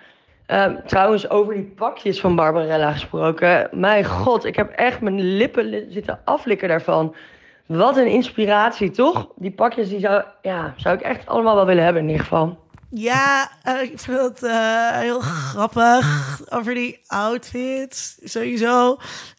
Ehm, 0.46 0.76
trouwens, 0.86 1.30
over 1.30 1.54
die 1.54 1.72
pakjes 1.76 2.20
van 2.20 2.36
Barbarella 2.36 2.92
gesproken. 2.92 3.68
Mijn 3.72 4.04
god, 4.04 4.44
ik 4.44 4.56
heb 4.56 4.70
echt 4.70 5.00
mijn 5.00 5.20
lippen 5.36 5.64
li- 5.64 5.86
zitten 5.88 6.20
aflikken 6.24 6.68
daarvan. 6.68 7.14
Wat 7.68 7.96
een 7.96 8.10
inspiratie, 8.10 8.90
toch? 8.90 9.28
Die 9.36 9.50
pakjes 9.50 9.88
die 9.88 10.00
zou, 10.00 10.22
ja, 10.42 10.74
zou 10.76 10.94
ik 10.94 11.00
echt 11.00 11.26
allemaal 11.26 11.54
wel 11.54 11.66
willen 11.66 11.84
hebben 11.84 12.02
in 12.02 12.08
ieder 12.08 12.22
geval. 12.22 12.58
Ja, 12.90 13.50
eh, 13.62 13.82
ik 13.82 13.98
vind 14.00 14.20
het 14.20 14.42
eh, 14.42 14.90
heel 14.90 15.20
grappig 15.20 16.40
over 16.48 16.74
die 16.74 17.00
outfits. 17.06 18.18
Sowieso. 18.24 18.98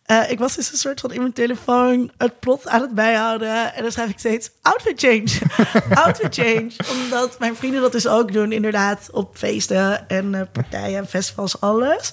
Eh, 0.10 0.32
ik 0.32 0.40
was 0.40 0.56
dus 0.56 0.72
een 0.72 0.78
soort 0.78 1.00
van 1.00 1.12
in 1.12 1.20
mijn 1.22 1.34
telefoon 1.34 2.12
het 2.18 2.40
plot 2.40 2.68
aan 2.68 2.82
het 2.82 2.94
bijhouden. 2.94 3.74
En 3.74 3.82
dan 3.82 3.92
schrijf 3.92 4.10
ik 4.10 4.20
steeds 4.20 4.52
outfit 4.62 5.00
change. 5.00 5.30
outfit 6.06 6.36
change. 6.36 6.72
Omdat 6.92 7.40
mijn 7.40 7.56
vrienden 7.56 7.82
dat 7.82 7.92
dus 7.92 8.08
ook 8.08 8.34
doen, 8.34 8.52
inderdaad, 8.52 9.10
op 9.12 9.38
feesten 9.38 10.08
en 10.08 10.36
eh, 10.36 10.42
partijen, 10.52 11.08
festivals, 11.08 11.62
alles. 11.62 12.12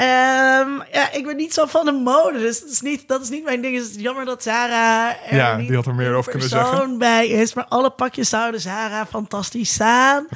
Ehm, 0.00 0.70
ja, 0.92 1.12
ik 1.12 1.24
ben 1.24 1.36
niet 1.36 1.54
zo 1.54 1.66
van 1.66 1.84
de 1.84 1.92
mode, 1.92 2.38
dus 2.38 2.60
dat 2.60 2.70
is 2.70 2.80
niet, 2.80 3.08
dat 3.08 3.22
is 3.22 3.28
niet 3.28 3.44
mijn 3.44 3.62
ding. 3.62 3.76
Het 3.76 3.90
is 3.90 4.02
jammer 4.02 4.24
dat 4.24 4.42
Sarah 4.42 5.12
er 5.26 5.36
Ja, 5.36 5.56
niet 5.56 5.66
die 5.66 5.76
had 5.76 5.86
er 5.86 5.94
meer 5.94 6.14
over 6.14 6.30
kunnen 6.30 6.48
persoon 6.48 6.76
zeggen. 6.76 6.98
bij 6.98 7.28
is. 7.28 7.54
Maar 7.54 7.64
alle 7.64 7.90
pakjes 7.90 8.28
zouden 8.28 8.60
Sarah 8.60 9.06
fantastisch 9.06 9.72
staan. 9.72 10.26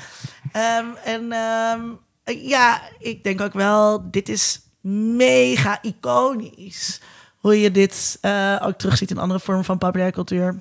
Ehm, 0.52 0.84
en 1.04 1.32
ehm, 1.32 1.80
eh, 2.24 2.48
ja, 2.48 2.82
ik 2.98 3.24
denk 3.24 3.40
ook 3.40 3.52
wel, 3.52 4.10
dit 4.10 4.28
is 4.28 4.60
mega 5.16 5.78
iconisch. 5.82 7.00
Hoe 7.38 7.60
je 7.60 7.70
dit 7.70 8.18
eh, 8.20 8.60
ook 8.62 8.78
terugziet 8.78 9.10
in 9.10 9.18
andere 9.18 9.40
vormen 9.40 9.64
van 9.64 9.78
populaire 9.78 10.14
cultuur. 10.14 10.60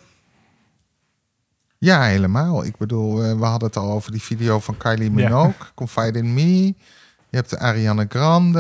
Ja, 1.78 2.04
helemaal. 2.04 2.66
Ik 2.66 2.78
bedoel, 2.78 3.24
eh, 3.24 3.38
we 3.38 3.46
hadden 3.46 3.68
het 3.68 3.78
al 3.78 3.92
over 3.92 4.12
die 4.12 4.22
video 4.22 4.60
van 4.60 4.78
Kylie 4.78 5.12
Minogue, 5.12 5.54
Confide 5.76 6.18
in 6.20 6.34
Me. 6.34 6.74
Je 7.34 7.40
hebt 7.40 7.50
de 7.52 7.60
Ariana 7.60 8.06
Grande. 8.10 8.60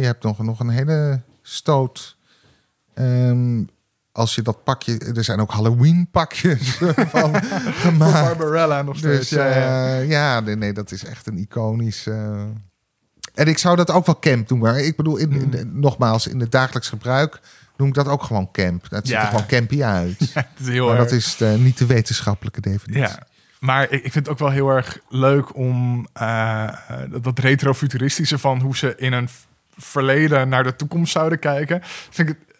Je 0.00 0.04
hebt 0.06 0.22
nog, 0.22 0.38
nog 0.38 0.60
een 0.60 0.68
hele 0.68 1.20
stoot 1.42 2.16
ehm, 2.94 3.62
als 4.12 4.34
je 4.34 4.42
dat 4.42 4.64
pakje... 4.64 4.98
Er 4.98 5.24
zijn 5.24 5.40
ook 5.40 5.50
Halloween 5.50 6.08
pakjes 6.10 6.70
van 7.14 7.42
gemaakt. 7.74 8.38
Barbarella 8.38 8.82
nog 8.82 8.96
steeds. 8.96 9.18
Dus 9.18 9.28
ja, 9.28 9.46
ja. 9.46 9.86
ja, 9.96 9.98
ja 10.00 10.40
nee, 10.40 10.56
nee, 10.56 10.72
dat 10.72 10.90
is 10.92 11.04
echt 11.04 11.26
een 11.26 11.38
iconisch... 11.38 12.06
eh, 12.06 12.42
En 13.34 13.46
ik 13.46 13.58
zou 13.58 13.76
dat 13.76 13.90
ook 13.90 14.06
wel 14.06 14.18
camp 14.18 14.48
doen. 14.48 14.58
Maar 14.58 14.78
ik 14.80 14.96
bedoel, 14.96 15.16
in, 15.16 15.32
in- 15.32 15.52
Hmm. 15.60 15.80
nogmaals, 15.80 16.26
in 16.26 16.40
het 16.40 16.50
dagelijks 16.52 16.88
gebruik 16.88 17.40
noem 17.76 17.88
ik 17.88 17.94
dat 17.94 18.08
ook 18.08 18.22
gewoon 18.22 18.50
camp. 18.52 18.88
Dat 18.88 19.06
ziet 19.06 19.14
Ja. 19.16 19.20
er 19.22 19.26
gewoon 19.28 19.46
campy 19.46 19.82
uit. 19.82 20.18
Het 20.34 20.46
is 20.60 20.66
heel 20.68 20.86
maar 20.86 20.96
erg. 20.96 21.04
dat 21.04 21.12
is 21.18 21.36
de- 21.36 21.56
niet 21.58 21.78
de 21.78 21.86
wetenschappelijke 21.86 22.60
definitie. 22.60 23.02
Ja, 23.02 23.26
maar 23.60 23.82
ik, 23.82 24.04
ik 24.04 24.12
vind 24.12 24.14
het 24.14 24.28
ook 24.28 24.38
wel 24.38 24.50
heel 24.50 24.68
erg 24.68 24.98
leuk 25.08 25.56
om 25.56 26.06
eh, 26.12 26.62
eh, 26.62 26.72
dat, 27.22 27.38
retrofuturistische 27.38 28.38
van 28.38 28.60
hoe 28.60 28.76
ze 28.76 28.94
in 28.96 29.12
een 29.12 29.28
verleden 29.76 30.48
naar 30.48 30.64
de 30.64 30.76
toekomst 30.76 31.12
zouden 31.12 31.38
kijken. 31.38 31.80
Vind 32.10 32.28
ik 32.28 32.36
het, 32.38 32.58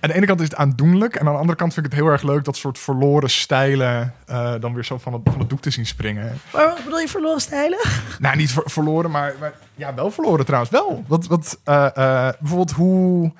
aan 0.00 0.08
de 0.10 0.14
ene 0.14 0.26
kant 0.26 0.40
is 0.40 0.48
het 0.48 0.58
aandoenlijk 0.58 1.14
en 1.14 1.26
aan 1.26 1.32
de 1.32 1.38
andere 1.38 1.58
kant 1.58 1.74
vind 1.74 1.86
ik 1.86 1.92
het 1.92 2.00
heel 2.00 2.10
erg 2.10 2.22
leuk 2.22 2.44
dat 2.44 2.56
soort 2.56 2.78
verloren 2.78 3.30
stijlen 3.30 4.14
eh, 4.26 4.54
dan 4.60 4.74
weer 4.74 4.84
zo 4.84 4.98
van 4.98 5.12
het, 5.12 5.22
van 5.24 5.38
het 5.38 5.48
doek 5.48 5.60
te 5.60 5.70
zien 5.70 5.86
springen. 5.86 6.38
Maar 6.52 6.66
wat 6.66 6.84
bedoel 6.84 7.00
je 7.00 7.08
verloren 7.08 7.40
stijlen? 7.40 7.78
Nou, 8.18 8.36
niet 8.36 8.52
ver- 8.52 8.70
verloren, 8.70 9.10
maar, 9.10 9.34
maar 9.40 9.52
ja, 9.74 9.94
wel 9.94 10.10
verloren 10.10 10.44
trouwens. 10.44 10.72
Wel. 10.72 11.04
Wat, 11.06 11.26
wat, 11.26 11.60
bijvoorbeeld 11.64 12.72
hoe 12.72 13.32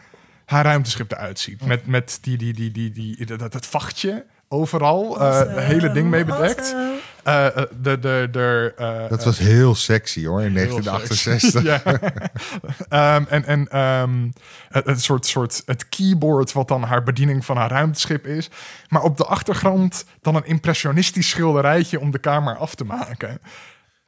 haar 0.45 0.65
ruimteschip 0.65 1.13
eruit 1.13 1.39
ziet. 1.39 1.67
Met, 1.67 1.87
met 1.87 2.19
die, 2.21 2.37
die, 2.37 2.55
die, 2.55 2.73
die, 2.73 2.91
die, 2.91 3.27
dat, 3.27 3.53
dat 3.53 3.67
vachtje 3.67 4.25
overal. 4.49 5.21
eh, 5.21 5.39
het 5.39 5.59
hele 5.59 5.93
ding 5.93 6.11
mee 6.11 6.25
bedekt. 6.25 6.75
Eh, 7.23 7.47
eh, 7.47 7.57
de, 7.83 7.99
de, 7.99 8.29
de, 8.31 8.73
eh, 8.77 9.09
Dat 9.09 9.25
was 9.25 9.39
heel 9.39 9.75
sexy 9.75 10.25
hoor, 10.27 10.43
in 10.43 10.57
heel 10.57 10.81
1968. 10.83 11.51
sexy. 11.51 11.67
ja. 11.71 11.83
Ehm, 12.89 13.25
en 13.29 13.45
en 13.45 13.69
ehm, 13.69 14.29
het, 14.69 14.87
het 14.87 15.03
soort, 15.03 15.27
soort 15.27 15.63
het 15.67 15.89
keyboard 15.89 16.53
wat 16.53 16.69
dan 16.69 16.83
haar 16.83 17.03
bediening 17.03 17.45
van 17.45 17.57
haar 17.57 17.71
ruimteschip 17.71 18.27
is. 18.27 18.51
Maar 18.89 19.03
op 19.03 19.17
de 19.17 19.25
achtergrond 19.25 20.05
dan 20.21 20.35
een 20.35 20.47
impressionistisch 20.47 21.29
schilderijtje 21.29 22.01
om 22.01 22.11
de 22.11 22.19
kamer 22.19 22.57
af 22.57 22.75
te 22.75 22.85
maken. 22.85 23.41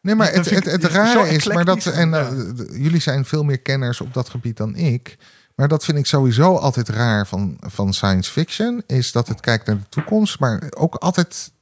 Nee, 0.01 0.15
maar 0.15 0.33
het, 0.33 0.51
het, 0.51 0.85
rare 0.85 1.29
is, 1.29 1.47
maar 1.47 1.65
dat, 1.65 1.87
en 1.87 2.11
ja. 2.11 2.29
eh, 2.29 2.83
jullie 2.83 3.01
zijn 3.01 3.25
veel 3.25 3.43
meer 3.43 3.59
kenners 3.61 4.01
op 4.01 4.15
dat 4.15 4.29
gebied 4.29 4.57
dan 4.57 4.77
ik. 4.77 5.17
Maar 5.59 5.69
dat 5.69 5.85
vind 5.85 5.99
ik 5.99 6.07
sowieso 6.07 6.57
altijd 6.57 6.89
raar 6.89 7.27
van, 7.27 7.57
van 7.61 7.95
science 7.95 8.31
fiction. 8.33 8.83
Is 8.87 9.13
dat 9.13 9.29
het 9.29 9.41
kijkt 9.41 9.67
naar 9.67 9.77
de 9.79 9.89
toekomst, 9.89 10.39
maar 10.41 10.63
ook 10.77 10.95
altijd 10.95 11.53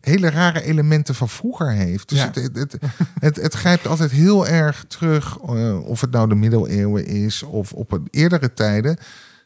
hele 0.00 0.30
rare 0.30 0.62
elementen 0.62 1.14
van 1.14 1.28
vroeger 1.28 1.70
heeft. 1.70 2.08
Dus 2.08 2.18
Ja. 2.18 2.24
het, 2.26 2.34
het, 2.36 2.56
het, 2.56 2.76
het, 3.20 3.36
het 3.36 3.54
grijpt 3.54 3.86
altijd 3.86 4.10
heel 4.10 4.46
erg 4.46 4.84
terug, 4.88 5.38
eh, 5.38 5.86
of 5.86 6.00
het 6.00 6.10
nou 6.10 6.28
de 6.28 6.34
middeleeuwen 6.34 7.06
is 7.06 7.42
of 7.42 7.72
op 7.72 7.92
een 7.92 8.08
eerdere 8.10 8.52
tijden. 8.52 8.96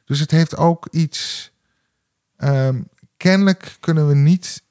Dus 0.05 0.21
het 0.21 0.31
heeft 0.31 0.57
ook 0.57 0.89
iets. 0.91 1.51
ehm, 2.37 2.81
kennelijk 3.17 3.77
kunnen 3.81 4.09
we 4.09 4.15
niet 4.15 4.63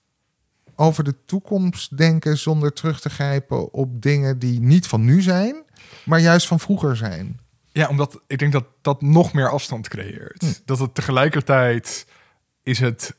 over 0.75 1.03
de 1.03 1.15
toekomst 1.25 1.97
denken 1.97 2.37
zonder 2.37 2.73
terug 2.73 2.99
te 3.01 3.09
grijpen 3.09 3.73
op 3.73 4.01
dingen 4.01 4.39
die 4.39 4.59
niet 4.61 4.87
van 4.87 5.05
nu 5.05 5.21
zijn, 5.21 5.55
maar 6.05 6.19
juist 6.19 6.47
van 6.47 6.59
vroeger 6.59 6.95
zijn. 6.97 7.39
Ja, 7.77 7.87
omdat 7.87 8.21
ik 8.27 8.39
denk 8.39 8.51
dat 8.51 8.65
dat 8.81 9.01
nog 9.01 9.33
meer 9.33 9.49
afstand 9.49 9.87
creëert. 9.87 10.41
Hm. 10.41 10.65
Dat 10.65 10.79
het 10.79 10.95
tegelijkertijd 10.95 12.07
is 12.63 12.79
het 12.79 13.15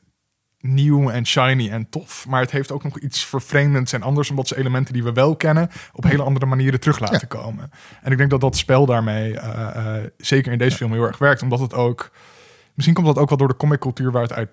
nieuw 0.60 1.10
en 1.10 1.26
shiny 1.26 1.70
en 1.70 1.88
tof. 1.88 2.26
Maar 2.28 2.40
het 2.40 2.50
heeft 2.50 2.72
ook 2.72 2.84
nog 2.84 2.98
iets 2.98 3.24
vervreemdends 3.24 3.92
en 3.92 4.02
anders. 4.02 4.30
Omdat 4.30 4.48
ze 4.48 4.58
elementen 4.58 4.92
die 4.92 5.02
we 5.02 5.12
wel 5.12 5.36
kennen 5.36 5.70
op 5.92 6.04
hele 6.04 6.22
andere 6.22 6.46
manieren 6.46 6.80
terug 6.80 6.98
laten 6.98 7.28
komen. 7.28 7.70
En 8.02 8.12
ik 8.12 8.18
denk 8.18 8.30
dat 8.30 8.40
dat 8.40 8.56
spel 8.56 8.86
daarmee 8.86 9.38
eh, 9.38 9.96
eh, 9.96 10.10
zeker 10.16 10.52
in 10.52 10.58
deze 10.58 10.76
film 10.76 10.92
heel 10.92 11.06
erg 11.06 11.18
werkt. 11.18 11.42
Omdat 11.42 11.60
het 11.60 11.74
ook... 11.74 12.10
Misschien 12.74 12.94
komt 12.94 13.06
dat 13.06 13.18
ook 13.18 13.28
wel 13.28 13.38
door 13.38 13.48
de 13.48 13.56
comiccultuur 13.56 14.10
waar 14.10 14.22
het 14.22 14.32
uit 14.32 14.50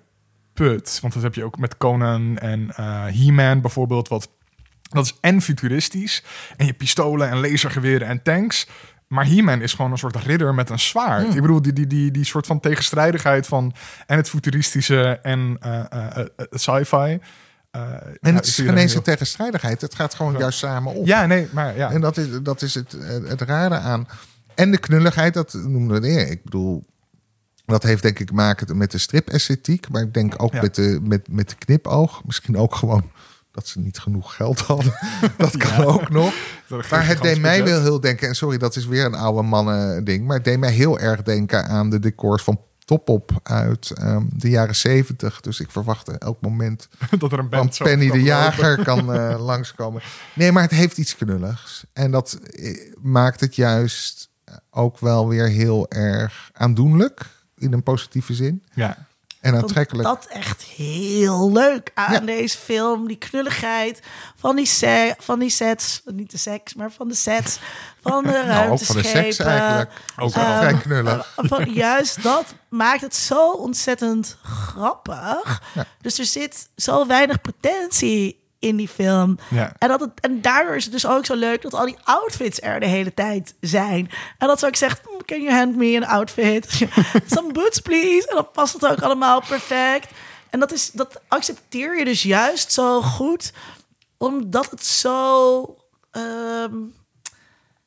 put. 0.52 0.98
Want 1.00 1.14
dat 1.14 1.22
heb 1.22 1.34
je 1.34 1.44
ook 1.44 1.58
met 1.58 1.76
Conan 1.76 2.38
en 2.38 2.70
eh 2.76 3.04
He-Man 3.04 3.60
bijvoorbeeld. 3.60 4.08
Wat, 4.08 4.28
dat 4.82 5.04
is 5.04 5.16
en 5.20 5.42
futuristisch. 5.42 6.24
En 6.56 6.66
je 6.66 6.72
pistolen 6.72 7.30
en 7.30 7.40
lasergeweren 7.40 8.08
en 8.08 8.22
tanks. 8.22 8.66
Maar 9.06 9.26
He-Man 9.26 9.62
is 9.62 9.74
gewoon 9.74 9.90
een 9.90 9.98
soort 9.98 10.16
ridder 10.16 10.54
met 10.54 10.70
een 10.70 10.78
zwaard. 10.78 11.34
Ik 11.34 11.40
bedoel, 11.40 11.62
die, 11.62 11.72
die, 11.72 11.86
die, 11.86 12.10
die 12.10 12.24
soort 12.24 12.46
van 12.46 12.60
tegenstrijdigheid 12.60 13.46
van... 13.46 13.72
en 14.06 14.16
het 14.16 14.28
futuristische 14.28 15.18
en 15.22 15.56
eh, 15.60 15.80
eh, 15.90 16.18
eh, 16.18 16.26
het 16.36 16.60
sci-fi. 16.60 17.18
ja, 17.70 18.02
En 18.20 18.34
het 18.34 18.46
is 18.46 18.54
geen 18.54 18.76
eens 18.76 18.94
een 18.94 19.02
tegenstrijdigheid. 19.02 19.80
Het 19.80 19.94
gaat 19.94 20.14
gewoon 20.14 20.38
juist 20.38 20.58
samen 20.58 20.94
op. 20.94 21.06
Ja, 21.06 21.26
nee, 21.26 21.48
maar 21.52 21.76
ja. 21.76 21.90
En 21.90 22.00
dat 22.00 22.16
is, 22.16 22.26
dat 22.42 22.62
is 22.62 22.74
het, 22.74 22.96
het 23.26 23.40
rare 23.40 23.78
aan. 23.78 24.08
En 24.54 24.70
de 24.70 24.78
knulligheid, 24.78 25.34
dat 25.34 25.52
noemden 25.52 26.00
we 26.00 26.08
eerder. 26.08 26.30
Ik 26.30 26.44
bedoel, 26.44 26.84
dat 27.66 27.82
heeft 27.82 28.02
denk 28.02 28.18
ik 28.18 28.32
maken 28.32 28.76
met 28.76 28.90
de 28.90 28.98
strip-esthetiek. 28.98 29.88
Maar 29.88 30.02
ik 30.02 30.14
denk 30.14 30.42
ook 30.42 30.52
Ja. 30.52 30.60
met, 30.60 30.74
de, 30.74 31.00
met, 31.02 31.28
met 31.30 31.48
de 31.48 31.56
knipoog. 31.56 32.24
Misschien 32.24 32.56
ook 32.56 32.74
gewoon 32.74 33.10
dat 33.56 33.66
ze 33.66 33.80
niet 33.80 33.98
genoeg 33.98 34.34
geld 34.34 34.60
hadden. 34.60 34.94
dat 35.36 35.56
kan 35.56 35.84
ook 35.84 36.08
nog. 36.08 36.34
Maar 36.90 37.06
het 37.06 37.22
deed 37.22 37.40
mij 37.40 37.64
wel 37.64 37.82
heel 37.82 38.00
denken. 38.00 38.28
En 38.28 38.34
sorry, 38.34 38.58
dat 38.58 38.76
is 38.76 38.86
weer 38.86 39.04
een 39.04 39.14
oude 39.14 39.42
mannen 39.42 40.04
ding. 40.04 40.26
Maar 40.26 40.36
het 40.36 40.44
deed 40.44 40.58
mij 40.58 40.72
heel 40.72 40.98
erg 40.98 41.22
denken 41.22 41.66
aan 41.66 41.90
de 41.90 41.98
decors 41.98 42.42
van 42.42 42.60
Topop 42.84 43.30
uit 43.42 43.90
ehm, 43.90 44.22
de 44.28 44.48
jaren 44.48 44.76
zeventig. 44.76 45.40
Dus 45.40 45.60
ik 45.60 45.70
verwachtte 45.70 46.12
elk 46.18 46.40
moment 46.40 46.88
dat 47.18 47.32
er 47.32 47.38
een 47.38 47.48
band 47.48 47.78
Penny 47.78 48.10
de. 48.10 48.22
Jager 48.22 48.84
kan 48.84 49.12
eh, 49.14 49.44
langskomen. 49.44 50.02
Nee, 50.34 50.52
maar 50.52 50.62
het 50.62 50.70
heeft 50.70 50.98
iets 50.98 51.16
knulligs. 51.16 51.84
En 51.92 52.10
dat 52.10 52.32
eh, 52.32 52.92
maakt 53.02 53.40
het 53.40 53.54
juist 53.54 54.28
ook 54.70 54.98
wel 54.98 55.28
weer 55.28 55.48
heel 55.48 55.90
erg 55.90 56.50
aandoenlijk. 56.52 57.26
In 57.58 57.72
een 57.72 57.82
positieve 57.82 58.34
zin. 58.34 58.62
Ja. 58.74 59.06
En 59.46 59.56
aantrekkelijk. 59.56 60.08
dat 60.08 60.26
echt 60.30 60.62
heel 60.62 61.52
leuk 61.52 61.90
aan 61.94 62.12
Ja. 62.12 62.20
deze 62.20 62.58
film. 62.58 63.06
Die 63.08 63.16
knulligheid 63.16 64.00
van 64.36 64.56
die, 64.56 64.66
se- 64.66 65.14
van 65.18 65.38
die 65.38 65.50
sets. 65.50 66.02
Niet 66.04 66.30
de 66.30 66.38
seks, 66.38 66.74
maar 66.74 66.90
van 66.92 67.08
de 67.08 67.14
sets. 67.14 67.58
Van 68.02 68.22
de 68.24 68.30
Nou, 68.46 68.70
ook 68.70 68.78
van 68.78 68.96
de 68.96 69.02
ruimteschepen. 69.02 69.04
seks 69.34 69.38
eigenlijk. 69.38 69.90
Ook 70.18 70.34
wel 70.34 70.44
Ehm, 70.44 70.58
vrij 70.58 70.74
knullig. 70.74 71.32
Van, 71.36 71.64
juist 71.72 72.22
dat 72.22 72.44
maakt 72.68 73.00
het 73.00 73.14
zo 73.16 73.50
ontzettend 73.50 74.36
grappig. 74.42 75.62
Ja. 75.74 75.84
Dus 76.00 76.18
er 76.18 76.24
zit 76.24 76.68
zo 76.76 77.06
weinig 77.06 77.40
potentie 77.40 78.44
in 78.66 78.76
die 78.76 78.88
film. 78.88 79.38
Ja. 79.50 79.72
En, 79.78 79.88
dat 79.88 80.00
het, 80.00 80.10
en 80.20 80.40
daardoor 80.40 80.76
is 80.76 80.84
het 80.84 80.92
dus 80.92 81.06
ook 81.06 81.26
zo 81.26 81.34
leuk 81.34 81.62
dat 81.62 81.74
al 81.74 81.86
die 81.86 81.96
outfits 82.04 82.60
er 82.60 82.80
de 82.80 82.86
hele 82.86 83.14
tijd 83.14 83.54
zijn. 83.60 84.10
En 84.38 84.46
dat 84.46 84.58
ze 84.58 84.66
ook 84.66 84.76
zegt, 84.76 85.00
"Hmm, 85.04 85.24
can 85.24 85.42
you 85.42 85.54
hand 85.54 85.76
me 85.76 85.96
an 85.96 86.08
outfit? 86.08 86.86
Some 87.34 87.52
boots, 87.52 87.80
please. 87.80 88.28
En 88.28 88.34
dan 88.34 88.50
past 88.52 88.72
het 88.72 88.86
ook 88.86 89.02
allemaal 89.02 89.40
perfect. 89.48 90.10
En 90.50 90.60
dat, 90.60 90.72
is, 90.72 90.90
dat 90.90 91.20
accepteer 91.28 91.98
je 91.98 92.04
dus 92.04 92.22
juist 92.22 92.72
zo 92.72 93.02
goed, 93.02 93.52
omdat 94.18 94.70
het 94.70 94.84
zo 94.84 95.76
ehm, 96.10 96.74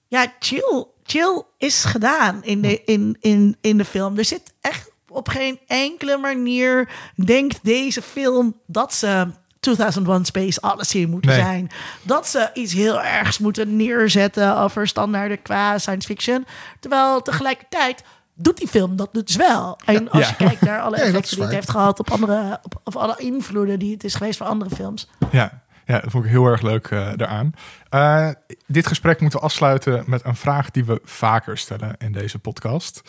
ja, 0.07 0.33
chill, 0.39 0.85
chill 1.03 1.43
is 1.57 1.83
gedaan 1.83 2.43
in 2.43 2.61
de, 2.61 2.83
in, 2.83 3.17
in, 3.19 3.57
in 3.61 3.77
de 3.77 3.85
film. 3.85 4.17
Er 4.17 4.25
zit 4.25 4.53
echt 4.61 4.91
op 5.07 5.27
geen 5.27 5.59
enkele 5.67 6.17
manier, 6.17 6.89
denkt 7.15 7.59
deze 7.63 8.01
film 8.01 8.61
dat 8.65 8.93
ze 8.93 9.27
2001 9.73 10.25
Space 10.25 10.61
Odyssey 10.61 11.05
moeten 11.05 11.31
Nee. 11.31 11.39
zijn. 11.39 11.69
Dat 12.01 12.27
ze 12.27 12.49
iets 12.53 12.73
heel 12.73 13.01
ergs 13.01 13.37
moeten 13.39 13.75
neerzetten 13.75 14.57
over 14.57 14.87
standaarden 14.87 15.41
qua 15.41 15.77
science 15.77 16.07
fiction. 16.07 16.45
Terwijl 16.79 17.21
tegelijkertijd 17.21 18.03
doet 18.35 18.57
die 18.57 18.67
film 18.67 18.95
dat 18.95 19.09
dus 19.13 19.35
wel. 19.35 19.79
En 19.85 20.09
als 20.11 20.23
Ja. 20.23 20.35
je 20.37 20.45
kijkt 20.45 20.61
naar 20.61 20.81
alle 20.81 20.97
effecten 21.01 21.35
die 21.35 21.43
het 21.45 21.53
heeft 21.53 21.69
gehad 21.69 21.99
op 21.99 22.11
andere, 22.11 22.59
op, 22.63 22.81
of 22.83 22.95
alle 22.95 23.15
invloeden 23.17 23.79
die 23.79 23.93
het 23.93 24.03
is 24.03 24.15
geweest 24.15 24.37
voor 24.37 24.47
andere 24.47 24.75
films. 24.75 25.09
Ja, 25.31 25.61
ja, 25.85 25.99
dat 25.99 26.11
vond 26.11 26.23
ik 26.25 26.29
heel 26.29 26.45
erg 26.45 26.61
leuk 26.61 26.87
eh 26.87 27.07
daaraan. 27.15 27.53
Eh, 27.89 28.29
dit 28.67 28.87
gesprek 28.87 29.21
moeten 29.21 29.39
we 29.39 29.45
afsluiten 29.45 30.03
met 30.07 30.25
een 30.25 30.35
vraag 30.35 30.71
die 30.71 30.85
we 30.85 31.01
vaker 31.03 31.57
stellen 31.57 31.95
in 31.97 32.11
deze 32.11 32.39
podcast. 32.39 33.01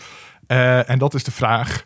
Eh, 0.46 0.90
en 0.90 0.98
dat 0.98 1.14
is 1.14 1.24
de 1.24 1.30
vraag: 1.30 1.84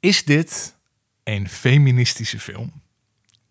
Is 0.00 0.24
dit 0.24 0.76
een 1.24 1.48
feministische 1.48 2.38
film? 2.40 2.82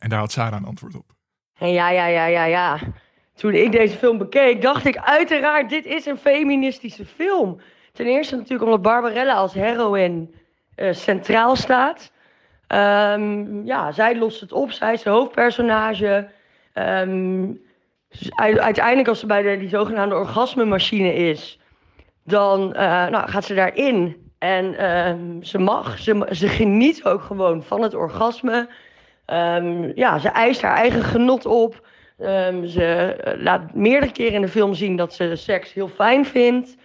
En 0.03 0.09
daar 0.09 0.19
had 0.19 0.31
Sarah 0.31 0.59
een 0.59 0.65
antwoord 0.65 0.95
op. 0.95 1.05
Ja, 1.53 1.89
ja, 1.89 2.07
ja, 2.07 2.25
ja, 2.25 2.45
ja. 2.45 2.79
Toen 3.35 3.53
ik 3.53 3.71
deze 3.71 3.97
film 3.97 4.17
bekeek, 4.17 4.61
dacht 4.61 4.85
ik 4.85 4.97
uiteraard, 4.97 5.69
dit 5.69 5.85
is 5.85 6.05
een 6.05 6.17
feministische 6.17 7.05
film. 7.05 7.61
Ten 7.93 8.05
eerste 8.05 8.35
natuurlijk 8.35 8.63
omdat 8.63 8.81
Barbarella 8.81 9.33
als 9.33 9.53
heroïne 9.53 10.27
eh, 10.75 10.93
centraal 10.93 11.55
staat. 11.55 12.11
Ehm, 12.67 13.65
ja, 13.65 13.91
zij 13.91 14.17
lost 14.17 14.41
het 14.41 14.51
op. 14.51 14.71
Zij 14.71 14.93
is 14.93 15.01
de 15.01 15.09
hoofdpersonage. 15.09 16.29
Ehm, 16.73 17.51
dus 18.09 18.35
uiteindelijk 18.35 19.07
als 19.07 19.19
ze 19.19 19.25
bij 19.25 19.41
de, 19.41 19.57
die 19.57 19.69
zogenaamde 19.69 20.15
orgasmemachine 20.15 21.13
is, 21.13 21.59
dan 22.23 22.73
eh, 22.73 23.07
nou, 23.07 23.29
gaat 23.29 23.45
ze 23.45 23.53
daarin. 23.53 24.31
En 24.37 24.77
ehm, 24.77 25.41
ze 25.41 25.57
mag, 25.57 25.99
ze, 25.99 26.27
ze 26.31 26.47
geniet 26.47 27.05
ook 27.05 27.21
gewoon 27.21 27.63
van 27.63 27.81
het 27.81 27.93
orgasme. 27.93 28.69
Ehm, 29.25 29.91
ja, 29.95 30.19
ze 30.19 30.29
eist 30.29 30.61
haar 30.61 30.75
eigen 30.75 31.03
genot 31.03 31.45
op. 31.45 31.87
Ehm, 32.17 32.65
ze 32.65 32.85
eh, 32.85 33.41
laat 33.41 33.73
meerdere 33.73 34.11
keren 34.11 34.33
in 34.33 34.41
de 34.41 34.47
film 34.47 34.73
zien 34.73 34.95
dat 34.95 35.13
ze 35.13 35.35
seks 35.35 35.73
heel 35.73 35.87
fijn 35.87 36.25
vindt. 36.25 36.75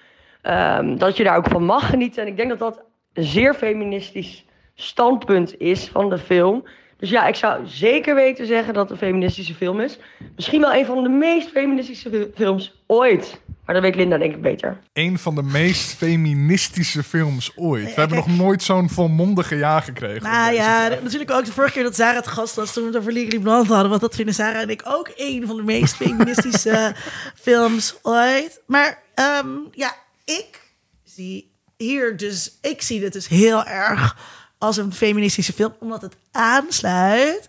Ehm, 0.42 0.96
dat 0.96 1.16
je 1.16 1.24
daar 1.24 1.36
ook 1.36 1.48
van 1.48 1.64
mag 1.64 1.90
genieten. 1.90 2.22
En 2.22 2.28
ik 2.28 2.36
denk 2.36 2.48
dat 2.48 2.58
dat 2.58 2.84
zeer 3.12 3.54
feministisch 3.54 4.44
standpunt 4.74 5.58
is 5.58 5.88
van 5.88 6.10
de 6.10 6.18
film. 6.18 6.64
Dus 6.98 7.10
ja, 7.10 7.26
ik 7.26 7.34
zou 7.34 7.66
zeker 7.66 8.14
weten 8.14 8.46
zeggen 8.46 8.74
dat 8.74 8.82
het 8.82 8.92
een 8.92 9.06
feministische 9.06 9.54
film 9.54 9.80
is. 9.80 9.98
Misschien 10.36 10.60
wel 10.60 10.74
een 10.74 10.86
van 10.86 11.02
de 11.02 11.08
meest 11.08 11.48
feministische 11.48 12.10
fi- 12.10 12.30
films 12.34 12.74
ooit. 12.86 13.40
Maar 13.64 13.74
dat 13.74 13.84
weet 13.84 13.94
Linda 13.94 14.18
denk 14.18 14.34
ik 14.34 14.42
beter. 14.42 14.78
Een 14.92 15.18
van 15.18 15.34
de 15.34 15.42
meest 15.42 15.94
feministische 15.94 17.02
films 17.02 17.52
ooit. 17.56 17.84
We 17.94 18.00
hebben 18.00 18.16
kijk. 18.18 18.28
nog 18.28 18.36
nooit 18.36 18.62
zo'n 18.62 18.88
volmondige 18.90 19.56
ja 19.56 19.80
gekregen. 19.80 20.22
Nou 20.22 20.52
ja, 20.54 20.86
film. 20.88 21.02
natuurlijk 21.02 21.30
ook 21.30 21.44
de 21.44 21.52
vorige 21.52 21.72
keer 21.72 21.82
dat 21.82 21.94
Sarah 21.94 22.16
het 22.16 22.26
gast 22.26 22.54
was 22.54 22.72
toen 22.72 22.82
we 22.82 22.88
het 22.88 22.98
over 22.98 23.12
Legally 23.12 23.38
Blonde 23.38 23.72
hadden. 23.72 23.88
Want 23.88 24.00
dat 24.00 24.14
vinden 24.14 24.34
Sarah 24.34 24.60
en 24.60 24.70
ik 24.70 24.82
ook 24.84 25.10
een 25.16 25.46
van 25.46 25.56
de 25.56 25.62
meest 25.62 25.94
feministische 25.94 26.94
films 27.46 27.98
ooit. 28.02 28.62
Maar 28.66 29.02
ehm, 29.14 29.48
ja, 29.72 29.94
ik 30.24 30.60
zie 31.04 31.50
hier 31.76 32.16
dus, 32.16 32.58
ik 32.62 32.82
zie 32.82 33.00
dit 33.00 33.12
dus 33.12 33.28
heel 33.28 33.64
erg 33.64 34.16
als 34.58 34.76
een 34.76 34.92
feministische 34.92 35.52
film. 35.52 35.72
Omdat 35.78 36.02
het 36.02 36.16
aansluit 36.32 37.48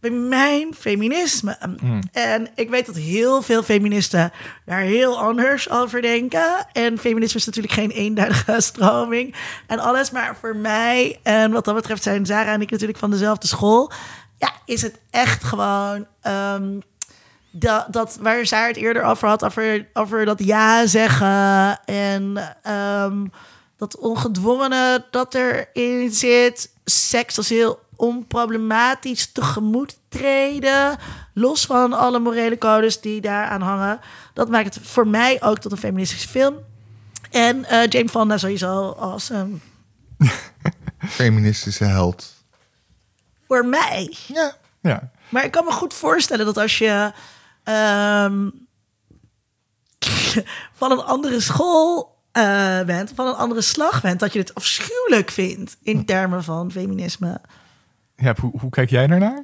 bij 0.00 0.10
mijn 0.10 0.74
feminisme. 0.74 1.58
En 2.12 2.48
ik 2.54 2.70
weet 2.70 2.86
dat 2.86 2.96
heel 2.96 3.42
veel 3.42 3.62
feministen 3.62 4.32
daar 4.66 4.80
heel 4.80 5.18
anders 5.18 5.70
over 5.70 6.02
denken. 6.02 6.66
En 6.72 6.98
feminisme 6.98 7.38
is 7.40 7.46
natuurlijk 7.46 7.74
geen 7.74 7.90
eenduidige 7.90 8.60
stroming 8.70 9.34
en 9.66 9.78
alles. 9.78 10.10
Maar 10.10 10.36
voor 10.40 10.56
mij, 10.56 11.20
en 11.22 11.52
wat 11.52 11.64
dat 11.64 11.74
betreft 11.74 12.02
zijn 12.02 12.26
Zara 12.26 12.52
en 12.52 12.60
ik 12.60 12.70
natuurlijk 12.70 12.98
van 12.98 13.10
dezelfde 13.10 13.46
school... 13.46 13.92
ja, 14.38 14.52
is 14.64 14.82
het 14.82 14.98
echt 15.10 15.44
gewoon... 15.44 16.06
ehm, 16.20 16.78
dat, 17.56 17.86
dat 17.90 18.18
waar 18.20 18.46
Sarah 18.46 18.66
het 18.66 18.76
eerder 18.76 19.02
over 19.02 19.28
had, 19.28 19.44
over, 19.44 19.86
over 19.92 20.24
dat 20.24 20.44
ja 20.44 20.86
zeggen 20.86 21.78
en 21.84 22.54
ehm, 22.62 23.24
dat 23.76 23.96
ongedwongene 23.96 25.06
dat 25.10 25.34
erin 25.34 26.10
zit, 26.12 26.72
seks 26.84 27.36
als 27.36 27.48
heel 27.48 27.82
onproblematisch 27.96 29.32
tegemoet 29.32 29.98
treden, 30.08 30.96
los 31.34 31.66
van 31.66 31.92
alle 31.92 32.18
morele 32.18 32.58
codes 32.58 33.00
die 33.00 33.20
daaraan 33.20 33.60
hangen. 33.60 34.00
Dat 34.34 34.48
maakt 34.48 34.74
het 34.74 34.86
voor 34.86 35.06
mij 35.08 35.42
ook 35.42 35.58
tot 35.58 35.72
een 35.72 35.78
feministische 35.78 36.28
film. 36.28 36.56
En 37.30 37.64
eh 37.64 37.88
Jane 37.88 38.08
Fonda 38.08 38.38
sowieso 38.38 38.90
als 38.90 39.28
een 39.30 39.62
Feministische 41.08 41.84
held. 41.84 42.32
voor 43.48 43.66
mij. 43.66 44.16
Ja. 44.26 44.56
Ja. 44.80 45.10
Maar 45.28 45.44
ik 45.44 45.50
kan 45.50 45.64
me 45.64 45.70
goed 45.72 45.94
voorstellen 45.94 46.46
dat 46.46 46.56
als 46.58 46.78
je 46.78 47.12
ehm, 47.62 48.50
van 50.78 50.90
een 50.90 51.02
andere 51.04 51.40
school 51.40 52.13
eh, 52.34 52.82
bent, 52.86 53.12
van 53.14 53.26
een 53.26 53.34
andere 53.34 53.62
slag 53.62 54.02
bent, 54.02 54.20
dat 54.20 54.32
je 54.32 54.38
het 54.38 54.54
afschuwelijk 54.54 55.30
vindt 55.30 55.76
in 55.82 56.04
termen 56.04 56.44
van 56.44 56.70
feminisme. 56.70 57.40
Ja, 58.16 58.34
hoe, 58.40 58.58
hoe 58.60 58.70
kijk 58.70 58.90
jij 58.90 59.06
daarnaar? 59.06 59.42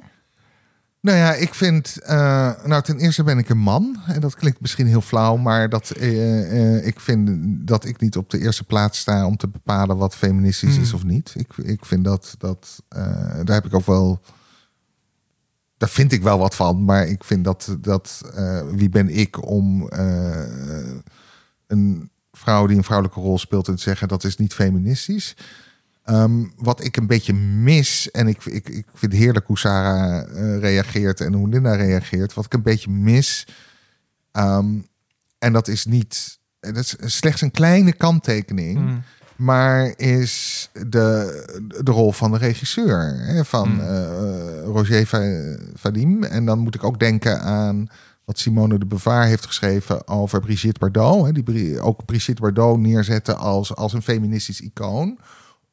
Nou 1.01 1.17
ja, 1.17 1.33
ik 1.33 1.53
vind. 1.53 1.97
eh, 2.01 2.51
nou, 2.65 2.81
ten 2.81 2.97
eerste 2.97 3.23
ben 3.23 3.37
ik 3.37 3.49
een 3.49 3.57
man. 3.57 4.01
En 4.07 4.21
dat 4.21 4.35
klinkt 4.35 4.61
misschien 4.61 4.87
heel 4.87 5.01
flauw, 5.01 5.35
maar 5.37 5.69
dat, 5.69 5.89
eh, 5.89 6.75
eh, 6.77 6.85
ik 6.85 6.99
vind 6.99 7.29
dat 7.67 7.85
ik 7.85 7.99
niet 7.99 8.17
op 8.17 8.29
de 8.29 8.39
eerste 8.39 8.63
plaats 8.63 8.99
sta 8.99 9.25
om 9.25 9.37
te 9.37 9.47
bepalen 9.47 9.97
wat 9.97 10.15
feministisch 10.15 10.77
is 10.77 10.93
of 10.93 11.03
niet. 11.03 11.33
Ik, 11.35 11.57
ik 11.57 11.85
vind 11.85 12.03
dat. 12.03 12.35
dat 12.37 12.81
eh, 12.89 13.03
daar 13.43 13.55
heb 13.55 13.65
ik 13.65 13.73
ook 13.73 13.85
wel. 13.85 14.21
Daar 15.77 15.89
vind 15.89 16.11
ik 16.11 16.21
wel 16.23 16.37
wat 16.37 16.55
van, 16.55 16.83
maar 16.85 17.07
ik 17.07 17.23
vind 17.23 17.43
dat. 17.43 17.75
dat 17.79 18.21
eh, 18.35 18.61
wie 18.71 18.89
ben 18.89 19.09
ik 19.09 19.45
om 19.49 19.89
eh, 19.89 20.45
een 21.67 22.09
vrouw 22.31 22.65
die 22.67 22.77
een 22.77 22.83
vrouwelijke 22.83 23.19
rol 23.21 23.37
speelt 23.37 23.67
en 23.67 23.75
te 23.75 23.81
zeggen 23.81 24.07
dat 24.07 24.23
is 24.23 24.37
niet 24.37 24.53
feministisch. 24.53 25.35
Ehm, 26.03 26.43
wat 26.57 26.83
ik 26.83 26.97
een 26.97 27.07
beetje 27.07 27.33
mis, 27.33 28.11
en 28.11 28.27
ik, 28.27 28.45
ik, 28.45 28.69
ik 28.69 28.85
vind 28.93 29.11
het 29.11 29.21
heerlijk 29.21 29.47
hoe 29.47 29.57
Sarah 29.59 30.21
eh, 30.37 30.59
reageert 30.59 31.21
en 31.21 31.33
hoe 31.33 31.49
Linda 31.49 31.75
reageert. 31.75 32.33
Wat 32.33 32.45
ik 32.45 32.53
een 32.53 32.61
beetje 32.61 32.89
mis, 32.91 33.47
ehm, 34.31 34.67
en 35.39 35.53
dat 35.53 35.67
is 35.67 35.85
niet, 35.85 36.37
dat 36.59 36.75
is 36.77 36.95
slechts 36.99 37.41
een 37.41 37.51
kleine 37.51 37.93
kanttekening, 37.93 38.79
maar 39.35 39.93
is 39.97 40.69
de, 40.73 41.71
de 41.83 41.91
rol 41.91 42.11
van 42.11 42.31
de 42.31 42.37
regisseur, 42.37 43.15
hè, 43.17 43.45
van 43.45 43.81
eh, 43.81 44.63
Roger 44.63 45.05
Va- 45.05 45.57
Vadim. 45.73 46.23
En 46.23 46.45
dan 46.45 46.59
moet 46.59 46.75
ik 46.75 46.83
ook 46.83 46.99
denken 46.99 47.41
aan 47.41 47.87
Simone 48.39 48.79
de 48.79 48.85
Beauvoir 48.85 49.25
heeft 49.25 49.45
geschreven 49.45 50.07
over 50.07 50.39
Brigitte 50.39 50.79
Bardot. 50.79 51.25
Hè, 51.25 51.31
die 51.31 51.79
ook 51.79 52.05
Brigitte 52.05 52.41
Bardot 52.41 52.79
neerzetten 52.79 53.37
als, 53.37 53.75
als 53.75 53.93
een 53.93 54.01
feministisch 54.01 54.61
icoon 54.61 55.19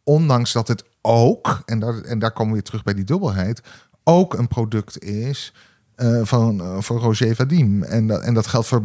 ondanks 0.05 0.53
dat 0.53 0.69
het 0.69 0.85
ook, 1.03 1.63
en 1.67 1.79
daar, 1.79 1.99
en 2.01 2.19
daar 2.19 2.31
komen 2.33 2.47
we 2.49 2.53
weer 2.53 2.63
terug 2.63 2.83
bij 2.83 2.95
die 2.95 3.05
dubbelheid, 3.05 3.61
ook 4.05 4.35
een 4.35 4.49
product 4.49 5.03
is 5.03 5.53
eh, 5.95 6.21
van, 6.23 6.61
eh, 6.61 6.81
van 6.81 6.97
Roger 6.97 7.35
Vadim. 7.35 7.83
En, 7.83 8.07
dat- 8.07 8.23
en 8.23 8.35
dat 8.35 8.47
geldt 8.47 8.67
voor 8.67 8.83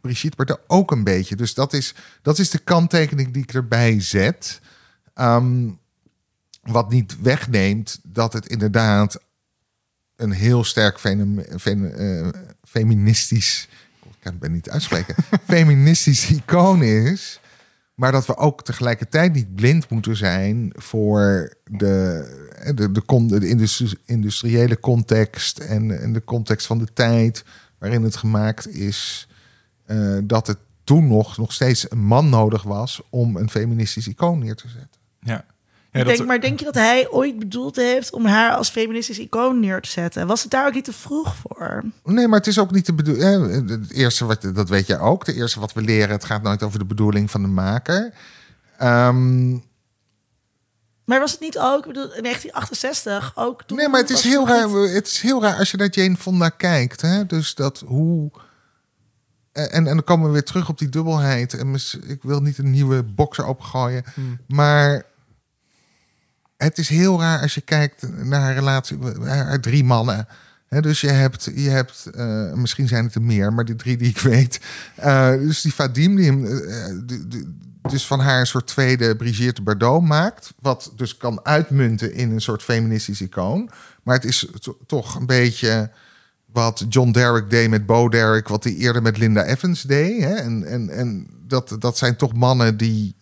Brigitte 0.00 0.36
Bardot 0.36 0.60
ook 0.66 0.90
een 0.90 1.04
beetje. 1.04 1.36
Dus 1.36 1.54
dat 1.54 1.72
is, 1.72 1.94
dat 2.22 2.38
is 2.38 2.50
de 2.50 2.58
kanttekening 2.58 3.32
die 3.32 3.42
ik 3.42 3.52
erbij 3.54 4.00
zet. 4.00 4.60
Ehm, 5.14 5.68
wat 6.62 6.90
niet 6.90 7.20
wegneemt 7.20 8.00
dat 8.02 8.32
het 8.32 8.46
inderdaad 8.46 9.20
een 10.16 10.32
heel 10.32 10.64
sterk 10.64 10.98
eh, 11.92 12.28
feministisch... 12.62 13.68
Ik 14.02 14.30
kan 14.30 14.36
het 14.40 14.50
niet 14.50 14.70
uitspreken. 14.70 15.14
feministisch 15.46 16.30
icoon 16.30 16.82
is... 16.82 17.38
Maar 17.94 18.12
dat 18.12 18.26
we 18.26 18.36
ook 18.36 18.64
tegelijkertijd 18.64 19.32
niet 19.32 19.54
blind 19.54 19.88
moeten 19.88 20.16
zijn 20.16 20.72
voor 20.74 21.52
de, 21.64 22.26
de, 22.74 22.92
de, 22.92 23.04
de 23.40 23.48
industri- 23.48 23.98
industriële 24.04 24.80
context 24.80 25.58
en, 25.58 26.00
en 26.00 26.12
de 26.12 26.24
context 26.24 26.66
van 26.66 26.78
de 26.78 26.88
tijd 26.92 27.44
waarin 27.78 28.02
het 28.02 28.16
gemaakt 28.16 28.68
is. 28.68 29.28
eh, 29.86 30.18
dat 30.24 30.46
het 30.46 30.58
toen 30.84 31.08
nog, 31.08 31.36
nog 31.36 31.52
steeds 31.52 31.90
een 31.90 32.04
man 32.04 32.28
nodig 32.28 32.62
was 32.62 33.02
om 33.10 33.36
een 33.36 33.50
feministisch 33.50 34.08
icoon 34.08 34.38
neer 34.38 34.54
te 34.54 34.68
zetten. 34.68 35.00
Ja. 35.20 35.44
Ja, 35.94 36.00
Ik 36.00 36.06
dat- 36.06 36.16
denk, 36.16 36.28
maar 36.28 36.40
denk 36.40 36.58
je 36.58 36.64
dat 36.64 36.74
hij 36.74 37.10
ooit 37.10 37.38
bedoeld 37.38 37.76
heeft 37.76 38.12
om 38.12 38.26
haar 38.26 38.50
als 38.54 38.68
feministisch 38.70 39.18
icoon 39.18 39.60
neer 39.60 39.80
te 39.80 39.88
zetten? 39.90 40.26
Was 40.26 40.42
het 40.42 40.50
daar 40.50 40.66
ook 40.66 40.74
niet 40.74 40.84
te 40.84 40.92
vroeg 40.92 41.34
voor? 41.36 41.84
Nee, 42.04 42.28
maar 42.28 42.38
het 42.38 42.46
is 42.48 42.58
ook 42.58 42.70
niet 42.70 42.86
de 42.86 42.94
bedoeling. 42.94 43.68
Het 43.70 43.90
eerste 43.90 44.24
wat 44.24 44.42
dat 44.54 44.68
weet 44.68 44.86
je 44.86 44.98
ook. 44.98 45.26
Het 45.26 45.36
eerste 45.36 45.60
wat 45.60 45.72
we 45.72 45.80
leren, 45.82 46.10
het 46.14 46.24
gaat 46.24 46.42
nooit 46.42 46.62
over 46.62 46.78
de 46.78 46.84
bedoeling 46.84 47.30
van 47.30 47.42
de 47.42 47.48
maker. 47.48 48.14
Ehm, 48.78 49.50
Maar 51.04 51.20
was 51.20 51.30
het 51.32 51.40
niet 51.40 51.58
ook, 51.58 51.86
bedoel, 51.86 52.14
in 52.14 52.22
1968 52.22 53.32
ook 53.34 53.62
toen 53.62 53.76
Nee, 53.76 53.88
maar 53.88 54.00
het 54.00 54.10
is, 54.10 54.22
heel 54.22 54.46
raar, 54.48 54.68
niet- 54.68 54.92
het 54.92 55.06
is 55.06 55.20
heel 55.20 55.42
raar 55.42 55.56
als 55.58 55.70
je 55.70 55.76
naar 55.76 55.88
Jane 55.90 56.16
Fonda 56.16 56.48
kijkt. 56.48 57.00
Hè? 57.00 57.26
Dus 57.26 57.54
dat 57.54 57.82
hoe... 57.86 58.30
En, 59.52 59.70
en 59.70 59.84
dan 59.84 60.04
komen 60.04 60.26
we 60.26 60.32
weer 60.32 60.44
terug 60.44 60.68
op 60.68 60.78
die 60.78 60.88
dubbelheid. 60.88 61.54
En 61.54 61.70
mis- 61.70 61.98
ik 62.06 62.22
wil 62.22 62.40
niet 62.40 62.58
een 62.58 62.70
nieuwe 62.70 63.02
boxer 63.02 63.46
opgooien. 63.46 64.04
Maar 64.48 65.02
het 66.64 66.78
is 66.78 66.88
heel 66.88 67.20
raar 67.20 67.40
als 67.40 67.54
je 67.54 67.60
kijkt 67.60 68.24
naar 68.24 68.40
haar 68.40 68.54
relatie. 68.54 68.98
Haar 69.24 69.60
drie 69.60 69.84
mannen. 69.84 70.26
Dus 70.80 71.00
je 71.00 71.10
hebt, 71.10 71.50
je 71.54 71.68
hebt 71.68 72.06
eh, 72.14 72.52
misschien 72.52 72.88
zijn 72.88 73.04
het 73.04 73.14
er 73.14 73.22
meer, 73.22 73.52
maar 73.52 73.64
die 73.64 73.76
drie 73.76 73.96
die 73.96 74.08
ik 74.08 74.18
weet. 74.18 74.60
Eh, 74.96 75.30
dus 75.30 75.60
die 75.60 75.74
Vadim, 75.74 76.16
die 76.16 76.24
hem 76.26 76.46
eh, 76.46 77.42
dus 77.90 78.06
van 78.06 78.20
haar 78.20 78.40
een 78.40 78.46
soort 78.46 78.66
tweede 78.66 79.16
Brigitte 79.16 79.62
Bardot 79.62 80.02
maakt. 80.02 80.52
Wat 80.60 80.92
dus 80.96 81.16
kan 81.16 81.44
uitmunten 81.44 82.14
in 82.14 82.30
een 82.30 82.40
soort 82.40 82.62
feministisch 82.62 83.20
icoon. 83.20 83.70
Maar 84.02 84.14
het 84.14 84.24
is 84.24 84.48
to- 84.60 84.78
toch 84.86 85.14
een 85.14 85.26
beetje 85.26 85.90
wat 86.52 86.84
John 86.88 87.10
Derrick 87.10 87.50
deed 87.50 87.70
met 87.70 87.86
Bo 87.86 88.08
Derrick, 88.08 88.48
wat 88.48 88.64
hij 88.64 88.74
eerder 88.74 89.02
met 89.02 89.18
Linda 89.18 89.44
Evans 89.44 89.82
deed. 89.82 90.22
En, 90.22 90.64
en, 90.64 90.90
en 90.90 91.26
dat, 91.46 91.76
dat 91.78 91.98
zijn 91.98 92.16
toch 92.16 92.32
mannen 92.32 92.76
die 92.76 93.14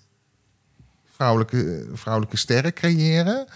vrouwelijke, 1.22 1.86
vrouwelijke 1.92 2.36
sterren 2.36 2.72
creëren. 2.72 3.46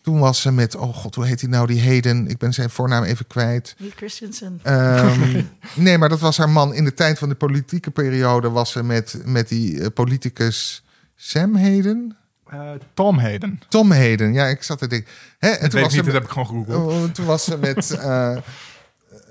Toen 0.00 0.18
was 0.18 0.40
ze 0.40 0.52
met, 0.52 0.74
oh 0.74 0.94
god, 0.94 1.14
hoe 1.14 1.26
heet 1.26 1.40
hij 1.40 1.50
nou, 1.50 1.66
die 1.66 1.80
Heden? 1.80 2.28
Ik 2.28 2.38
ben 2.38 2.52
zijn 2.52 2.70
voornaam 2.70 3.02
even 3.02 3.26
kwijt. 3.26 3.74
Niet 3.78 3.94
Christensen. 3.94 4.60
Ehm, 4.62 5.42
nee, 5.74 5.98
maar 5.98 6.08
dat 6.08 6.20
was 6.20 6.36
haar 6.36 6.50
man. 6.50 6.74
In 6.74 6.84
de 6.84 6.94
tijd 6.94 7.18
van 7.18 7.28
de 7.28 7.34
politieke 7.34 7.90
periode 7.90 8.50
was 8.50 8.70
ze 8.70 8.82
met, 8.82 9.20
met 9.24 9.48
die 9.48 9.80
eh, 9.80 9.86
politicus 9.94 10.84
Sam 11.16 11.56
Heden. 11.56 12.16
Eh, 12.46 12.70
Tom 12.94 13.18
Hayden. 13.18 13.60
Tom 13.68 13.90
Heden, 13.90 14.32
ja, 14.32 14.46
ik 14.46 14.62
zat 14.62 14.78
te 14.78 14.86
denken. 14.86 15.10
Hè, 15.38 15.48
en 15.48 15.70
Dat 15.70 15.72
was 15.72 15.82
niet, 15.82 15.92
ze 15.92 16.02
dat 16.02 16.12
heb 16.12 16.24
ik 16.24 16.30
gewoon 16.30 16.46
gegoogeld. 16.46 16.92
Oh, 16.92 17.04
toen 17.04 17.26
was 17.26 17.44
ze 17.44 17.58
met 17.58 17.90
eh, 18.00 18.36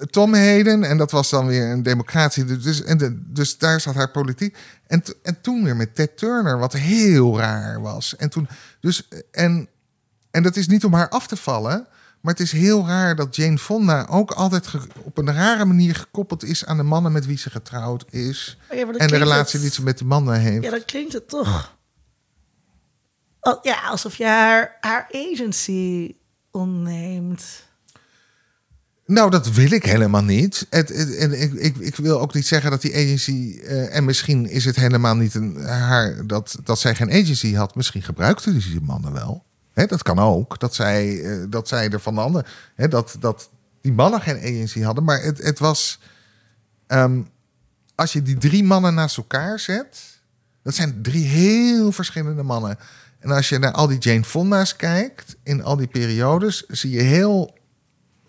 Tom 0.10 0.34
Heden 0.34 0.84
en 0.84 0.98
dat 0.98 1.11
was 1.11 1.30
dan 1.30 1.48
weer 1.48 1.72
een 1.72 1.84
democratie. 1.84 2.45
Dus, 2.45 2.84
en 2.84 2.98
de, 2.98 3.22
dus 3.34 3.57
daar 3.57 3.82
zat 3.82 3.95
haar 3.95 4.11
politiek. 4.11 4.57
En, 4.88 5.03
en 5.24 5.41
toen 5.41 5.64
weer 5.64 5.76
met 5.76 5.95
Ted 5.95 6.18
Turner, 6.18 6.57
wat 6.60 6.74
heel 6.74 7.38
raar 7.38 7.82
was. 7.82 8.15
En, 8.15 8.30
toen, 8.30 8.48
dus, 8.80 9.07
en, 9.32 9.68
en 10.32 10.44
dat 10.44 10.56
is 10.56 10.68
niet 10.68 10.86
om 10.86 10.94
haar 10.94 11.10
af 11.10 11.28
te 11.28 11.36
vallen. 11.36 11.88
Maar 12.22 12.34
het 12.34 12.44
is 12.44 12.52
heel 12.52 12.86
raar 12.88 13.15
dat 13.15 13.36
Jane 13.36 13.57
Fonda 13.57 14.07
ook 14.10 14.32
altijd 14.32 14.68
op 15.03 15.18
een 15.18 15.34
rare 15.34 15.65
manier 15.65 15.95
gekoppeld 15.95 16.44
is 16.44 16.65
aan 16.65 16.78
de 16.78 16.84
mannen 16.84 17.11
met 17.11 17.26
wie 17.26 17.38
ze 17.38 17.49
getrouwd 17.49 18.06
is. 18.10 18.57
Oh 18.72 18.78
ja, 18.78 18.88
En 18.88 19.07
de 19.07 19.18
relatie 19.18 19.53
het- 19.53 19.61
die 19.61 19.72
ze 19.72 19.84
met 19.84 19.98
de 19.98 20.06
mannen 20.06 20.40
heeft. 20.40 20.64
Ja, 20.64 20.69
dan 20.72 20.86
klinkt 20.86 21.14
het 21.14 21.28
toch 21.30 21.76
al- 23.40 23.60
ja, 23.61 23.82
alsof 23.90 24.15
je 24.15 24.26
haar, 24.26 24.78
haar 24.82 25.07
agency 25.11 26.15
ontneemt. 26.52 27.65
Nou, 29.07 29.29
dat 29.29 29.51
wil 29.51 29.71
ik 29.71 29.84
helemaal 29.84 30.23
niet. 30.23 30.67
Het, 30.69 31.15
en 31.15 31.41
ik, 31.41 31.75
ik, 31.77 31.95
wil 31.95 32.19
ook 32.19 32.34
niet 32.34 32.47
zeggen 32.47 32.71
dat 32.71 32.81
die 32.81 32.95
agency. 32.95 33.59
eh, 33.63 33.95
en 33.95 34.05
misschien 34.05 34.49
is 34.49 34.65
het 34.65 34.75
helemaal 34.75 35.15
niet 35.15 35.35
een, 35.35 35.55
haar 35.65 36.27
dat, 36.27 36.57
dat 36.63 36.79
zij 36.79 36.95
geen 36.95 37.11
agency 37.11 37.53
had. 37.53 37.75
Misschien 37.75 38.01
gebruikte 38.01 38.57
die 38.57 38.81
mannen 38.81 39.13
wel. 39.13 39.43
Dat 39.73 40.03
kan 40.03 40.19
ook. 40.19 40.59
Dat 40.59 40.75
zij, 40.75 41.23
eh, 41.23 41.45
dat 41.49 41.67
zij 41.67 41.89
er 41.89 41.99
van 41.99 42.15
de 42.15 42.21
ander. 42.21 42.49
Dat, 42.89 43.15
dat 43.19 43.49
die 43.81 43.93
mannen 43.93 44.21
geen 44.21 44.38
agency 44.38 44.81
hadden. 44.81 45.03
Maar 45.03 45.21
het, 45.21 45.43
het 45.43 45.59
was. 45.59 45.99
ehm, 46.88 47.21
als 47.95 48.13
je 48.13 48.21
die 48.21 48.38
drie 48.38 48.63
mannen 48.63 48.93
naast 48.93 49.17
elkaar 49.17 49.59
zet. 49.59 50.19
Dat 50.63 50.75
zijn 50.75 51.01
drie 51.01 51.25
heel 51.25 51.91
verschillende 51.91 52.43
mannen. 52.43 52.77
En 53.19 53.31
als 53.31 53.49
je 53.49 53.57
naar 53.57 53.71
al 53.71 53.88
die 53.88 53.97
Jane 53.97 54.23
Fonda's 54.23 54.75
kijkt. 54.75 55.35
In 55.43 55.63
al 55.63 55.75
die 55.75 55.88
periodes. 55.88 56.65
zie 56.67 56.91
je 56.91 57.01
heel 57.01 57.56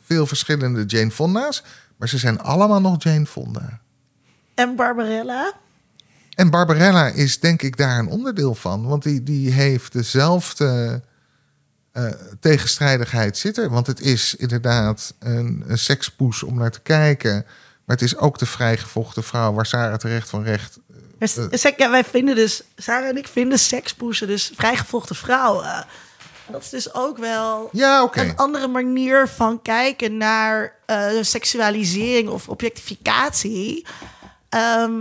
veel 0.08 0.26
verschillende 0.26 0.84
Jane 0.84 1.10
Fonda's, 1.10 1.62
maar 1.96 2.08
ze 2.08 2.18
zijn 2.18 2.40
allemaal 2.40 2.80
nog 2.80 3.02
Jane 3.02 3.26
Fonda. 3.26 3.80
En 4.54 4.76
Barbarella? 4.76 5.52
En 6.34 6.50
Barbarella 6.50 7.06
is 7.06 7.40
denk 7.40 7.62
ik 7.62 7.76
daar 7.76 7.98
een 7.98 8.08
onderdeel 8.08 8.54
van, 8.54 8.86
want 8.86 9.02
die, 9.02 9.22
die 9.22 9.52
heeft 9.52 9.92
dezelfde 9.92 11.02
eh, 11.92 12.04
tegenstrijdigheid 12.40 13.38
zitten. 13.38 13.70
Want 13.70 13.86
het 13.86 14.00
is 14.00 14.34
inderdaad 14.34 15.14
een, 15.18 15.64
een 15.66 15.78
sekspoes 15.78 16.42
om 16.42 16.54
naar 16.54 16.70
te 16.70 16.80
kijken, 16.80 17.32
maar 17.84 17.96
het 17.96 18.02
is 18.02 18.16
ook 18.16 18.38
de 18.38 18.46
vrijgevochten 18.46 19.22
vrouw 19.22 19.52
waar 19.52 19.66
Sarah 19.66 19.98
terecht 19.98 20.28
van 20.28 20.42
recht. 20.42 20.78
Sek- 21.50 21.78
ja, 21.78 21.90
wij 21.90 22.04
vinden 22.04 22.34
dus, 22.34 22.62
Sarah 22.76 23.08
en 23.08 23.16
ik 23.16 23.28
vinden 23.28 23.58
sekspoesen 23.58 24.26
dus 24.26 24.52
vrijgevochten 24.54 25.16
vrouwen. 25.16 25.64
En 25.66 25.86
dat 26.50 26.62
is 26.62 26.68
dus 26.70 26.94
ook 26.94 27.18
wel 27.18 27.68
Ja, 27.72 28.02
een 28.16 28.36
andere 28.36 28.68
manier 28.68 29.28
van 29.28 29.62
kijken 29.62 30.16
naar 30.16 30.76
eh, 30.86 31.08
seksualisering 31.20 32.28
of 32.28 32.48
objectificatie. 32.48 33.86
Ehm, 34.48 34.92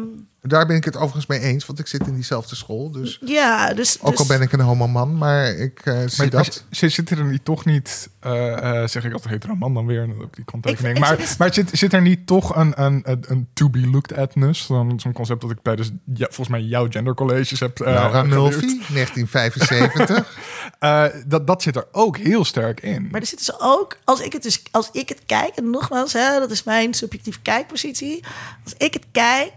Daar 0.48 0.66
ben 0.68 0.76
ik 0.76 0.86
het 0.86 0.96
overigens 0.96 1.26
mee 1.26 1.40
eens, 1.40 1.66
want 1.66 1.80
ik 1.80 1.88
zit 1.88 2.08
in 2.08 2.14
diezelfde 2.14 2.56
school. 2.56 2.92
Dus 2.92 3.20
ja, 3.26 3.74
dus... 3.74 3.98
ook 4.02 4.06
al 4.06 4.12
dus- 4.12 4.28
ben 4.28 4.42
ik 4.42 4.52
een 4.52 4.60
homoman, 4.60 5.18
maar 5.18 5.48
ik 5.56 5.80
eh, 5.84 6.00
zie 6.06 6.24
Maar 6.24 6.30
dat. 6.44 6.64
Ze 6.72 6.90
zitten 6.90 7.18
er 7.18 7.26
niet 7.26 7.46
toch 7.46 7.66
niet, 7.66 8.10
eh, 8.20 8.82
eh, 8.82 8.88
zeg 8.88 9.06
ik 9.06 9.14
altijd 9.14 9.34
hetero 9.34 9.56
man 9.56 9.74
dan 9.74 9.86
weer, 9.86 10.10
ook 10.22 10.36
die 10.36 10.46
kanttekening. 10.46 10.98
Ik- 10.98 11.04
ik- 11.04 11.10
maar 11.10 11.20
ik- 11.20 11.38
maar 11.38 11.54
zit, 11.54 11.70
zit 11.74 11.94
er 11.94 12.02
niet 12.02 12.28
toch 12.28 12.56
een, 12.56 12.84
een, 12.84 13.02
een, 13.04 13.24
een 13.28 13.48
to 13.54 13.70
be 13.70 13.88
looked 13.90 14.18
atness? 14.18 14.66
Zo'n 14.66 15.00
zo'n 15.00 15.14
concept 15.14 15.42
dat 15.42 15.52
ik 15.52 15.58
tijdens 15.62 15.90
ja, 16.14 16.26
volgens 16.26 16.48
mij 16.48 16.62
jouw 16.62 16.88
gendercolleges 16.90 17.60
heb 17.60 17.80
eh 17.80 17.94
Laura. 17.94 18.24
Mulvey, 18.24 18.80
1975. 18.90 20.26
Eh, 20.80 21.06
dat, 21.26 21.48
dat 21.48 21.62
zit 21.62 21.76
er 21.76 21.88
ook 21.92 22.18
heel 22.18 22.46
sterk 22.46 22.82
in. 22.82 23.08
Maar 23.12 23.22
er 23.22 23.28
zitten 23.28 23.46
ze 23.46 23.56
ook, 23.60 23.98
als 24.04 24.20
ik 24.20 24.34
het 24.34 24.44
dus, 24.44 24.64
als 24.72 24.90
ik 24.92 25.10
het 25.10 25.22
kijk, 25.26 25.56
en 25.56 25.70
nogmaals, 25.70 26.14
hè, 26.14 26.40
dat 26.40 26.52
is 26.52 26.64
mijn 26.64 26.94
subjectieve 26.94 27.40
kijkpositie. 27.42 28.24
Als 28.64 28.74
ik 28.78 28.94
het 28.94 29.06
kijk, 29.12 29.52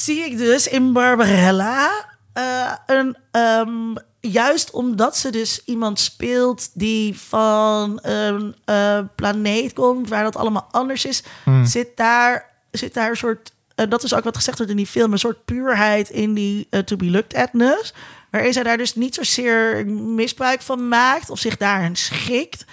zie 0.00 0.24
ik 0.24 0.38
dus 0.38 0.68
in 0.68 0.92
Barbarella 0.92 1.90
eh, 2.32 2.72
een, 2.86 3.16
ehm, 3.30 3.94
juist 4.20 4.70
omdat 4.70 5.16
ze 5.16 5.30
dus 5.30 5.62
iemand 5.64 5.98
speelt 6.00 6.70
die 6.74 7.18
van 7.18 7.98
een 8.02 8.56
eh, 8.64 9.00
planeet 9.16 9.72
komt 9.72 10.08
waar 10.08 10.22
dat 10.22 10.36
allemaal 10.36 10.68
anders 10.70 11.04
is, 11.04 11.22
zit 11.64 11.96
daar, 11.96 12.50
zit 12.70 12.94
daar 12.94 13.10
een 13.10 13.16
soort, 13.16 13.52
eh, 13.74 13.86
dat 13.88 14.02
is 14.02 14.14
ook 14.14 14.24
wat 14.24 14.36
gezegd 14.36 14.56
wordt 14.56 14.72
in 14.72 14.78
die 14.78 14.86
film, 14.86 15.12
een 15.12 15.18
soort 15.18 15.44
puurheid 15.44 16.10
in 16.10 16.34
die 16.34 16.68
to 16.84 16.96
be 16.96 17.10
looked 17.10 17.34
atness. 17.34 17.94
Waarin 18.30 18.52
zij 18.52 18.62
daar 18.62 18.76
dus 18.76 18.94
niet 18.94 19.14
zozeer 19.14 19.86
misbruik 19.86 20.62
van 20.62 20.88
maakt 20.88 21.30
of 21.30 21.38
zich 21.38 21.56
daarin 21.56 21.96
schikt. 21.96 22.64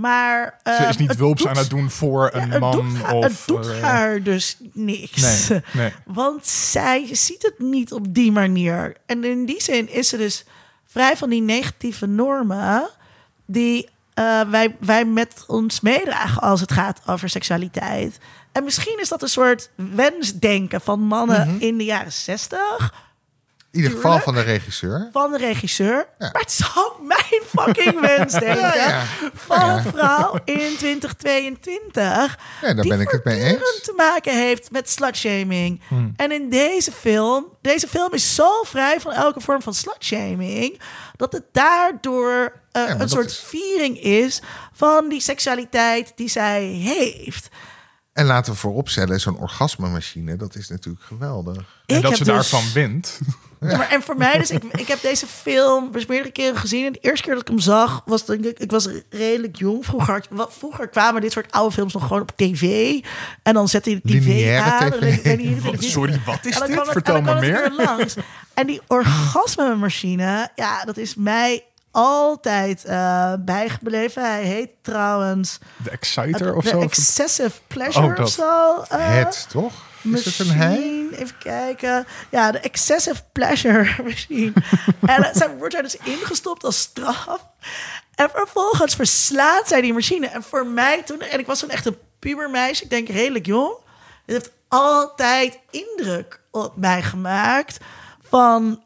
Maar 0.00 0.60
Ze 0.64 0.86
is 0.88 0.96
niet 0.96 1.08
het 1.08 1.18
wulps 1.18 1.42
doet- 1.42 1.50
aan 1.50 1.56
het 1.56 1.70
doen 1.70 1.90
voor 1.90 2.30
een 2.32 2.50
het 2.50 2.60
man. 2.60 2.70
doet 2.72 3.02
haar, 3.02 3.14
of, 3.14 3.24
het 3.24 3.42
doet 3.46 3.68
eh, 3.70 3.82
haar 3.82 4.22
dus 4.22 4.56
niks. 4.72 5.48
Nee, 5.48 5.60
nee. 5.72 5.92
Want 6.04 6.46
zij 6.46 7.08
ziet 7.12 7.42
het 7.42 7.58
niet 7.58 7.92
op 7.92 8.14
die 8.14 8.32
manier. 8.32 8.96
En 9.06 9.24
in 9.24 9.46
die 9.46 9.62
zin 9.62 9.88
is 9.92 10.08
ze 10.08 10.16
dus 10.16 10.44
vrij 10.86 11.16
van 11.16 11.30
die 11.30 11.42
negatieve 11.42 12.06
normen 12.06 12.88
die 13.46 13.88
eh, 14.14 14.40
wij, 14.40 14.76
wij 14.80 15.04
met 15.04 15.44
ons 15.46 15.80
meedragen 15.80 16.42
als 16.42 16.60
het 16.60 16.72
gaat 16.72 17.00
over 17.06 17.28
seksualiteit. 17.28 18.18
En 18.52 18.64
misschien 18.64 18.98
is 19.00 19.08
dat 19.08 19.22
een 19.22 19.28
soort 19.28 19.70
wensdenken 19.74 20.80
van 20.80 21.00
mannen 21.00 21.48
Mhm. 21.48 21.56
in 21.62 21.76
de 21.78 21.84
jaren 21.84 22.12
zestig 22.12 22.94
ieder 23.76 23.90
geval 23.90 24.18
van 24.18 24.34
de 24.34 24.40
regisseur. 24.40 25.08
van 25.12 25.30
de 25.30 25.38
regisseur. 25.38 26.06
Ja. 26.18 26.30
Maar 26.32 26.40
het 26.42 26.50
is 26.50 26.70
ook 26.76 27.00
mijn 27.02 27.42
fucking 27.48 28.00
wensdenken 28.00 28.60
Ja, 28.76 28.86
ja. 28.88 29.02
van 29.34 29.68
een 29.68 29.82
vrouw 29.82 30.38
in 30.44 30.76
2022 30.78 32.02
Ja, 32.04 32.36
daar 32.60 32.74
die 32.74 32.88
ben 32.90 33.00
ik 33.00 33.10
het 33.10 33.24
mee 33.24 33.40
eens. 33.40 33.80
te 33.82 33.92
maken 33.96 34.32
heeft 34.38 34.70
met 34.70 34.90
slutshaming. 34.90 35.80
Hmm. 35.88 36.12
En 36.16 36.32
in 36.32 36.50
deze 36.50 36.92
film, 36.92 37.46
deze 37.60 37.88
film 37.88 38.12
is 38.12 38.34
zo 38.34 38.62
vrij 38.62 39.00
van 39.00 39.12
elke 39.12 39.40
vorm 39.40 39.62
van 39.62 39.74
slutshaming, 39.74 40.80
dat 41.16 41.32
het 41.32 41.44
daardoor 41.52 42.52
eh, 42.72 42.82
een 42.98 43.08
soort 43.08 43.26
is- 43.30 43.38
viering 43.46 44.00
is 44.02 44.40
van 44.72 45.08
die 45.08 45.20
seksualiteit 45.20 46.12
die 46.16 46.28
zij 46.28 46.62
heeft. 46.64 47.48
En 48.12 48.26
laten 48.26 48.52
we 48.52 48.58
vooropstellen, 48.58 49.20
zo'n 49.20 49.38
orgasmemachine, 49.38 50.36
dat 50.36 50.54
is 50.54 50.68
natuurlijk 50.68 51.04
geweldig. 51.04 51.82
En 51.86 52.00
dat 52.00 52.16
ze 52.16 52.24
dus- 52.24 52.32
daarvan 52.34 52.64
wint. 52.74 53.18
Ja, 53.60 53.76
maar 53.76 53.90
en 53.90 54.02
voor 54.02 54.16
mij, 54.16 54.38
dus 54.38 54.50
ik, 54.50 54.62
ik 54.64 54.86
heb 54.88 55.00
deze 55.02 55.26
film 55.26 55.92
dus 55.92 56.06
meerdere 56.06 56.30
keren 56.32 56.56
gezien. 56.56 56.86
En 56.86 56.92
de 56.92 56.98
eerste 57.00 57.22
keer 57.24 57.32
dat 57.32 57.42
ik 57.42 57.48
hem 57.48 57.58
zag, 57.58 58.02
was 58.04 58.24
denk 58.26 58.44
ik, 58.44 58.58
ik 58.58 58.70
was 58.70 58.88
redelijk 59.10 59.56
jong. 59.56 59.84
Vroeger, 60.48 60.88
kwamen 60.88 61.20
dit 61.20 61.32
soort 61.32 61.52
oude 61.52 61.74
films 61.74 61.92
nog 61.92 62.02
gewoon 62.06 62.22
op 62.22 62.32
tv. 62.36 62.94
En 63.42 63.54
dan 63.54 63.68
zette 63.68 63.90
je 63.90 64.00
de 64.02 64.18
tv 64.18 64.26
Lineaire 64.26 64.70
aan. 64.70 64.90
TV. 64.90 65.24
en 65.64 65.82
sorry, 65.82 66.20
wat 66.26 66.44
is 66.46 66.58
dit? 66.60 66.74
het- 66.74 66.88
Vertel 66.88 67.20
me 67.22 67.40
meer. 67.40 67.72
langs. 67.76 68.14
En 68.54 68.66
die 68.66 68.80
orgasmemachine, 68.86 70.48
ja, 70.54 70.84
dat 70.84 70.96
is 70.96 71.14
mij 71.14 71.64
altijd 71.90 72.84
eh, 72.84 73.32
bijgebleven. 73.38 74.22
Hij 74.30 74.42
heet 74.44 74.70
trouwens... 74.82 75.58
De 75.76 75.90
Exciter 75.90 76.54
of 76.54 76.64
zo? 76.66 76.80
Excessive 76.80 77.50
Pleasure 77.66 78.06
Oh, 78.06 78.16
dat. 78.16 78.26
of 78.26 78.32
zo. 78.32 78.82
eh, 78.88 79.14
het, 79.14 79.46
toch? 79.48 79.72
Hij? 80.12 80.68
Machine, 80.68 81.16
Even 81.16 81.38
kijken. 81.38 82.06
Ja, 82.30 82.50
de 82.52 82.58
excessive 82.58 83.22
pleasure 83.32 83.96
machine. 84.04 84.52
en 85.06 85.30
zij 85.32 85.56
wordt 85.56 85.74
daar 85.74 85.82
dus 85.82 85.96
ingestopt 85.96 86.64
als 86.64 86.80
straf. 86.80 87.46
En 88.14 88.30
vervolgens 88.30 88.94
verslaat 88.94 89.68
zij 89.68 89.80
die 89.80 89.92
machine. 89.92 90.26
En 90.26 90.42
voor 90.42 90.66
mij 90.66 91.02
toen, 91.02 91.20
en 91.20 91.38
ik 91.38 91.46
was 91.46 91.58
toen 91.58 91.70
echt 91.70 91.86
een 91.86 91.98
pubermeisje, 92.18 92.84
ik 92.84 92.90
denk 92.90 93.08
redelijk 93.08 93.46
jong. 93.46 93.74
Het 94.26 94.34
heeft 94.34 94.50
altijd 94.68 95.58
indruk 95.70 96.40
op 96.50 96.76
mij 96.76 97.02
gemaakt 97.02 97.78
van 98.28 98.82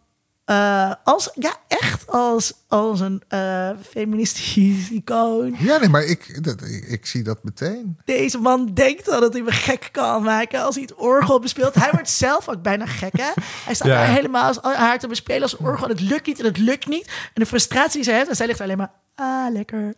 eh, 0.50 0.92
als 1.04 1.30
ja 1.34 1.56
echt 1.68 2.06
als 2.06 2.52
als 2.68 3.00
een 3.00 3.22
eh, 3.28 3.70
feministisch 3.90 4.90
icoon. 4.90 5.56
Ja, 5.58 5.78
nee, 5.78 5.88
maar 5.88 6.04
ik, 6.04 6.44
dat, 6.44 6.62
ik, 6.62 6.84
ik 6.84 7.06
zie 7.06 7.22
dat 7.22 7.44
meteen. 7.44 7.98
Deze 8.04 8.38
man 8.38 8.74
denkt 8.74 9.08
al 9.08 9.20
dat 9.20 9.32
hij 9.32 9.42
me 9.42 9.52
gek 9.52 9.88
kan 9.92 10.22
maken 10.22 10.62
als 10.62 10.74
hij 10.74 10.84
het 10.84 10.94
orgel 10.94 11.40
bespeelt. 11.40 11.74
Hij 11.74 11.90
wordt 11.92 12.10
zelf 12.26 12.48
ook 12.48 12.62
bijna 12.62 12.86
gek, 12.86 13.16
hè? 13.18 13.30
Hij 13.64 13.74
staat 13.74 13.88
Ja. 13.88 13.94
daar 13.94 14.08
helemaal 14.14 14.44
als 14.46 14.58
haar 14.76 14.98
te 14.98 15.08
bespelen 15.08 15.42
als 15.42 15.56
orgel. 15.56 15.84
En 15.84 15.90
het 15.90 16.00
lukt 16.00 16.26
niet 16.26 16.38
en 16.38 16.44
het 16.44 16.58
lukt 16.58 16.86
niet. 16.86 17.06
En 17.06 17.42
de 17.42 17.46
frustratie 17.46 17.94
die 17.94 18.04
zij 18.04 18.14
heeft, 18.14 18.28
en 18.28 18.36
zij 18.36 18.46
ligt 18.46 18.60
alleen 18.60 18.76
maar... 18.76 18.90
Ah, 19.14 19.52
lekker. 19.52 19.94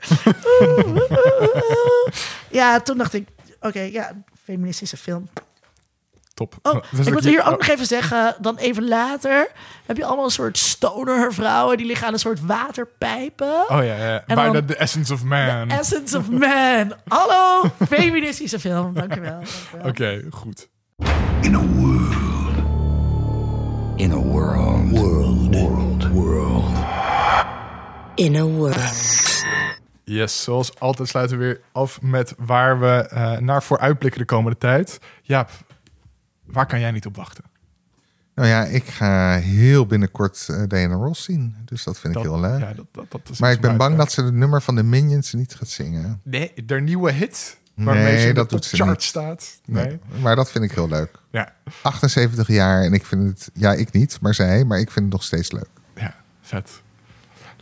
ja, 2.58 2.80
toen 2.80 2.98
dacht 2.98 3.14
ik... 3.14 3.28
Oké, 3.60 3.80
ja, 3.80 4.22
feministische 4.44 4.96
film. 4.96 5.28
Top. 6.50 6.58
Oh, 6.62 6.74
ik 7.06 7.12
moet 7.12 7.22
je- 7.22 7.28
hier 7.28 7.40
ook 7.40 7.46
oh, 7.46 7.58
nog 7.58 7.68
even 7.68 7.86
zeggen, 7.86 8.34
dan 8.40 8.56
even 8.56 8.88
later... 8.88 9.48
heb 9.86 9.96
je 9.96 10.04
allemaal 10.04 10.24
een 10.24 10.30
soort 10.30 10.58
stoner 10.58 11.32
vrouwen... 11.32 11.76
die 11.76 11.86
liggen 11.86 12.06
aan 12.06 12.12
een 12.12 12.18
soort 12.18 12.46
waterpijpen. 12.46 13.52
Oh 13.68 13.68
ja, 13.68 13.82
ja. 13.82 14.22
En 14.26 14.52
dan- 14.52 14.66
The 14.66 14.76
Essence 14.76 15.12
of 15.12 15.22
Man. 15.24 15.70
Essence 15.70 16.18
of 16.18 16.30
Man. 16.30 16.94
Hallo, 17.08 17.62
feministische 17.88 18.60
film. 18.60 18.94
Dank 18.94 19.14
je 19.14 19.20
wel. 19.20 19.30
dank 19.30 19.46
je 19.46 19.76
wel. 19.78 19.88
Oké, 19.88 20.22
goed. 20.30 20.68
In 21.40 21.54
a 21.54 21.60
world. 21.60 22.14
In 23.96 24.12
a 24.12 24.16
world. 24.16 24.90
World. 24.90 25.54
World. 25.54 26.08
World. 26.08 26.76
In 28.14 28.36
a 28.36 28.42
world. 28.44 29.10
Yes, 30.04 30.42
zoals 30.42 30.78
altijd 30.78 31.08
sluiten 31.08 31.38
we 31.38 31.44
weer 31.44 31.60
af 31.72 32.00
met 32.02 32.34
waar 32.38 32.80
we 32.80 32.86
eh, 33.10 33.36
naar 33.38 33.62
vooruitblikken 33.62 34.20
de 34.20 34.26
komende 34.26 34.58
tijd. 34.58 34.98
Jaap, 35.22 35.50
waar 36.44 36.66
kan 36.66 36.80
jij 36.80 36.90
niet 36.90 37.06
op 37.06 37.16
wachten? 37.16 37.44
Nou 38.34 38.48
ja, 38.48 38.64
ik 38.64 38.84
ga 38.84 39.36
heel 39.38 39.86
binnenkort 39.86 40.46
eh, 40.50 40.62
Diana 40.66 40.94
Ross 40.94 41.24
zien. 41.24 41.56
Dus 41.64 41.84
dat 41.84 41.98
vind 41.98 42.16
ik 42.16 42.22
heel 42.22 42.40
leuk. 42.40 42.60
Ja, 42.60 42.72
dat, 42.74 42.86
dat, 42.92 43.10
dat 43.10 43.20
is 43.30 43.38
maar 43.38 43.52
ik 43.52 43.60
ben 43.60 43.76
bang 43.76 43.96
dat 43.96 44.12
ze 44.12 44.22
het 44.24 44.34
nummer 44.34 44.62
van 44.62 44.74
de 44.74 44.82
Minions 44.82 45.32
niet 45.32 45.54
gaat 45.54 45.68
zingen. 45.68 46.20
Nee, 46.22 46.52
der 46.66 46.82
nieuwe 46.82 47.12
hit. 47.12 47.60
Waarmee 47.74 48.02
Nee, 48.04 48.26
ze 48.26 48.32
dat 48.32 48.48
de 48.50 48.54
doet 48.54 48.64
ze 48.64 48.76
chart 48.76 48.90
niet. 48.90 49.02
staat. 49.02 49.60
Nee. 49.64 49.86
Nee. 49.86 50.00
Maar 50.20 50.36
dat 50.36 50.50
vind 50.50 50.64
ik 50.64 50.72
heel 50.72 50.88
leuk. 50.88 51.10
Ja, 51.30 51.52
78 51.82 52.46
jaar 52.48 52.82
en 52.82 52.92
ik 52.92 53.06
vind 53.06 53.28
het... 53.28 53.50
Ja, 53.54 53.72
ik 53.72 53.92
niet, 53.92 54.18
maar 54.20 54.34
zij. 54.34 54.64
Maar 54.64 54.78
ik 54.78 54.90
vind 54.90 55.04
het 55.04 55.14
nog 55.14 55.22
steeds 55.22 55.52
leuk. 55.52 55.68
ja, 55.94 56.14
vet. 56.42 56.70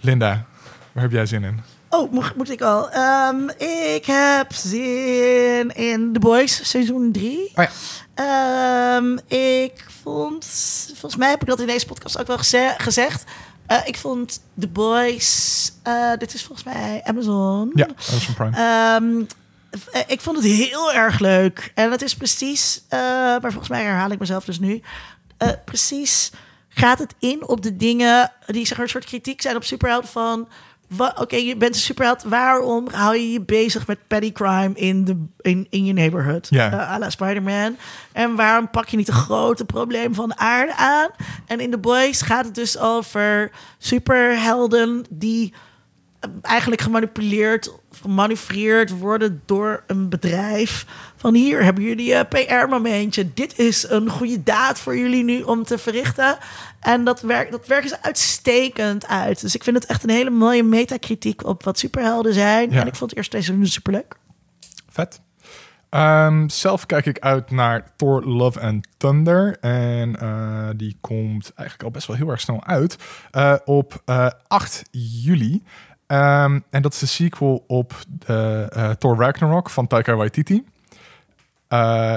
Linda, 0.01 0.47
waar 0.93 1.03
heb 1.03 1.13
jij 1.13 1.27
zin 1.27 1.45
in? 1.45 1.61
Oh, 1.91 2.13
moet, 2.13 2.35
moet 2.37 2.51
ik 2.51 2.61
al? 2.61 2.91
Ehm, 2.91 3.49
ik 3.95 4.05
heb 4.07 4.53
zin 4.53 5.71
in 5.75 6.13
The 6.13 6.19
Boys, 6.19 6.69
seizoen 6.71 7.13
3. 7.13 7.53
Oh 7.55 7.65
ja. 7.65 7.71
Ehm, 8.15 9.17
ik 9.39 9.87
vond, 10.03 10.45
volgens 10.89 11.17
mij 11.17 11.31
heb 11.31 11.41
ik 11.41 11.47
dat 11.49 11.61
in 11.61 11.67
deze 11.67 11.87
podcast 11.87 12.19
ook 12.21 12.27
wel 12.27 12.39
geze- 12.39 12.75
gezegd. 12.79 13.25
Eh, 13.67 13.79
ik 13.85 13.97
vond 13.97 14.41
The 14.59 14.69
Boys, 14.69 15.73
eh, 15.83 16.13
dit 16.19 16.35
is 16.35 16.45
volgens 16.45 16.67
mij 16.75 17.01
Amazon. 17.05 17.71
Ja, 17.75 17.87
Amazon 18.11 18.35
Prime. 18.35 18.57
Ehm, 18.57 19.23
eh, 19.93 20.01
ik 20.07 20.21
vond 20.21 20.37
het 20.37 20.47
heel 20.47 20.93
erg 20.93 21.19
leuk. 21.19 21.73
En 21.75 21.91
het 21.91 22.03
is 22.03 22.15
precies, 22.15 22.83
maar 22.91 23.41
volgens 23.41 23.69
mij 23.69 23.83
herhaal 23.83 24.11
ik 24.11 24.19
mezelf 24.19 24.45
dus 24.45 24.59
nu. 24.59 24.83
precies 25.65 26.31
gaat 26.69 26.99
het 26.99 27.15
in 27.19 27.49
op 27.49 27.63
de 27.63 27.77
dingen 27.77 28.33
die 28.47 28.67
zeg 28.67 28.77
maar, 28.77 28.87
een 28.87 28.93
soort 28.93 29.05
kritiek 29.05 29.43
zijn 29.43 29.57
op 29.57 29.65
superheld 29.65 30.09
van... 30.11 30.49
Oké, 30.99 31.37
je 31.37 31.57
bent 31.57 31.75
een 31.75 31.81
superheld. 31.81 32.23
Waarom 32.23 32.89
hou 32.91 33.17
je 33.17 33.33
je 33.33 33.41
bezig 33.41 33.87
met 33.87 33.99
petty 34.07 34.33
crime 34.33 34.71
in, 34.75 35.05
de, 35.05 35.25
in, 35.41 35.67
in 35.71 35.85
je 35.85 35.93
neighborhood? 35.93 36.47
Ja. 36.51 36.73
Eh, 36.73 36.93
à 36.93 36.99
la 36.99 37.11
Spider-Man. 37.11 37.77
En 38.13 38.35
waarom 38.37 38.71
pak 38.71 38.89
je 38.89 38.97
niet 38.97 39.07
de 39.07 39.13
grote 39.13 39.65
probleem 39.65 40.15
van 40.15 40.29
de 40.29 40.37
aarde 40.37 40.75
aan? 40.75 41.09
En 41.47 41.61
in 41.61 41.71
The 41.71 41.79
Boys 41.79 42.23
gaat 42.23 42.45
het 42.45 42.55
dus 42.55 42.79
over 42.79 43.51
superhelden 43.79 45.05
die 45.11 45.53
eigenlijk 46.43 46.81
gemanipuleerd 46.81 47.73
of 47.91 47.99
gemanoeuvreerd 48.01 48.99
worden 48.99 49.43
door 49.47 49.83
een 49.87 50.09
bedrijf. 50.09 50.87
Van 51.17 51.35
hier 51.35 51.65
hebben 51.65 51.85
jullie 51.85 52.15
een 52.15 52.29
PR-momentje. 52.29 53.33
Dit 53.35 53.59
is 53.59 53.89
een 53.89 54.09
goede 54.09 54.43
daad 54.43 54.79
voor 54.79 54.97
jullie 54.97 55.25
nu 55.25 55.43
om 55.43 55.65
te 55.65 55.79
verrichten. 55.79 56.39
En 56.81 57.05
dat, 57.05 57.21
werkt 57.21 57.51
dat 57.51 57.67
werken 57.67 57.89
ze 57.89 58.03
uitstekend 58.03 59.07
uit. 59.07 59.41
Dus 59.41 59.55
ik 59.55 59.65
vind 59.65 59.77
het 59.77 59.87
echt 59.87 60.03
een 60.03 60.11
hele 60.11 60.31
mooie 60.31 60.63
metakritiek 60.63 61.47
op 61.47 61.65
wat 61.65 61.79
superhelden 61.79 62.35
zijn. 62.35 62.71
Ja. 62.71 62.81
En 62.81 62.87
ik 62.87 62.95
vond 62.95 63.11
het 63.11 63.19
eerste 63.19 63.43
seizoen 63.43 63.67
superleuk. 63.67 64.17
Vet. 64.89 65.21
Ehm, 65.91 66.49
zelf 66.49 66.87
kijk 66.87 67.07
ik 67.07 67.19
uit 67.19 67.51
naar 67.51 67.93
Thor 67.97 68.23
Love 68.23 68.61
and 68.61 68.87
Thunder. 68.97 69.59
En 69.61 70.21
eh, 70.21 70.69
die 70.77 70.97
komt 71.01 71.53
eigenlijk 71.55 71.83
al 71.89 71.91
best 71.91 72.07
wel 72.07 72.17
heel 72.17 72.29
erg 72.29 72.41
snel 72.41 72.65
uit. 72.65 72.97
eh, 73.31 73.55
op 73.65 74.03
eh, 74.05 74.31
8 74.47 74.83
juli. 74.91 75.63
Ehm, 76.07 76.61
en 76.71 76.83
dat 76.83 76.93
is 76.93 76.99
de 76.99 77.07
sequel 77.07 77.65
op 77.67 77.95
de, 78.09 78.97
Thor 78.99 79.17
Ragnarok 79.17 79.71
van 79.71 79.87
Taika 79.87 80.15
Waititi. 80.15 80.65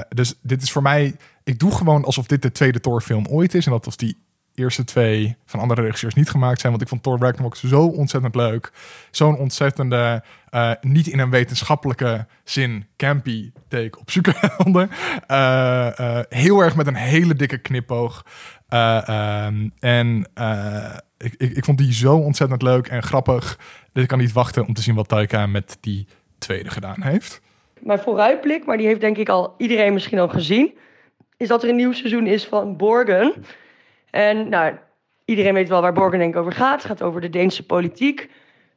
Dus 0.08 0.34
dit 0.42 0.62
is 0.62 0.72
voor 0.72 0.82
mij... 0.82 1.16
Ik 1.44 1.58
doe 1.58 1.74
gewoon 1.74 2.04
alsof 2.04 2.26
dit 2.26 2.42
de 2.42 2.52
tweede 2.52 2.80
Thor-film 2.80 3.26
ooit 3.26 3.54
is. 3.54 3.66
En 3.66 3.72
dat 3.72 3.86
als 3.86 3.96
die 3.96 4.16
eerste 4.54 4.84
twee 4.84 5.36
van 5.44 5.60
andere 5.60 5.82
regisseurs 5.82 6.14
niet 6.14 6.30
gemaakt 6.30 6.60
zijn. 6.60 6.72
Want 6.72 6.84
ik 6.84 6.88
vond 6.88 7.02
Thor 7.02 7.18
Ragnarok 7.18 7.56
zo 7.56 7.86
ontzettend 7.86 8.34
leuk. 8.34 8.72
Zo'n 9.10 9.38
ontzettende, 9.38 10.22
eh, 10.50 10.70
niet 10.80 11.06
in 11.06 11.18
een 11.18 11.30
wetenschappelijke 11.30 12.26
zin, 12.44 12.86
campy 12.96 13.52
take 13.68 13.98
op 14.00 14.10
superhelden. 14.10 14.90
Eh, 15.26 15.98
eh, 15.98 16.24
heel 16.28 16.60
erg 16.60 16.76
met 16.76 16.86
een 16.86 16.94
hele 16.94 17.34
dikke 17.34 17.58
knipoog. 17.58 18.24
Eh, 18.68 19.08
ehm, 19.08 19.68
en 19.78 20.26
ik, 21.18 21.34
ik, 21.36 21.56
ik 21.56 21.64
vond 21.64 21.78
die 21.78 21.92
zo 21.92 22.16
ontzettend 22.16 22.62
leuk 22.62 22.86
en 22.86 23.02
grappig. 23.02 23.58
Dus 23.92 24.02
ik 24.02 24.08
kan 24.08 24.18
niet 24.18 24.32
wachten 24.32 24.66
om 24.66 24.74
te 24.74 24.82
zien 24.82 24.94
wat 24.94 25.08
Taika 25.08 25.46
met 25.46 25.78
die 25.80 26.06
tweede 26.38 26.70
gedaan 26.70 27.02
heeft. 27.02 27.40
Mijn 27.80 27.98
vooruitblik, 27.98 28.64
maar 28.64 28.76
die 28.76 28.86
heeft 28.86 29.00
denk 29.00 29.16
ik 29.16 29.28
al 29.28 29.54
iedereen 29.58 29.92
misschien 29.92 30.18
al 30.18 30.28
gezien, 30.28 30.74
is 31.36 31.48
dat 31.48 31.62
er 31.62 31.68
een 31.68 31.76
nieuw 31.76 31.92
seizoen 31.92 32.26
is 32.26 32.44
van 32.44 32.76
Borgen. 32.76 33.34
En 34.14 34.48
nou, 34.48 34.74
iedereen 35.24 35.54
weet 35.54 35.68
wel 35.68 35.80
waar 35.80 35.92
Borgen 35.92 36.18
denk 36.18 36.34
ik 36.34 36.40
over 36.40 36.52
gaat. 36.52 36.82
Het 36.82 36.90
gaat 36.90 37.02
over 37.02 37.20
de 37.20 37.30
Deense 37.30 37.66
politiek. 37.66 38.30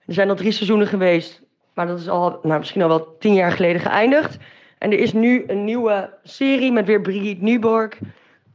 Er 0.06 0.14
zijn 0.14 0.30
al 0.30 0.36
drie 0.36 0.52
seizoenen 0.52 0.88
geweest, 0.88 1.42
maar 1.74 1.88
dat 1.88 2.00
is 2.00 2.10
al 2.10 2.40
nou, 2.42 2.60
misschien 2.60 2.82
al 2.82 2.88
wel 2.88 3.16
tien 3.20 3.34
jaar 3.34 3.52
geleden 3.52 3.82
geëindigd. 3.82 4.38
En 4.78 4.92
er 4.92 5.00
is 5.00 5.14
nu 5.14 5.44
een 5.48 5.64
nieuwe 5.64 6.14
serie 6.24 6.72
met 6.72 6.86
weer 6.86 7.02
Brigitte 7.02 7.44
Nyborg 7.44 7.98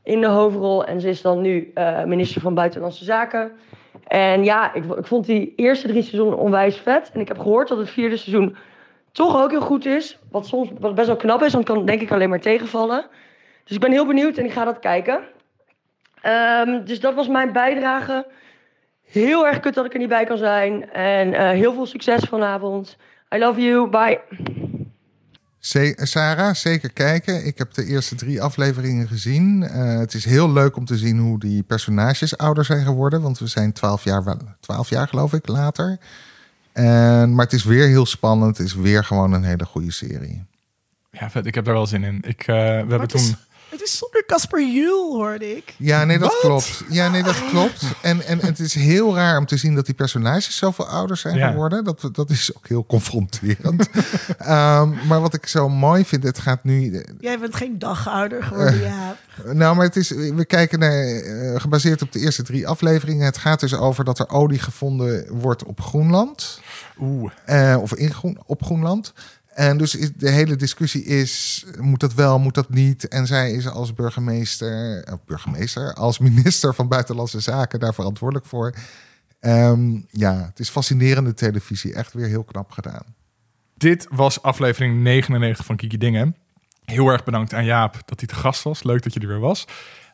in 0.02 0.20
de 0.20 0.26
hoofdrol. 0.26 0.84
En 0.84 1.00
ze 1.00 1.08
is 1.08 1.22
dan 1.22 1.40
nu 1.40 1.70
eh, 1.74 2.04
minister 2.04 2.40
van 2.40 2.54
Buitenlandse 2.54 3.04
Zaken. 3.04 3.52
En 4.06 4.44
ja, 4.44 4.74
ik, 4.74 4.84
ik 4.84 5.06
vond 5.06 5.26
die 5.26 5.52
eerste 5.56 5.88
drie 5.88 6.02
seizoenen 6.02 6.38
onwijs 6.38 6.76
vet. 6.76 7.10
En 7.14 7.20
ik 7.20 7.28
heb 7.28 7.38
gehoord 7.38 7.68
dat 7.68 7.78
het 7.78 7.90
vierde 7.90 8.16
seizoen 8.16 8.56
toch 9.12 9.42
ook 9.42 9.50
heel 9.50 9.60
goed 9.60 9.86
is. 9.86 10.18
Wat 10.30 10.46
soms 10.46 10.70
wat 10.80 10.94
best 10.94 11.06
wel 11.06 11.16
knap 11.16 11.42
is, 11.42 11.52
want 11.52 11.64
kan 11.64 11.86
denk 11.86 12.00
ik 12.00 12.12
alleen 12.12 12.28
maar 12.28 12.40
tegenvallen. 12.40 13.06
Dus 13.64 13.74
ik 13.74 13.82
ben 13.82 13.92
heel 13.92 14.06
benieuwd 14.06 14.36
en 14.36 14.44
ik 14.44 14.52
ga 14.52 14.64
dat 14.64 14.78
kijken. 14.78 15.20
Ehm, 16.22 16.84
dus 16.84 17.00
dat 17.00 17.14
was 17.14 17.28
mijn 17.28 17.52
bijdrage. 17.52 18.26
Heel 19.04 19.46
erg 19.46 19.60
kut 19.60 19.74
dat 19.74 19.84
ik 19.84 19.92
er 19.92 19.98
niet 19.98 20.08
bij 20.08 20.24
kan 20.24 20.38
zijn. 20.38 20.90
En 20.90 21.34
eh, 21.34 21.50
heel 21.50 21.74
veel 21.74 21.86
succes 21.86 22.22
vanavond. 22.22 22.96
I 23.34 23.38
love 23.38 23.60
you. 23.60 23.88
Bye. 23.88 24.20
Sarah, 25.96 26.54
zeker 26.54 26.92
kijken. 26.92 27.46
Ik 27.46 27.58
heb 27.58 27.74
de 27.74 27.84
eerste 27.84 28.14
drie 28.14 28.42
afleveringen 28.42 29.08
gezien. 29.08 29.62
Eh, 29.62 29.98
het 29.98 30.14
is 30.14 30.24
heel 30.24 30.52
leuk 30.52 30.76
om 30.76 30.84
te 30.84 30.96
zien 30.96 31.18
hoe 31.18 31.38
die 31.38 31.62
personages 31.62 32.36
ouder 32.36 32.64
zijn 32.64 32.84
geworden. 32.84 33.22
Want 33.22 33.38
we 33.38 33.46
zijn 33.46 33.72
twaalf 33.72 34.04
jaar, 34.04 34.36
12 34.60 34.90
jaar 34.90 35.08
geloof 35.08 35.32
ik, 35.32 35.48
later. 35.48 35.98
En, 36.72 37.34
maar 37.34 37.44
het 37.44 37.54
is 37.54 37.64
weer 37.64 37.86
heel 37.86 38.06
spannend. 38.06 38.56
Het 38.56 38.66
is 38.66 38.74
weer 38.74 39.04
gewoon 39.04 39.32
een 39.32 39.44
hele 39.44 39.64
goede 39.64 39.92
serie. 39.92 40.44
Ja, 41.10 41.30
vet. 41.30 41.46
Ik 41.46 41.54
heb 41.54 41.64
daar 41.64 41.74
wel 41.74 41.86
zin 41.86 42.04
in. 42.04 42.18
Ik, 42.22 42.40
eh, 42.40 42.46
we 42.56 42.86
hebben 42.88 43.08
toen... 43.08 43.36
het 43.72 43.82
is 43.82 43.98
zonder 43.98 44.24
Casper 44.26 44.66
Juhl, 44.72 45.14
hoorde 45.16 45.56
ik. 45.56 45.74
Ja, 45.78 46.04
nee, 46.04 46.18
dat 46.18 46.28
Wat? 46.32 46.40
klopt. 46.40 46.82
Ja, 46.88 47.08
nee, 47.08 47.22
dat 47.22 47.44
klopt. 47.50 47.82
En, 48.02 48.22
en, 48.26 48.40
en 48.40 48.46
het 48.46 48.58
is 48.58 48.74
heel 48.74 49.14
raar 49.14 49.38
om 49.38 49.46
te 49.46 49.56
zien 49.56 49.74
dat 49.74 49.86
die 49.86 49.94
personages 49.94 50.56
zoveel 50.56 50.86
ouder 50.88 51.16
zijn 51.16 51.36
Ja. 51.36 51.50
geworden. 51.50 51.84
Dat, 51.84 52.08
dat 52.12 52.30
is 52.30 52.56
ook 52.56 52.68
heel 52.68 52.86
confronterend. 52.86 53.88
Ehm, 54.38 55.06
maar 55.06 55.20
wat 55.20 55.34
ik 55.34 55.46
zo 55.46 55.68
mooi 55.68 56.04
vind, 56.04 56.22
het 56.22 56.38
gaat 56.38 56.64
nu... 56.64 57.04
Jij 57.20 57.38
bent 57.38 57.54
geen 57.56 57.78
dag 57.78 58.08
ouder 58.08 58.42
geworden, 58.42 58.80
ja. 58.80 59.16
Nou, 59.52 59.76
maar 59.76 59.84
het 59.86 59.96
is, 59.96 60.10
we 60.10 60.44
kijken 60.46 60.78
naar, 60.78 61.02
eh, 61.06 61.60
gebaseerd 61.60 62.02
op 62.02 62.12
de 62.12 62.18
eerste 62.18 62.42
drie 62.42 62.68
afleveringen. 62.68 63.24
Het 63.24 63.38
gaat 63.38 63.60
dus 63.60 63.74
over 63.74 64.04
dat 64.04 64.18
er 64.18 64.28
olie 64.28 64.58
gevonden 64.58 65.26
wordt 65.30 65.64
op 65.64 65.80
Groenland. 65.80 66.60
Oeh. 67.00 67.32
Eh, 67.44 67.76
of 67.80 67.94
in 67.94 68.12
Groen, 68.14 68.38
op 68.46 68.62
Groenland. 68.64 69.12
En 69.54 69.76
dus 69.76 69.92
de 70.16 70.30
hele 70.30 70.56
discussie 70.56 71.04
is, 71.04 71.64
moet 71.78 72.00
dat 72.00 72.14
wel, 72.14 72.38
moet 72.38 72.54
dat 72.54 72.68
niet? 72.68 73.08
En 73.08 73.26
zij 73.26 73.50
is 73.50 73.68
als 73.68 73.94
burgemeester, 73.94 75.04
eh, 75.04 75.14
burgemeester, 75.26 75.94
als 75.94 76.18
minister 76.18 76.74
van 76.74 76.88
Buitenlandse 76.88 77.40
Zaken 77.40 77.80
daar 77.80 77.94
verantwoordelijk 77.94 78.46
voor. 78.46 78.74
Ehm, 79.40 80.00
ja, 80.10 80.44
het 80.46 80.58
is 80.58 80.68
fascinerende 80.68 81.34
televisie. 81.34 81.94
Echt 81.94 82.12
weer 82.12 82.26
heel 82.26 82.44
knap 82.44 82.70
gedaan. 82.70 83.04
Dit 83.76 84.06
was 84.10 84.42
aflevering 84.42 85.02
99 85.02 85.64
van 85.64 85.76
Kiki 85.76 85.98
Dingen. 85.98 86.36
Heel 86.84 87.08
erg 87.08 87.24
bedankt 87.24 87.54
aan 87.54 87.64
Jaap 87.64 88.02
dat 88.04 88.18
hij 88.18 88.28
te 88.28 88.34
gast 88.34 88.62
was. 88.62 88.82
Leuk 88.82 89.02
dat 89.02 89.14
je 89.14 89.20
er 89.20 89.26
weer 89.26 89.40
was. 89.40 89.66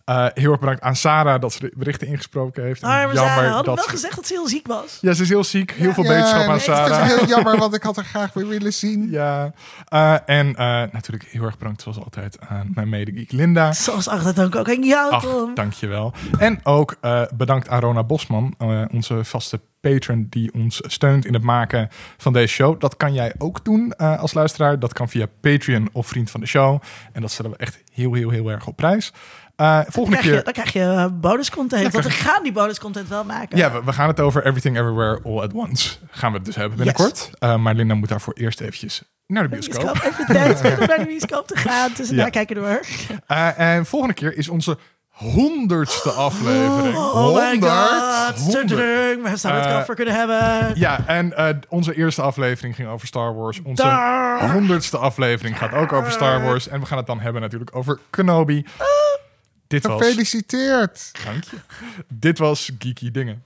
Eh, 0.09 0.27
heel 0.35 0.51
erg 0.51 0.61
bedankt 0.61 0.81
aan 0.83 0.97
Sarah 0.97 1.41
dat 1.41 1.53
ze 1.53 1.61
de 1.61 1.73
berichten 1.77 2.07
ingesproken 2.07 2.63
heeft. 2.65 2.83
En 2.83 2.89
Arme 2.89 3.15
Sarah, 3.17 3.35
hadden 3.35 3.49
we 3.59 3.65
dat 3.65 3.75
wel 3.75 3.85
ze- 3.85 3.91
gezegd 3.91 4.17
dat 4.17 4.27
ze 4.27 4.33
heel 4.33 4.49
ziek 4.49 4.67
was. 4.67 4.99
Ja, 5.01 5.13
ze 5.13 5.23
is 5.23 5.29
heel 5.29 5.45
ziek. 5.45 5.71
Heel 5.71 5.93
veel 5.93 6.05
Ja, 6.05 6.09
beterschap 6.11 6.37
nee, 6.39 6.47
aan 6.49 6.53
Het 6.53 6.61
is 6.61 6.65
Sarah. 6.75 7.03
heel 7.07 7.27
jammer, 7.27 7.59
want 7.59 7.75
ik 7.75 7.83
had 7.83 7.97
haar 7.97 8.05
graag 8.15 8.33
weer 8.33 8.47
willen 8.49 8.73
zien. 8.73 9.11
Ja, 9.11 9.53
Eh, 9.89 10.15
en 10.27 10.57
eh, 10.57 10.83
natuurlijk 10.93 11.25
heel 11.31 11.43
erg 11.43 11.59
bedankt 11.59 11.83
zoals 11.83 11.99
altijd 11.99 12.39
aan 12.49 12.71
mijn 12.75 12.89
medegeek 12.89 13.33
Linda. 13.33 13.73
Zoals 13.73 14.09
altijd 14.09 14.41
ook, 14.41 14.57
ook 14.57 14.69
aan 14.69 14.83
jou, 14.85 15.13
Ach, 15.13 15.23
Tom. 15.23 15.55
dankjewel. 15.55 16.13
En 16.39 16.61
ook 16.63 16.97
eh, 17.01 17.23
bedankt 17.35 17.69
aan 17.69 17.81
Rona 17.81 18.05
Bosman, 18.05 18.55
eh, 18.59 18.83
onze 18.93 19.25
vaste 19.25 19.61
patron 19.81 20.27
die 20.31 20.53
ons 20.55 20.81
steunt 20.87 21.27
in 21.27 21.35
het 21.35 21.43
maken 21.43 21.89
van 22.17 22.33
deze 22.33 22.55
show. 22.55 22.81
Dat 22.81 22.97
kan 22.97 23.13
jij 23.13 23.35
ook 23.39 23.65
doen 23.65 23.93
eh, 23.97 24.19
als 24.21 24.35
luisteraar. 24.35 24.79
Dat 24.79 24.93
kan 24.93 25.09
via 25.09 25.27
Patreon 25.41 25.89
of 25.93 26.07
vriend 26.07 26.31
van 26.31 26.41
de 26.41 26.47
show. 26.47 26.83
En 27.13 27.21
dat 27.21 27.31
stellen 27.31 27.51
we 27.51 27.57
echt 27.57 27.83
heel, 27.93 28.13
heel, 28.15 28.31
heel 28.31 28.49
erg 28.51 28.67
op 28.67 28.77
prijs. 28.77 29.13
Eh, 29.59 29.75
Dan 29.75 29.85
volgende 29.89 30.19
krijg, 30.19 30.25
je, 30.25 30.43
keer... 30.43 30.45
dan 30.45 30.53
krijg 30.53 30.73
je 30.73 30.81
eh, 31.03 31.07
bonuscontent. 31.21 31.93
Want 31.93 32.05
we 32.05 32.11
gaan 32.11 32.43
die 32.43 32.53
bonuscontent 32.53 33.09
wel 33.09 33.25
maken. 33.25 33.57
Ja, 33.59 33.73
we, 33.73 33.85
we 33.85 33.93
gaan 33.93 34.09
het 34.09 34.21
over 34.21 34.47
Everything 34.47 34.77
Everywhere 34.79 35.21
All 35.25 35.41
at 35.41 35.53
Once. 35.53 35.97
Gaan 36.11 36.31
we 36.31 36.37
het 36.37 36.47
dus 36.47 36.55
hebben 36.57 36.77
binnenkort. 36.77 37.31
Eh, 37.39 37.57
maar 37.57 37.75
Linda 37.75 37.95
moet 37.95 38.09
daarvoor 38.09 38.35
eerst 38.35 38.61
eventjes 38.61 39.03
naar 39.27 39.43
de 39.43 39.49
De 39.49 39.55
bioscoop. 39.57 39.83
bioscoop. 39.85 40.13
Even 40.13 40.27
de 40.27 40.33
tijd 40.33 40.61
vinden 40.61 40.81
om 40.81 40.87
naar 40.87 40.99
de 40.99 41.05
bioscoop 41.07 41.47
te 41.47 41.57
gaan. 41.57 41.91
Dus 41.97 42.09
Ja. 42.11 42.17
daar 42.17 42.31
kijken 42.31 42.57
door. 42.57 42.81
Eh, 43.27 43.59
en 43.59 43.87
volgende 43.87 44.15
keer 44.15 44.37
is 44.37 44.49
onze 44.49 44.79
honderdste 45.09 46.11
aflevering. 46.11 46.97
Oh 46.97 47.35
my 47.35 47.61
god. 47.61 48.39
Honderd. 48.39 48.69
Tududung. 48.69 49.23
Waar 49.23 49.39
zouden 49.39 49.63
we 49.63 49.69
het 49.69 49.77
Eh, 49.77 49.83
over 49.83 49.95
kunnen 49.95 50.15
hebben? 50.15 50.71
Ja, 50.75 51.07
en 51.07 51.33
onze 51.69 51.95
eerste 51.95 52.23
aflevering 52.23 52.75
ging 52.75 52.89
over 52.89 53.07
Star 53.07 53.35
Wars. 53.35 53.63
Onze 53.63 53.83
Daar. 53.83 54.53
honderdste 54.53 54.99
aflevering 54.99 55.59
gaat 55.59 55.73
ook 55.73 55.93
over 55.93 56.13
Star 56.13 56.43
Wars. 56.43 56.69
En 56.69 56.81
we 56.81 56.87
gaan 56.87 56.99
het 56.99 57.07
dan 57.07 57.21
hebben 57.21 57.43
natuurlijk 57.43 57.77
over 57.77 57.99
Kenobi. 58.11 58.65
Dit. 59.69 59.87
Gefeliciteerd! 59.87 61.11
Dank 61.25 61.45
je. 61.45 61.57
Dit 62.09 62.39
was 62.39 62.71
Geeky 62.79 63.11
Dingen. 63.11 63.43